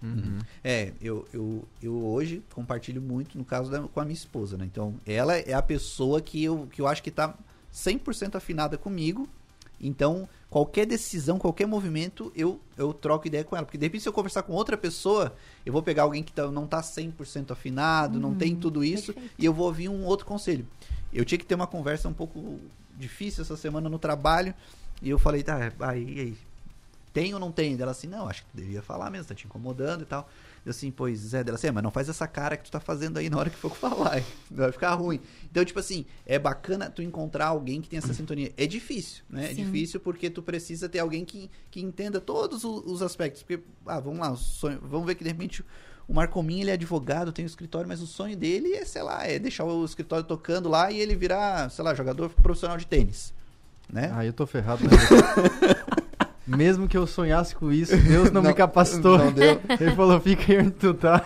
É, 0.64 0.94
eu, 1.02 1.28
eu, 1.34 1.66
eu 1.82 2.06
hoje 2.06 2.42
compartilho 2.54 3.02
muito, 3.02 3.38
no 3.38 3.44
caso, 3.44 3.70
da, 3.70 3.82
com 3.82 4.00
a 4.00 4.04
minha 4.04 4.14
esposa, 4.14 4.58
né? 4.58 4.66
Então, 4.66 4.96
ela 5.06 5.36
é 5.36 5.54
a 5.54 5.62
pessoa 5.62 6.22
que 6.22 6.44
eu, 6.44 6.68
que 6.72 6.82
eu 6.82 6.88
acho 6.88 7.04
que 7.04 7.12
tá 7.12 7.36
100% 7.74 8.36
afinada 8.36 8.78
comigo. 8.78 9.28
Então, 9.80 10.28
qualquer 10.50 10.86
decisão, 10.86 11.38
qualquer 11.38 11.68
movimento, 11.68 12.32
eu, 12.36 12.60
eu 12.78 12.94
troco 12.94 13.28
ideia 13.28 13.44
com 13.44 13.56
ela. 13.56 13.66
Porque, 13.66 13.78
de 13.78 13.86
repente, 13.86 14.02
se 14.02 14.10
eu 14.10 14.14
conversar 14.14 14.44
com 14.44 14.54
outra 14.54 14.78
pessoa, 14.78 15.36
eu 15.66 15.72
vou 15.72 15.84
pegar 15.84 16.04
alguém 16.04 16.24
que 16.24 16.32
tá, 16.32 16.50
não 16.50 16.66
tá 16.66 16.82
100% 16.82 17.52
afinado, 17.52 18.20
não 18.20 18.34
tem 18.34 18.56
tudo 18.56 18.84
isso, 18.84 19.14
e 19.38 19.46
eu 19.46 19.54
vou 19.54 19.68
ouvir 19.68 19.90
um 19.90 20.04
outro 20.06 20.26
conselho. 20.26 20.68
Eu 21.14 21.24
tinha 21.24 21.38
que 21.38 21.46
ter 21.46 21.56
uma 21.56 21.68
conversa 21.68 22.10
um 22.10 22.14
pouco 22.14 22.60
difícil 22.98 23.44
essa 23.44 23.56
semana 23.56 23.88
no 23.90 24.00
trabalho, 24.00 24.54
e 25.02 25.10
eu 25.10 25.20
falei, 25.20 25.44
tá, 25.44 25.72
aí, 25.80 26.20
aí, 26.20 26.38
tem 27.14 27.34
ou 27.34 27.40
não 27.40 27.52
tem? 27.52 27.76
Dela 27.76 27.92
assim, 27.92 28.08
não, 28.08 28.28
acho 28.28 28.44
que 28.44 28.50
tu 28.52 28.58
devia 28.58 28.82
falar 28.82 29.10
mesmo, 29.10 29.28
tá 29.28 29.36
te 29.36 29.46
incomodando 29.46 30.02
e 30.02 30.06
tal. 30.06 30.28
Eu 30.68 30.72
assim, 30.72 30.92
pois 30.92 31.34
é, 31.34 31.46
dela 31.46 31.56
assim, 31.56 31.68
"É, 31.68 31.72
mas 31.72 31.82
não 31.82 31.90
faz 31.92 32.10
essa 32.10 32.28
cara 32.28 32.58
que 32.58 32.66
tu 32.66 32.72
tá 32.72 32.80
fazendo 32.80 33.18
aí 33.18 33.30
na 33.30 33.38
hora 33.38 33.50
que 33.50 33.56
for 33.56 33.72
falar, 33.76 34.18
hein? 34.18 34.26
vai 34.52 34.70
ficar 34.72 34.94
ruim. 34.96 35.22
Então, 35.50 35.64
tipo 35.64 35.80
assim, 35.80 36.06
é 36.26 36.38
bacana 36.38 36.90
tu 36.90 37.02
encontrar 37.02 37.48
alguém 37.48 37.80
que 37.82 37.88
tem 37.88 37.98
essa 37.98 38.14
sintonia. 38.14 38.52
É 38.58 38.68
difícil, 38.68 39.24
né? 39.30 39.46
É 39.46 39.56
Sim. 39.56 39.64
difícil 39.64 40.00
porque 40.02 40.30
tu 40.30 40.44
precisa 40.44 40.90
ter 40.90 41.00
alguém 41.00 41.24
que, 41.24 41.50
que 41.72 41.80
entenda 41.82 42.20
todos 42.20 42.66
os 42.66 43.02
aspectos. 43.02 43.44
Porque, 43.44 43.64
ah, 43.86 44.00
vamos 44.02 44.20
lá, 44.20 44.36
sonho, 44.36 44.80
vamos 44.82 45.08
ver 45.08 45.16
que 45.16 45.24
de 45.24 45.30
repente 45.30 45.64
o 46.06 46.14
Marcominho, 46.14 46.64
ele 46.64 46.72
é 46.72 46.74
advogado, 46.74 47.32
tem 47.32 47.44
um 47.44 47.48
escritório, 47.48 47.88
mas 47.88 48.02
o 48.02 48.08
sonho 48.08 48.36
dele 48.36 48.74
é, 48.74 48.84
sei 48.86 49.04
lá, 49.04 49.26
é 49.26 49.40
deixar 49.40 49.64
o 49.64 49.86
escritório 49.86 50.26
tocando 50.26 50.68
lá 50.70 50.92
e 50.92 51.00
ele 51.00 51.16
virar, 51.16 51.70
sei 51.72 51.84
lá, 51.84 51.94
jogador 51.94 52.30
profissional 52.30 52.78
de 52.78 52.86
tênis, 52.88 53.34
né? 53.90 54.12
Ah, 54.14 54.26
eu 54.26 54.34
tô 54.34 54.46
ferrado, 54.46 54.84
né? 54.84 54.90
Mesmo 56.48 56.88
que 56.88 56.98
eu 56.98 57.06
sonhasse 57.06 57.54
com 57.56 57.72
isso, 57.72 57.96
Deus 57.98 58.32
não, 58.32 58.42
me 58.42 58.48
Não- 58.50 58.56
capacitou. 58.56 59.18
não 59.18 59.32
deu. 59.32 59.60
Ele 59.80 59.92
falou, 59.96 60.20
fica 60.22 60.52
aí 60.54 60.60
onde 60.60 60.72
tu 60.72 60.94
tá. 60.94 61.24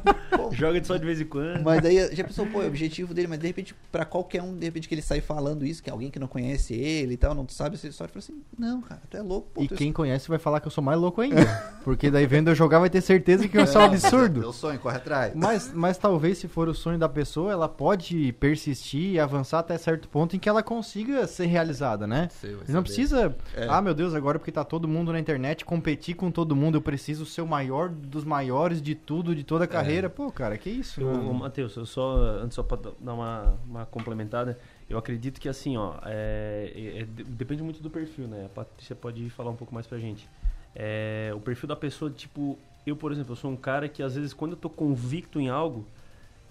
Joga 0.52 0.82
só 0.84 0.96
de 0.96 1.04
vez 1.04 1.20
em 1.20 1.24
quando. 1.24 1.62
Mas 1.62 1.82
daí 1.82 2.14
já 2.14 2.24
pensou, 2.24 2.46
pô, 2.46 2.60
é 2.60 2.64
o 2.64 2.68
objetivo 2.68 3.12
dele, 3.14 3.28
mas 3.28 3.38
de 3.38 3.46
repente, 3.46 3.74
pra 3.90 4.04
qualquer 4.04 4.42
um, 4.42 4.56
de 4.56 4.64
repente 4.64 4.88
que 4.88 4.94
ele 4.94 5.02
sai 5.02 5.20
falando 5.20 5.64
isso, 5.64 5.82
que 5.82 5.88
é 5.88 5.92
alguém 5.92 6.10
que 6.10 6.18
não 6.18 6.26
conhece 6.26 6.74
ele 6.74 7.14
e 7.14 7.16
tal, 7.16 7.34
não 7.34 7.48
sabe 7.48 7.76
essa 7.76 7.86
história, 7.88 8.12
fala 8.12 8.22
assim, 8.22 8.42
não, 8.58 8.80
cara, 8.80 9.00
tu 9.08 9.16
é 9.16 9.22
louco, 9.22 9.48
pô. 9.54 9.62
E 9.62 9.66
é 9.66 9.68
quem 9.68 9.92
conhece 9.92 10.28
vai 10.28 10.38
falar 10.38 10.60
que 10.60 10.66
eu 10.66 10.70
sou 10.70 10.82
mais 10.82 10.98
louco 10.98 11.20
ainda. 11.20 11.40
Porque 11.84 12.10
daí 12.10 12.26
vendo 12.26 12.48
eu 12.50 12.54
jogar 12.54 12.78
vai 12.78 12.90
ter 12.90 13.00
certeza 13.00 13.48
que 13.48 13.56
eu 13.56 13.66
sou 13.66 13.80
um 13.82 13.86
Não, 13.86 13.92
absurdo. 13.92 14.40
Teu 14.40 14.52
sonho, 14.52 14.78
corre 14.78 14.96
atrás. 14.96 15.32
Mas, 15.34 15.72
mas 15.72 15.96
talvez 15.98 16.38
se 16.38 16.48
for 16.48 16.68
o 16.68 16.74
sonho 16.74 16.98
da 16.98 17.08
pessoa, 17.08 17.52
ela 17.52 17.68
pode 17.68 18.32
persistir 18.34 19.12
e 19.14 19.20
avançar 19.20 19.60
até 19.60 19.76
certo 19.78 20.08
ponto 20.08 20.36
em 20.36 20.38
que 20.38 20.48
ela 20.48 20.62
consiga 20.62 21.26
ser 21.26 21.46
realizada, 21.46 22.06
né? 22.06 22.28
Sei, 22.40 22.52
não 22.52 22.66
saber. 22.66 22.82
precisa, 22.82 23.36
É. 23.56 23.66
ah 23.68 23.80
meu 23.80 23.94
Deus, 23.94 24.14
agora 24.14 24.38
porque 24.38 24.52
tá 24.52 24.59
todo 24.64 24.86
mundo 24.88 25.12
na 25.12 25.18
internet, 25.18 25.64
competir 25.64 26.14
com 26.14 26.30
todo 26.30 26.54
mundo, 26.56 26.76
eu 26.76 26.82
preciso 26.82 27.24
ser 27.26 27.42
o 27.42 27.46
maior 27.46 27.88
dos 27.88 28.24
maiores 28.24 28.80
de 28.82 28.94
tudo, 28.94 29.34
de 29.34 29.44
toda 29.44 29.64
a 29.64 29.66
carreira. 29.68 30.08
Pô, 30.10 30.30
cara, 30.30 30.56
que 30.58 30.68
isso? 30.70 31.00
Eu, 31.00 31.32
Matheus, 31.32 31.76
eu 31.76 31.86
só, 31.86 32.16
antes 32.42 32.54
só 32.54 32.62
pra 32.62 32.78
dar 33.00 33.14
uma, 33.14 33.54
uma 33.66 33.86
complementada, 33.86 34.58
eu 34.88 34.96
acredito 34.98 35.40
que 35.40 35.48
assim, 35.48 35.76
ó, 35.76 35.94
é, 36.04 36.72
é- 36.74 37.00
é- 37.00 37.04
de- 37.04 37.24
depende 37.24 37.62
muito 37.62 37.82
do 37.82 37.90
perfil, 37.90 38.26
né? 38.26 38.46
A 38.46 38.48
Patrícia 38.48 38.96
pode 38.96 39.28
falar 39.30 39.50
um 39.50 39.56
pouco 39.56 39.74
mais 39.74 39.86
pra 39.86 39.98
gente. 39.98 40.28
É, 40.74 41.32
o 41.34 41.40
perfil 41.40 41.68
da 41.68 41.76
pessoa, 41.76 42.10
tipo, 42.10 42.58
eu, 42.86 42.96
por 42.96 43.12
exemplo, 43.12 43.32
eu 43.32 43.36
sou 43.36 43.50
um 43.50 43.56
cara 43.56 43.88
que 43.88 44.02
às 44.02 44.14
vezes 44.14 44.32
quando 44.32 44.52
eu 44.52 44.56
tô 44.56 44.70
convicto 44.70 45.40
em 45.40 45.48
algo, 45.48 45.84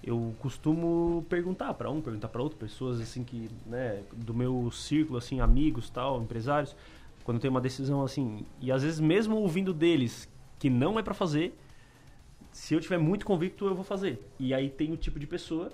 eu 0.01 0.33
costumo 0.39 1.25
perguntar 1.29 1.73
pra 1.73 1.89
um, 1.89 1.99
perguntar 2.01 2.29
pra 2.29 2.41
outro, 2.41 2.57
pessoas 2.57 3.01
assim 3.01 3.23
que, 3.23 3.49
né, 3.65 4.01
do 4.15 4.33
meu 4.33 4.71
círculo, 4.71 5.17
assim, 5.17 5.41
amigos, 5.41 5.89
tal, 5.89 6.21
empresários, 6.21 6.73
quando 7.29 7.39
tenho 7.39 7.53
uma 7.53 7.61
decisão 7.61 8.03
assim, 8.03 8.43
e 8.59 8.71
às 8.71 8.81
vezes 8.81 8.99
mesmo 8.99 9.35
ouvindo 9.37 9.71
deles 9.71 10.27
que 10.57 10.67
não 10.67 10.97
é 10.97 11.03
pra 11.03 11.13
fazer, 11.13 11.55
se 12.51 12.73
eu 12.73 12.79
tiver 12.79 12.97
muito 12.97 13.23
convicto, 13.23 13.67
eu 13.67 13.75
vou 13.75 13.83
fazer. 13.83 14.19
E 14.39 14.51
aí 14.51 14.67
tem 14.67 14.91
o 14.91 14.97
tipo 14.97 15.19
de 15.19 15.27
pessoa 15.27 15.71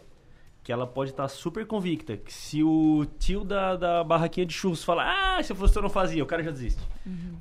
que 0.62 0.70
ela 0.70 0.86
pode 0.86 1.12
estar 1.12 1.30
super 1.30 1.66
convicta 1.66 2.18
que 2.18 2.34
se 2.34 2.62
o 2.62 3.06
tio 3.20 3.46
da, 3.46 3.78
da 3.78 4.04
barraquinha 4.04 4.46
de 4.46 4.52
churros 4.54 4.84
falar, 4.84 5.38
ah, 5.38 5.42
se 5.42 5.54
eu 5.54 5.56
fosse 5.56 5.78
eu 5.78 5.82
não 5.82 5.90
fazia, 5.90 6.22
o 6.22 6.26
cara 6.26 6.44
já 6.44 6.52
desiste. 6.52 6.82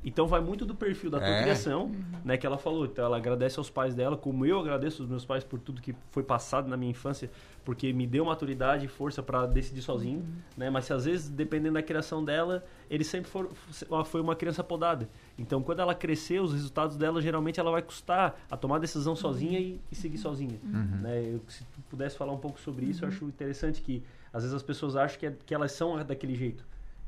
Então 0.04 0.28
vai 0.28 0.40
muito 0.40 0.64
do 0.64 0.76
perfil 0.76 1.10
da 1.10 1.18
tua 1.18 1.30
É. 1.30 1.42
criação, 1.42 1.90
né, 2.24 2.36
que 2.36 2.46
ela 2.46 2.56
falou. 2.56 2.84
Então 2.84 3.04
ela 3.04 3.16
agradece 3.16 3.58
aos 3.58 3.68
pais 3.68 3.96
dela, 3.96 4.16
como 4.16 4.46
eu 4.46 4.60
agradeço 4.60 5.02
aos 5.02 5.10
meus 5.10 5.24
pais 5.24 5.42
por 5.42 5.58
tudo 5.58 5.82
que 5.82 5.92
foi 6.12 6.22
passado 6.22 6.68
na 6.68 6.76
minha 6.76 6.92
infância, 6.92 7.28
porque 7.64 7.92
me 7.92 8.06
deu 8.06 8.24
maturidade 8.24 8.84
e 8.84 8.88
força 8.88 9.22
para 9.22 9.46
decidir 9.46 9.80
sozinho, 9.82 10.24
né? 10.56 10.68
Mas 10.70 10.84
se 10.84 10.92
às 10.92 11.04
vezes, 11.06 11.28
dependendo 11.28 11.74
da 11.74 11.82
criação 11.82 12.24
dela, 12.24 12.64
ele 12.90 13.02
sempre 13.04 13.30
for, 13.30 13.50
foi 14.04 14.20
uma 14.20 14.36
criança 14.36 14.62
podada. 14.62 15.08
Então, 15.38 15.62
quando 15.62 15.80
ela 15.80 15.94
crescer, 15.94 16.40
os 16.40 16.52
resultados 16.52 16.96
dela 16.96 17.22
geralmente 17.22 17.58
ela 17.58 17.70
vai 17.70 17.82
custar 17.82 18.38
a 18.50 18.56
tomar 18.56 18.78
decisão 18.78 19.16
sozinha 19.16 19.58
e, 19.58 19.80
e 19.90 19.94
seguir 19.94 20.18
sozinha, 20.18 20.58
né? 21.02 21.22
Eu, 21.34 21.40
se 21.48 21.64
tu 21.64 21.80
pudesse 21.88 22.16
falar 22.16 22.32
um 22.32 22.38
pouco 22.38 22.60
sobre 22.60 22.84
isso, 22.86 23.04
eu 23.04 23.08
acho 23.08 23.24
interessante 23.24 23.80
que 23.80 24.02
às 24.32 24.42
vezes 24.42 24.54
as 24.54 24.62
pessoas 24.62 24.94
acham 24.96 25.18
que, 25.18 25.26
é- 25.26 25.34
que 25.46 25.54
elas 25.54 25.72
são 25.72 25.96
daquele 26.04 26.34
jeito. 26.34 26.64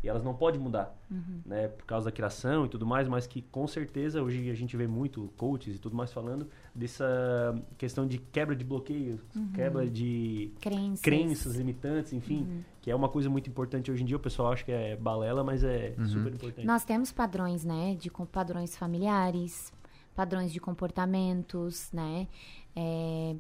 E 0.07 0.09
elas 0.09 0.23
não 0.23 0.35
podem 0.35 0.61
mudar, 0.61 0.97
né? 1.45 1.66
Por 1.66 1.85
causa 1.85 2.05
da 2.07 2.12
criação 2.12 2.64
e 2.64 2.69
tudo 2.69 2.87
mais, 2.87 3.09
mas 3.09 3.27
que 3.27 3.42
com 3.42 3.66
certeza 3.66 4.23
hoje 4.23 4.49
a 4.49 4.55
gente 4.55 4.77
vê 4.77 4.87
muito 4.87 5.33
coaches 5.37 5.75
e 5.75 5.79
tudo 5.81 5.97
mais 5.97 6.12
falando 6.12 6.49
dessa 6.73 7.61
questão 7.77 8.07
de 8.07 8.19
quebra 8.19 8.55
de 8.55 8.64
bloqueios, 8.64 9.21
quebra 9.53 9.85
de 9.90 10.53
Crenças. 10.61 11.01
crenças 11.01 11.57
limitantes, 11.57 12.12
enfim, 12.12 12.62
que 12.81 12.88
é 12.88 12.95
uma 12.95 13.09
coisa 13.09 13.29
muito 13.29 13.51
importante 13.51 13.90
hoje 13.90 14.05
em 14.05 14.07
dia. 14.07 14.16
O 14.16 14.21
pessoal 14.21 14.53
acha 14.53 14.64
que 14.64 14.71
é 14.71 14.95
balela, 14.95 15.42
mas 15.42 15.64
é 15.64 15.95
super 16.07 16.33
importante. 16.33 16.64
Nós 16.64 16.85
temos 16.85 17.11
padrões, 17.11 17.64
né? 17.64 17.97
De 17.99 18.09
com- 18.09 18.25
padrões 18.25 18.77
familiares, 18.77 19.73
padrões 20.14 20.53
de 20.53 20.61
comportamentos, 20.61 21.90
né? 21.92 22.29
É, 22.77 23.35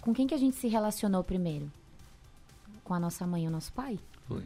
com 0.00 0.12
quem 0.14 0.26
que 0.26 0.34
a 0.34 0.38
gente 0.38 0.54
se 0.54 0.68
relacionou 0.68 1.24
primeiro? 1.24 1.68
Com 2.84 2.94
a 2.94 3.00
nossa 3.00 3.26
mãe 3.26 3.44
e 3.44 3.48
o 3.48 3.50
nosso 3.50 3.72
pai? 3.72 3.98
Foi. 4.28 4.44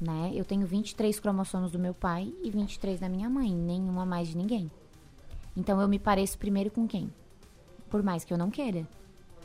Né? 0.00 0.30
Eu 0.34 0.44
tenho 0.44 0.66
23 0.66 1.18
cromossomos 1.18 1.72
do 1.72 1.78
meu 1.78 1.92
pai 1.92 2.32
e 2.42 2.50
23 2.50 3.00
da 3.00 3.08
minha 3.08 3.28
mãe, 3.28 3.52
nenhuma 3.52 4.06
mais 4.06 4.28
de 4.28 4.36
ninguém. 4.36 4.70
Então 5.56 5.80
eu 5.80 5.88
me 5.88 5.98
pareço 5.98 6.38
primeiro 6.38 6.70
com 6.70 6.86
quem? 6.86 7.12
Por 7.90 8.02
mais 8.02 8.24
que 8.24 8.32
eu 8.32 8.38
não 8.38 8.50
queira. 8.50 8.86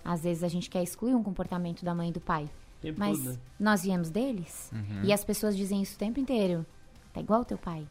Às 0.05 0.23
vezes 0.23 0.43
a 0.43 0.47
gente 0.47 0.69
quer 0.69 0.83
excluir 0.83 1.15
um 1.15 1.23
comportamento 1.23 1.83
da 1.83 1.95
mãe 1.95 2.09
e 2.09 2.11
do 2.11 2.19
pai. 2.19 2.49
Tempo 2.81 2.99
Mas 2.99 3.17
todo, 3.17 3.31
né? 3.31 3.39
nós 3.59 3.83
viemos 3.83 4.09
deles. 4.09 4.71
E 5.03 5.13
as 5.13 5.23
pessoas 5.23 5.55
dizem 5.55 5.81
isso 5.81 5.95
o 5.95 5.97
tempo 5.97 6.19
inteiro. 6.19 6.65
Tá 7.13 7.21
igual 7.21 7.41
o 7.41 7.45
teu 7.45 7.57
pai. 7.57 7.87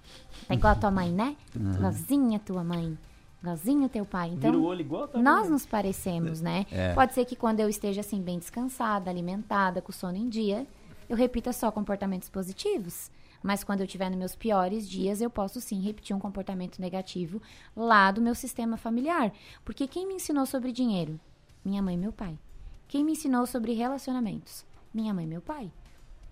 Tá 0.47 0.55
igual 0.55 0.73
a 0.73 0.77
tua 0.77 0.91
mãe, 0.91 1.11
né? 1.11 1.37
Igualzinha 1.55 2.37
a 2.37 2.41
tua 2.41 2.63
mãe. 2.63 2.99
Igualzinho 3.41 3.87
o 3.87 3.89
teu 3.89 4.05
pai. 4.05 4.31
Vira 4.31 4.49
o 4.49 4.51
Então, 4.51 4.65
olho 4.65 4.81
igual 4.81 5.11
nós 5.15 5.49
nos 5.49 5.65
parecemos, 5.65 6.41
né? 6.41 6.67
É. 6.71 6.93
Pode 6.95 7.15
ser 7.15 7.25
que 7.25 7.35
quando 7.35 7.61
eu 7.61 7.69
esteja 7.69 8.03
assim, 8.03 8.21
bem 8.21 8.39
descansada, 8.39 9.11
alimentada, 9.11 9.81
com 9.81 9.91
sono 9.91 10.17
em 10.17 10.29
dia, 10.29 10.67
eu 11.09 11.17
repita 11.17 11.53
só 11.53 11.71
comportamentos 11.71 12.29
positivos. 12.29 13.11
Mas 13.43 13.65
quando 13.65 13.81
eu 13.81 13.87
estiver 13.87 14.09
nos 14.09 14.19
meus 14.19 14.37
piores 14.37 14.89
dias, 14.89 15.21
eu 15.21 15.29
posso 15.29 15.61
sim 15.61 15.81
repetir 15.81 16.15
um 16.15 16.21
comportamento 16.21 16.81
negativo 16.81 17.43
lá 17.77 18.11
do 18.13 18.23
meu 18.23 18.35
sistema 18.35 18.77
familiar. 18.77 19.33
Porque 19.65 19.89
quem 19.89 20.07
me 20.07 20.15
ensinou 20.15 20.47
sobre 20.47 20.71
dinheiro? 20.71 21.19
Minha 21.65 21.83
mãe 21.83 21.95
e 21.95 21.99
meu 21.99 22.13
pai. 22.13 22.39
Quem 22.87 23.05
me 23.05 23.13
ensinou 23.13 23.47
sobre 23.47 23.73
relacionamentos? 23.73 24.65
Minha 24.95 25.13
mãe 25.13 25.25
e 25.25 25.29
meu 25.29 25.41
pai. 25.41 25.73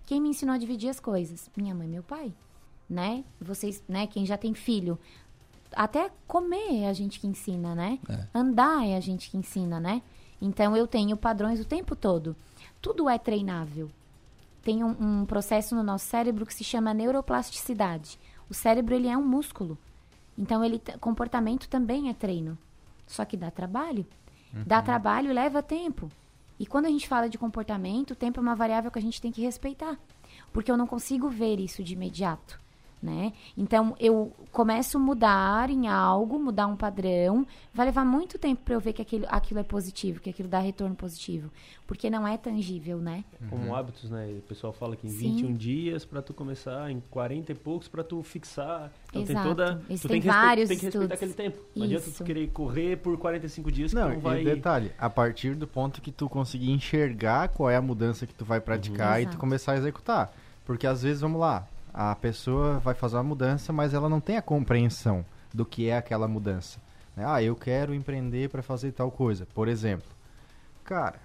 Quem 0.05 0.21
me 0.21 0.29
ensinou 0.29 0.55
a 0.55 0.57
dividir 0.57 0.89
as 0.89 0.99
coisas? 0.99 1.49
Minha 1.55 1.75
mãe 1.75 1.87
e 1.87 1.91
meu 1.91 2.03
pai. 2.03 2.33
Né? 2.89 3.23
Vocês, 3.39 3.83
né, 3.87 4.07
quem 4.07 4.25
já 4.25 4.37
tem 4.37 4.53
filho, 4.53 4.99
até 5.73 6.11
comer 6.27 6.83
é 6.83 6.87
a 6.89 6.93
gente 6.93 7.19
que 7.19 7.27
ensina, 7.27 7.73
né? 7.73 7.99
Andar 8.33 8.85
é 8.85 8.95
a 8.95 8.99
gente 8.99 9.29
que 9.29 9.37
ensina, 9.37 9.79
né? 9.79 10.01
Então 10.41 10.75
eu 10.75 10.87
tenho 10.87 11.15
padrões 11.15 11.59
o 11.59 11.65
tempo 11.65 11.95
todo. 11.95 12.35
Tudo 12.81 13.09
é 13.09 13.17
treinável. 13.17 13.89
Tem 14.63 14.83
um, 14.83 15.21
um 15.21 15.25
processo 15.25 15.75
no 15.75 15.83
nosso 15.83 16.05
cérebro 16.05 16.45
que 16.45 16.53
se 16.53 16.63
chama 16.63 16.93
neuroplasticidade. 16.93 18.19
O 18.49 18.53
cérebro 18.53 18.93
ele 18.93 19.07
é 19.07 19.17
um 19.17 19.25
músculo. 19.25 19.77
Então 20.37 20.63
ele 20.63 20.81
comportamento 20.99 21.67
também 21.67 22.09
é 22.09 22.13
treino. 22.13 22.57
Só 23.07 23.25
que 23.25 23.35
dá 23.35 23.49
trabalho. 23.49 24.05
Dá 24.65 24.81
trabalho 24.81 25.29
e 25.29 25.33
leva 25.33 25.63
tempo. 25.63 26.11
E 26.59 26.65
quando 26.67 26.85
a 26.85 26.89
gente 26.89 27.07
fala 27.07 27.27
de 27.27 27.39
comportamento, 27.39 28.11
o 28.11 28.15
tempo 28.15 28.39
é 28.39 28.43
uma 28.43 28.55
variável 28.55 28.91
que 28.91 28.99
a 28.99 29.01
gente 29.01 29.19
tem 29.19 29.31
que 29.31 29.41
respeitar. 29.41 29.97
Porque 30.53 30.71
eu 30.71 30.77
não 30.77 30.85
consigo 30.85 31.27
ver 31.27 31.59
isso 31.59 31.83
de 31.83 31.93
imediato. 31.93 32.60
Né? 33.01 33.33
Então, 33.57 33.95
eu 33.99 34.31
começo 34.51 34.97
a 34.97 34.99
mudar 34.99 35.71
em 35.71 35.87
algo, 35.87 36.37
mudar 36.37 36.67
um 36.67 36.75
padrão. 36.75 37.47
Vai 37.73 37.87
levar 37.87 38.05
muito 38.05 38.37
tempo 38.37 38.61
para 38.63 38.75
eu 38.75 38.79
ver 38.79 38.93
que 38.93 39.01
aquilo, 39.01 39.25
aquilo 39.27 39.59
é 39.59 39.63
positivo, 39.63 40.19
que 40.19 40.29
aquilo 40.29 40.47
dá 40.47 40.59
retorno 40.59 40.93
positivo. 40.93 41.49
Porque 41.87 42.11
não 42.11 42.27
é 42.27 42.37
tangível, 42.37 42.99
né? 42.99 43.23
Como 43.49 43.75
hábitos, 43.75 44.09
né? 44.11 44.27
O 44.37 44.41
pessoal 44.41 44.71
fala 44.71 44.95
que 44.95 45.07
em 45.07 45.09
Sim. 45.09 45.35
21 45.35 45.53
dias 45.55 46.05
pra 46.05 46.21
tu 46.21 46.31
começar, 46.31 46.91
em 46.91 47.01
40 47.09 47.51
e 47.51 47.55
poucos 47.55 47.87
pra 47.87 48.03
tu 48.03 48.21
fixar. 48.21 48.91
Então 49.09 49.23
tem 49.23 49.35
Exato. 49.35 49.47
toda. 49.49 49.81
Isso 49.89 50.03
tu 50.03 50.07
tem 50.11 50.21
tem, 50.21 50.21
que 50.21 50.27
vários 50.27 50.69
tem 50.69 50.77
que 50.77 50.85
respeitar 50.85 51.15
estudos. 51.15 51.31
aquele 51.31 51.33
tempo. 51.33 51.63
Não 51.75 51.85
adianta 51.85 52.07
Isso. 52.07 52.17
tu 52.19 52.23
querer 52.23 52.47
correr 52.51 52.97
por 52.97 53.17
45 53.17 53.71
dias 53.71 53.91
que 53.91 53.99
Não, 53.99 54.09
tu 54.09 54.13
não 54.13 54.21
vai. 54.21 54.41
e 54.41 54.45
detalhe, 54.45 54.91
a 54.99 55.09
partir 55.09 55.55
do 55.55 55.65
ponto 55.65 56.01
que 56.01 56.11
tu 56.11 56.29
conseguir 56.29 56.69
enxergar 56.69 57.49
qual 57.49 57.67
é 57.69 57.75
a 57.75 57.81
mudança 57.81 58.27
que 58.27 58.33
tu 58.33 58.45
vai 58.45 58.61
praticar 58.61 59.21
e 59.21 59.25
tu 59.25 59.37
começar 59.37 59.71
a 59.71 59.77
executar. 59.77 60.31
Porque 60.63 60.85
às 60.85 61.01
vezes, 61.01 61.21
vamos 61.21 61.41
lá, 61.41 61.67
a 61.93 62.15
pessoa 62.15 62.79
vai 62.79 62.93
fazer 62.93 63.17
uma 63.17 63.23
mudança, 63.23 63.73
mas 63.73 63.93
ela 63.93 64.07
não 64.09 64.19
tem 64.19 64.37
a 64.37 64.41
compreensão 64.41 65.25
do 65.53 65.65
que 65.65 65.89
é 65.89 65.97
aquela 65.97 66.27
mudança. 66.27 66.79
né? 67.15 67.23
Ah, 67.27 67.41
eu 67.43 67.55
quero 67.55 67.93
empreender 67.93 68.49
para 68.49 68.61
fazer 68.61 68.91
tal 68.93 69.11
coisa, 69.11 69.45
por 69.53 69.67
exemplo. 69.67 70.07
Cara, 70.83 71.19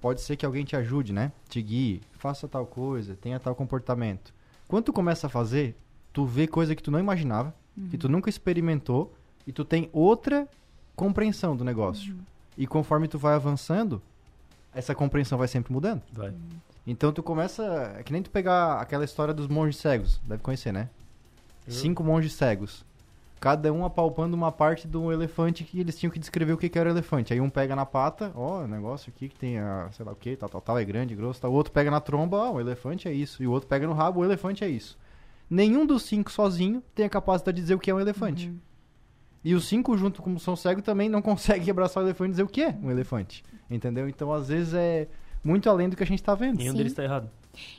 pode 0.00 0.20
ser 0.20 0.36
que 0.36 0.44
alguém 0.44 0.64
te 0.64 0.76
ajude, 0.76 1.12
né? 1.12 1.30
Te 1.48 1.62
guie, 1.62 2.00
faça 2.12 2.48
tal 2.48 2.66
coisa, 2.66 3.14
tenha 3.14 3.38
tal 3.38 3.54
comportamento. 3.54 4.34
Quando 4.66 4.84
tu 4.86 4.92
começa 4.92 5.26
a 5.26 5.30
fazer, 5.30 5.76
tu 6.12 6.24
vê 6.24 6.46
coisa 6.46 6.74
que 6.74 6.82
tu 6.82 6.90
não 6.90 6.98
imaginava, 6.98 7.54
que 7.90 7.98
tu 7.98 8.08
nunca 8.08 8.28
experimentou, 8.30 9.12
e 9.46 9.52
tu 9.52 9.64
tem 9.64 9.88
outra 9.92 10.48
compreensão 10.96 11.56
do 11.56 11.64
negócio. 11.64 12.16
E 12.56 12.66
conforme 12.66 13.08
tu 13.08 13.18
vai 13.18 13.34
avançando, 13.34 14.00
essa 14.72 14.94
compreensão 14.94 15.36
vai 15.38 15.48
sempre 15.48 15.72
mudando. 15.72 16.02
Vai. 16.12 16.32
Então 16.86 17.12
tu 17.12 17.22
começa. 17.22 17.94
É 17.98 18.02
que 18.02 18.12
nem 18.12 18.22
tu 18.22 18.30
pegar 18.30 18.80
aquela 18.80 19.04
história 19.04 19.32
dos 19.32 19.48
monges 19.48 19.76
cegos. 19.76 20.20
Deve 20.24 20.42
conhecer, 20.42 20.72
né? 20.72 20.90
Cinco 21.66 22.04
monges 22.04 22.34
cegos. 22.34 22.84
Cada 23.40 23.72
um 23.72 23.84
apalpando 23.84 24.34
uma 24.34 24.50
parte 24.52 24.86
do 24.86 25.12
elefante 25.12 25.64
que 25.64 25.80
eles 25.80 25.98
tinham 25.98 26.10
que 26.10 26.18
descrever 26.18 26.52
o 26.52 26.58
que, 26.58 26.68
que 26.68 26.78
era 26.78 26.88
o 26.88 26.92
elefante. 26.92 27.32
Aí 27.32 27.40
um 27.40 27.50
pega 27.50 27.76
na 27.76 27.84
pata, 27.84 28.32
ó, 28.34 28.62
o 28.62 28.66
negócio 28.66 29.12
aqui 29.14 29.28
que 29.28 29.36
tem 29.36 29.58
a, 29.58 29.88
sei 29.92 30.04
lá 30.04 30.12
o 30.12 30.16
que, 30.16 30.34
tal, 30.36 30.48
tal, 30.48 30.60
tal, 30.60 30.78
é 30.78 30.84
grande, 30.84 31.14
grosso, 31.14 31.40
tal. 31.40 31.50
O 31.50 31.54
outro 31.54 31.72
pega 31.72 31.90
na 31.90 32.00
tromba, 32.00 32.38
ó, 32.38 32.52
o 32.52 32.60
elefante 32.60 33.06
é 33.06 33.12
isso. 33.12 33.42
E 33.42 33.46
o 33.46 33.50
outro 33.50 33.68
pega 33.68 33.86
no 33.86 33.92
rabo, 33.92 34.20
o 34.20 34.24
elefante 34.24 34.64
é 34.64 34.68
isso. 34.68 34.98
Nenhum 35.48 35.84
dos 35.84 36.02
cinco 36.04 36.30
sozinho 36.30 36.82
tem 36.94 37.04
a 37.04 37.10
capacidade 37.10 37.56
de 37.56 37.62
dizer 37.62 37.74
o 37.74 37.78
que 37.78 37.90
é 37.90 37.94
um 37.94 38.00
elefante. 38.00 38.52
E 39.44 39.54
os 39.54 39.66
cinco, 39.66 39.96
junto 39.96 40.22
com 40.22 40.38
são 40.38 40.56
cegos, 40.56 40.82
também 40.82 41.10
não 41.10 41.20
conseguem 41.22 41.70
abraçar 41.70 42.02
o 42.02 42.06
elefante 42.06 42.28
e 42.28 42.32
dizer 42.32 42.42
o 42.44 42.48
que 42.48 42.62
é 42.62 42.74
um 42.82 42.90
elefante. 42.90 43.44
Entendeu? 43.70 44.08
Então, 44.08 44.32
às 44.32 44.48
vezes, 44.48 44.72
é 44.72 45.06
muito 45.44 45.68
além 45.68 45.88
do 45.88 45.96
que 45.96 46.02
a 46.02 46.06
gente 46.06 46.22
tá 46.22 46.34
vendo. 46.34 46.58
Nenhum 46.58 46.72
deles 46.72 46.94
tá 46.94 47.04
errado. 47.04 47.30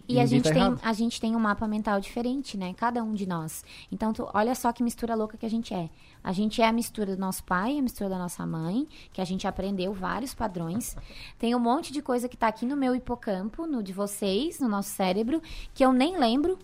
E 0.07 0.20
a 0.20 0.26
gente, 0.26 0.43
tá 0.43 0.51
tem, 0.51 0.61
errado. 0.61 0.80
a 0.82 0.93
gente 0.93 1.20
tem 1.20 1.36
um 1.36 1.39
mapa 1.39 1.68
mental 1.68 1.99
diferente, 1.99 2.57
né? 2.57 2.74
Cada 2.76 3.03
um 3.03 3.13
de 3.13 3.26
nós. 3.26 3.66
Então, 3.91 4.13
tu, 4.13 4.30
olha 4.34 4.55
só 4.55 4.72
que 4.72 4.84
mistura 4.84 5.16
louca 5.16 5.38
que 5.38 5.45
a 5.45 5.49
gente 5.49 5.74
é. 5.74 5.89
A 6.24 6.32
gente 6.32 6.61
é 6.61 6.68
a 6.68 6.72
mistura 6.72 7.16
do 7.16 7.20
nosso 7.20 7.43
pai, 7.43 7.78
a 7.78 7.82
mistura 7.82 8.09
da 8.09 8.18
nossa 8.18 8.45
mãe, 8.45 8.88
que 9.11 9.20
a 9.20 9.26
gente 9.26 9.47
aprendeu 9.47 9.93
vários 9.93 10.34
padrões. 10.34 10.95
Tem 11.38 11.55
um 11.55 11.59
monte 11.59 11.91
de 11.91 12.01
coisa 12.01 12.30
que 12.30 12.38
tá 12.38 12.47
aqui 12.47 12.66
no 12.66 12.78
meu 12.78 12.95
hipocampo, 12.95 13.66
no 13.66 13.84
de 13.84 13.91
vocês, 13.91 14.59
no 14.59 14.70
nosso 14.70 14.89
cérebro, 14.89 15.41
que 15.74 15.84
eu 15.84 15.91
nem 15.91 16.18
lembro, 16.18 16.57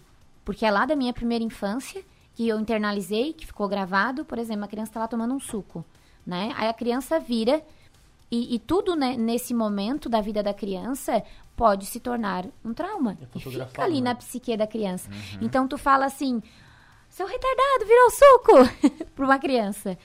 porque 0.45 0.66
é 0.66 0.72
lá 0.72 0.86
da 0.86 0.95
minha 0.95 1.14
primeira 1.14 1.43
infância, 1.43 2.04
que 2.34 2.47
eu 2.47 2.60
internalizei, 2.60 3.34
que 3.34 3.45
ficou 3.45 3.68
gravado. 3.68 4.24
Por 4.24 4.38
exemplo, 4.38 4.66
a 4.66 4.68
criança 4.68 4.93
tá 4.93 4.99
lá 5.02 5.08
tomando 5.08 5.34
um 5.34 5.39
suco, 5.39 5.84
né? 6.26 6.54
Aí 6.56 6.70
a 6.70 6.74
criança 6.74 7.20
vira 7.20 7.62
e, 8.32 8.55
e 8.55 8.59
tudo 8.59 8.95
né, 8.95 9.17
nesse 9.17 9.53
momento 9.53 10.07
da 10.07 10.21
vida 10.21 10.41
da 10.41 10.53
criança 10.53 11.21
pode 11.55 11.86
se 11.86 11.99
tornar 11.99 12.45
um 12.63 12.73
trauma. 12.73 13.17
É 13.21 13.38
e 13.38 13.41
fica 13.41 13.84
ali 13.84 14.01
né? 14.01 14.09
na 14.09 14.15
psique 14.15 14.55
da 14.55 14.65
criança. 14.65 15.09
Então 15.41 15.67
tu 15.67 15.77
fala 15.77 16.05
assim, 16.05 16.41
seu 17.09 17.27
retardado 17.27 17.86
virou 17.86 18.09
suco 18.09 19.05
para 19.13 19.25
uma 19.25 19.38
criança. 19.38 19.97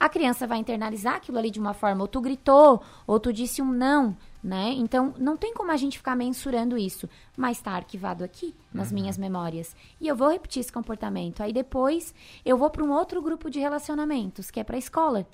A 0.00 0.08
criança 0.08 0.46
vai 0.46 0.58
internalizar 0.58 1.16
aquilo 1.16 1.38
ali 1.38 1.50
de 1.50 1.60
uma 1.60 1.72
forma, 1.72 2.02
ou 2.02 2.08
tu 2.08 2.20
gritou, 2.20 2.82
ou 3.06 3.18
tu 3.18 3.32
disse 3.32 3.62
um 3.62 3.72
não, 3.72 4.16
né? 4.42 4.74
Então 4.76 5.14
não 5.18 5.38
tem 5.38 5.54
como 5.54 5.70
a 5.70 5.76
gente 5.76 5.96
ficar 5.96 6.14
mensurando 6.14 6.76
isso, 6.76 7.08
mas 7.36 7.60
tá 7.60 7.72
arquivado 7.72 8.22
aqui 8.22 8.54
nas 8.72 8.92
minhas 8.92 9.16
memórias. 9.16 9.74
E 9.98 10.06
eu 10.06 10.14
vou 10.14 10.30
repetir 10.30 10.60
esse 10.60 10.72
comportamento. 10.72 11.42
Aí 11.42 11.52
depois 11.52 12.14
eu 12.44 12.58
vou 12.58 12.68
para 12.68 12.84
um 12.84 12.92
outro 12.92 13.22
grupo 13.22 13.50
de 13.50 13.58
relacionamentos, 13.58 14.50
que 14.50 14.60
é 14.60 14.64
para 14.64 14.76
a 14.76 14.78
escola. 14.78 15.26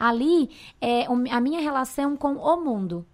Ali 0.00 0.48
é 0.80 1.04
a 1.30 1.40
minha 1.42 1.60
relação 1.60 2.16
com 2.16 2.32
o 2.36 2.64
mundo. 2.64 3.04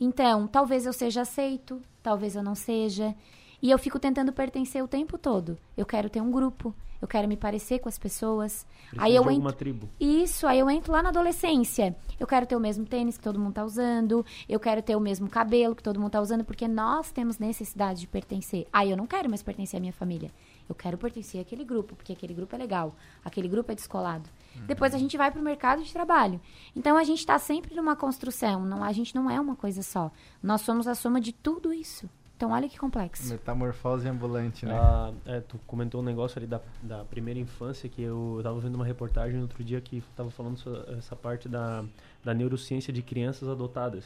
Então, 0.00 0.48
talvez 0.48 0.84
eu 0.84 0.92
seja 0.92 1.22
aceito, 1.22 1.80
talvez 2.02 2.34
eu 2.34 2.42
não 2.42 2.56
seja. 2.56 3.14
E 3.62 3.70
eu 3.70 3.78
fico 3.78 4.00
tentando 4.00 4.32
pertencer 4.32 4.82
o 4.82 4.88
tempo 4.88 5.16
todo. 5.16 5.56
Eu 5.76 5.86
quero 5.86 6.10
ter 6.10 6.20
um 6.20 6.30
grupo, 6.30 6.74
eu 7.00 7.06
quero 7.06 7.28
me 7.28 7.36
parecer 7.36 7.78
com 7.78 7.88
as 7.88 7.98
pessoas. 7.98 8.66
Precisa 8.90 9.04
aí 9.04 9.14
eu 9.14 9.22
de 9.22 9.34
entro. 9.34 9.52
tribo. 9.52 9.88
Isso, 10.00 10.46
aí 10.46 10.58
eu 10.58 10.68
entro 10.68 10.92
lá 10.92 11.02
na 11.04 11.10
adolescência. 11.10 11.96
Eu 12.18 12.26
quero 12.26 12.46
ter 12.46 12.56
o 12.56 12.60
mesmo 12.60 12.84
tênis 12.84 13.16
que 13.16 13.22
todo 13.22 13.38
mundo 13.38 13.54
tá 13.54 13.64
usando, 13.64 14.26
eu 14.48 14.58
quero 14.58 14.82
ter 14.82 14.96
o 14.96 15.00
mesmo 15.00 15.28
cabelo 15.28 15.76
que 15.76 15.82
todo 15.82 16.00
mundo 16.00 16.10
tá 16.10 16.20
usando, 16.20 16.44
porque 16.44 16.66
nós 16.66 17.12
temos 17.12 17.38
necessidade 17.38 18.00
de 18.00 18.08
pertencer. 18.08 18.66
Aí 18.72 18.90
eu 18.90 18.96
não 18.96 19.06
quero 19.06 19.28
mais 19.28 19.42
pertencer 19.42 19.78
à 19.78 19.80
minha 19.80 19.92
família. 19.92 20.32
Eu 20.68 20.74
quero 20.74 20.98
pertencer 20.98 21.40
àquele 21.40 21.64
grupo, 21.64 21.96
porque 21.96 22.12
aquele 22.12 22.34
grupo 22.34 22.54
é 22.54 22.58
legal, 22.58 22.94
aquele 23.24 23.48
grupo 23.48 23.72
é 23.72 23.74
descolado. 23.74 24.28
Depois 24.66 24.94
a 24.94 24.98
gente 24.98 25.16
vai 25.16 25.30
pro 25.30 25.40
mercado 25.40 25.82
de 25.82 25.92
trabalho. 25.92 26.40
Então 26.76 26.96
a 26.96 27.04
gente 27.04 27.24
tá 27.24 27.38
sempre 27.38 27.74
numa 27.74 27.96
construção, 27.96 28.64
não, 28.64 28.84
a 28.84 28.92
gente 28.92 29.14
não 29.14 29.30
é 29.30 29.40
uma 29.40 29.56
coisa 29.56 29.82
só. 29.82 30.10
Nós 30.42 30.60
somos 30.60 30.86
a 30.86 30.94
soma 30.94 31.20
de 31.20 31.32
tudo 31.32 31.72
isso. 31.72 32.08
Então 32.38 32.52
olha 32.52 32.68
que 32.68 32.78
complexo. 32.78 33.28
Metamorfose 33.30 34.06
ambulante, 34.06 34.64
né? 34.64 34.72
Ah, 34.72 35.12
é, 35.26 35.40
tu 35.40 35.58
comentou 35.66 36.00
um 36.00 36.04
negócio 36.04 36.38
ali 36.38 36.46
da, 36.46 36.60
da 36.80 37.04
primeira 37.04 37.40
infância 37.40 37.88
que 37.88 38.00
eu, 38.00 38.34
eu 38.36 38.42
tava 38.44 38.60
vendo 38.60 38.76
uma 38.76 38.84
reportagem 38.84 39.40
outro 39.40 39.64
dia 39.64 39.80
que 39.80 40.00
tava 40.14 40.30
falando 40.30 40.56
sobre 40.56 40.96
essa 40.96 41.16
parte 41.16 41.48
da, 41.48 41.84
da 42.24 42.32
neurociência 42.32 42.92
de 42.92 43.02
crianças 43.02 43.48
adotadas. 43.48 44.04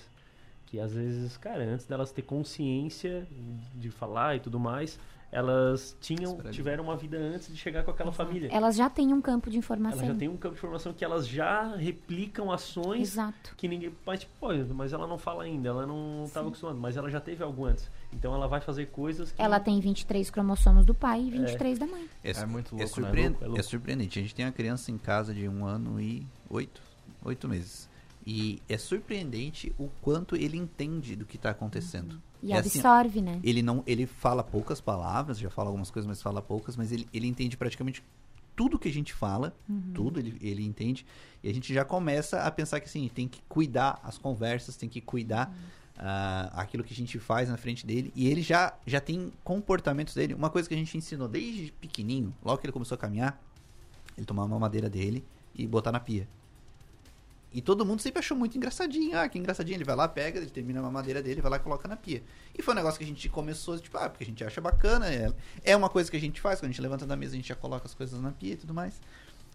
Que 0.64 0.80
às 0.80 0.94
vezes, 0.94 1.36
cara, 1.36 1.62
antes 1.62 1.84
delas 1.84 2.10
ter 2.10 2.22
consciência 2.22 3.28
de 3.74 3.90
falar 3.90 4.36
e 4.36 4.40
tudo 4.40 4.58
mais, 4.58 4.98
elas 5.33 5.97
tinham, 5.99 6.37
tiveram 6.51 6.85
uma 6.85 6.95
vida 6.95 7.16
antes 7.16 7.49
de 7.49 7.57
chegar 7.57 7.83
com 7.83 7.91
aquela 7.91 8.12
família. 8.12 8.51
Elas 8.53 8.76
já 8.76 8.91
têm 8.91 9.14
um 9.14 9.22
campo 9.22 9.49
de 9.49 9.57
Elas 9.57 9.64
informação. 9.64 10.07
já 10.07 10.14
têm 10.14 10.28
um 10.28 10.37
campo 10.37 10.55
de 10.55 10.59
informação 10.59 10.93
que 10.93 11.03
elas 11.03 11.26
já 11.26 11.74
replicam 11.74 12.53
ações 12.53 13.12
Exato. 13.12 13.55
que 13.57 13.66
ninguém. 13.66 13.95
Mas, 14.05 14.20
tipo, 14.20 14.33
pô, 14.39 14.49
mas 14.74 14.93
ela 14.93 15.07
não 15.07 15.16
fala 15.16 15.45
ainda, 15.45 15.70
ela 15.70 15.87
não 15.87 16.24
estava 16.26 16.49
acostumada, 16.49 16.78
mas 16.78 16.99
ela 16.99 17.09
já 17.09 17.18
teve 17.18 17.43
algo 17.43 17.64
antes. 17.64 17.91
Então 18.12 18.35
ela 18.35 18.47
vai 18.47 18.61
fazer 18.61 18.87
coisas 18.89 19.33
que. 19.33 19.41
Ela 19.41 19.59
tem 19.59 19.80
23 19.80 20.28
cromossomos 20.28 20.85
do 20.85 20.95
pai 20.95 21.22
e 21.22 21.30
23 21.30 21.78
da 21.78 21.87
mãe. 21.87 22.07
É 22.22 22.45
muito 22.45 22.76
louco, 22.76 23.01
né? 23.01 23.11
Louco, 23.28 23.45
é 23.45 23.47
louco. 23.47 23.61
é 23.61 23.62
surpreendente. 23.62 24.18
A 24.18 24.22
gente 24.22 24.35
tem 24.35 24.45
uma 24.45 24.53
criança 24.53 24.91
em 24.91 24.99
casa 24.99 25.33
de 25.33 25.49
um 25.49 25.64
ano 25.64 25.99
e 25.99 26.26
oito, 26.51 26.83
oito 27.24 27.49
meses. 27.49 27.89
E 28.26 28.61
é 28.68 28.76
surpreendente 28.76 29.74
o 29.78 29.89
quanto 30.03 30.37
ele 30.37 30.59
entende 30.59 31.16
do 31.16 31.24
que 31.24 31.37
está 31.37 31.51
acontecendo. 31.51 32.20
E 32.43 32.53
É 32.53 32.59
assim, 32.59 32.80
absorve, 32.80 33.22
né? 33.22 33.40
ele 33.45 33.62
não 33.62 33.82
ele 33.86 34.05
fala 34.07 34.43
poucas 34.43 34.80
palavras 34.80 35.38
já 35.38 35.49
fala 35.49 35.68
algumas 35.68 35.90
coisas 35.90 36.09
mas 36.09 36.20
fala 36.20 36.43
poucas 36.43 36.76
mas 36.76 36.90
ele, 36.90 37.07
ele 37.12 37.28
entende 37.28 37.57
praticamente 37.57 38.03
tudo 38.57 38.78
que 38.78 38.88
a 38.88 38.93
gente 38.93 39.14
fala 39.14 39.55
tudo 39.95 40.18
ele, 40.18 40.36
ele 40.40 40.64
entende 40.64 41.07
e 41.43 41.49
a 41.49 41.55
gente 41.55 41.72
já 41.72 41.84
começa 41.84 42.43
a 42.43 42.51
pensar 42.51 42.80
que 42.80 42.86
assim 42.86 43.09
tem 43.09 43.28
que 43.28 43.40
cuidar 43.49 44.01
as 44.03 44.18
conversas 44.18 44.76
tem 44.76 44.88
que 44.88 45.01
cuidar 45.01 45.55
ah, 45.97 46.51
aquilo 46.55 46.82
que 46.82 46.93
a 46.93 46.97
gente 46.97 47.18
faz 47.18 47.49
na 47.49 47.57
frente 47.57 47.86
dele 47.86 48.12
e 48.16 48.26
ele 48.26 48.43
já 48.43 48.74
já 48.86 49.01
tem 49.01 49.32
comportamentos 49.45 50.14
dele. 50.14 50.34
Uma 50.34 50.51
coisa 50.51 50.68
que 50.68 50.74
a 50.74 50.78
gente 50.78 50.97
ensinou 50.97 51.28
desde 51.28 51.70
pequenininho 51.72 52.34
logo 52.43 52.59
que 52.59 52.66
ele 52.66 52.72
começou 52.72 52.97
a 52.97 52.99
caminhar 52.99 53.40
ele 54.16 54.26
tomava 54.26 54.49
uma 54.49 54.59
madeira 54.59 54.90
dele 54.90 55.24
e 55.55 55.66
botar 55.66 55.93
na 55.93 56.01
pia 56.01 56.26
e 57.53 57.61
todo 57.61 57.84
mundo 57.84 58.00
sempre 58.00 58.18
achou 58.20 58.36
muito 58.36 58.57
engraçadinho. 58.57 59.18
Ah, 59.18 59.28
que 59.28 59.38
engraçadinho. 59.38 59.76
Ele 59.76 59.84
vai 59.84 59.94
lá, 59.96 60.09
pega, 60.09 60.38
ele 60.38 60.48
termina 60.50 60.80
a 60.80 60.82
mamadeira 60.82 61.22
dele, 61.22 61.40
vai 61.40 61.50
lá 61.50 61.57
e 61.59 61.61
coloca 61.61 61.86
na 61.86 61.96
pia. 61.96 62.22
E 62.57 62.62
foi 62.62 62.72
um 62.72 62.76
negócio 62.76 62.98
que 62.98 63.05
a 63.05 63.07
gente 63.07 63.28
começou, 63.28 63.78
tipo, 63.78 63.96
ah, 63.98 64.09
porque 64.09 64.24
a 64.24 64.26
gente 64.26 64.42
acha 64.44 64.61
bacana. 64.61 65.07
É, 65.12 65.32
é 65.64 65.76
uma 65.76 65.88
coisa 65.88 66.11
que 66.11 66.16
a 66.16 66.20
gente 66.20 66.40
faz, 66.40 66.59
quando 66.61 66.70
a 66.70 66.72
gente 66.72 66.80
levanta 66.82 67.07
da 67.07 67.16
mesa, 67.16 67.34
a 67.34 67.36
gente 67.36 67.48
já 67.48 67.55
coloca 67.55 67.86
as 67.86 67.94
coisas 67.94 68.20
na 68.20 68.32
pia 68.32 68.55
e 68.55 68.57
tudo 68.57 68.72
mais. 68.72 69.00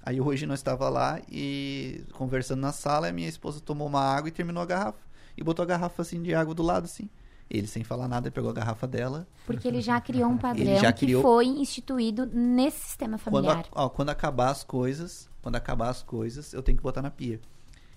Aí 0.04 0.22
hoje 0.22 0.45
nós 0.45 0.60
estava 0.60 0.88
lá 0.89 1.20
e 1.30 2.04
conversando 2.14 2.62
na 2.62 2.72
sala, 2.72 3.10
a 3.10 3.12
minha 3.12 3.28
esposa 3.28 3.60
tomou 3.60 3.88
uma 3.88 4.02
água 4.02 4.30
e 4.30 4.32
terminou 4.32 4.64
a 4.64 4.66
garrafa. 4.66 5.00
E 5.36 5.43
botou 5.43 5.64
a 5.64 5.66
garrafa 5.66 6.02
assim 6.02 6.22
de 6.22 6.34
água 6.34 6.54
do 6.56 6.64
lado, 6.64 6.86
assim. 6.86 7.10
Ele, 7.50 7.66
sem 7.68 7.84
falar 7.84 8.08
nada, 8.10 8.30
pegou 8.30 8.50
a 8.50 8.54
garrafa 8.54 8.86
dela. 8.88 9.26
Porque 9.45 9.68
ele 9.68 9.80
já 9.82 10.02
criou 10.02 10.30
um 10.30 10.38
padrão 10.38 10.78
já 10.80 10.91
que 10.91 11.06
criou- 11.06 11.22
foi 11.22 11.45
instituído 11.45 12.26
nesse 12.26 12.80
sistema 12.80 13.18
Quando, 13.18 13.45
familiar. 13.45 13.66
a- 13.74 13.86
ó, 13.86 13.89
quando 13.89 14.10
acabar 14.10 14.50
as 14.50 14.64
coisas, 14.66 15.30
quando 15.41 15.56
acabar 15.56 15.89
as 15.89 16.04
coisas, 16.04 16.52
eu 16.54 16.62
tenho 16.62 16.78
que 16.78 16.84
botar 16.84 17.02
na 17.02 17.10
pia. 17.10 17.39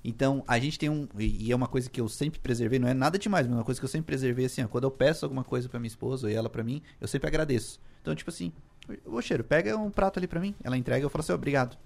Então, 0.02 0.42
a 0.48 0.58
gente 0.58 0.78
tem 0.78 0.88
um. 0.88 1.06
E 1.18 1.52
é 1.52 1.56
uma 1.56 1.68
coisa 1.68 1.90
que 1.90 2.00
eu 2.00 2.08
sempre 2.08 2.40
preservei, 2.40 2.78
não 2.78 2.88
é 2.88 2.94
nada 2.94 3.18
demais, 3.18 3.46
mas 3.46 3.54
é 3.54 3.58
uma 3.58 3.64
coisa 3.64 3.80
que 3.80 3.84
eu 3.84 3.88
sempre 3.88 4.06
preservei 4.06 4.46
assim, 4.46 4.64
ó. 4.64 4.68
Quando 4.68 4.84
eu 4.84 4.90
peço 4.90 5.24
alguma 5.24 5.44
coisa 5.44 5.68
pra 5.68 5.78
minha 5.78 5.88
esposa 5.88 6.30
e 6.30 6.34
ela 6.34 6.48
pra 6.48 6.62
mim, 6.62 6.82
eu 7.00 7.06
sempre 7.06 7.28
agradeço. 7.28 7.78
Então, 8.00 8.14
tipo 8.14 8.30
assim, 8.30 8.52
ô 9.04 9.20
cheiro, 9.20 9.44
pega 9.44 9.76
um 9.76 9.90
prato 9.90 10.18
ali 10.18 10.26
pra 10.26 10.40
mim. 10.40 10.54
Ela 10.64 10.76
entrega, 10.76 11.04
eu 11.04 11.10
falo 11.10 11.20
assim, 11.20 11.32
obrigado. 11.32 11.76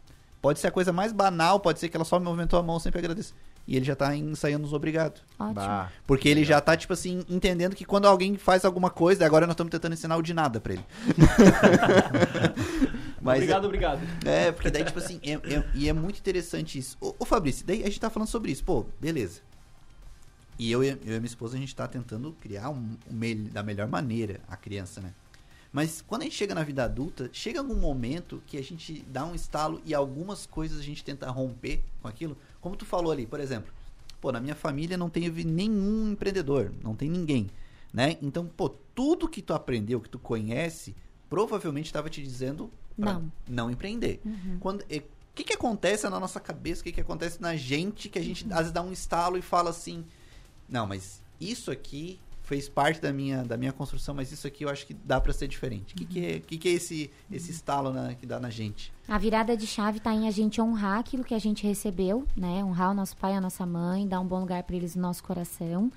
Pode 0.41 0.61
ser 0.61 0.69
a 0.69 0.71
coisa 0.71 0.93
mais 0.93 1.13
banal, 1.13 1.59
pode 1.59 1.81
ser 1.81 1.89
que 1.89 1.97
ela 1.97 2.05
só 2.05 2.19
me 2.19 2.25
movimentou 2.27 2.59
a 2.59 2.63
mão, 2.63 2.77
eu 2.77 2.81
sempre 2.81 2.99
agradeço. 2.99 3.35
E 3.67 3.77
ele 3.77 3.85
já 3.85 3.97
tá 3.97 4.15
ensaiando 4.15 4.67
os 4.67 4.73
obrigado. 4.75 5.21
Ótimo. 5.39 5.55
Bah. 5.55 5.91
Porque 6.07 6.29
ele 6.29 6.45
já 6.45 6.61
tá, 6.61 6.77
tipo 6.77 6.93
assim, 6.93 7.25
entendendo 7.31 7.75
que 7.75 7.85
quando 7.85 8.07
alguém 8.07 8.37
faz 8.37 8.65
alguma 8.65 8.91
coisa, 8.91 9.25
agora 9.25 9.47
nós 9.47 9.55
estamos 9.55 9.71
tentando 9.71 9.95
ensinar 9.95 10.17
o 10.17 10.23
de 10.23 10.35
nada 10.35 10.61
pra 10.61 10.75
ele. 10.75 10.85
Mas 13.21 13.37
obrigado, 13.39 13.65
obrigado. 13.65 14.01
é, 14.27 14.53
porque 14.53 14.71
daí, 14.71 14.85
tipo 14.85 14.99
assim, 14.99 15.19
é- 15.23 15.33
é- 15.55 15.65
e 15.75 15.89
é 15.89 15.93
muito 15.95 16.19
interessante 16.19 16.79
isso. 16.79 16.97
Ô, 17.01 17.15
ô 17.19 17.25
Fabrício, 17.25 17.65
daí 17.67 17.83
a 17.83 17.87
gente 17.87 17.99
tá 18.01 18.11
falando 18.11 18.29
sobre 18.29 18.53
isso. 18.53 18.63
Pô, 18.63 18.85
beleza. 19.01 19.41
E 20.59 20.71
eu, 20.71 20.85
e 20.85 20.89
eu 20.91 20.99
e 21.03 21.07
minha 21.07 21.25
esposa, 21.25 21.57
a 21.57 21.61
gente 21.61 21.75
tá 21.75 21.89
tentando 21.89 22.33
criar 22.41 22.69
um, 22.69 22.97
um 23.11 23.45
da 23.51 23.63
melhor 23.63 23.89
maneira 23.89 24.41
a 24.47 24.57
criança, 24.57 25.01
né? 25.01 25.13
Mas 25.75 26.01
quando 26.07 26.23
a 26.23 26.25
gente 26.25 26.37
chega 26.37 26.55
na 26.55 26.63
vida 26.63 26.85
adulta, 26.85 27.29
chega 27.33 27.59
algum 27.59 27.75
momento 27.75 28.41
que 28.47 28.57
a 28.57 28.63
gente 28.63 29.05
dá 29.09 29.27
um 29.27 29.35
estalo 29.35 29.83
e 29.85 29.93
algumas 29.93 30.47
coisas 30.47 30.79
a 30.79 30.83
gente 30.85 31.03
tenta 31.03 31.29
romper 31.29 31.83
com 32.01 32.07
aquilo. 32.07 32.37
Como 32.61 32.77
tu 32.77 32.87
falou 32.87 33.11
ali, 33.11 33.27
por 33.27 33.41
exemplo. 33.41 33.73
Pô, 34.21 34.31
na 34.31 34.41
minha 34.41 34.55
família 34.55 34.97
não 34.97 35.11
teve 35.11 35.43
nenhum 35.43 36.13
empreendedor, 36.13 36.73
não 36.81 36.95
tem 36.95 37.11
ninguém, 37.11 37.51
né? 37.93 38.17
Então, 38.23 38.47
pô, 38.47 38.69
tudo 38.95 39.29
que 39.29 39.43
tu 39.43 39.53
aprendeu, 39.53 40.01
que 40.01 40.09
tu 40.09 40.19
conhece, 40.19 40.95
provavelmente 41.29 41.87
estava 41.87 42.09
te 42.09 42.23
dizendo 42.23 42.71
pra 42.97 43.15
Não. 43.15 43.33
não 43.49 43.69
empreender. 43.71 44.21
Quando 44.61 44.85
e- 44.89 45.01
o 45.01 45.05
que 45.35 45.43
que 45.43 45.53
acontece 45.55 46.09
na 46.09 46.21
nossa 46.21 46.39
cabeça? 46.39 46.83
O 46.83 46.85
que 46.85 46.93
que 46.93 47.01
acontece 47.01 47.43
na 47.43 47.57
gente 47.57 48.09
que 48.09 48.19
a 48.21 48.23
gente 48.23 48.45
às 48.53 48.59
vezes 48.59 48.73
dá 48.73 48.81
um 48.81 48.93
estalo 48.93 49.37
e 49.37 49.43
fala 49.43 49.71
assim: 49.71 50.05
"Não, 50.69 50.87
mas 50.87 51.21
isso 51.41 51.73
aqui 51.73 52.21
fez 52.45 52.69
parte 52.69 53.01
da 53.01 53.13
minha 53.13 53.43
da 53.43 53.57
minha 53.57 53.73
construção, 53.73 54.15
mas 54.15 54.31
isso 54.31 54.47
aqui 54.47 54.65
eu 54.65 54.69
acho 54.69 54.87
que 54.87 54.95
dá 54.95 55.21
pra 55.21 55.33
ser 55.33 55.49
diferente". 55.49 55.95
O 55.95 55.97
que 55.97 56.05
que 56.05 56.25
é, 56.25 56.39
que 56.41 56.57
que 56.57 56.69
é 56.69 56.73
esse 56.73 57.11
esse 57.31 57.51
estalo 57.51 57.93
na- 57.93 58.15
que 58.15 58.25
dá 58.27 58.39
na 58.39 58.51
gente? 58.51 58.93
A 59.09 59.19
virada 59.19 59.57
de 59.57 59.67
chave 59.67 59.99
está 59.99 60.15
em 60.15 60.29
a 60.29 60.31
gente 60.31 60.61
honrar 60.61 60.99
aquilo 61.01 61.25
que 61.25 61.35
a 61.35 61.39
gente 61.39 61.67
recebeu, 61.67 62.25
né? 62.37 62.63
Honrar 62.65 62.93
o 62.93 62.95
nosso 62.95 63.17
pai 63.17 63.33
e 63.33 63.37
a 63.37 63.41
nossa 63.41 63.67
mãe, 63.67 64.07
dar 64.07 64.21
um 64.21 64.27
bom 64.27 64.41
lugar 64.41 64.63
para 64.63 64.77
eles 64.77 64.95
no 64.95 65.03
nosso 65.03 65.23
coração 65.25 65.91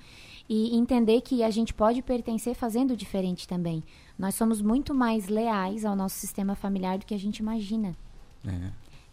e 0.48 0.74
entender 0.76 1.20
que 1.20 1.42
a 1.42 1.50
gente 1.50 1.72
pode 1.74 2.00
pertencer 2.02 2.54
fazendo 2.54 2.96
diferente 2.96 3.46
também. 3.46 3.84
Nós 4.18 4.34
somos 4.34 4.60
muito 4.62 4.94
mais 4.94 5.28
leais 5.28 5.84
ao 5.84 5.94
nosso 5.94 6.16
sistema 6.16 6.54
familiar 6.54 6.98
do 6.98 7.06
que 7.06 7.14
a 7.14 7.18
gente 7.18 7.38
imagina. 7.38 7.94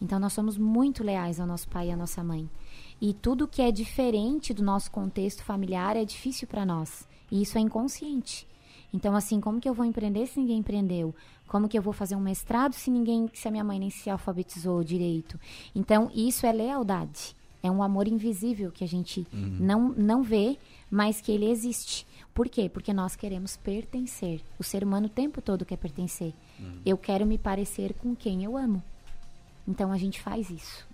Então 0.02 0.20
nós 0.20 0.34
somos 0.34 0.58
muito 0.58 1.04
leais 1.04 1.40
ao 1.40 1.48
nosso 1.48 1.68
pai 1.68 1.88
e 1.88 1.92
à 1.92 1.98
nossa 1.98 2.24
mãe. 2.24 2.50
E 3.02 3.14
tudo 3.14 3.48
que 3.48 3.62
é 3.62 3.72
diferente 3.72 4.54
do 4.54 4.64
nosso 4.64 4.90
contexto 4.92 5.44
familiar 5.44 5.96
é 5.96 6.06
difícil 6.06 6.48
para 6.48 6.66
nós. 6.66 7.08
E 7.32 7.42
isso 7.42 7.58
é 7.58 7.62
inconsciente. 7.62 8.48
Então 8.94 9.16
assim, 9.16 9.42
como 9.42 9.60
que 9.60 9.68
eu 9.68 9.74
vou 9.74 9.86
empreender 9.86 10.26
se 10.28 10.40
ninguém 10.40 10.60
empreendeu? 10.60 11.14
Como 11.48 11.68
que 11.68 11.78
eu 11.78 11.82
vou 11.82 11.94
fazer 11.94 12.16
um 12.16 12.22
mestrado 12.22 12.74
se 12.74 12.90
ninguém, 12.90 13.30
se 13.34 13.48
a 13.48 13.52
minha 13.52 13.64
mãe 13.64 13.80
nem 13.80 13.90
se 13.90 14.10
alfabetizou 14.10 14.84
direito? 14.84 15.40
Então 15.76 16.10
isso 16.14 16.46
é 16.46 16.52
lealdade. 16.52 17.36
É 17.62 17.72
um 17.72 17.82
amor 17.82 18.08
invisível 18.08 18.72
que 18.72 18.84
a 18.84 18.88
gente 18.88 19.26
não, 19.34 19.90
não 19.90 20.22
vê, 20.22 20.58
mas 20.90 21.20
que 21.20 21.32
ele 21.32 21.50
existe. 21.50 22.06
Por 22.32 22.48
quê? 22.48 22.70
Porque 22.70 22.94
nós 22.94 23.16
queremos 23.16 23.58
pertencer. 23.58 24.42
O 24.60 24.64
ser 24.64 24.84
humano 24.84 25.08
o 25.08 25.10
tempo 25.10 25.42
todo 25.42 25.66
quer 25.66 25.78
pertencer. 25.78 26.32
Eu 26.86 26.96
quero 26.96 27.26
me 27.26 27.40
parecer 27.40 27.94
com 27.96 28.16
quem 28.16 28.44
eu 28.44 28.56
amo. 28.56 28.84
Então 29.68 29.92
a 29.92 29.98
gente 29.98 30.22
faz 30.22 30.52
isso. 30.52 30.88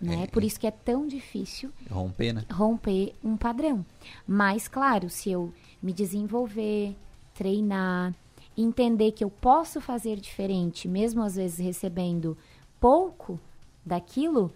Né? 0.00 0.24
É, 0.24 0.26
Por 0.28 0.44
isso 0.44 0.60
que 0.60 0.66
é 0.66 0.70
tão 0.70 1.06
difícil 1.06 1.72
Romper, 1.90 2.32
né? 2.32 2.44
romper 2.50 3.14
um 3.22 3.36
padrão. 3.36 3.84
Mas, 4.26 4.68
claro, 4.68 5.10
se 5.10 5.30
eu 5.30 5.52
me 5.82 5.92
desenvolver, 5.92 6.96
treinar, 7.34 8.14
entender 8.56 9.12
que 9.12 9.24
eu 9.24 9.30
posso 9.30 9.80
fazer 9.80 10.16
diferente, 10.16 10.86
mesmo 10.88 11.22
às 11.22 11.36
vezes 11.36 11.58
recebendo 11.58 12.36
pouco 12.80 13.40
daquilo, 13.84 14.52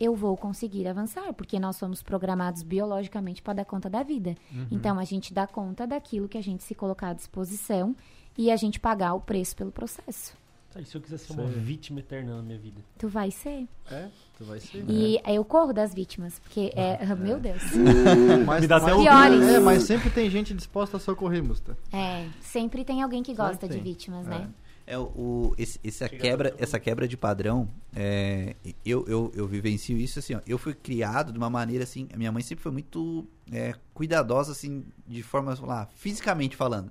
eu 0.00 0.16
vou 0.16 0.36
conseguir 0.36 0.88
avançar, 0.88 1.32
porque 1.32 1.60
nós 1.60 1.76
somos 1.76 2.02
programados 2.02 2.62
biologicamente 2.62 3.40
para 3.40 3.54
dar 3.54 3.64
conta 3.64 3.88
da 3.88 4.02
vida. 4.02 4.34
Então, 4.70 4.98
a 4.98 5.04
gente 5.04 5.32
dá 5.32 5.46
conta 5.46 5.86
daquilo 5.86 6.28
que 6.28 6.36
a 6.36 6.42
gente 6.42 6.64
se 6.64 6.74
colocar 6.74 7.10
à 7.10 7.12
disposição 7.12 7.94
e 8.36 8.50
a 8.50 8.56
gente 8.56 8.80
pagar 8.80 9.14
o 9.14 9.20
preço 9.20 9.54
pelo 9.54 9.70
processo. 9.70 10.36
Tá, 10.74 10.80
e 10.80 10.84
se 10.84 10.96
eu 10.96 11.00
quiser 11.00 11.18
ser 11.18 11.32
uma 11.34 11.46
vítima 11.46 12.00
eterna 12.00 12.36
na 12.36 12.42
minha 12.42 12.58
vida? 12.58 12.80
Tu 12.98 13.06
vai 13.08 13.30
ser. 13.30 13.68
É, 13.88 14.08
tu 14.36 14.44
vai 14.44 14.58
ser. 14.58 14.84
E 14.88 15.20
eu 15.24 15.44
corro 15.44 15.72
das 15.72 15.94
vítimas, 15.94 16.40
porque 16.40 16.72
é, 16.74 17.06
meu 17.14 17.38
Deus. 17.38 17.62
Mas, 18.44 18.60
Me 18.62 18.66
dá 18.66 18.78
até 18.78 18.86
mas- 18.86 18.96
um- 18.96 19.02
Piores. 19.04 19.48
É, 19.48 19.60
mas 19.60 19.82
sempre 19.84 20.10
tem 20.10 20.28
gente 20.28 20.52
disposta 20.52 20.96
a 20.96 21.00
socorrer, 21.00 21.44
Musta. 21.44 21.76
É, 21.92 22.26
sempre 22.40 22.84
tem 22.84 23.02
alguém 23.02 23.22
que 23.22 23.32
gosta 23.34 23.68
de 23.68 23.78
vítimas, 23.78 24.26
né? 24.26 24.48
É 24.86 24.98
o, 24.98 25.02
o- 25.04 25.54
esse, 25.56 25.78
essa 25.82 26.08
quebra, 26.08 26.54
essa 26.58 26.78
quebra 26.80 27.06
de 27.08 27.16
padrão, 27.16 27.68
é, 27.94 28.54
eu, 28.84 29.04
eu, 29.08 29.32
eu 29.34 29.46
vivencio 29.46 29.96
isso 29.96 30.18
assim, 30.18 30.34
ó, 30.34 30.40
eu 30.46 30.58
fui 30.58 30.74
criado 30.74 31.32
de 31.32 31.38
uma 31.38 31.48
maneira 31.48 31.84
assim, 31.84 32.06
a 32.12 32.18
minha 32.18 32.30
mãe 32.30 32.42
sempre 32.42 32.62
foi 32.62 32.70
muito 32.72 33.26
é, 33.52 33.74
cuidadosa 33.92 34.52
assim, 34.52 34.84
de 35.06 35.22
forma, 35.22 35.56
lá, 35.62 35.88
fisicamente 35.94 36.56
falando. 36.56 36.90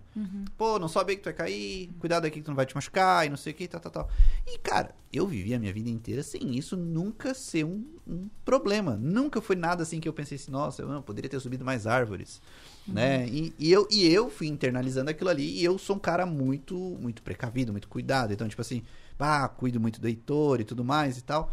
Pô, 0.58 0.80
não 0.80 0.88
sobe 0.88 1.12
aí 1.12 1.18
que 1.18 1.24
tu 1.24 1.26
vai 1.26 1.34
cair, 1.34 1.90
cuidado 2.00 2.26
aqui 2.26 2.40
que 2.40 2.46
tu 2.46 2.50
não 2.50 2.56
vai 2.56 2.66
te 2.66 2.76
machucar 2.76 3.26
e 3.26 3.30
não 3.30 3.38
sei 3.38 3.54
o 3.54 3.56
que, 3.56 3.68
tal, 3.68 3.82
tal, 3.82 3.92
tal. 3.92 4.10
E 4.48 4.58
cara, 4.58 4.94
eu 5.12 5.28
vivi 5.28 5.54
a 5.54 5.60
minha 5.60 5.74
vida 5.74 5.90
inteira 5.90 6.24
sem 6.24 6.56
isso 6.58 6.78
nunca 6.78 7.34
ser 7.34 7.66
um, 7.66 7.86
um 8.08 8.30
problema. 8.46 8.96
Nunca 8.96 9.42
foi 9.42 9.56
nada 9.56 9.84
assim 9.84 10.00
que 10.00 10.08
eu 10.08 10.14
pensei 10.14 10.36
assim, 10.36 10.52
nossa, 10.52 10.82
eu 10.82 10.88
não, 10.88 11.02
poderia 11.02 11.30
ter 11.30 11.40
subido 11.40 11.66
mais 11.66 11.88
árvores 11.88 12.42
né? 12.88 13.28
E, 13.28 13.54
e 13.58 13.72
eu, 13.72 13.88
e 13.90 14.06
eu 14.06 14.30
fui 14.30 14.48
internalizando 14.48 15.10
aquilo 15.10 15.30
ali 15.30 15.60
e 15.60 15.64
eu 15.64 15.78
sou 15.78 15.96
um 15.96 16.00
cara 16.00 16.26
muito 16.26 16.76
muito 17.00 17.22
precavido, 17.22 17.72
muito 17.72 17.88
cuidado. 17.88 18.34
Então, 18.34 18.48
tipo 18.48 18.62
assim, 18.62 18.84
pá, 19.18 19.48
cuido 19.48 19.80
muito 19.80 20.02
do 20.02 20.08
Heitor 20.08 20.60
e 20.60 20.64
tudo 20.64 20.84
mais 20.84 21.18
e 21.18 21.22
tal. 21.24 21.52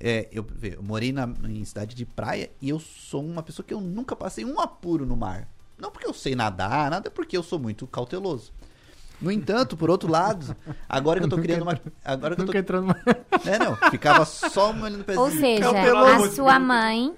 É, 0.00 0.28
eu, 0.32 0.46
eu 0.62 0.82
morei 0.82 1.12
na, 1.12 1.28
em 1.44 1.64
cidade 1.64 1.94
de 1.94 2.04
praia 2.04 2.50
e 2.60 2.68
eu 2.68 2.80
sou 2.80 3.24
uma 3.24 3.42
pessoa 3.42 3.64
que 3.64 3.72
eu 3.72 3.80
nunca 3.80 4.16
passei 4.16 4.44
um 4.44 4.60
apuro 4.60 5.06
no 5.06 5.16
mar. 5.16 5.48
Não 5.78 5.90
porque 5.90 6.06
eu 6.06 6.14
sei 6.14 6.34
nadar, 6.34 6.90
nada 6.90 7.10
porque 7.10 7.36
eu 7.36 7.42
sou 7.42 7.58
muito 7.58 7.86
cauteloso. 7.86 8.52
No 9.20 9.30
entanto, 9.30 9.76
por 9.76 9.88
outro 9.90 10.10
lado, 10.10 10.56
agora 10.88 11.20
que 11.20 11.26
eu 11.26 11.30
tô 11.30 11.38
criando 11.40 11.62
uma. 11.62 11.80
Agora 12.04 12.34
que 12.34 12.42
eu 12.42 12.46
tô. 12.46 12.52
Nunca 12.52 12.58
entrando 12.58 12.86
mais. 12.86 13.02
É, 13.46 13.58
não, 13.58 13.76
ficava 13.90 14.24
só 14.24 14.70
olhando 14.70 14.98
no 14.98 15.04
pezinho. 15.04 15.24
Ou 15.24 15.30
seja, 15.30 15.60
Cauteloso. 15.64 16.24
a 16.24 16.30
sua 16.30 16.58
mãe 16.58 17.14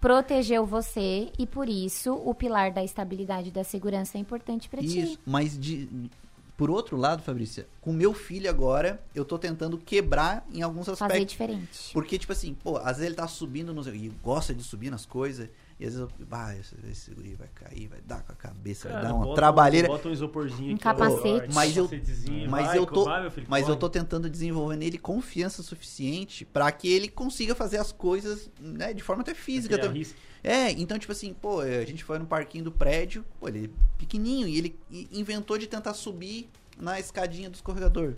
protegeu 0.00 0.64
você 0.64 1.30
e 1.38 1.46
por 1.46 1.68
isso 1.68 2.14
o 2.14 2.34
pilar 2.34 2.70
da 2.72 2.82
estabilidade 2.82 3.48
e 3.48 3.50
da 3.50 3.64
segurança 3.64 4.16
é 4.16 4.20
importante 4.20 4.68
pra 4.68 4.80
Isso, 4.80 5.16
ti. 5.16 5.20
mas 5.26 5.58
de, 5.58 6.10
por 6.56 6.70
outro 6.70 6.96
lado, 6.96 7.22
Fabrícia, 7.22 7.66
com 7.80 7.92
meu 7.92 8.14
filho 8.14 8.48
agora, 8.48 9.00
eu 9.14 9.24
tô 9.24 9.38
tentando 9.38 9.76
quebrar 9.76 10.46
em 10.52 10.62
alguns 10.62 10.86
Fazer 10.86 11.04
aspectos. 11.04 11.32
diferente. 11.32 11.92
Porque, 11.92 12.18
tipo 12.18 12.32
assim, 12.32 12.54
pô, 12.54 12.78
às 12.78 12.96
vezes 12.96 13.02
ele 13.06 13.14
tá 13.14 13.28
subindo 13.28 13.74
nos, 13.74 13.86
e 13.86 14.10
gosta 14.22 14.54
de 14.54 14.62
subir 14.62 14.90
nas 14.90 15.04
coisas, 15.04 15.48
e 15.78 15.84
às 15.84 15.94
vezes 15.94 15.98
eu, 16.18 16.26
bah, 16.26 16.56
esse, 16.56 16.74
esse 16.90 17.10
guri 17.14 17.34
vai 17.34 17.48
cair, 17.54 17.86
vai 17.88 18.00
dar 18.00 18.22
com 18.22 18.32
a 18.32 18.34
cabeça, 18.34 18.88
vai 18.88 18.96
Cara, 18.96 19.08
dar 19.08 19.14
uma 19.14 19.20
bota 19.20 19.32
um- 19.32 19.34
trabalheira. 19.34 19.88
Bota 19.88 20.08
um 20.08 20.12
isoporzinho 20.12 20.74
Um 20.74 20.78
capacete. 20.78 21.54
Mas 21.54 21.76
eu- 21.76 21.84
capacetezinho, 21.84 22.50
Mas 22.50 22.66
vai, 22.66 22.78
eu 22.78 22.86
tô, 22.86 23.04
vai, 23.04 23.30
filho, 23.30 23.46
mas 23.48 23.68
eu 23.68 23.76
tô 23.76 23.88
tentando 23.90 24.30
desenvolver 24.30 24.76
nele 24.76 24.96
confiança 24.98 25.62
suficiente 25.62 26.44
pra 26.44 26.72
que 26.72 26.88
ele 26.88 27.08
consiga 27.08 27.54
fazer 27.54 27.76
as 27.78 27.92
coisas, 27.92 28.50
né, 28.60 28.94
de 28.94 29.02
forma 29.02 29.22
até 29.22 29.34
física 29.34 29.76
também. 29.76 29.90
arrisca. 30.02 30.18
É, 30.42 30.70
então, 30.70 30.98
tipo 30.98 31.12
assim, 31.12 31.34
pô, 31.34 31.60
a 31.60 31.84
gente 31.84 32.04
foi 32.04 32.18
no 32.18 32.26
parquinho 32.26 32.64
do 32.64 32.72
prédio, 32.72 33.24
pô, 33.40 33.48
ele 33.48 33.66
é 33.66 33.70
pequenininho, 33.98 34.46
e 34.48 34.56
ele 34.56 34.78
inventou 35.12 35.58
de 35.58 35.66
tentar 35.66 35.92
subir 35.92 36.48
na 36.78 37.00
escadinha 37.00 37.50
do 37.50 37.54
escorregador. 37.54 38.14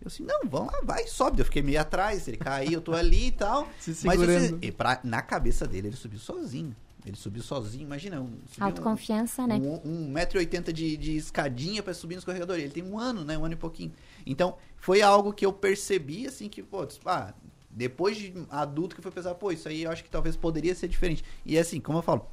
Eu 0.00 0.06
assim, 0.06 0.22
não, 0.22 0.40
vamos 0.48 0.72
lá, 0.72 0.80
vai, 0.82 1.06
sobe. 1.06 1.40
Eu 1.40 1.44
fiquei 1.44 1.62
meio 1.62 1.80
atrás, 1.80 2.28
ele 2.28 2.36
caiu, 2.36 2.72
eu 2.74 2.80
tô 2.80 2.92
ali 2.94 3.28
e 3.28 3.32
tal. 3.32 3.68
Se 3.80 4.06
Mas 4.06 4.20
eu 4.20 4.58
e 4.62 4.70
pra- 4.70 5.00
na 5.02 5.22
cabeça 5.22 5.66
dele, 5.66 5.88
ele 5.88 5.96
subiu 5.96 6.18
sozinho. 6.18 6.74
Ele 7.04 7.16
subiu 7.16 7.42
sozinho, 7.42 7.84
imagina. 7.84 8.20
Um, 8.20 8.38
Autoconfiança, 8.60 9.46
né? 9.46 9.54
um, 9.54 9.80
um 9.84 10.12
1,80m 10.12 10.72
de, 10.72 10.96
de 10.96 11.16
escadinha 11.16 11.82
pra 11.82 11.94
subir 11.94 12.14
no 12.16 12.18
escorregador. 12.18 12.56
Ele 12.56 12.68
tem 12.70 12.82
um 12.82 12.98
ano, 12.98 13.24
né? 13.24 13.38
Um 13.38 13.44
ano 13.44 13.54
e 13.54 13.56
pouquinho. 13.56 13.92
Então, 14.26 14.56
foi 14.76 15.00
algo 15.00 15.32
que 15.32 15.46
eu 15.46 15.52
percebi, 15.52 16.26
assim, 16.26 16.48
que, 16.48 16.62
pô, 16.62 16.86
ah, 17.06 17.32
depois 17.70 18.16
de 18.16 18.34
adulto 18.50 18.94
que 18.96 19.00
foi 19.02 19.10
pensar, 19.10 19.34
pô, 19.36 19.50
isso 19.52 19.68
aí 19.68 19.84
eu 19.84 19.90
acho 19.90 20.04
que 20.04 20.10
talvez 20.10 20.36
poderia 20.36 20.74
ser 20.74 20.88
diferente. 20.88 21.24
E 21.46 21.58
assim, 21.58 21.80
como 21.80 21.98
eu 21.98 22.02
falo, 22.02 22.26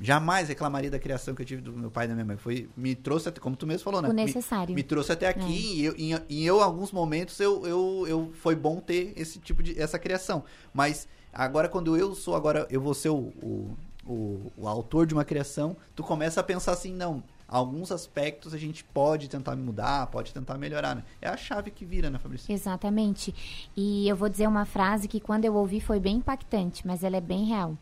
jamais 0.00 0.48
reclamaria 0.48 0.90
da 0.90 0.98
criação 0.98 1.34
que 1.34 1.42
eu 1.42 1.46
tive 1.46 1.62
do 1.62 1.72
meu 1.72 1.90
pai 1.90 2.04
e 2.06 2.08
da 2.08 2.14
minha 2.14 2.24
mãe. 2.24 2.36
Foi, 2.36 2.68
me 2.76 2.94
trouxe 2.94 3.28
até, 3.28 3.40
como 3.40 3.54
tu 3.56 3.66
mesmo 3.66 3.84
falou, 3.84 4.02
né? 4.02 4.08
O 4.08 4.14
Me- 4.14 4.24
necessário. 4.24 4.74
me 4.74 4.82
trouxe 4.82 5.12
até 5.12 5.28
aqui 5.28 5.40
É. 5.42 5.46
e, 5.80 5.84
eu, 5.84 5.94
em, 5.96 6.14
em 6.30 6.42
eu, 6.44 6.60
alguns 6.60 6.90
momentos 6.90 7.38
eu, 7.38 7.64
eu, 7.66 8.04
eu 8.08 8.30
foi 8.34 8.56
bom 8.56 8.80
ter 8.80 9.12
esse 9.16 9.38
tipo 9.38 9.62
de 9.62 9.80
essa 9.80 9.98
criação 9.98 10.44
mas 10.74 11.06
agora 11.32 11.68
quando 11.68 11.96
eu 11.96 12.14
sou 12.14 12.34
agora 12.34 12.66
eu 12.70 12.80
vou 12.80 12.92
ser 12.94 13.10
o, 13.10 13.32
o, 13.42 13.76
o, 14.06 14.52
o 14.56 14.68
autor 14.68 15.06
de 15.06 15.14
uma 15.14 15.24
criação 15.24 15.76
tu 15.94 16.02
começa 16.02 16.40
a 16.40 16.42
pensar 16.42 16.72
assim 16.72 16.92
não 16.92 17.22
alguns 17.46 17.92
aspectos 17.92 18.54
a 18.54 18.58
gente 18.58 18.82
pode 18.82 19.28
tentar 19.28 19.54
mudar, 19.56 20.06
pode 20.06 20.32
tentar 20.32 20.56
melhorar, 20.56 20.96
né? 20.96 21.04
É 21.20 21.28
a 21.28 21.36
chave 21.36 21.70
que 21.70 21.84
vira, 21.84 22.08
né, 22.08 22.18
Fabrício? 22.18 22.50
Exatamente. 22.50 23.34
E 23.76 24.08
eu 24.08 24.16
vou 24.16 24.30
dizer 24.30 24.46
uma 24.48 24.64
frase 24.64 25.06
que 25.06 25.20
quando 25.20 25.44
eu 25.44 25.54
ouvi 25.54 25.78
foi 25.78 26.00
bem 26.00 26.16
impactante, 26.16 26.86
mas 26.86 27.04
ela 27.04 27.18
é 27.18 27.20
bem 27.20 27.44
real. 27.44 27.76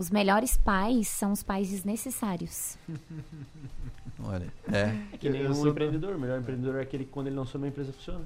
Os 0.00 0.08
melhores 0.10 0.56
pais 0.56 1.08
são 1.08 1.30
os 1.30 1.42
pais 1.42 1.68
desnecessários. 1.68 2.78
Olha, 4.24 4.50
é. 4.72 4.96
É 5.12 5.16
que 5.18 5.28
nem 5.28 5.42
Eu 5.42 5.50
um 5.50 5.54
sou- 5.54 5.68
empreendedor. 5.68 6.16
O 6.16 6.18
melhor 6.18 6.40
empreendedor 6.40 6.76
é 6.76 6.80
aquele 6.82 7.04
que 7.04 7.10
quando 7.10 7.26
ele 7.26 7.36
não 7.36 7.44
soube 7.44 7.66
a 7.66 7.68
empresa 7.68 7.92
funciona. 7.92 8.24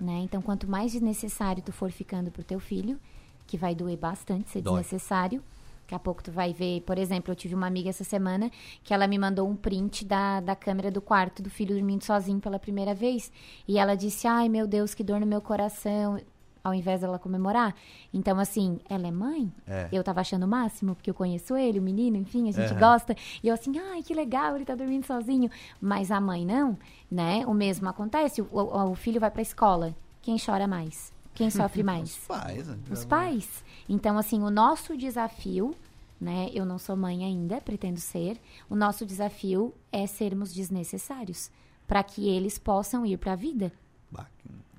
Né? 0.00 0.18
Então, 0.24 0.42
quanto 0.42 0.68
mais 0.68 0.90
desnecessário 0.90 1.62
tu 1.62 1.70
for 1.70 1.92
ficando 1.92 2.32
pro 2.32 2.42
teu 2.42 2.58
filho, 2.58 2.98
que 3.46 3.56
vai 3.56 3.76
doer 3.76 3.96
bastante 3.96 4.50
ser 4.50 4.60
Dói. 4.60 4.80
desnecessário. 4.80 5.40
Daqui 5.82 5.94
a 5.94 5.98
pouco 6.00 6.20
tu 6.20 6.32
vai 6.32 6.52
ver, 6.52 6.80
por 6.82 6.98
exemplo, 6.98 7.30
eu 7.30 7.36
tive 7.36 7.54
uma 7.54 7.68
amiga 7.68 7.88
essa 7.90 8.02
semana 8.04 8.50
que 8.82 8.92
ela 8.92 9.06
me 9.06 9.18
mandou 9.20 9.48
um 9.48 9.54
print 9.54 10.04
da, 10.04 10.40
da 10.40 10.56
câmera 10.56 10.90
do 10.90 11.00
quarto 11.00 11.44
do 11.44 11.48
filho 11.48 11.76
dormindo 11.76 12.02
sozinho 12.04 12.40
pela 12.40 12.58
primeira 12.58 12.92
vez. 12.92 13.30
E 13.68 13.78
ela 13.78 13.94
disse, 13.94 14.26
ai 14.26 14.48
meu 14.48 14.66
Deus, 14.66 14.94
que 14.94 15.04
dor 15.04 15.20
no 15.20 15.26
meu 15.26 15.40
coração, 15.40 16.20
ao 16.62 16.74
invés 16.74 17.00
dela 17.00 17.18
comemorar. 17.18 17.74
Então, 18.12 18.38
assim, 18.38 18.78
ela 18.88 19.06
é 19.06 19.10
mãe? 19.10 19.52
É. 19.66 19.88
Eu 19.92 20.02
tava 20.04 20.20
achando 20.20 20.44
o 20.44 20.48
máximo, 20.48 20.94
porque 20.94 21.10
eu 21.10 21.14
conheço 21.14 21.56
ele, 21.56 21.78
o 21.78 21.82
menino, 21.82 22.16
enfim, 22.16 22.48
a 22.48 22.52
gente 22.52 22.72
Aham. 22.72 22.78
gosta. 22.80 23.16
E 23.42 23.48
eu 23.48 23.54
assim, 23.54 23.78
ai, 23.78 24.02
que 24.02 24.12
legal, 24.14 24.56
ele 24.56 24.64
tá 24.64 24.74
dormindo 24.74 25.04
sozinho. 25.06 25.50
Mas 25.80 26.10
a 26.10 26.20
mãe 26.20 26.44
não, 26.44 26.76
né? 27.10 27.44
O 27.46 27.54
mesmo 27.54 27.88
acontece. 27.88 28.40
O, 28.42 28.46
o- 28.52 28.90
o 28.90 28.94
filho 28.94 29.20
vai 29.20 29.30
pra 29.30 29.42
escola. 29.42 29.94
Quem 30.22 30.36
chora 30.38 30.66
mais? 30.66 31.12
Quem 31.34 31.50
sofre 31.50 31.82
mais? 31.84 32.16
Faz, 32.16 32.66
né? 32.68 32.76
Os 32.90 33.04
pais. 33.04 33.64
Então, 33.88 34.18
assim, 34.18 34.42
o 34.42 34.50
nosso 34.50 34.96
desafio, 34.96 35.74
né? 36.20 36.50
Eu 36.52 36.64
não 36.66 36.78
sou 36.78 36.96
mãe 36.96 37.24
ainda, 37.24 37.60
pretendo 37.60 38.00
ser. 38.00 38.40
O 38.68 38.74
nosso 38.74 39.06
desafio 39.06 39.72
é 39.92 40.06
sermos 40.06 40.52
desnecessários 40.52 41.50
para 41.86 42.02
que 42.02 42.28
eles 42.28 42.58
possam 42.58 43.06
ir 43.06 43.16
para 43.16 43.32
a 43.32 43.36
vida. 43.36 43.72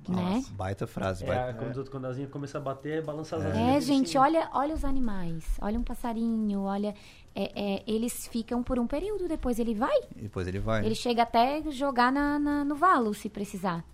Né? 0.08 0.16
Nossa, 0.36 0.52
baita 0.54 0.86
frase. 0.86 1.24
É, 1.24 1.26
baita- 1.26 1.54
quando, 1.58 1.90
quando 1.90 2.04
a 2.06 2.08
asinha 2.08 2.26
começa 2.26 2.58
a 2.58 2.60
bater, 2.60 2.98
é 2.98 3.02
balançar 3.02 3.38
as 3.38 3.44
É. 3.44 3.48
asinhas. 3.50 3.76
É, 3.76 3.80
gente, 3.80 4.16
olha, 4.18 4.48
olha 4.54 4.74
os 4.74 4.84
animais, 4.84 5.44
olha 5.60 5.78
um 5.78 5.82
passarinho, 5.82 6.62
olha, 6.62 6.94
é, 7.34 7.74
é, 7.76 7.82
eles 7.86 8.26
ficam 8.26 8.62
por 8.62 8.78
um 8.78 8.86
período, 8.86 9.28
depois 9.28 9.58
ele 9.58 9.74
vai, 9.74 9.96
depois 10.16 10.48
ele 10.48 10.58
vai. 10.58 10.84
ele 10.84 10.94
chega 10.94 11.22
até 11.22 11.62
jogar 11.70 12.10
na, 12.10 12.38
na- 12.38 12.64
no 12.64 12.74
valo, 12.74 13.12
se 13.14 13.28
precisar. 13.28 13.84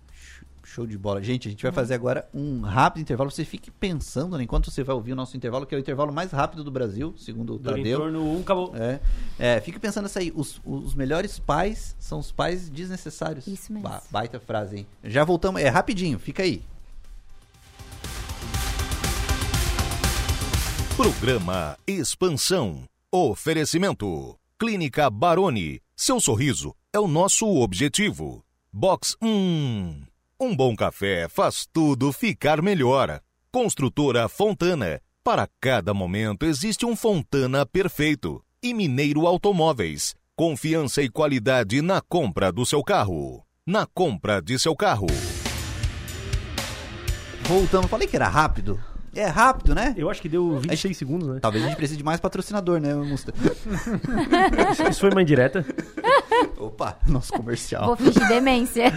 Show 0.69 0.85
de 0.85 0.97
bola. 0.97 1.23
Gente, 1.23 1.47
a 1.47 1.51
gente 1.51 1.63
vai 1.63 1.71
fazer 1.71 1.93
agora 1.93 2.27
um 2.33 2.59
rápido 2.61 3.01
intervalo. 3.01 3.31
Você 3.31 3.45
fique 3.45 3.71
pensando, 3.71 4.37
né, 4.37 4.43
enquanto 4.43 4.69
você 4.69 4.83
vai 4.83 4.93
ouvir 4.93 5.13
o 5.13 5.15
nosso 5.15 5.35
intervalo, 5.37 5.65
que 5.65 5.73
é 5.73 5.77
o 5.77 5.79
intervalo 5.79 6.11
mais 6.11 6.29
rápido 6.31 6.61
do 6.61 6.69
Brasil, 6.69 7.13
segundo 7.17 7.55
o 7.55 7.57
Dura 7.57 7.79
em 7.79 7.83
Tadeu. 7.83 7.99
torno 7.99 8.21
um, 8.35 8.41
acabou. 8.41 8.73
É, 8.75 8.99
é, 9.39 9.61
fique 9.61 9.79
pensando 9.79 10.03
nisso 10.03 10.19
aí. 10.19 10.31
Os, 10.35 10.59
os 10.65 10.93
melhores 10.93 11.39
pais 11.39 11.95
são 11.97 12.19
os 12.19 12.33
pais 12.33 12.69
desnecessários. 12.69 13.47
Isso 13.47 13.71
mesmo. 13.71 13.87
Ba- 13.87 14.03
baita 14.11 14.39
frase, 14.41 14.79
hein? 14.79 14.87
Já 15.05 15.23
voltamos. 15.23 15.61
É 15.61 15.69
rapidinho, 15.69 16.19
fica 16.19 16.43
aí. 16.43 16.61
Programa 20.97 21.77
Expansão. 21.87 22.83
Oferecimento. 23.11 24.35
Clínica 24.59 25.09
Baroni. 25.09 25.79
Seu 25.95 26.19
sorriso 26.19 26.75
é 26.93 26.99
o 26.99 27.07
nosso 27.07 27.45
objetivo. 27.47 28.43
Box 28.73 29.15
1. 29.21 30.01
Um 30.39 30.55
bom 30.55 30.75
café 30.75 31.27
faz 31.27 31.65
tudo 31.73 32.13
ficar 32.13 32.61
melhor. 32.61 33.19
Construtora 33.51 34.29
Fontana. 34.29 35.01
Para 35.23 35.49
cada 35.59 35.95
momento 35.95 36.45
existe 36.45 36.85
um 36.85 36.95
Fontana 36.95 37.65
perfeito. 37.65 38.43
E 38.61 38.71
Mineiro 38.71 39.25
Automóveis. 39.25 40.13
Confiança 40.35 41.01
e 41.01 41.09
qualidade 41.09 41.81
na 41.81 42.01
compra 42.01 42.51
do 42.51 42.67
seu 42.67 42.83
carro. 42.83 43.43
Na 43.65 43.87
compra 43.87 44.39
de 44.39 44.59
seu 44.59 44.75
carro. 44.75 45.07
Voltamos. 47.41 47.89
Falei 47.89 48.07
que 48.07 48.15
era 48.15 48.27
rápido. 48.27 48.79
É 49.17 49.25
rápido, 49.25 49.73
né? 49.73 49.95
Eu 49.97 50.09
acho 50.09 50.21
que 50.21 50.29
deu 50.29 50.59
26 50.59 50.95
segundos, 50.95 51.27
né? 51.27 51.39
Talvez 51.41 51.63
a 51.63 51.67
gente 51.67 51.77
precise 51.77 51.97
de 51.97 52.03
mais 52.03 52.19
patrocinador, 52.19 52.79
né, 52.79 52.93
Musta? 52.93 53.33
Isso 54.89 54.99
foi 55.01 55.09
uma 55.09 55.23
indireta. 55.23 55.65
Opa, 56.57 56.97
nosso 57.07 57.33
comercial. 57.33 57.85
Vou 57.87 57.95
fingir 57.95 58.27
demência. 58.27 58.93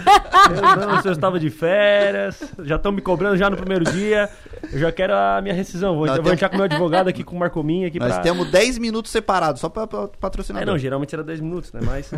Eu 0.55 0.61
não, 0.87 1.01
eu 1.03 1.11
estava 1.11 1.39
de 1.39 1.49
férias, 1.49 2.39
já 2.63 2.75
estão 2.75 2.91
me 2.91 3.01
cobrando 3.01 3.35
já 3.35 3.49
no 3.49 3.57
primeiro 3.57 3.83
dia. 3.85 4.29
Eu 4.71 4.77
já 4.79 4.91
quero 4.91 5.13
a 5.13 5.41
minha 5.41 5.53
rescisão. 5.55 5.95
Vou, 5.95 6.05
Nós 6.05 6.17
vou 6.17 6.23
temos- 6.23 6.33
entrar 6.33 6.49
com 6.49 6.55
o 6.55 6.57
meu 6.57 6.65
advogado 6.65 7.07
aqui, 7.07 7.23
com 7.23 7.35
o 7.35 7.39
Marcominha 7.39 7.87
aqui 7.87 7.99
Nós 7.99 8.13
pra... 8.13 8.21
temos 8.21 8.49
10 8.51 8.77
minutos 8.77 9.11
separados, 9.11 9.59
só 9.61 9.69
pra, 9.69 9.87
pra 9.87 10.07
É, 10.55 10.65
não, 10.65 10.77
geralmente 10.77 11.15
era 11.15 11.23
10 11.23 11.39
minutos, 11.39 11.71
né? 11.73 11.81
Mas. 11.83 12.11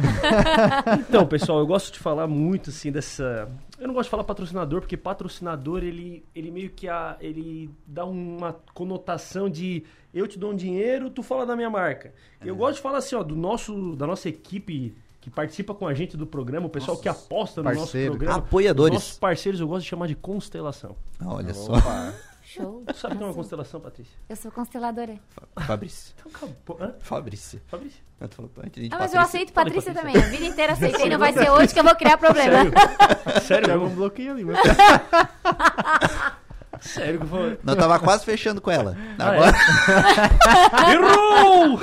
então, 1.08 1.26
pessoal, 1.26 1.60
eu 1.60 1.68
gosto 1.68 1.94
de 1.94 2.00
falar 2.00 2.28
muito, 2.28 2.70
assim, 2.70 2.92
dessa. 2.92 3.48
Eu 3.80 3.88
não 3.88 3.94
gosto 3.94 4.06
de 4.06 4.12
falar 4.12 4.24
patrocinador, 4.24 4.82
porque 4.82 4.96
patrocinador, 4.96 5.84
ele, 5.84 6.24
ele 6.36 6.52
meio 6.52 6.70
que 6.70 6.88
a, 6.88 7.18
ele 7.20 7.70
dá 7.88 8.06
uma 8.06 8.54
conotação 8.74 9.50
de 9.50 9.84
eu 10.14 10.28
te 10.28 10.38
dou 10.38 10.52
um 10.52 10.56
dinheiro, 10.56 11.10
tu 11.10 11.24
fala 11.24 11.46
da 11.46 11.56
minha 11.56 11.70
marca. 11.70 12.14
É. 12.40 12.50
Eu 12.50 12.56
gosto 12.56 12.76
de 12.76 12.82
falar 12.82 13.00
assim, 13.00 13.16
ó, 13.16 13.24
do 13.24 13.36
nosso, 13.36 13.96
da 13.96 14.06
nossa 14.06 14.30
equipe 14.30 14.96
que 15.20 15.30
participa 15.30 15.74
com 15.74 15.88
a 15.88 15.94
gente 15.94 16.16
do 16.16 16.28
programa, 16.28 16.68
o 16.68 16.70
pessoal 16.70 16.98
que 16.98 17.08
aposta 17.08 17.62
no 17.62 17.74
parceiro. 17.74 18.10
nosso 18.10 18.20
programa. 18.20 18.46
Apoiadores. 18.46 18.98
Os 18.98 19.04
nossos 19.04 19.18
parceiros 19.18 19.60
eu 19.60 19.68
gosto 19.68 19.84
de 19.84 19.90
chamar 19.90 20.08
de 20.08 20.16
constelação. 20.16 20.96
Olha 21.26 21.54
só. 21.54 21.74
Show. 22.54 22.84
Tu 22.88 22.96
sabe 22.98 23.18
que 23.18 23.24
é 23.24 23.26
uma 23.26 23.34
constelação, 23.34 23.80
Patrícia? 23.80 24.14
Eu 24.30 24.36
sou 24.36 24.52
consteladora. 24.52 25.18
Fabrício. 25.66 26.14
Então 26.20 26.32
acabou. 26.36 26.78
Hã? 26.80 26.94
Fabrício. 27.00 27.62
Fabrício? 27.68 28.00
Eu 28.22 28.30
falando, 28.30 28.52
antes 28.64 28.84
de 28.84 28.90
Ah, 28.94 29.00
mas 29.00 29.14
eu 29.14 29.20
Patrícia. 29.20 29.22
aceito 29.22 29.54
Fala, 29.54 29.66
Patrícia 29.66 29.94
Patrícia. 29.94 30.14
também. 30.14 30.30
A 30.30 30.38
vida 30.38 30.46
inteira 30.52 30.74
aceitei. 30.74 31.10
Não 31.10 31.18
vai 31.20 31.34
ser 31.34 31.50
hoje 31.50 31.74
que 31.74 31.80
eu 31.80 31.84
vou 31.84 31.96
criar 31.96 32.18
problema. 32.18 32.60
Sério 33.42 33.68
Pega 33.68 33.80
um 33.80 33.90
bloqueio 33.96 34.32
ali, 34.34 34.46
mas... 34.46 34.58
Sério 36.82 37.20
que 37.20 37.26
eu 37.26 37.30
vou... 37.30 37.58
Não, 37.64 37.74
eu 37.74 37.80
tava 37.80 37.98
quase 38.00 38.26
fechando 38.26 38.60
com 38.62 38.70
ela. 38.70 38.96
Ah, 39.18 39.30
Agora, 39.30 39.54
Errou! 40.94 41.82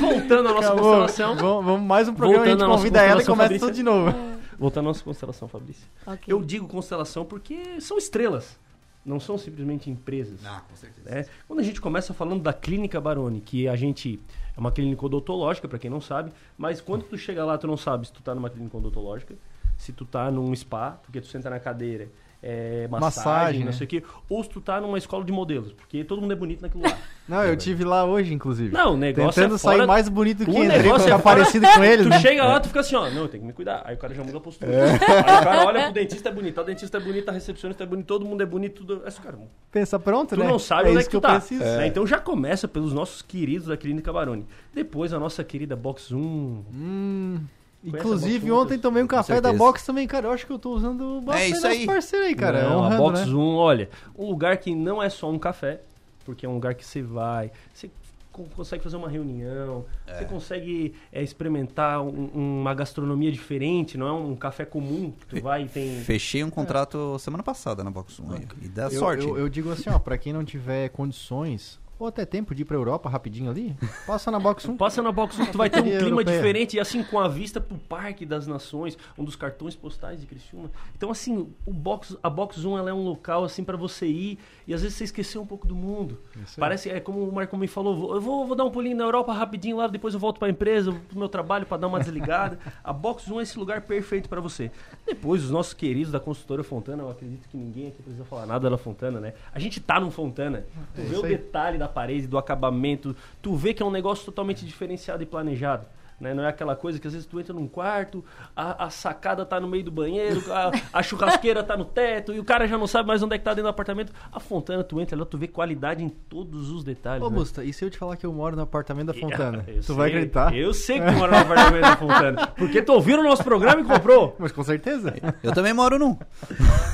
Voltando 0.00 0.48
à 0.48 0.52
nossa 0.52 0.68
Acabou. 0.72 1.00
constelação. 1.00 1.36
Vamos, 1.36 1.64
vamos 1.64 1.86
mais 1.86 2.08
um 2.08 2.14
programa, 2.14 2.44
Voltando 2.44 2.64
a 2.64 2.66
gente 2.68 2.76
convida 2.76 3.02
ela 3.02 3.22
e 3.22 3.26
começa 3.26 3.42
Fabrícia. 3.48 3.66
tudo 3.66 3.74
de 3.76 3.82
novo. 3.82 4.14
Voltando 4.58 4.84
à 4.84 4.88
nossa 4.88 5.02
constelação, 5.02 5.48
Fabrício. 5.48 5.86
Ok. 6.06 6.22
Eu 6.28 6.42
digo 6.42 6.68
constelação 6.68 7.24
porque 7.24 7.80
são 7.80 7.98
estrelas. 7.98 8.58
Não 9.04 9.18
são 9.18 9.38
simplesmente 9.38 9.88
empresas. 9.90 10.44
Ah, 10.44 10.62
com 10.68 10.76
certeza. 10.76 11.08
né? 11.08 11.26
Quando 11.48 11.60
a 11.60 11.62
gente 11.62 11.80
começa 11.80 12.12
falando 12.12 12.42
da 12.42 12.52
Clínica 12.52 13.00
Baroni, 13.00 13.40
que 13.40 13.66
a 13.66 13.74
gente 13.76 14.20
é 14.56 14.60
uma 14.60 14.70
clínica 14.70 15.04
odontológica, 15.06 15.66
pra 15.66 15.78
quem 15.78 15.90
não 15.90 16.00
sabe, 16.00 16.32
mas 16.58 16.80
quando 16.80 17.04
tu 17.04 17.16
chega 17.16 17.44
lá, 17.44 17.56
tu 17.56 17.66
não 17.66 17.76
sabe 17.76 18.06
se 18.06 18.12
tu 18.12 18.22
tá 18.22 18.34
numa 18.34 18.50
clínica 18.50 18.76
odontológica, 18.76 19.34
se 19.78 19.92
tu 19.92 20.04
tá 20.04 20.30
num 20.30 20.54
spa, 20.54 21.00
porque 21.02 21.20
tu 21.20 21.26
senta 21.28 21.48
na 21.48 21.58
cadeira, 21.58 22.08
é, 22.42 22.88
massagem, 22.88 23.00
Massagem, 23.00 23.60
não 23.60 23.66
né? 23.66 23.72
sei 23.72 23.84
o 23.86 23.88
quê, 23.88 24.02
ou 24.28 24.42
se 24.42 24.48
tu 24.48 24.60
tá 24.60 24.80
numa 24.80 24.96
escola 24.96 25.24
de 25.24 25.30
modelos, 25.32 25.72
porque 25.72 26.02
todo 26.04 26.22
mundo 26.22 26.32
é 26.32 26.36
bonito 26.36 26.62
naquilo 26.62 26.82
lá. 26.84 26.96
Não, 27.30 27.44
eu 27.44 27.56
tive 27.56 27.84
lá 27.84 28.04
hoje, 28.04 28.34
inclusive. 28.34 28.72
Não, 28.74 28.94
o 28.94 28.96
negócio 28.96 29.40
Tentando 29.40 29.54
é 29.54 29.58
fora... 29.58 29.76
sair 29.78 29.86
mais 29.86 30.08
bonito 30.08 30.44
que 30.44 30.50
O 30.50 30.54
pra 30.54 30.64
negócio 30.64 31.04
ficar 31.04 31.14
é 31.14 31.18
fora- 31.20 31.36
parecido 31.36 31.64
com 31.68 31.84
eles. 31.84 32.02
Tu 32.06 32.08
né? 32.08 32.18
chega 32.18 32.44
lá, 32.44 32.58
tu 32.58 32.66
fica 32.66 32.80
assim, 32.80 32.96
ó, 32.96 33.08
não, 33.08 33.22
eu 33.22 33.28
tenho 33.28 33.42
que 33.42 33.46
me 33.46 33.52
cuidar. 33.52 33.82
Aí 33.84 33.94
o 33.94 33.98
cara 33.98 34.12
já 34.12 34.24
muda 34.24 34.38
a 34.38 34.40
postura. 34.40 34.68
Aí 34.72 34.96
o 34.96 34.98
cara 35.44 35.64
olha 35.66 35.84
pro 35.84 35.92
dentista 35.92 36.28
é 36.28 36.32
bonito, 36.32 36.60
o 36.60 36.64
dentista 36.64 36.96
é 36.96 37.00
bonito, 37.00 37.28
a 37.28 37.32
recepcionista 37.32 37.84
é 37.84 37.86
bonito, 37.86 38.06
todo 38.06 38.24
mundo 38.26 38.42
é 38.42 38.46
bonito, 38.46 38.84
tudo. 38.84 39.06
Esse 39.06 39.20
cara, 39.20 39.38
Pensa 39.70 39.96
pronto, 40.00 40.34
tu 40.34 40.40
né? 40.40 40.48
não 40.48 40.58
sabe 40.58 40.88
é 40.88 40.88
onde 40.88 40.96
é 40.96 41.00
isso 41.02 41.10
que 41.10 41.16
tu 41.16 41.20
tá. 41.20 41.40
né? 41.50 41.86
Então 41.86 42.04
já 42.04 42.18
começa 42.18 42.66
pelos 42.66 42.92
nossos 42.92 43.22
queridos 43.22 43.68
da 43.68 43.76
Clínica 43.76 44.12
Baroni. 44.12 44.44
Depois 44.74 45.12
a 45.12 45.20
nossa 45.20 45.44
querida 45.44 45.76
Box 45.76 46.12
1. 46.12 46.18
Hum, 46.18 47.40
inclusive, 47.84 48.48
Box 48.50 48.62
ontem 48.62 48.78
tomei 48.78 49.02
um 49.02 49.06
café 49.06 49.34
da 49.40 49.48
certeza. 49.50 49.58
Box 49.64 49.86
também, 49.86 50.06
cara. 50.06 50.26
Eu 50.28 50.32
acho 50.32 50.46
que 50.46 50.52
eu 50.52 50.58
tô 50.58 50.70
usando 50.74 51.20
bastante 51.22 51.52
isso 51.52 51.66
aí. 51.66 51.86
parceiro 51.86 52.26
aí, 52.26 52.34
cara. 52.34 52.62
Não, 52.68 52.82
a 52.84 52.86
honrando, 52.86 53.02
Box 53.02 53.20
né? 53.26 53.32
1, 53.34 53.54
olha, 53.56 53.90
um 54.18 54.26
lugar 54.28 54.56
que 54.58 54.74
não 54.74 55.02
é 55.02 55.08
só 55.08 55.30
um 55.30 55.38
café, 55.38 55.80
porque 56.24 56.44
é 56.44 56.48
um 56.48 56.54
lugar 56.54 56.74
que 56.74 56.84
você 56.84 57.00
vai, 57.02 57.50
você 57.72 57.90
co- 58.30 58.44
consegue 58.54 58.82
fazer 58.84 58.96
uma 58.96 59.08
reunião, 59.08 59.84
você 60.06 60.24
consegue 60.26 60.94
é, 61.10 61.22
experimentar 61.22 62.02
um- 62.02 62.26
uma 62.60 62.74
gastronomia 62.74 63.32
diferente, 63.32 63.96
não 63.96 64.06
é 64.06 64.12
um 64.12 64.36
café 64.36 64.64
comum 64.66 65.10
que 65.18 65.26
tu 65.26 65.40
vai 65.42 65.62
e 65.64 65.68
tem... 65.68 66.00
Fechei 66.02 66.44
um 66.44 66.50
contrato 66.50 67.18
semana 67.18 67.42
passada 67.42 67.82
na 67.82 67.90
Box 67.90 68.20
1 68.20 68.32
aí. 68.34 68.46
E 68.62 68.68
dá 68.68 68.84
Eu, 68.84 68.90
sorte. 68.98 69.26
eu, 69.26 69.38
eu 69.38 69.48
digo 69.48 69.72
assim, 69.72 69.88
ó, 69.90 69.98
pra 69.98 70.16
quem 70.18 70.32
não 70.34 70.44
tiver 70.44 70.90
condições, 70.90 71.79
ou 72.00 72.08
até 72.08 72.24
tempo 72.24 72.54
de 72.54 72.62
ir 72.62 72.64
pra 72.64 72.76
Europa 72.76 73.08
rapidinho 73.08 73.50
ali, 73.50 73.76
passa 74.06 74.30
na 74.30 74.40
Box 74.40 74.66
1. 74.68 74.76
Passa 74.80 75.02
na 75.02 75.12
Box 75.12 75.38
1 75.38 75.46
que 75.46 75.52
tu 75.52 75.58
vai 75.58 75.68
ter 75.68 75.76
um 75.80 75.86
Europeia. 75.86 76.00
clima 76.00 76.24
diferente 76.24 76.76
e 76.76 76.80
assim 76.80 77.02
com 77.02 77.18
a 77.18 77.28
vista 77.28 77.60
pro 77.60 77.76
Parque 77.76 78.24
das 78.24 78.46
Nações, 78.46 78.96
um 79.18 79.22
dos 79.24 79.36
cartões 79.36 79.76
postais 79.76 80.20
de 80.20 80.26
Criciúma. 80.26 80.70
Então 80.96 81.10
assim, 81.10 81.52
o 81.66 81.72
box, 81.72 82.16
a 82.22 82.30
Box 82.30 82.64
1 82.64 82.78
ela 82.78 82.90
é 82.90 82.92
um 82.94 83.04
local 83.04 83.44
assim 83.44 83.62
para 83.62 83.76
você 83.76 84.06
ir 84.06 84.38
e 84.66 84.72
às 84.72 84.80
vezes 84.82 84.96
você 84.96 85.04
esquecer 85.04 85.38
um 85.38 85.46
pouco 85.46 85.66
do 85.66 85.74
mundo. 85.74 86.18
Parece 86.58 86.88
é 86.90 86.98
como 87.00 87.22
o 87.28 87.32
Marco 87.32 87.56
me 87.58 87.66
falou, 87.68 88.14
eu 88.14 88.20
vou, 88.20 88.46
vou 88.46 88.56
dar 88.56 88.64
um 88.64 88.70
pulinho 88.70 88.96
na 88.96 89.04
Europa 89.04 89.32
rapidinho 89.32 89.76
lá, 89.76 89.86
depois 89.86 90.14
eu 90.14 90.20
volto 90.20 90.38
pra 90.38 90.48
empresa, 90.48 90.92
pro 91.08 91.18
meu 91.18 91.28
trabalho 91.28 91.66
para 91.66 91.76
dar 91.76 91.86
uma 91.88 91.98
desligada. 92.00 92.58
a 92.82 92.92
Box 92.92 93.30
1 93.30 93.40
é 93.40 93.42
esse 93.42 93.58
lugar 93.58 93.82
perfeito 93.82 94.28
para 94.28 94.40
você. 94.40 94.70
Depois 95.06 95.44
os 95.44 95.50
nossos 95.50 95.74
queridos 95.74 96.10
da 96.12 96.18
construtora 96.20 96.62
Fontana, 96.64 97.02
eu 97.02 97.10
acredito 97.10 97.46
que 97.48 97.56
ninguém 97.56 97.88
aqui 97.88 98.02
precisa 98.02 98.24
falar 98.24 98.46
nada 98.46 98.70
da 98.70 98.78
Fontana, 98.78 99.20
né? 99.20 99.34
A 99.52 99.58
gente 99.58 99.80
tá 99.80 100.00
num 100.00 100.10
Fontana. 100.10 100.64
Tu 100.94 101.00
É 101.02 101.04
vê 101.04 101.16
o 101.16 101.22
detalhe 101.22 101.76
da 101.76 101.89
parede, 101.90 102.26
do 102.26 102.38
acabamento, 102.38 103.14
tu 103.42 103.54
vê 103.54 103.74
que 103.74 103.82
é 103.82 103.86
um 103.86 103.90
negócio 103.90 104.24
totalmente 104.24 104.64
diferenciado 104.64 105.22
e 105.22 105.26
planejado. 105.26 105.86
Né? 106.20 106.34
Não 106.34 106.44
é 106.44 106.48
aquela 106.48 106.76
coisa 106.76 107.00
que 107.00 107.06
às 107.06 107.14
vezes 107.14 107.26
tu 107.26 107.40
entra 107.40 107.54
num 107.54 107.66
quarto, 107.66 108.22
a, 108.54 108.84
a 108.84 108.90
sacada 108.90 109.46
tá 109.46 109.58
no 109.58 109.66
meio 109.66 109.82
do 109.82 109.90
banheiro, 109.90 110.42
a, 110.52 110.70
a 110.92 111.02
churrasqueira 111.02 111.62
tá 111.62 111.76
no 111.76 111.86
teto, 111.86 112.34
e 112.34 112.38
o 112.38 112.44
cara 112.44 112.68
já 112.68 112.76
não 112.76 112.86
sabe 112.86 113.08
mais 113.08 113.22
onde 113.22 113.34
é 113.34 113.38
que 113.38 113.44
tá 113.44 113.52
dentro 113.52 113.64
do 113.64 113.68
apartamento. 113.70 114.12
A 114.30 114.38
Fontana, 114.38 114.84
tu 114.84 115.00
entra 115.00 115.18
lá, 115.18 115.24
tu 115.24 115.38
vê 115.38 115.48
qualidade 115.48 116.04
em 116.04 116.10
todos 116.10 116.70
os 116.70 116.84
detalhes. 116.84 117.24
Ô, 117.24 117.30
né? 117.30 117.36
Busta, 117.36 117.64
e 117.64 117.72
se 117.72 117.82
eu 117.82 117.88
te 117.88 117.96
falar 117.96 118.16
que 118.18 118.26
eu 118.26 118.32
moro 118.34 118.54
no 118.54 118.62
apartamento 118.62 119.06
da 119.06 119.14
Fontana? 119.18 119.64
Eu 119.66 119.76
tu 119.76 119.82
sei, 119.84 119.96
vai 119.96 120.08
acreditar? 120.10 120.54
Eu 120.54 120.74
sei 120.74 121.00
que 121.00 121.06
tu 121.06 121.12
mora 121.12 121.32
no 121.32 121.38
apartamento 121.38 121.82
da 121.82 121.96
Fontana. 121.96 122.46
Porque 122.48 122.82
tu 122.82 122.92
ouviu 122.92 123.18
o 123.18 123.22
nosso 123.22 123.42
programa 123.42 123.80
e 123.80 123.84
comprou. 123.84 124.36
Mas 124.38 124.52
com 124.52 124.62
certeza. 124.62 125.14
Eu 125.42 125.54
também 125.54 125.72
moro 125.72 125.98
num. 125.98 126.18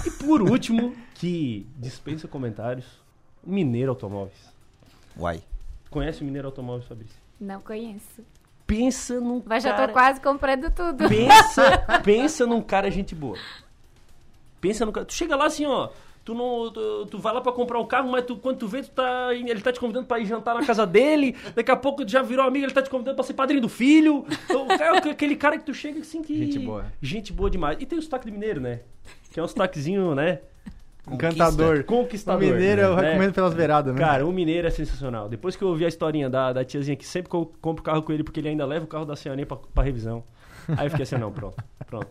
E 0.07 0.11
por 0.25 0.41
último, 0.41 0.95
que 1.15 1.67
dispensa 1.77 2.29
comentários, 2.29 2.87
Mineiro 3.45 3.91
Automóveis. 3.91 4.56
Uai. 5.19 5.43
Conhece 5.91 6.23
o 6.23 6.25
Mineiro 6.25 6.49
Automóveis, 6.49 6.87
Fabrício? 6.87 7.17
Não 7.41 7.61
conheço. 7.61 8.25
Pensa 8.67 9.21
num 9.21 9.43
Mas 9.45 9.63
já 9.63 9.73
cara... 9.73 9.87
tô 9.87 9.93
quase 9.93 10.21
comprando 10.21 10.71
tudo. 10.71 11.09
Pensa, 11.09 11.79
pensa 12.03 12.47
num 12.47 12.61
cara 12.61 12.91
gente 12.91 13.15
boa. 13.15 13.39
Pensa 14.61 14.85
no 14.85 14.93
cara. 14.93 15.07
Tu 15.07 15.15
chega 15.15 15.37
lá 15.37 15.47
assim, 15.47 15.65
ó. 15.65 15.91
Tu, 16.25 16.35
não, 16.35 16.73
tu, 16.73 17.07
tu 17.07 17.19
vai 17.21 17.33
lá 17.33 17.41
pra 17.41 17.53
comprar 17.53 17.79
um 17.79 17.87
carro, 17.87 18.11
mas 18.11 18.25
tu, 18.25 18.37
quando 18.37 18.59
tu 18.59 18.67
vê, 18.67 18.83
tu 18.83 18.91
tá, 18.91 19.33
ele 19.33 19.61
tá 19.61 19.73
te 19.73 19.79
convidando 19.79 20.07
pra 20.07 20.19
ir 20.19 20.27
jantar 20.27 20.57
na 20.57 20.67
casa 20.67 20.85
dele. 20.85 21.37
Daqui 21.55 21.71
a 21.71 21.77
pouco 21.77 22.05
tu 22.05 22.11
já 22.11 22.21
virou 22.21 22.45
amigo, 22.45 22.67
ele 22.67 22.75
tá 22.75 22.83
te 22.83 22.91
convidando 22.91 23.15
pra 23.15 23.25
ser 23.25 23.35
padrinho 23.35 23.63
do 23.63 23.69
filho. 23.69 24.27
O 24.51 24.67
cara, 24.77 24.99
aquele 24.99 25.37
cara 25.37 25.57
que 25.57 25.65
tu 25.65 25.73
chega 25.73 26.01
assim 26.01 26.23
que. 26.23 26.37
Gente 26.37 26.59
boa. 26.59 26.87
Gente 27.01 27.33
boa 27.33 27.49
demais. 27.49 27.79
E 27.81 27.87
tem 27.87 27.97
o 27.97 28.03
sotaque 28.03 28.27
de 28.27 28.33
mineiro, 28.33 28.61
né? 28.61 28.81
Que 29.31 29.39
é 29.39 29.43
um 29.43 29.47
sotaquezinho, 29.47 30.17
né? 30.17 30.41
Encantador. 31.11 31.79
O 31.79 31.85
Conquistador. 31.85 32.41
mineiro 32.41 32.83
eu 32.83 32.97
né? 32.97 33.11
recomendo 33.11 33.33
pelas 33.33 33.55
beiradas, 33.55 33.95
né? 33.95 34.01
Cara, 34.01 34.27
o 34.27 34.33
mineiro 34.33 34.67
é 34.67 34.71
sensacional. 34.71 35.29
Depois 35.29 35.55
que 35.55 35.63
eu 35.63 35.69
ouvi 35.69 35.85
a 35.85 35.89
historinha 35.89 36.29
da, 36.29 36.53
da 36.53 36.65
tiazinha 36.65 36.97
que 36.97 37.07
sempre 37.07 37.33
eu 37.33 37.53
compro 37.61 37.83
carro 37.83 38.03
com 38.03 38.13
ele, 38.13 38.25
porque 38.25 38.41
ele 38.41 38.49
ainda 38.49 38.67
leva 38.67 38.85
o 38.85 38.89
carro 38.89 39.05
da 39.05 39.15
Cianê 39.15 39.47
pra, 39.47 39.57
pra 39.57 39.85
revisão. 39.85 40.25
Aí 40.77 40.87
eu 40.87 40.91
fiquei 40.91 41.05
assim, 41.05 41.17
não, 41.17 41.31
pronto, 41.31 41.63
pronto. 41.87 42.09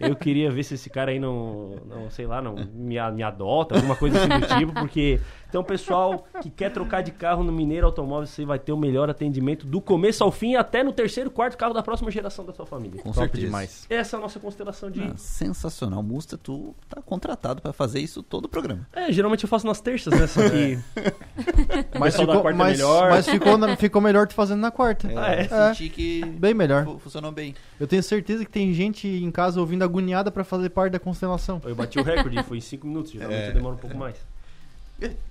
Eu, 0.00 0.08
eu 0.08 0.16
queria 0.16 0.50
ver 0.50 0.62
se 0.62 0.74
esse 0.74 0.88
cara 0.88 1.10
aí 1.10 1.18
não, 1.18 1.76
não 1.86 2.10
sei 2.10 2.26
lá, 2.26 2.40
não 2.40 2.54
me, 2.54 2.96
me 3.12 3.22
adota, 3.22 3.74
alguma 3.74 3.94
coisa 3.94 4.18
assim 4.18 4.28
do 4.28 4.58
tipo, 4.58 4.72
porque... 4.72 5.20
Então, 5.54 5.62
pessoal 5.62 6.26
que 6.42 6.50
quer 6.50 6.72
trocar 6.72 7.00
de 7.00 7.12
carro 7.12 7.44
no 7.44 7.52
Mineiro 7.52 7.86
Automóvel, 7.86 8.26
você 8.26 8.44
vai 8.44 8.58
ter 8.58 8.72
o 8.72 8.76
melhor 8.76 9.08
atendimento 9.08 9.64
do 9.64 9.80
começo 9.80 10.24
ao 10.24 10.32
fim, 10.32 10.56
até 10.56 10.82
no 10.82 10.92
terceiro, 10.92 11.30
quarto 11.30 11.56
carro 11.56 11.72
da 11.72 11.80
próxima 11.80 12.10
geração 12.10 12.44
da 12.44 12.52
sua 12.52 12.66
família. 12.66 13.00
Com 13.00 13.10
Top 13.12 13.20
certeza. 13.20 13.44
demais. 13.46 13.86
Essa 13.88 14.16
é 14.16 14.18
a 14.18 14.20
nossa 14.22 14.40
constelação 14.40 14.90
de... 14.90 15.00
Ah, 15.00 15.12
sensacional. 15.16 16.02
Musta, 16.02 16.36
tu 16.36 16.74
tá 16.88 17.00
contratado 17.00 17.62
pra 17.62 17.72
fazer 17.72 18.00
isso 18.00 18.20
todo 18.20 18.46
o 18.46 18.48
programa. 18.48 18.84
É, 18.92 19.12
geralmente 19.12 19.44
eu 19.44 19.48
faço 19.48 19.64
nas 19.64 19.80
terças, 19.80 20.18
né? 20.18 20.26
Só 20.26 20.40
que... 20.50 20.76
Mas 22.00 22.16
pessoal 22.16 22.26
da 22.26 22.32
ficou, 22.32 22.42
quarta 22.42 22.48
é 22.50 22.52
mas, 22.64 22.76
melhor. 22.76 23.10
mas 23.10 23.28
ficou, 23.28 23.56
na- 23.56 23.76
ficou 23.76 24.02
melhor 24.02 24.26
tu 24.26 24.34
fazendo 24.34 24.58
na 24.58 24.72
quarta. 24.72 25.08
Ah, 25.16 25.30
é? 25.36 25.46
Senti 25.72 25.88
que 25.88 26.24
Bem 26.24 26.52
melhor. 26.52 26.84
fu- 26.84 26.98
funcionou 26.98 27.30
bem. 27.30 27.54
Eu 27.78 27.86
tenho 27.86 28.02
certeza 28.02 28.44
que 28.44 28.50
tem 28.50 28.74
gente 28.74 29.06
em 29.06 29.30
casa 29.30 29.60
ouvindo 29.60 29.84
agoniada 29.84 30.32
pra 30.32 30.42
fazer 30.42 30.70
parte 30.70 30.94
da 30.94 30.98
constelação. 30.98 31.62
Eu 31.64 31.76
bati 31.76 31.96
o 32.00 32.02
recorde, 32.02 32.42
foi 32.42 32.58
em 32.58 32.60
5 32.60 32.84
minutos, 32.88 33.12
geralmente 33.12 33.40
É. 33.40 33.48
eu 33.50 33.54
demoro 33.54 33.76
um 33.76 33.78
pouco 33.78 33.96
mais. 33.96 34.16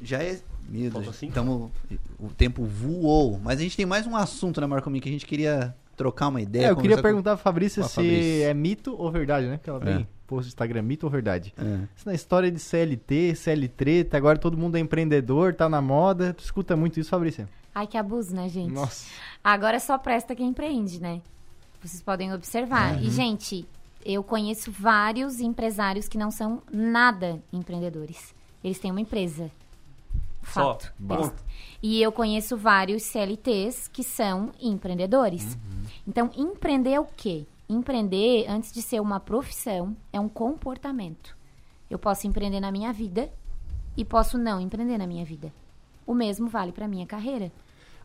Já 0.02 0.22
é. 0.22 0.40
Meu 0.70 0.90
Falta 0.92 1.06
Deus. 1.06 1.16
cinco? 1.18 1.34
Tamo, 1.34 1.72
o 2.20 2.30
tempo 2.30 2.64
voou. 2.66 3.40
Mas 3.44 3.60
a 3.60 3.64
gente 3.64 3.76
tem 3.76 3.86
mais 3.86 4.08
um 4.08 4.16
assunto, 4.16 4.62
né, 4.62 4.68
Marco 4.68 4.90
que 4.92 5.10
a 5.10 5.12
gente 5.12 5.26
queria 5.26 5.76
trocar 5.96 6.30
uma 6.30 6.42
ideia. 6.42 6.68
É, 6.68 6.70
eu 6.72 6.76
queria 6.76 6.92
conversar 6.96 7.02
com- 7.02 7.08
perguntar 7.08 7.30
pra 7.36 7.38
Fabrícia 7.44 7.84
se 7.84 7.96
Fabrícia. 7.96 8.46
é 8.50 8.54
mito 8.54 8.96
ou 8.98 9.12
verdade, 9.12 9.48
né? 9.48 9.58
Porque 9.58 9.70
ela 9.70 9.82
É. 9.82 9.96
vem 9.98 10.08
post 10.26 10.46
no 10.46 10.48
Instagram, 10.50 10.82
mito 10.82 11.06
ou 11.06 11.10
verdade. 11.12 11.54
É. 11.58 11.88
Isso 11.96 12.06
na 12.08 12.14
história 12.14 12.50
de 12.50 12.60
CLT, 12.60 13.36
CLT, 13.36 14.08
agora 14.14 14.38
todo 14.40 14.58
mundo 14.58 14.76
é 14.78 14.80
empreendedor, 14.80 15.54
tá 15.54 15.68
na 15.70 15.82
moda. 15.82 16.34
Tu 16.34 16.44
escuta 16.46 16.76
muito 16.76 17.00
isso, 17.00 17.10
Fabrícia? 17.10 17.48
Ai, 17.76 17.86
que 17.88 17.98
abuso, 17.98 18.34
né, 18.36 18.48
gente? 18.50 18.72
Nossa. 18.72 19.08
Agora 19.44 19.80
só 19.80 19.98
presta 19.98 20.34
quem 20.36 20.48
empreende, 20.50 21.02
né? 21.02 21.22
Vocês 21.82 22.02
podem 22.02 22.34
observar. 22.34 23.04
E, 23.04 23.10
gente, 23.10 23.66
eu 24.06 24.24
conheço 24.24 24.72
vários 24.72 25.40
empresários 25.42 26.08
que 26.08 26.18
não 26.18 26.32
são 26.32 26.62
nada 26.72 27.42
empreendedores. 27.52 28.34
Eles 28.64 28.80
têm 28.80 28.92
uma 28.92 29.02
empresa. 29.02 29.52
Só. 30.44 30.74
Fato. 30.74 30.94
Bom. 31.00 31.16
Eles- 31.16 31.34
E 31.82 32.02
eu 32.02 32.12
conheço 32.12 32.56
vários 32.58 33.04
CLTs 33.04 33.88
que 33.90 34.04
são 34.04 34.52
empreendedores. 34.62 35.58
Então, 36.08 36.30
empreender 36.36 36.92
é 36.94 37.00
o 37.00 37.06
quê? 37.06 37.46
Empreender, 37.68 38.46
antes 38.48 38.72
de 38.72 38.82
ser 38.82 39.02
uma 39.02 39.20
profissão, 39.20 39.96
é 40.12 40.20
um 40.20 40.30
comportamento. 40.30 41.36
Eu 41.90 41.98
posso 42.00 42.26
empreender 42.28 42.60
na 42.60 42.72
minha 42.72 42.92
vida 42.94 43.30
e 43.98 44.04
posso 44.06 44.38
não 44.38 44.60
empreender 44.60 44.98
na 44.98 45.08
minha 45.08 45.26
vida. 45.26 45.52
O 46.06 46.14
mesmo 46.14 46.48
vale 46.48 46.72
para 46.72 46.88
minha 46.88 47.06
carreira. 47.06 47.52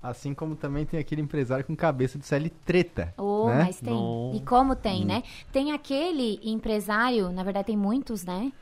Assim 0.00 0.32
como 0.32 0.54
também 0.54 0.86
tem 0.86 1.00
aquele 1.00 1.20
empresário 1.20 1.64
com 1.64 1.74
cabeça 1.74 2.18
de 2.18 2.24
CL 2.26 2.50
treta. 2.64 3.12
Oh, 3.16 3.48
né? 3.48 3.64
mas 3.64 3.80
tem. 3.80 3.92
Não. 3.92 4.32
E 4.34 4.40
como 4.40 4.76
tem, 4.76 5.04
né? 5.04 5.24
Tem 5.50 5.72
aquele 5.72 6.38
empresário, 6.44 7.32
na 7.32 7.42
verdade 7.42 7.66
tem 7.66 7.76
muitos, 7.76 8.24
né? 8.24 8.52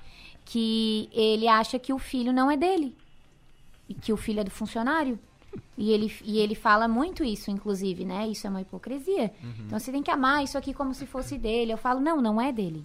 Que 0.46 1.10
ele 1.12 1.46
acha 1.46 1.78
que 1.78 1.92
o 1.92 1.98
filho 1.98 2.32
não 2.32 2.50
é 2.50 2.56
dele. 2.56 2.96
E 3.88 3.94
que 3.94 4.12
o 4.12 4.16
filho 4.16 4.40
é 4.40 4.44
do 4.44 4.50
funcionário. 4.50 5.18
E 5.76 5.90
ele, 5.90 6.12
e 6.24 6.38
ele 6.38 6.54
fala 6.54 6.88
muito 6.88 7.22
isso, 7.22 7.50
inclusive, 7.50 8.04
né? 8.04 8.26
Isso 8.28 8.46
é 8.46 8.50
uma 8.50 8.62
hipocrisia. 8.62 9.30
Então 9.66 9.78
você 9.78 9.92
tem 9.92 10.02
que 10.02 10.10
amar 10.10 10.42
isso 10.42 10.56
aqui 10.56 10.72
como 10.72 10.94
se 10.94 11.06
fosse 11.06 11.36
dele. 11.36 11.72
Eu 11.72 11.78
falo, 11.78 12.00
não, 12.00 12.20
não 12.20 12.40
é 12.40 12.52
dele. 12.52 12.84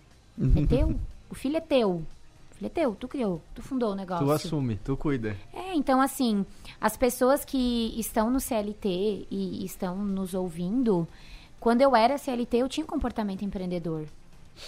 É 0.57 0.65
teu. 0.65 0.99
O 1.29 1.35
filho 1.35 1.57
é 1.57 1.61
teu. 1.61 1.91
O 1.91 2.55
filho 2.55 2.65
é 2.65 2.69
teu. 2.69 2.95
Tu 2.95 3.07
criou. 3.07 3.41
Tu 3.55 3.61
fundou 3.61 3.91
o 3.91 3.95
negócio. 3.95 4.25
Tu 4.25 4.31
assume, 4.31 4.75
tu 4.77 4.97
cuida. 4.97 5.37
É, 5.53 5.73
então 5.73 6.01
assim, 6.01 6.45
as 6.79 6.97
pessoas 6.97 7.45
que 7.45 7.93
estão 7.97 8.29
no 8.29 8.39
CLT 8.39 9.27
e 9.29 9.63
estão 9.65 9.95
nos 9.97 10.33
ouvindo, 10.33 11.07
quando 11.59 11.81
eu 11.81 11.95
era 11.95 12.17
CLT 12.17 12.57
eu 12.57 12.69
tinha 12.69 12.83
um 12.83 12.87
comportamento 12.87 13.43
empreendedor, 13.43 14.05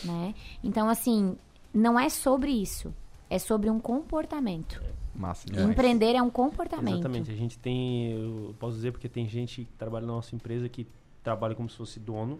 né? 0.03 0.33
Então 0.63 0.89
assim, 0.89 1.35
não 1.73 1.99
é 1.99 2.09
sobre 2.09 2.51
isso, 2.51 2.93
é 3.29 3.39
sobre 3.39 3.69
um 3.69 3.79
comportamento. 3.79 4.81
Massa. 5.15 5.45
Empreender 5.61 6.15
é 6.15 6.21
um 6.21 6.29
comportamento. 6.29 6.95
Exatamente. 6.95 7.31
A 7.31 7.35
gente 7.35 7.57
tem, 7.59 8.11
eu 8.13 8.55
posso 8.59 8.75
dizer 8.75 8.91
porque 8.91 9.07
tem 9.07 9.27
gente 9.27 9.63
que 9.65 9.71
trabalha 9.77 10.05
na 10.07 10.13
nossa 10.13 10.35
empresa 10.35 10.67
que 10.67 10.87
trabalha 11.23 11.53
como 11.55 11.69
se 11.69 11.77
fosse 11.77 11.99
dono. 11.99 12.37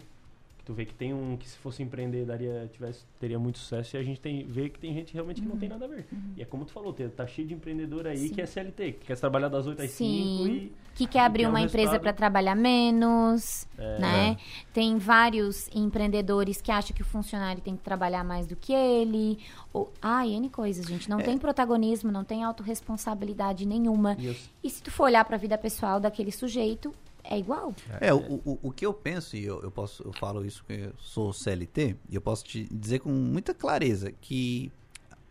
Que 0.58 0.64
tu 0.64 0.72
vê 0.74 0.84
que 0.84 0.94
tem 0.94 1.12
um 1.14 1.36
que 1.36 1.48
se 1.48 1.56
fosse 1.58 1.82
empreender 1.82 2.24
daria, 2.24 2.68
tivesse, 2.72 3.04
teria 3.20 3.38
muito 3.38 3.58
sucesso 3.58 3.96
e 3.96 4.00
a 4.00 4.02
gente 4.02 4.20
tem, 4.20 4.44
vê 4.46 4.68
que 4.68 4.78
tem 4.78 4.92
gente 4.94 5.12
realmente 5.14 5.40
que 5.40 5.46
não 5.46 5.56
tem 5.56 5.68
nada 5.68 5.84
a 5.84 5.88
ver. 5.88 6.06
E 6.36 6.42
é 6.42 6.44
como 6.44 6.64
tu 6.64 6.72
falou, 6.72 6.92
tá 6.92 7.26
cheio 7.26 7.46
de 7.46 7.54
empreendedor 7.54 8.06
aí 8.06 8.16
Uhum. 8.22 8.28
Sim. 8.28 8.34
que 8.34 8.40
é 8.40 8.46
CLT, 8.46 8.92
que 8.92 9.06
quer 9.06 9.16
trabalhar 9.18 9.48
das 9.48 9.66
8 9.66 9.82
às 9.82 9.90
5 9.90 9.98
Sim. 10.08 10.46
e 10.50 10.72
Que 10.94 11.06
quer 11.06 11.20
abrir 11.20 11.46
um 11.46 11.50
uma 11.50 11.60
empresa 11.60 11.98
para 11.98 12.12
trabalhar 12.12 12.54
menos, 12.54 13.66
É. 13.76 13.98
né? 13.98 14.36
Tem 14.72 14.96
vários 14.96 15.68
empreendedores 15.74 16.60
que 16.62 16.70
acham 16.70 16.94
que 16.94 17.02
o 17.02 17.04
funcionário 17.04 17.60
tem 17.60 17.76
que 17.76 17.82
trabalhar 17.82 18.22
mais 18.22 18.46
do 18.46 18.54
que 18.54 18.72
ele. 18.72 19.38
Ou, 19.72 19.92
ah, 20.00 20.26
N 20.26 20.48
coisas, 20.50 20.86
gente. 20.86 21.10
Não 21.10 21.18
tem 21.18 21.36
protagonismo, 21.36 22.12
não 22.12 22.22
tem 22.24 22.44
autorresponsabilidade 22.44 23.66
nenhuma. 23.66 24.16
E 24.18 24.36
E 24.62 24.70
se 24.70 24.82
tu 24.82 24.90
for 24.90 25.04
olhar 25.04 25.24
para 25.24 25.36
a 25.36 25.38
vida 25.38 25.58
pessoal 25.58 25.98
daquele 25.98 26.30
sujeito, 26.30 26.94
é 27.24 27.38
igual. 27.38 27.74
É, 28.00 28.12
o, 28.12 28.40
o, 28.44 28.58
o 28.62 28.70
que 28.70 28.84
eu 28.84 28.92
penso, 28.92 29.36
e 29.36 29.44
eu, 29.44 29.60
eu 29.62 29.70
posso, 29.70 30.02
eu 30.02 30.12
falo 30.12 30.44
isso 30.44 30.62
porque 30.64 30.84
eu 30.84 30.92
sou 30.98 31.32
CLT, 31.32 31.96
e 32.08 32.14
eu 32.14 32.20
posso 32.20 32.44
te 32.44 32.68
dizer 32.70 33.00
com 33.00 33.08
muita 33.10 33.52
clareza 33.54 34.12
que 34.20 34.70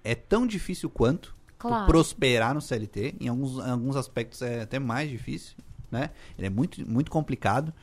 é 0.03 0.16
tão 0.16 0.45
difícil 0.45 0.89
quanto 0.89 1.36
Claro. 1.70 1.88
prosperar 1.88 2.53
no 2.53 2.61
CLT, 2.61 3.16
em 3.20 3.28
alguns, 3.28 3.57
em 3.57 3.70
alguns 3.72 3.95
aspectos 3.95 4.41
é 4.41 4.61
até 4.61 4.78
mais 4.80 5.09
difícil, 5.09 5.55
né? 5.91 6.09
Ele 6.38 6.47
é 6.47 6.49
muito, 6.49 6.88
muito 6.89 7.09
complicado. 7.09 7.74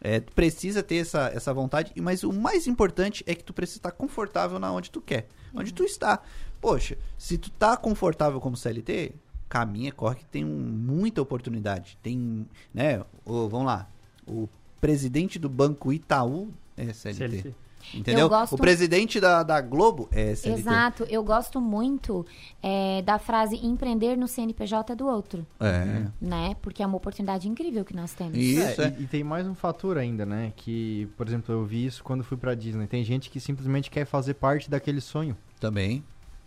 É, 0.00 0.20
tu 0.20 0.32
precisa 0.32 0.82
ter 0.82 0.96
essa, 0.96 1.30
essa 1.34 1.54
vontade, 1.54 1.92
e- 1.96 2.00
mas 2.00 2.22
o 2.22 2.32
mais 2.32 2.66
importante 2.66 3.24
é 3.26 3.34
que 3.34 3.42
tu 3.44 3.52
precisa 3.54 3.78
estar 3.78 3.90
confortável 3.92 4.58
na 4.58 4.70
onde 4.72 4.90
tu 4.90 5.00
quer, 5.00 5.26
onde 5.54 5.72
tu 5.72 5.84
está. 5.84 6.20
Poxa, 6.60 6.98
se 7.16 7.38
tu 7.38 7.50
tá 7.50 7.76
confortável 7.76 8.40
como 8.40 8.56
CLT, 8.56 9.12
caminha, 9.48 9.92
corre 9.92 10.16
que 10.16 10.24
tem 10.26 10.44
um- 10.44 10.48
muita 10.48 11.22
oportunidade. 11.22 11.96
Tem, 12.02 12.46
né, 12.74 13.02
o- 13.24 13.48
vamos 13.48 13.66
lá, 13.66 13.88
o 14.26 14.48
presidente 14.80 15.38
do 15.38 15.48
Banco 15.48 15.92
Itaú 15.92 16.50
é 16.76 16.92
CLT. 16.92 17.14
CLT. 17.42 17.54
Entendeu? 17.94 18.22
Eu 18.22 18.28
gosto- 18.28 18.54
O 18.54 18.58
presidente 18.58 19.20
da, 19.20 19.42
da 19.42 19.60
Globo 19.60 20.08
é 20.12 20.34
CLT. 20.34 20.60
Exato. 20.60 21.04
Eu 21.08 21.22
gosto 21.22 21.60
muito 21.60 22.26
é, 22.62 23.02
da 23.02 23.18
frase 23.18 23.56
empreender 23.64 24.16
no 24.16 24.26
CNPJ 24.28 24.94
do 24.94 25.06
outro, 25.06 25.46
É. 25.60 26.06
né? 26.20 26.56
Porque 26.62 26.82
é 26.82 26.86
uma 26.86 26.96
oportunidade 26.96 27.48
incrível 27.48 27.84
que 27.84 27.94
nós 27.94 28.12
temos. 28.12 28.36
Isso, 28.36 28.80
É, 28.80 28.86
é. 28.86 28.96
E, 28.98 29.02
e 29.04 29.06
tem 29.06 29.22
mais 29.24 29.46
um 29.46 29.54
fator 29.54 29.98
ainda, 29.98 30.26
né? 30.26 30.52
Que, 30.56 31.08
por 31.16 31.26
exemplo, 31.28 31.54
eu 31.54 31.64
vi 31.64 31.86
isso 31.86 32.02
quando 32.02 32.24
fui 32.24 32.36
pra 32.36 32.54
Disney. 32.54 32.86
Tem 32.86 33.04
gente 33.04 33.30
que 33.30 33.38
simplesmente 33.40 33.90
quer 33.90 34.04
fazer 34.04 34.34
parte 34.34 34.68
daquele 34.70 35.00
sonho. 35.00 35.36
Também. 35.60 36.02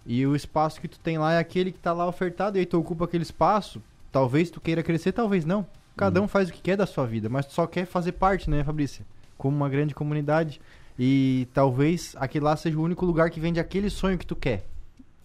E 0.05 0.25
o 0.25 0.35
espaço 0.35 0.79
que 0.81 0.87
tu 0.87 0.99
tem 0.99 1.17
lá 1.17 1.33
é 1.33 1.39
aquele 1.39 1.71
que 1.71 1.79
tá 1.79 1.93
lá 1.93 2.07
ofertado, 2.07 2.57
e 2.57 2.59
aí 2.61 2.65
tu 2.65 2.77
ocupa 2.79 3.05
aquele 3.05 3.23
espaço. 3.23 3.81
Talvez 4.11 4.49
tu 4.49 4.59
queira 4.59 4.81
crescer, 4.81 5.11
talvez 5.11 5.45
não. 5.45 5.65
Cada 5.95 6.21
um 6.21 6.27
faz 6.27 6.49
o 6.49 6.53
que 6.53 6.61
quer 6.61 6.77
da 6.77 6.85
sua 6.85 7.05
vida, 7.05 7.27
mas 7.29 7.45
tu 7.45 7.53
só 7.53 7.67
quer 7.67 7.85
fazer 7.85 8.13
parte, 8.13 8.49
né, 8.49 8.63
Fabrícia? 8.63 9.05
Como 9.37 9.55
uma 9.55 9.67
grande 9.69 9.93
comunidade. 9.93 10.59
E 10.99 11.47
talvez 11.53 12.13
aquele 12.19 12.43
lá 12.43 12.55
seja 12.57 12.77
o 12.77 12.81
único 12.83 13.05
lugar 13.05 13.29
que 13.29 13.39
vende 13.39 13.59
aquele 13.59 13.89
sonho 13.89 14.17
que 14.17 14.25
tu 14.25 14.35
quer 14.35 14.65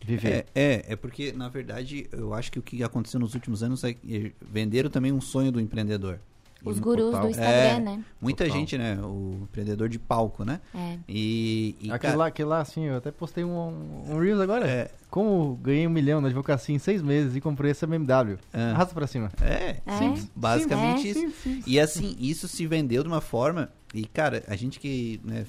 viver. 0.05 0.47
É, 0.55 0.63
é, 0.75 0.85
é 0.91 0.97
porque, 0.97 1.33
na 1.33 1.49
verdade, 1.49 2.07
eu 2.13 2.33
acho 2.33 2.53
que 2.53 2.59
o 2.59 2.63
que 2.63 2.83
aconteceu 2.85 3.19
nos 3.19 3.35
últimos 3.35 3.63
anos 3.63 3.83
é 3.83 3.93
que 3.95 4.33
venderam 4.41 4.89
também 4.89 5.11
um 5.13 5.21
sonho 5.21 5.51
do 5.51 5.61
empreendedor. 5.61 6.21
Os 6.65 6.79
gurus 6.79 7.07
Total. 7.07 7.23
do 7.23 7.29
Instagram, 7.29 7.79
né? 7.81 8.05
Muita 8.19 8.45
Total. 8.45 8.59
gente, 8.59 8.79
né? 8.79 8.99
O 9.03 9.41
empreendedor 9.43 9.87
de 9.87 9.99
palco, 9.99 10.47
né? 10.47 10.61
É. 10.75 10.97
E, 11.07 11.77
e 11.79 11.91
Aquele 11.91 11.99
cara, 11.99 12.17
lá, 12.17 12.27
aquele 12.29 12.49
lá, 12.49 12.61
assim, 12.63 12.85
eu 12.85 12.97
até 12.97 13.11
postei 13.11 13.45
um, 13.45 14.05
um 14.09 14.19
Reels 14.19 14.41
agora. 14.41 14.67
É. 14.67 14.91
Como 15.11 15.57
ganhei 15.63 15.87
um 15.87 15.91
milhão 15.91 16.23
na 16.23 16.29
advocacia 16.29 16.75
em 16.75 16.79
seis 16.79 17.03
meses 17.03 17.37
e 17.37 17.41
comprei 17.41 17.71
essa 17.71 17.87
BMW. 17.87 18.39
Ah. 18.51 18.71
Arrasta 18.71 18.95
pra 18.95 19.07
cima. 19.07 19.31
é, 19.43 19.77
É. 19.85 19.99
simples, 19.99 20.31
basicamente 20.35 21.07
É. 21.07 21.11
isso. 21.11 21.21
Sim, 21.21 21.33
sim. 21.43 21.63
E 21.67 21.79
assim, 21.79 22.17
isso 22.19 22.49
se 22.49 22.67
vendeu 22.67 23.03
de 23.03 23.09
uma 23.11 23.21
forma. 23.21 23.71
E, 23.95 24.05
cara, 24.05 24.43
a 24.49 24.57
gente 24.57 24.81
que 24.81 25.21
né, 25.25 25.47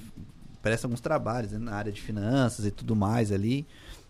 presta 0.62 0.88
alguns 0.88 1.02
trabalhos 1.02 1.52
né, 1.52 1.60
na 1.60 1.74
área 1.74 1.92
de 1.92 2.02
finanças 2.02 2.66
e 2.66 2.72
tudo 2.72 2.96
mais 2.96 3.32
ali. 3.32 3.66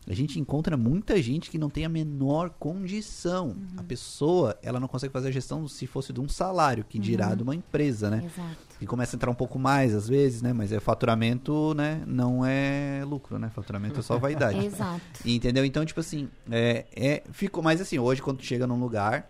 A 0.07 0.13
gente 0.13 0.39
encontra 0.39 0.77
muita 0.77 1.19
gente 1.19 1.49
que 1.49 1.57
não 1.57 1.67
tem 1.67 1.83
a 1.83 1.89
menor 1.89 2.51
condição. 2.51 3.55
A 3.75 3.81
pessoa, 3.81 4.55
ela 4.61 4.79
não 4.79 4.87
consegue 4.87 5.11
fazer 5.11 5.29
a 5.29 5.31
gestão 5.31 5.67
se 5.67 5.87
fosse 5.87 6.13
de 6.13 6.21
um 6.21 6.29
salário, 6.29 6.85
que 6.87 6.99
dirá 6.99 7.33
de 7.33 7.41
uma 7.41 7.55
empresa, 7.55 8.09
né? 8.11 8.21
Exato. 8.23 8.55
E 8.79 8.85
começa 8.85 9.15
a 9.15 9.17
entrar 9.17 9.31
um 9.31 9.35
pouco 9.35 9.57
mais 9.57 9.95
às 9.95 10.07
vezes, 10.07 10.43
né? 10.43 10.53
Mas 10.53 10.71
é 10.71 10.79
faturamento, 10.79 11.73
né? 11.73 12.03
Não 12.05 12.45
é 12.45 13.03
lucro, 13.03 13.39
né? 13.39 13.49
Faturamento 13.49 13.99
é 13.99 14.03
só 14.03 14.19
vaidade. 14.19 14.59
Exato. 14.63 15.01
Entendeu? 15.25 15.65
Então, 15.65 15.83
tipo 15.83 15.99
assim, 16.01 16.29
é, 16.51 16.85
é, 16.95 17.23
ficou 17.31 17.63
mais 17.63 17.81
assim, 17.81 17.97
hoje 17.97 18.21
quando 18.21 18.37
tu 18.37 18.45
chega 18.45 18.67
num 18.67 18.79
lugar, 18.79 19.27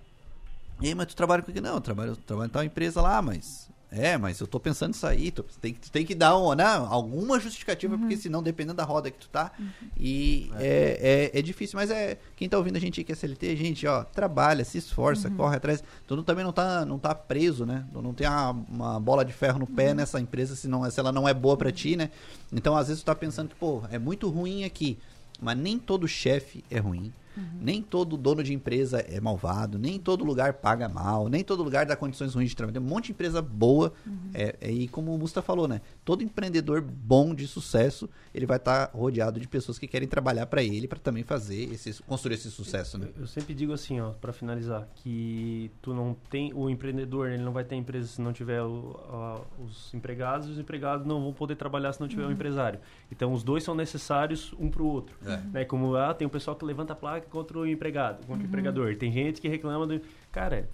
e 0.82 0.88
aí, 0.88 0.96
mas 0.96 1.08
tu 1.08 1.16
trabalha 1.16 1.42
com 1.42 1.52
o 1.52 1.54
que? 1.54 1.62
Não, 1.62 1.76
eu 1.76 1.82
trabalho, 1.82 2.12
eu 2.12 2.16
trabalho 2.18 2.48
em 2.48 2.52
tal 2.52 2.64
empresa 2.64 3.02
lá, 3.02 3.22
mas. 3.22 3.65
É, 3.92 4.18
mas 4.18 4.40
eu 4.40 4.48
tô 4.48 4.60
pensando 4.60 4.92
em 4.92 4.98
sair. 4.98 5.32
Tu 5.32 5.44
tem, 5.62 5.74
que- 5.74 5.80
tu 5.80 5.92
tem 5.92 6.06
que 6.06 6.14
dar 6.14 6.38
um, 6.38 6.54
né, 6.54 6.66
alguma 6.66 7.40
justificativa, 7.40 7.98
porque 7.98 8.18
senão, 8.18 8.44
dependendo 8.44 8.76
da 8.76 8.84
roda 8.84 9.10
que 9.10 9.18
tu 9.18 9.30
tá. 9.30 9.52
E 9.98 10.52
é, 10.58 11.32
é, 11.34 11.40
é 11.40 11.42
difícil, 11.42 11.78
mas 11.80 11.90
é. 11.90 12.18
Quem 12.36 12.50
tá 12.50 12.58
ouvindo 12.58 12.76
a 12.76 12.80
gente 12.80 13.00
aí 13.00 13.04
que 13.04 13.12
é 13.12 13.16
CLT, 13.16 13.56
gente, 13.56 13.88
ó, 13.88 14.04
trabalha, 14.04 14.66
se 14.66 14.78
esforça, 14.78 15.30
corre 15.38 15.56
atrás. 15.58 15.84
Tu 16.08 16.16
não- 16.16 16.24
também 16.24 16.44
não 16.44 16.52
tá, 16.52 16.84
não 16.86 17.00
tá 17.00 17.16
preso, 17.16 17.66
né? 17.66 17.86
Tu 17.94 18.02
não 18.02 18.14
tem 18.14 18.28
uma, 18.28 18.52
uma 18.52 19.00
bola 19.00 19.24
de 19.24 19.32
ferro 19.32 19.60
no 19.60 19.68
pé 19.68 19.94
nessa 19.94 20.20
empresa 20.20 20.56
se, 20.56 20.68
não, 20.68 20.90
se 20.90 21.00
ela 21.00 21.12
não 21.12 21.28
é 21.28 21.34
boa 21.34 21.56
pra 21.56 21.72
ti, 21.72 21.96
né? 21.96 22.10
Então, 22.52 22.76
às 22.76 22.88
vezes, 22.88 23.02
tu 23.02 23.06
tá 23.06 23.16
pensando 23.16 23.50
que, 23.50 23.56
pô, 23.56 23.84
é 23.92 23.98
muito 24.00 24.30
ruim 24.30 24.64
aqui. 24.66 24.98
Mas 25.42 25.58
nem 25.58 25.78
todo 25.78 26.08
chefe 26.08 26.64
é 26.72 26.80
ruim. 26.80 27.14
Nem 27.60 27.82
todo 27.82 28.18
dono 28.18 28.44
de 28.44 28.54
empresa 28.54 29.00
é 29.00 29.20
malvado, 29.20 29.78
nem 29.78 30.00
todo 30.00 30.24
lugar 30.24 30.54
paga 30.54 30.88
mal, 30.90 31.28
nem 31.28 31.44
todo 31.44 31.64
lugar 31.64 31.86
dá 31.86 31.96
condições 31.96 32.34
ruins 32.34 32.50
de 32.50 32.56
trabalho. 32.56 32.74
Tem 32.74 32.82
um 32.82 32.86
monte 32.86 33.06
de 33.06 33.12
empresa 33.12 33.42
boa. 33.42 33.94
é, 34.34 34.56
é, 34.62 34.72
e 34.72 34.88
como 34.88 35.14
o 35.14 35.18
Musta 35.18 35.42
falou, 35.42 35.68
né? 35.68 35.82
Todo 36.04 36.24
empreendedor 36.24 36.82
bom 36.82 37.34
de 37.34 37.48
sucesso, 37.48 38.10
ele 38.34 38.46
vai 38.46 38.58
estar 38.58 38.92
rodeado 38.94 39.40
de 39.40 39.48
pessoas 39.48 39.80
que 39.80 39.88
querem 39.88 40.08
trabalhar 40.08 40.46
para 40.46 40.62
ele, 40.64 40.88
para 40.88 41.00
também 41.00 41.24
fazer 41.24 41.72
esse, 41.74 42.02
construir 42.04 42.36
esse 42.36 42.52
sucesso, 42.52 42.98
né? 42.98 43.08
Eu- 43.16 43.22
Eu 43.22 43.28
sempre 43.28 43.54
digo 43.54 43.74
assim, 43.74 44.00
ó, 44.00 44.12
para 44.12 44.32
finalizar, 44.32 44.88
que 44.96 45.72
tu 45.82 45.94
não 45.94 46.16
tem 46.30 46.52
o 46.54 46.70
empreendedor, 46.70 47.30
ele 47.30 47.44
não 47.44 47.52
vai 47.52 47.64
ter 47.64 47.76
empresa 47.76 48.08
se 48.08 48.22
não 48.22 48.32
tiver 48.34 48.62
o- 48.62 48.96
a- 49.10 49.42
os 49.64 49.94
empregados, 49.94 50.48
e 50.48 50.52
os 50.52 50.60
empregados 50.60 51.06
não 51.08 51.22
vão 51.22 51.34
poder 51.34 51.56
trabalhar 51.56 51.92
se 51.94 52.00
não 52.00 52.08
tiver 52.08 52.26
o 52.26 52.32
empresário. 52.32 52.80
Então 53.12 53.34
os 53.34 53.44
dois 53.44 53.64
são 53.64 53.74
necessários 53.76 54.54
um 54.60 54.70
pro 54.70 54.86
outro, 54.86 55.16
É. 55.26 55.38
né? 55.52 55.66
Como 55.66 55.96
ah, 55.96 56.14
tem 56.14 56.28
o 56.28 56.30
pessoal 56.30 56.56
que 56.56 56.64
levanta 56.66 56.94
a 56.94 56.96
placa 56.96 57.25
contra 57.30 57.58
o 57.60 57.68
empregado, 57.68 58.26
contra 58.26 58.44
o 58.44 58.48
empregador. 58.48 58.96
Tem 58.96 59.12
gente 59.12 59.42
que 59.42 59.48
reclama 59.48 59.86
do, 59.88 60.02
cara, 60.32 60.70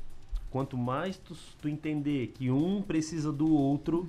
quanto 0.50 0.78
mais 0.78 1.18
tu, 1.18 1.36
tu 1.62 1.68
entender 1.70 2.28
que 2.36 2.50
um 2.52 2.82
precisa 2.82 3.32
do 3.32 3.54
outro, 3.54 4.08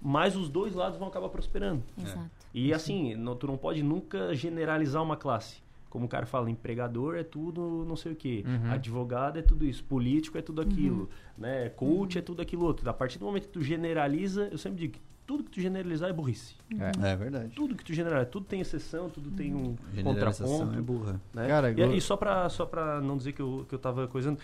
mais 0.00 0.36
os 0.36 0.48
dois 0.48 0.74
lados 0.74 0.98
vão 0.98 1.08
acabar 1.08 1.28
prosperando. 1.28 1.82
Exato. 2.00 2.30
E 2.54 2.72
assim, 2.72 3.14
não- 3.14 3.34
tu 3.36 3.46
não 3.46 3.56
pode 3.56 3.82
nunca 3.82 4.34
generalizar 4.34 5.02
uma 5.02 5.16
classe. 5.16 5.64
Como 5.90 6.04
o 6.04 6.08
cara 6.08 6.26
fala, 6.26 6.50
empregador 6.50 7.14
é 7.16 7.22
tudo 7.22 7.84
não 7.88 7.96
sei 7.96 8.12
o 8.12 8.16
quê, 8.16 8.44
advogado 8.70 9.38
é 9.38 9.42
tudo 9.42 9.64
isso, 9.64 9.82
político 9.84 10.36
é 10.36 10.42
tudo 10.42 10.60
aquilo, 10.60 11.08
né? 11.38 11.70
Coach 11.70 12.18
é 12.18 12.22
tudo 12.22 12.42
aquilo 12.42 12.64
outro. 12.64 12.88
A 12.90 12.92
partir 12.92 13.18
do 13.18 13.24
momento 13.24 13.44
que 13.46 13.52
tu 13.52 13.62
generaliza, 13.62 14.48
eu 14.52 14.58
sempre 14.58 14.80
digo 14.80 14.92
que 14.94 15.00
tudo 15.26 15.42
que 15.44 15.50
tu 15.50 15.60
generalizar 15.60 16.08
é 16.08 16.12
burrice. 16.12 16.54
É 17.02 17.16
verdade. 17.16 17.48
Tudo 17.54 17.74
que 17.74 17.84
tu 17.84 17.92
generaliza, 17.92 18.26
tudo 18.30 18.46
tem 18.46 18.60
exceção, 18.60 19.10
tudo 19.10 19.30
tem 19.30 19.54
um 19.54 19.76
contraponto. 20.02 20.76
é 20.78 20.80
burra. 20.80 21.20
né? 21.34 21.48
Cara, 21.48 21.70
e, 21.72 21.96
e 21.96 22.00
só 22.00 22.16
pra, 22.16 22.48
só 22.48 22.64
pra 22.64 23.00
não 23.00 23.16
dizer 23.16 23.32
que 23.32 23.40
eu, 23.42 23.66
que 23.68 23.74
eu 23.74 23.78
tava 23.78 24.06
coisando, 24.06 24.38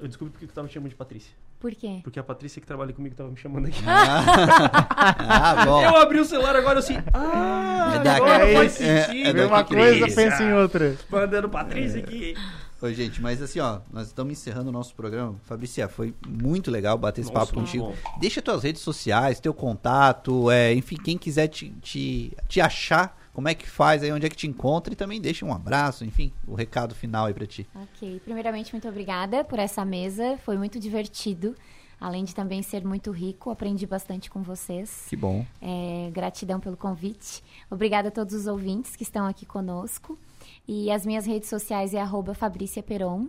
eu 0.00 0.08
descobri 0.08 0.32
porque 0.32 0.46
que 0.46 0.50
eu 0.50 0.54
tava 0.54 0.66
me 0.66 0.72
chamando 0.72 0.88
de 0.90 0.96
Patrícia. 0.96 1.32
Por 1.60 1.72
quê? 1.74 2.00
Porque 2.02 2.18
a 2.18 2.24
Patrícia 2.24 2.60
que 2.60 2.66
trabalha 2.66 2.92
comigo 2.92 3.14
tava 3.14 3.30
me 3.30 3.36
chamando 3.36 3.66
aqui. 3.68 3.78
Ah, 3.86 5.62
bom. 5.66 5.82
Eu 5.82 5.96
abri 5.96 6.18
o 6.18 6.24
celular 6.24 6.56
agora 6.56 6.78
assim, 6.80 6.96
ah, 7.14 8.02
É 8.04 8.08
agora 8.08 8.48
é 8.50 8.54
faz 8.54 8.80
é- 8.80 9.02
sentido. 9.04 9.28
é 9.28 9.32
Vê 9.32 9.44
uma 9.44 9.62
coisa, 9.64 10.06
pensa 10.06 10.42
em 10.42 10.52
outra. 10.54 10.96
Mandando 11.10 11.48
Patrícia 11.48 12.00
aqui. 12.00 12.34
Oi, 12.82 12.94
gente, 12.94 13.22
mas 13.22 13.40
assim, 13.40 13.60
ó, 13.60 13.78
nós 13.92 14.08
estamos 14.08 14.32
encerrando 14.32 14.70
o 14.70 14.72
nosso 14.72 14.92
programa. 14.96 15.36
Fabrícia, 15.44 15.88
foi 15.88 16.12
muito 16.26 16.68
legal 16.68 16.98
bater 16.98 17.20
esse 17.20 17.32
Nossa, 17.32 17.46
papo 17.46 17.60
contigo. 17.60 17.84
bom. 17.84 17.94
Deixa 18.18 18.42
tuas 18.42 18.64
redes 18.64 18.82
sociais, 18.82 19.38
teu 19.38 19.54
contato, 19.54 20.50
é, 20.50 20.74
enfim, 20.74 20.96
quem 20.96 21.16
quiser 21.16 21.46
te, 21.46 21.70
te, 21.80 22.36
te 22.48 22.60
achar, 22.60 23.16
como 23.32 23.48
é 23.48 23.54
que 23.54 23.70
faz 23.70 24.02
aí, 24.02 24.10
onde 24.10 24.26
é 24.26 24.28
que 24.28 24.34
te 24.34 24.48
encontra 24.48 24.92
e 24.92 24.96
também 24.96 25.20
deixa 25.20 25.46
um 25.46 25.54
abraço, 25.54 26.04
enfim, 26.04 26.32
o 26.44 26.56
recado 26.56 26.92
final 26.92 27.26
aí 27.26 27.34
pra 27.34 27.46
ti. 27.46 27.68
Ok. 27.72 28.20
Primeiramente, 28.24 28.72
muito 28.72 28.88
obrigada 28.88 29.44
por 29.44 29.60
essa 29.60 29.84
mesa. 29.84 30.36
Foi 30.38 30.58
muito 30.58 30.80
divertido. 30.80 31.54
Além 32.00 32.24
de 32.24 32.34
também 32.34 32.62
ser 32.64 32.84
muito 32.84 33.12
rico, 33.12 33.48
aprendi 33.48 33.86
bastante 33.86 34.28
com 34.28 34.42
vocês. 34.42 35.06
Que 35.08 35.14
bom. 35.14 35.46
É, 35.60 36.10
gratidão 36.12 36.58
pelo 36.58 36.76
convite. 36.76 37.44
Obrigada 37.70 38.08
a 38.08 38.10
todos 38.10 38.34
os 38.34 38.48
ouvintes 38.48 38.96
que 38.96 39.04
estão 39.04 39.24
aqui 39.24 39.46
conosco. 39.46 40.18
E 40.66 40.90
as 40.90 41.04
minhas 41.04 41.26
redes 41.26 41.48
sociais 41.48 41.92
é 41.94 42.00
arroba 42.00 42.34
Fabrícia 42.34 42.82
Peron. 42.82 43.26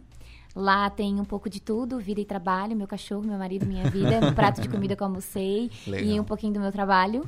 Lá 0.55 0.88
tem 0.88 1.19
um 1.19 1.25
pouco 1.25 1.49
de 1.49 1.59
tudo, 1.59 1.97
vida 1.99 2.21
e 2.21 2.25
trabalho, 2.25 2.75
meu 2.75 2.88
cachorro, 2.88 3.23
meu 3.23 3.39
marido, 3.39 3.65
minha 3.65 3.89
vida, 3.89 4.21
meu 4.21 4.34
prato 4.36 4.61
de 4.61 4.69
comida 4.69 4.95
que 4.95 5.01
eu 5.01 5.07
almocei 5.07 5.71
Legal. 5.88 6.07
e 6.07 6.19
um 6.19 6.23
pouquinho 6.23 6.53
do 6.53 6.59
meu 6.59 6.71
trabalho. 6.71 7.25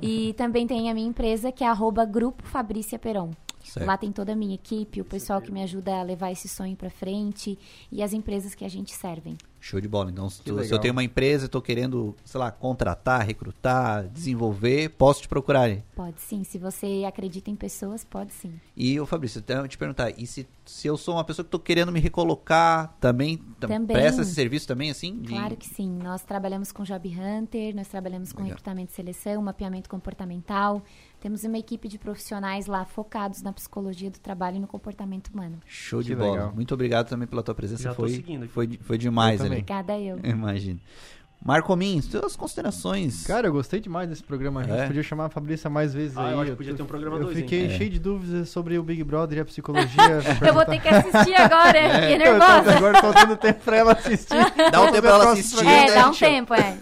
e 0.00 0.32
também 0.32 0.66
tem 0.66 0.90
a 0.90 0.94
minha 0.94 1.06
empresa, 1.06 1.52
que 1.52 1.62
é 1.62 1.68
arroba 1.68 2.06
Grupo 2.06 2.42
Fabrícia 2.42 2.98
Peron. 2.98 3.30
Certo. 3.70 3.86
Lá 3.86 3.96
tem 3.96 4.12
toda 4.12 4.32
a 4.32 4.36
minha 4.36 4.54
equipe, 4.54 5.00
o 5.00 5.04
pessoal 5.04 5.40
que 5.40 5.50
me 5.52 5.62
ajuda 5.62 5.94
a 5.96 6.02
levar 6.02 6.30
esse 6.30 6.48
sonho 6.48 6.76
pra 6.76 6.90
frente 6.90 7.58
e 7.90 8.02
as 8.02 8.12
empresas 8.12 8.54
que 8.54 8.64
a 8.64 8.68
gente 8.68 8.94
servem. 8.94 9.36
Show 9.60 9.80
de 9.80 9.88
bola. 9.88 10.10
Então, 10.10 10.28
se, 10.28 10.42
tu- 10.42 10.62
se 10.62 10.70
eu 10.74 10.78
tenho 10.78 10.92
uma 10.92 11.02
empresa 11.02 11.46
e 11.46 11.48
tô 11.48 11.62
querendo, 11.62 12.14
sei 12.22 12.38
lá, 12.38 12.50
contratar, 12.50 13.24
recrutar, 13.26 14.06
desenvolver, 14.08 14.90
posso 14.90 15.22
te 15.22 15.28
procurar 15.28 15.62
aí. 15.62 15.82
Pode 15.96 16.20
sim, 16.20 16.44
se 16.44 16.58
você 16.58 17.02
acredita 17.08 17.50
em 17.50 17.56
pessoas, 17.56 18.04
pode 18.04 18.34
sim. 18.34 18.52
E, 18.76 19.00
ô 19.00 19.06
Fabrício, 19.06 19.40
até 19.40 19.56
eu 19.58 19.66
te 19.66 19.78
perguntar, 19.78 20.10
e 20.18 20.26
se, 20.26 20.46
se 20.66 20.86
eu 20.86 20.98
sou 20.98 21.14
uma 21.14 21.24
pessoa 21.24 21.44
que 21.44 21.50
tô 21.50 21.58
querendo 21.58 21.90
me 21.90 21.98
recolocar, 21.98 22.94
também, 23.00 23.38
tam- 23.58 23.68
Também. 23.70 23.96
presta 23.96 24.20
esse 24.20 24.34
serviço 24.34 24.68
também, 24.68 24.90
assim? 24.90 25.16
de- 25.22 25.28
Claro 25.30 25.56
que 25.56 25.66
sim. 25.66 25.88
Nós 26.02 26.22
trabalhamos 26.22 26.70
com 26.70 26.82
Job 26.82 27.08
Hunter, 27.08 27.74
nós 27.74 27.88
trabalhamos 27.88 28.32
com 28.32 28.42
Legal. 28.42 28.56
recrutamento 28.58 28.92
e 28.92 28.94
seleção, 28.94 29.40
mapeamento 29.42 29.88
comportamental. 29.88 30.82
Temos 31.24 31.42
uma 31.42 31.56
equipe 31.56 31.88
de 31.88 31.98
profissionais 31.98 32.66
lá 32.66 32.84
focados 32.84 33.40
na 33.40 33.50
psicologia 33.50 34.10
do 34.10 34.18
trabalho 34.18 34.58
e 34.58 34.60
no 34.60 34.66
comportamento 34.66 35.28
humano. 35.28 35.58
Show 35.66 36.02
de 36.02 36.10
Que 36.10 36.16
bola. 36.16 36.32
legal. 36.32 36.52
Muito 36.54 36.74
obrigado 36.74 37.08
também 37.08 37.26
pela 37.26 37.42
tua 37.42 37.54
presença. 37.54 37.82
Já 37.82 37.94
foi, 37.94 38.10
seguindo 38.10 38.44
aqui. 38.44 38.52
foi, 38.52 38.78
foi 38.82 38.98
demais 38.98 39.40
Eu 39.40 39.46
ali. 39.46 39.62
também. 39.62 39.78
Obrigada 39.80 39.98
eu. 39.98 40.18
Imagino. 40.30 40.78
Marco 41.42 41.74
Mins, 41.76 42.06
tuas 42.08 42.36
considerações. 42.36 43.26
Cara, 43.26 43.46
eu 43.48 43.52
gostei 43.52 43.80
demais 43.80 44.06
desse 44.08 44.22
programa. 44.22 44.60
A 44.60 44.64
gente 44.64 44.76
É? 44.80 44.86
podia 44.86 45.02
chamar 45.02 45.24
a 45.26 45.28
Fabrícia 45.30 45.70
mais 45.70 45.94
vezes 45.94 46.14
Ah, 46.16 46.26
aí. 46.26 46.32
eu 46.34 46.40
acho 46.40 46.50
que 46.50 46.56
podia 46.58 46.74
ter 46.74 46.82
um 46.82 46.86
programa 46.86 47.16
Eu 47.16 47.24
dois, 47.24 47.36
fiquei 47.38 47.66
É. 47.66 47.70
cheio 47.70 47.88
de 47.90 47.98
dúvidas 47.98 48.50
sobre 48.50 48.76
o 48.78 48.82
Big 48.82 49.02
Brother 49.02 49.38
e 49.38 49.40
a 49.40 49.44
psicologia. 49.46 49.90
Eu 50.46 50.52
vou 50.52 50.64
ter 50.66 50.78
que 50.80 50.88
assistir 50.88 51.34
agora, 51.36 51.72
fiquei 52.00 52.14
Eu 52.16 52.18
tô- 52.18 52.24
nervosa. 52.38 52.76
agora 52.76 53.00
tô 53.00 53.12
tendo 53.14 53.36
tempo 53.38 53.60
pra 53.64 53.76
ela 53.78 53.92
assistir. 53.92 54.36
Dá 54.70 54.82
um 54.82 54.86
tempo 54.86 55.00
pra 55.02 55.10
ela 55.10 55.32
assistir. 55.32 55.66
É, 55.66 55.86
né, 55.86 55.94
dá 55.94 56.08
um 56.10 56.12
show. 56.12 56.28
tempo, 56.28 56.54
é. 56.54 56.78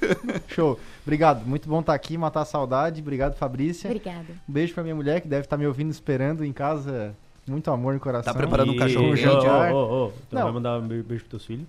Show. 0.48 0.78
Obrigado. 1.02 1.44
Muito 1.46 1.68
bom 1.68 1.80
estar 1.80 1.94
aqui, 1.94 2.16
matar 2.16 2.42
a 2.42 2.44
saudade. 2.44 3.00
Obrigado, 3.00 3.34
Fabrícia. 3.34 3.88
Obrigada. 3.90 4.26
Um 4.48 4.52
beijo 4.52 4.72
pra 4.74 4.82
minha 4.82 4.94
mulher 4.94 5.20
que 5.20 5.28
deve 5.28 5.42
estar 5.46 5.56
me 5.56 5.66
ouvindo 5.66 5.90
esperando 5.90 6.44
em 6.44 6.52
casa. 6.52 7.14
Muito 7.48 7.70
amor 7.72 7.94
no 7.94 8.00
coração. 8.00 8.32
Tá 8.32 8.38
preparando 8.38 8.72
um 8.72 8.76
cachorro 8.76 9.14
E- 9.14 9.18
quente. 9.18 9.26
Ô, 9.26 9.74
ô, 9.74 10.04
ô, 10.06 10.12
Então 10.28 10.38
Não. 10.38 10.42
vai 10.44 10.52
mandar 10.52 10.78
um 10.78 10.86
be- 10.86 11.02
beijo 11.02 11.24
pros 11.24 11.30
teus 11.30 11.44
filhos? 11.44 11.66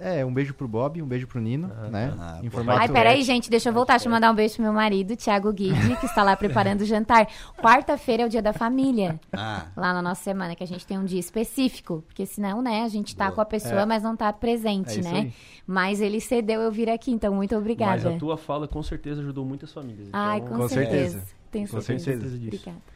É, 0.00 0.24
um 0.24 0.32
beijo 0.32 0.52
pro 0.54 0.66
Bob, 0.66 1.00
um 1.00 1.06
beijo 1.06 1.26
pro 1.28 1.40
Nino, 1.40 1.70
Ah, 1.76 1.88
né? 1.88 2.12
em 2.42 2.48
Ah, 2.48 2.50
formato 2.50 2.80
Ai, 2.80 2.88
peraí, 2.88 3.22
gente, 3.22 3.48
deixa 3.48 3.68
eu 3.68 3.72
voltar. 3.72 3.92
Deixa 3.94 4.08
eu 4.08 4.12
mandar 4.12 4.32
um 4.32 4.34
beijo 4.34 4.54
pro 4.54 4.64
meu 4.64 4.72
marido, 4.72 5.14
Thiago 5.16 5.52
Guide, 5.52 5.96
que 5.96 6.06
está 6.06 6.22
lá 6.24 6.36
preparando 6.36 6.80
o 6.80 6.84
jantar. 6.84 7.28
Quarta-feira 7.58 8.22
é 8.24 8.26
o 8.26 8.28
dia 8.28 8.42
da 8.42 8.52
família. 8.52 9.20
Ah, 9.32 9.66
Lá 9.76 9.92
na 9.92 10.02
nossa 10.02 10.22
semana, 10.22 10.56
que 10.56 10.64
a 10.64 10.66
gente 10.66 10.86
tem 10.86 10.98
um 10.98 11.04
dia 11.04 11.20
específico. 11.20 12.02
Porque 12.06 12.26
senão, 12.26 12.60
né, 12.60 12.82
a 12.82 12.88
gente 12.88 13.14
tá 13.14 13.26
Boa. 13.26 13.34
com 13.36 13.40
a 13.42 13.44
pessoa, 13.44 13.82
É. 13.82 13.86
mas 13.86 14.02
não 14.02 14.16
tá 14.16 14.32
presente, 14.32 14.98
É 14.98 15.02
né? 15.02 15.10
aí. 15.20 15.32
Mas 15.66 16.00
ele 16.00 16.20
cedeu 16.20 16.60
eu 16.60 16.72
vir 16.72 16.90
aqui, 16.90 17.12
então 17.12 17.34
muito 17.34 17.52
Mas 17.54 17.60
obrigada. 17.60 18.10
a 18.14 18.18
tua 18.18 18.36
fala 18.36 18.66
com 18.66 18.82
certeza 18.82 19.20
ajudou 19.20 19.44
muitas 19.44 19.72
famílias. 19.72 20.08
Ai, 20.12 20.38
então- 20.38 20.48
com, 20.48 20.56
Com 20.62 20.68
certeza. 20.68 21.10
certeza. 21.20 21.34
Tenho 21.50 21.68
Com 21.68 21.80
certeza. 21.80 22.04
certeza 22.12 22.38
disso. 22.38 22.56
Obrigada. 22.56 22.91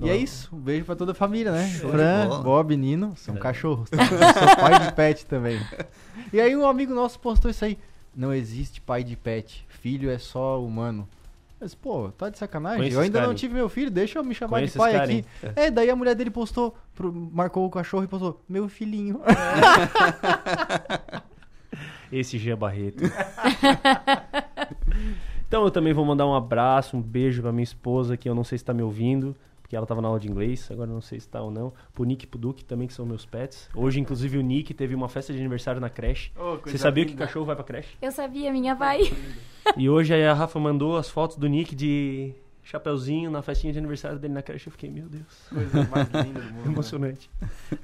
E 0.00 0.08
é 0.10 0.16
isso. 0.16 0.54
Um 0.54 0.58
beijo 0.58 0.84
pra 0.84 0.94
toda 0.94 1.12
a 1.12 1.14
família, 1.14 1.50
né? 1.50 1.66
Show 1.68 1.90
Fran. 1.90 2.42
Bob, 2.42 2.76
Nino, 2.76 3.14
são 3.16 3.36
É. 3.36 3.38
cachorros. 3.38 3.88
tá? 3.90 3.96
Sou 4.06 4.56
pai 4.56 4.86
de 4.86 4.92
pet 4.94 5.26
também. 5.26 5.58
E 6.32 6.40
aí 6.40 6.54
um 6.54 6.66
amigo 6.66 6.92
nosso 6.92 7.18
postou 7.20 7.50
isso 7.50 7.64
aí. 7.64 7.78
Não 8.14 8.34
existe 8.34 8.80
pai 8.82 9.02
de 9.02 9.16
pet. 9.16 9.64
Filho 9.68 10.10
é 10.10 10.18
só 10.18 10.62
humano. 10.62 11.08
Mas, 11.58 11.74
pô, 11.74 12.10
tá 12.10 12.28
de 12.28 12.36
sacanagem? 12.38 12.78
Conheço 12.80 12.96
eu 12.98 13.00
ainda 13.00 13.26
não 13.26 13.34
tive 13.34 13.54
meu 13.54 13.68
filho, 13.68 13.90
deixa 13.90 14.18
eu 14.18 14.24
me 14.24 14.34
chamar 14.34 14.58
Conheço 14.58 14.74
de 14.74 14.78
pai 14.78 14.94
aqui. 14.96 15.24
aí. 15.42 15.52
É, 15.56 15.70
daí 15.70 15.88
a 15.90 15.96
mulher 15.96 16.14
dele 16.14 16.30
postou, 16.30 16.76
pro- 16.94 17.12
marcou 17.12 17.64
o 17.66 17.70
cachorro 17.70 18.04
e 18.04 18.06
postou, 18.06 18.40
meu 18.48 18.68
filhinho. 18.68 19.20
Esse 22.12 22.38
Gia 22.38 22.56
Barreto. 22.56 23.04
então 25.46 25.64
eu 25.64 25.70
também 25.70 25.92
vou 25.92 26.04
mandar 26.04 26.26
um 26.26 26.34
abraço, 26.34 26.96
um 26.96 27.02
beijo 27.02 27.42
pra 27.42 27.52
minha 27.52 27.64
esposa, 27.64 28.16
que 28.16 28.28
eu 28.28 28.34
não 28.34 28.44
sei 28.44 28.58
se 28.58 28.64
tá 28.64 28.72
me 28.72 28.82
ouvindo, 28.82 29.34
porque 29.68 29.76
ela 29.76 29.84
tava 29.84 30.00
na 30.00 30.08
aula 30.08 30.18
de 30.18 30.26
inglês, 30.30 30.66
agora 30.72 30.90
não 30.90 31.02
sei 31.02 31.20
se 31.20 31.28
tá 31.28 31.42
ou 31.42 31.50
não. 31.50 31.74
Pro 31.92 32.02
Nick 32.04 32.24
e 32.24 32.26
pro 32.26 32.38
Duque 32.38 32.64
também, 32.64 32.88
que 32.88 32.94
são 32.94 33.04
meus 33.04 33.26
pets. 33.26 33.68
Hoje, 33.74 34.00
inclusive, 34.00 34.38
o 34.38 34.40
Nick 34.40 34.72
teve 34.72 34.94
uma 34.94 35.10
festa 35.10 35.30
de 35.30 35.38
aniversário 35.38 35.78
na 35.78 35.90
creche. 35.90 36.32
Oh, 36.34 36.56
Você 36.64 36.78
sabia 36.78 37.04
que 37.04 37.10
linda. 37.10 37.26
cachorro 37.26 37.44
vai 37.44 37.54
pra 37.54 37.62
creche? 37.66 37.94
Eu 38.00 38.10
sabia, 38.10 38.50
minha 38.50 38.74
vai. 38.74 39.12
E 39.76 39.90
hoje 39.90 40.14
aí 40.14 40.24
a 40.26 40.32
Rafa 40.32 40.58
mandou 40.58 40.96
as 40.96 41.10
fotos 41.10 41.36
do 41.36 41.46
Nick 41.46 41.74
de 41.74 42.32
chapeuzinho 42.62 43.30
na 43.30 43.40
festinha 43.42 43.70
de 43.72 43.78
aniversário 43.78 44.18
dele 44.18 44.32
na 44.32 44.40
creche. 44.42 44.68
Eu 44.68 44.72
fiquei, 44.72 44.88
meu 44.90 45.06
Deus. 45.06 45.24
Coisa 45.50 45.88
mais 45.90 46.08
linda 46.26 46.40
do 46.40 46.46
mundo. 46.52 46.64
né? 46.64 46.72
Emocionante. 46.72 47.30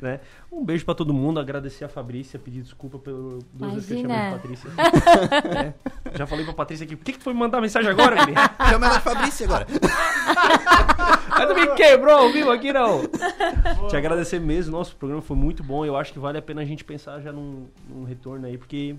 né? 0.00 0.20
Um 0.50 0.64
beijo 0.64 0.86
pra 0.86 0.94
todo 0.94 1.12
mundo, 1.12 1.38
agradecer 1.38 1.84
a 1.84 1.88
Fabrícia, 1.90 2.38
pedir 2.38 2.62
desculpa 2.62 2.98
pelo 2.98 3.40
duas 3.52 3.74
vezes 3.74 3.88
que 3.88 3.94
eu 3.96 4.00
chamei 4.08 4.24
de 4.30 4.36
Patrícia. 4.36 4.70
É. 6.14 6.16
Já 6.16 6.26
falei 6.26 6.44
pra 6.46 6.54
Patrícia 6.54 6.84
aqui, 6.84 6.96
por 6.96 7.04
que, 7.04 7.12
que 7.12 7.18
tu 7.18 7.24
foi 7.24 7.34
me 7.34 7.40
mandar 7.40 7.60
mensagem 7.60 7.90
agora, 7.90 8.16
menino? 8.24 8.40
Chama 8.70 8.86
ela 8.86 8.96
de 8.96 9.02
Fabrício 9.02 9.44
agora. 9.46 9.66
Mas 11.46 11.64
tu 11.64 11.70
me 11.70 11.76
quebrou 11.76 12.14
ao 12.14 12.32
vivo 12.32 12.50
aqui, 12.50 12.72
não. 12.72 13.02
Te 13.88 13.96
agradecer 13.96 14.38
mesmo, 14.40 14.72
nosso 14.72 14.96
programa 14.96 15.22
foi 15.22 15.36
muito 15.36 15.62
bom. 15.62 15.84
Eu 15.84 15.96
acho 15.96 16.12
que 16.12 16.18
vale 16.18 16.38
a 16.38 16.42
pena 16.42 16.62
a 16.62 16.64
gente 16.64 16.84
pensar 16.84 17.20
já 17.20 17.32
num, 17.32 17.66
num 17.88 18.04
retorno 18.04 18.46
aí, 18.46 18.56
porque 18.58 18.96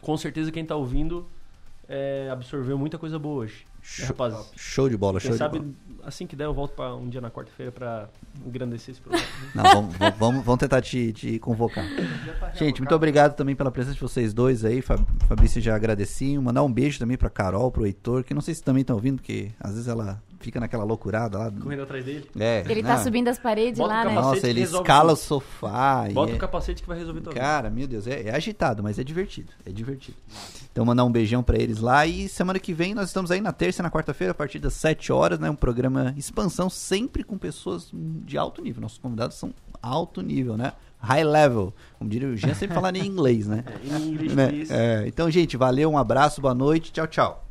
com 0.00 0.16
certeza 0.16 0.50
quem 0.52 0.64
tá 0.64 0.76
ouvindo 0.76 1.26
é, 1.88 2.28
absorveu 2.32 2.78
muita 2.78 2.98
coisa 2.98 3.18
boa 3.18 3.42
hoje. 3.44 3.66
Né, 3.98 4.06
rapaz? 4.06 4.50
Show 4.56 4.88
de 4.88 4.96
bola, 4.96 5.20
Quem 5.20 5.28
show 5.28 5.32
de 5.32 5.38
sabe, 5.38 5.58
bola. 5.58 5.70
assim 6.06 6.26
que 6.26 6.34
der, 6.34 6.44
eu 6.44 6.54
volto 6.54 6.72
pra 6.72 6.94
um 6.94 7.06
dia 7.06 7.20
na 7.20 7.30
quarta-feira 7.30 7.70
pra 7.70 8.08
engrandecer 8.46 8.92
esse 8.92 9.00
programa. 9.02 9.26
Não, 9.54 9.62
vamos, 9.62 9.96
vamos- 10.18 10.44
vamos, 10.44 10.58
tentar 10.58 10.80
te, 10.80 11.12
te 11.12 11.38
convocar. 11.38 11.84
Gente, 12.54 12.80
muito 12.80 12.94
obrigado 12.94 13.36
também 13.36 13.54
pela 13.54 13.70
presença 13.70 13.94
de 13.96 14.00
vocês 14.00 14.32
dois 14.32 14.64
aí. 14.64 14.80
Fa- 14.80 14.98
Fabrício 15.28 15.60
já 15.60 15.76
agradeci. 15.76 16.38
Mandar 16.38 16.62
um 16.62 16.72
beijo 16.72 16.98
também 16.98 17.18
pra 17.18 17.28
Carol, 17.28 17.70
pro 17.70 17.84
Heitor, 17.84 18.24
que 18.24 18.32
não 18.32 18.40
sei 18.40 18.54
se 18.54 18.62
também 18.62 18.80
estão 18.80 18.96
ouvindo, 18.96 19.16
porque 19.16 19.50
às 19.60 19.72
vezes 19.72 19.86
ela 19.86 20.22
fica 20.44 20.60
naquela 20.60 20.84
loucurada 20.84 21.38
lá. 21.38 21.50
Correndo 21.50 21.82
atrás 21.82 22.04
dele. 22.04 22.28
É, 22.38 22.62
Ele 22.68 22.82
tá 22.82 22.96
não. 22.96 23.02
subindo 23.02 23.28
as 23.28 23.38
paredes 23.38 23.78
Bota 23.78 23.92
lá, 23.94 24.04
né? 24.04 24.14
Nossa, 24.14 24.46
ele 24.48 24.60
escala 24.60 25.10
tudo. 25.10 25.12
o 25.12 25.16
sofá. 25.16 26.06
Bota 26.12 26.32
é- 26.32 26.34
o 26.36 26.38
capacete 26.38 26.82
que 26.82 26.88
vai 26.88 26.98
resolver 26.98 27.20
vida. 27.20 27.32
Cara, 27.32 27.70
meu 27.70 27.86
Deus, 27.86 28.06
é, 28.06 28.28
é 28.28 28.34
agitado, 28.34 28.82
mas 28.82 28.98
é 28.98 29.04
divertido. 29.04 29.52
É 29.64 29.70
divertido. 29.72 30.16
Então, 30.70 30.84
mandar 30.84 31.04
um 31.04 31.10
beijão 31.10 31.42
pra 31.42 31.56
eles 31.56 31.80
lá. 31.80 32.06
E 32.06 32.28
semana 32.28 32.58
que 32.58 32.72
vem 32.74 32.94
nós 32.94 33.08
estamos 33.08 33.30
aí 33.30 33.40
na 33.40 33.52
terça 33.52 33.80
e 33.80 33.84
na 33.84 33.90
quarta-feira, 33.90 34.32
a 34.32 34.34
partir 34.34 34.58
das 34.58 34.74
7 34.74 35.12
horas, 35.12 35.38
né? 35.38 35.48
Um 35.48 35.56
programa 35.56 36.12
expansão, 36.16 36.68
sempre 36.68 37.24
com 37.24 37.38
pessoas 37.38 37.88
de 37.92 38.36
alto 38.36 38.60
nível. 38.60 38.82
Nossos 38.82 38.98
convidados 38.98 39.36
são 39.36 39.54
alto 39.80 40.20
nível, 40.20 40.56
né? 40.56 40.72
High 40.98 41.24
level. 41.24 41.72
Como 41.98 42.08
diria 42.10 42.28
o 42.28 42.36
Jean, 42.36 42.54
sempre 42.54 42.74
falando 42.74 42.96
em 42.96 43.06
inglês, 43.06 43.46
né? 43.46 43.62
É, 43.66 43.96
em 43.96 44.08
inglês, 44.08 44.34
Né? 44.34 44.64
É, 44.70 45.04
então, 45.06 45.30
gente, 45.30 45.56
valeu, 45.56 45.90
um 45.90 45.98
abraço, 45.98 46.40
boa 46.40 46.54
noite, 46.54 46.92
tchau, 46.92 47.06
tchau. 47.06 47.43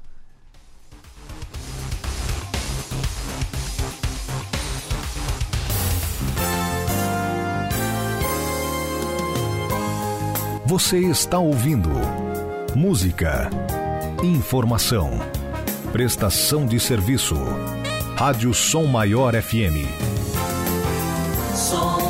Você 10.73 10.97
está 11.01 11.37
ouvindo 11.37 11.91
música, 12.75 13.47
informação, 14.23 15.11
prestação 15.91 16.65
de 16.65 16.79
serviço. 16.79 17.35
Rádio 18.15 18.55
Som 18.55 18.85
Maior 18.87 19.39
FM. 19.39 19.85
Som 21.53 22.03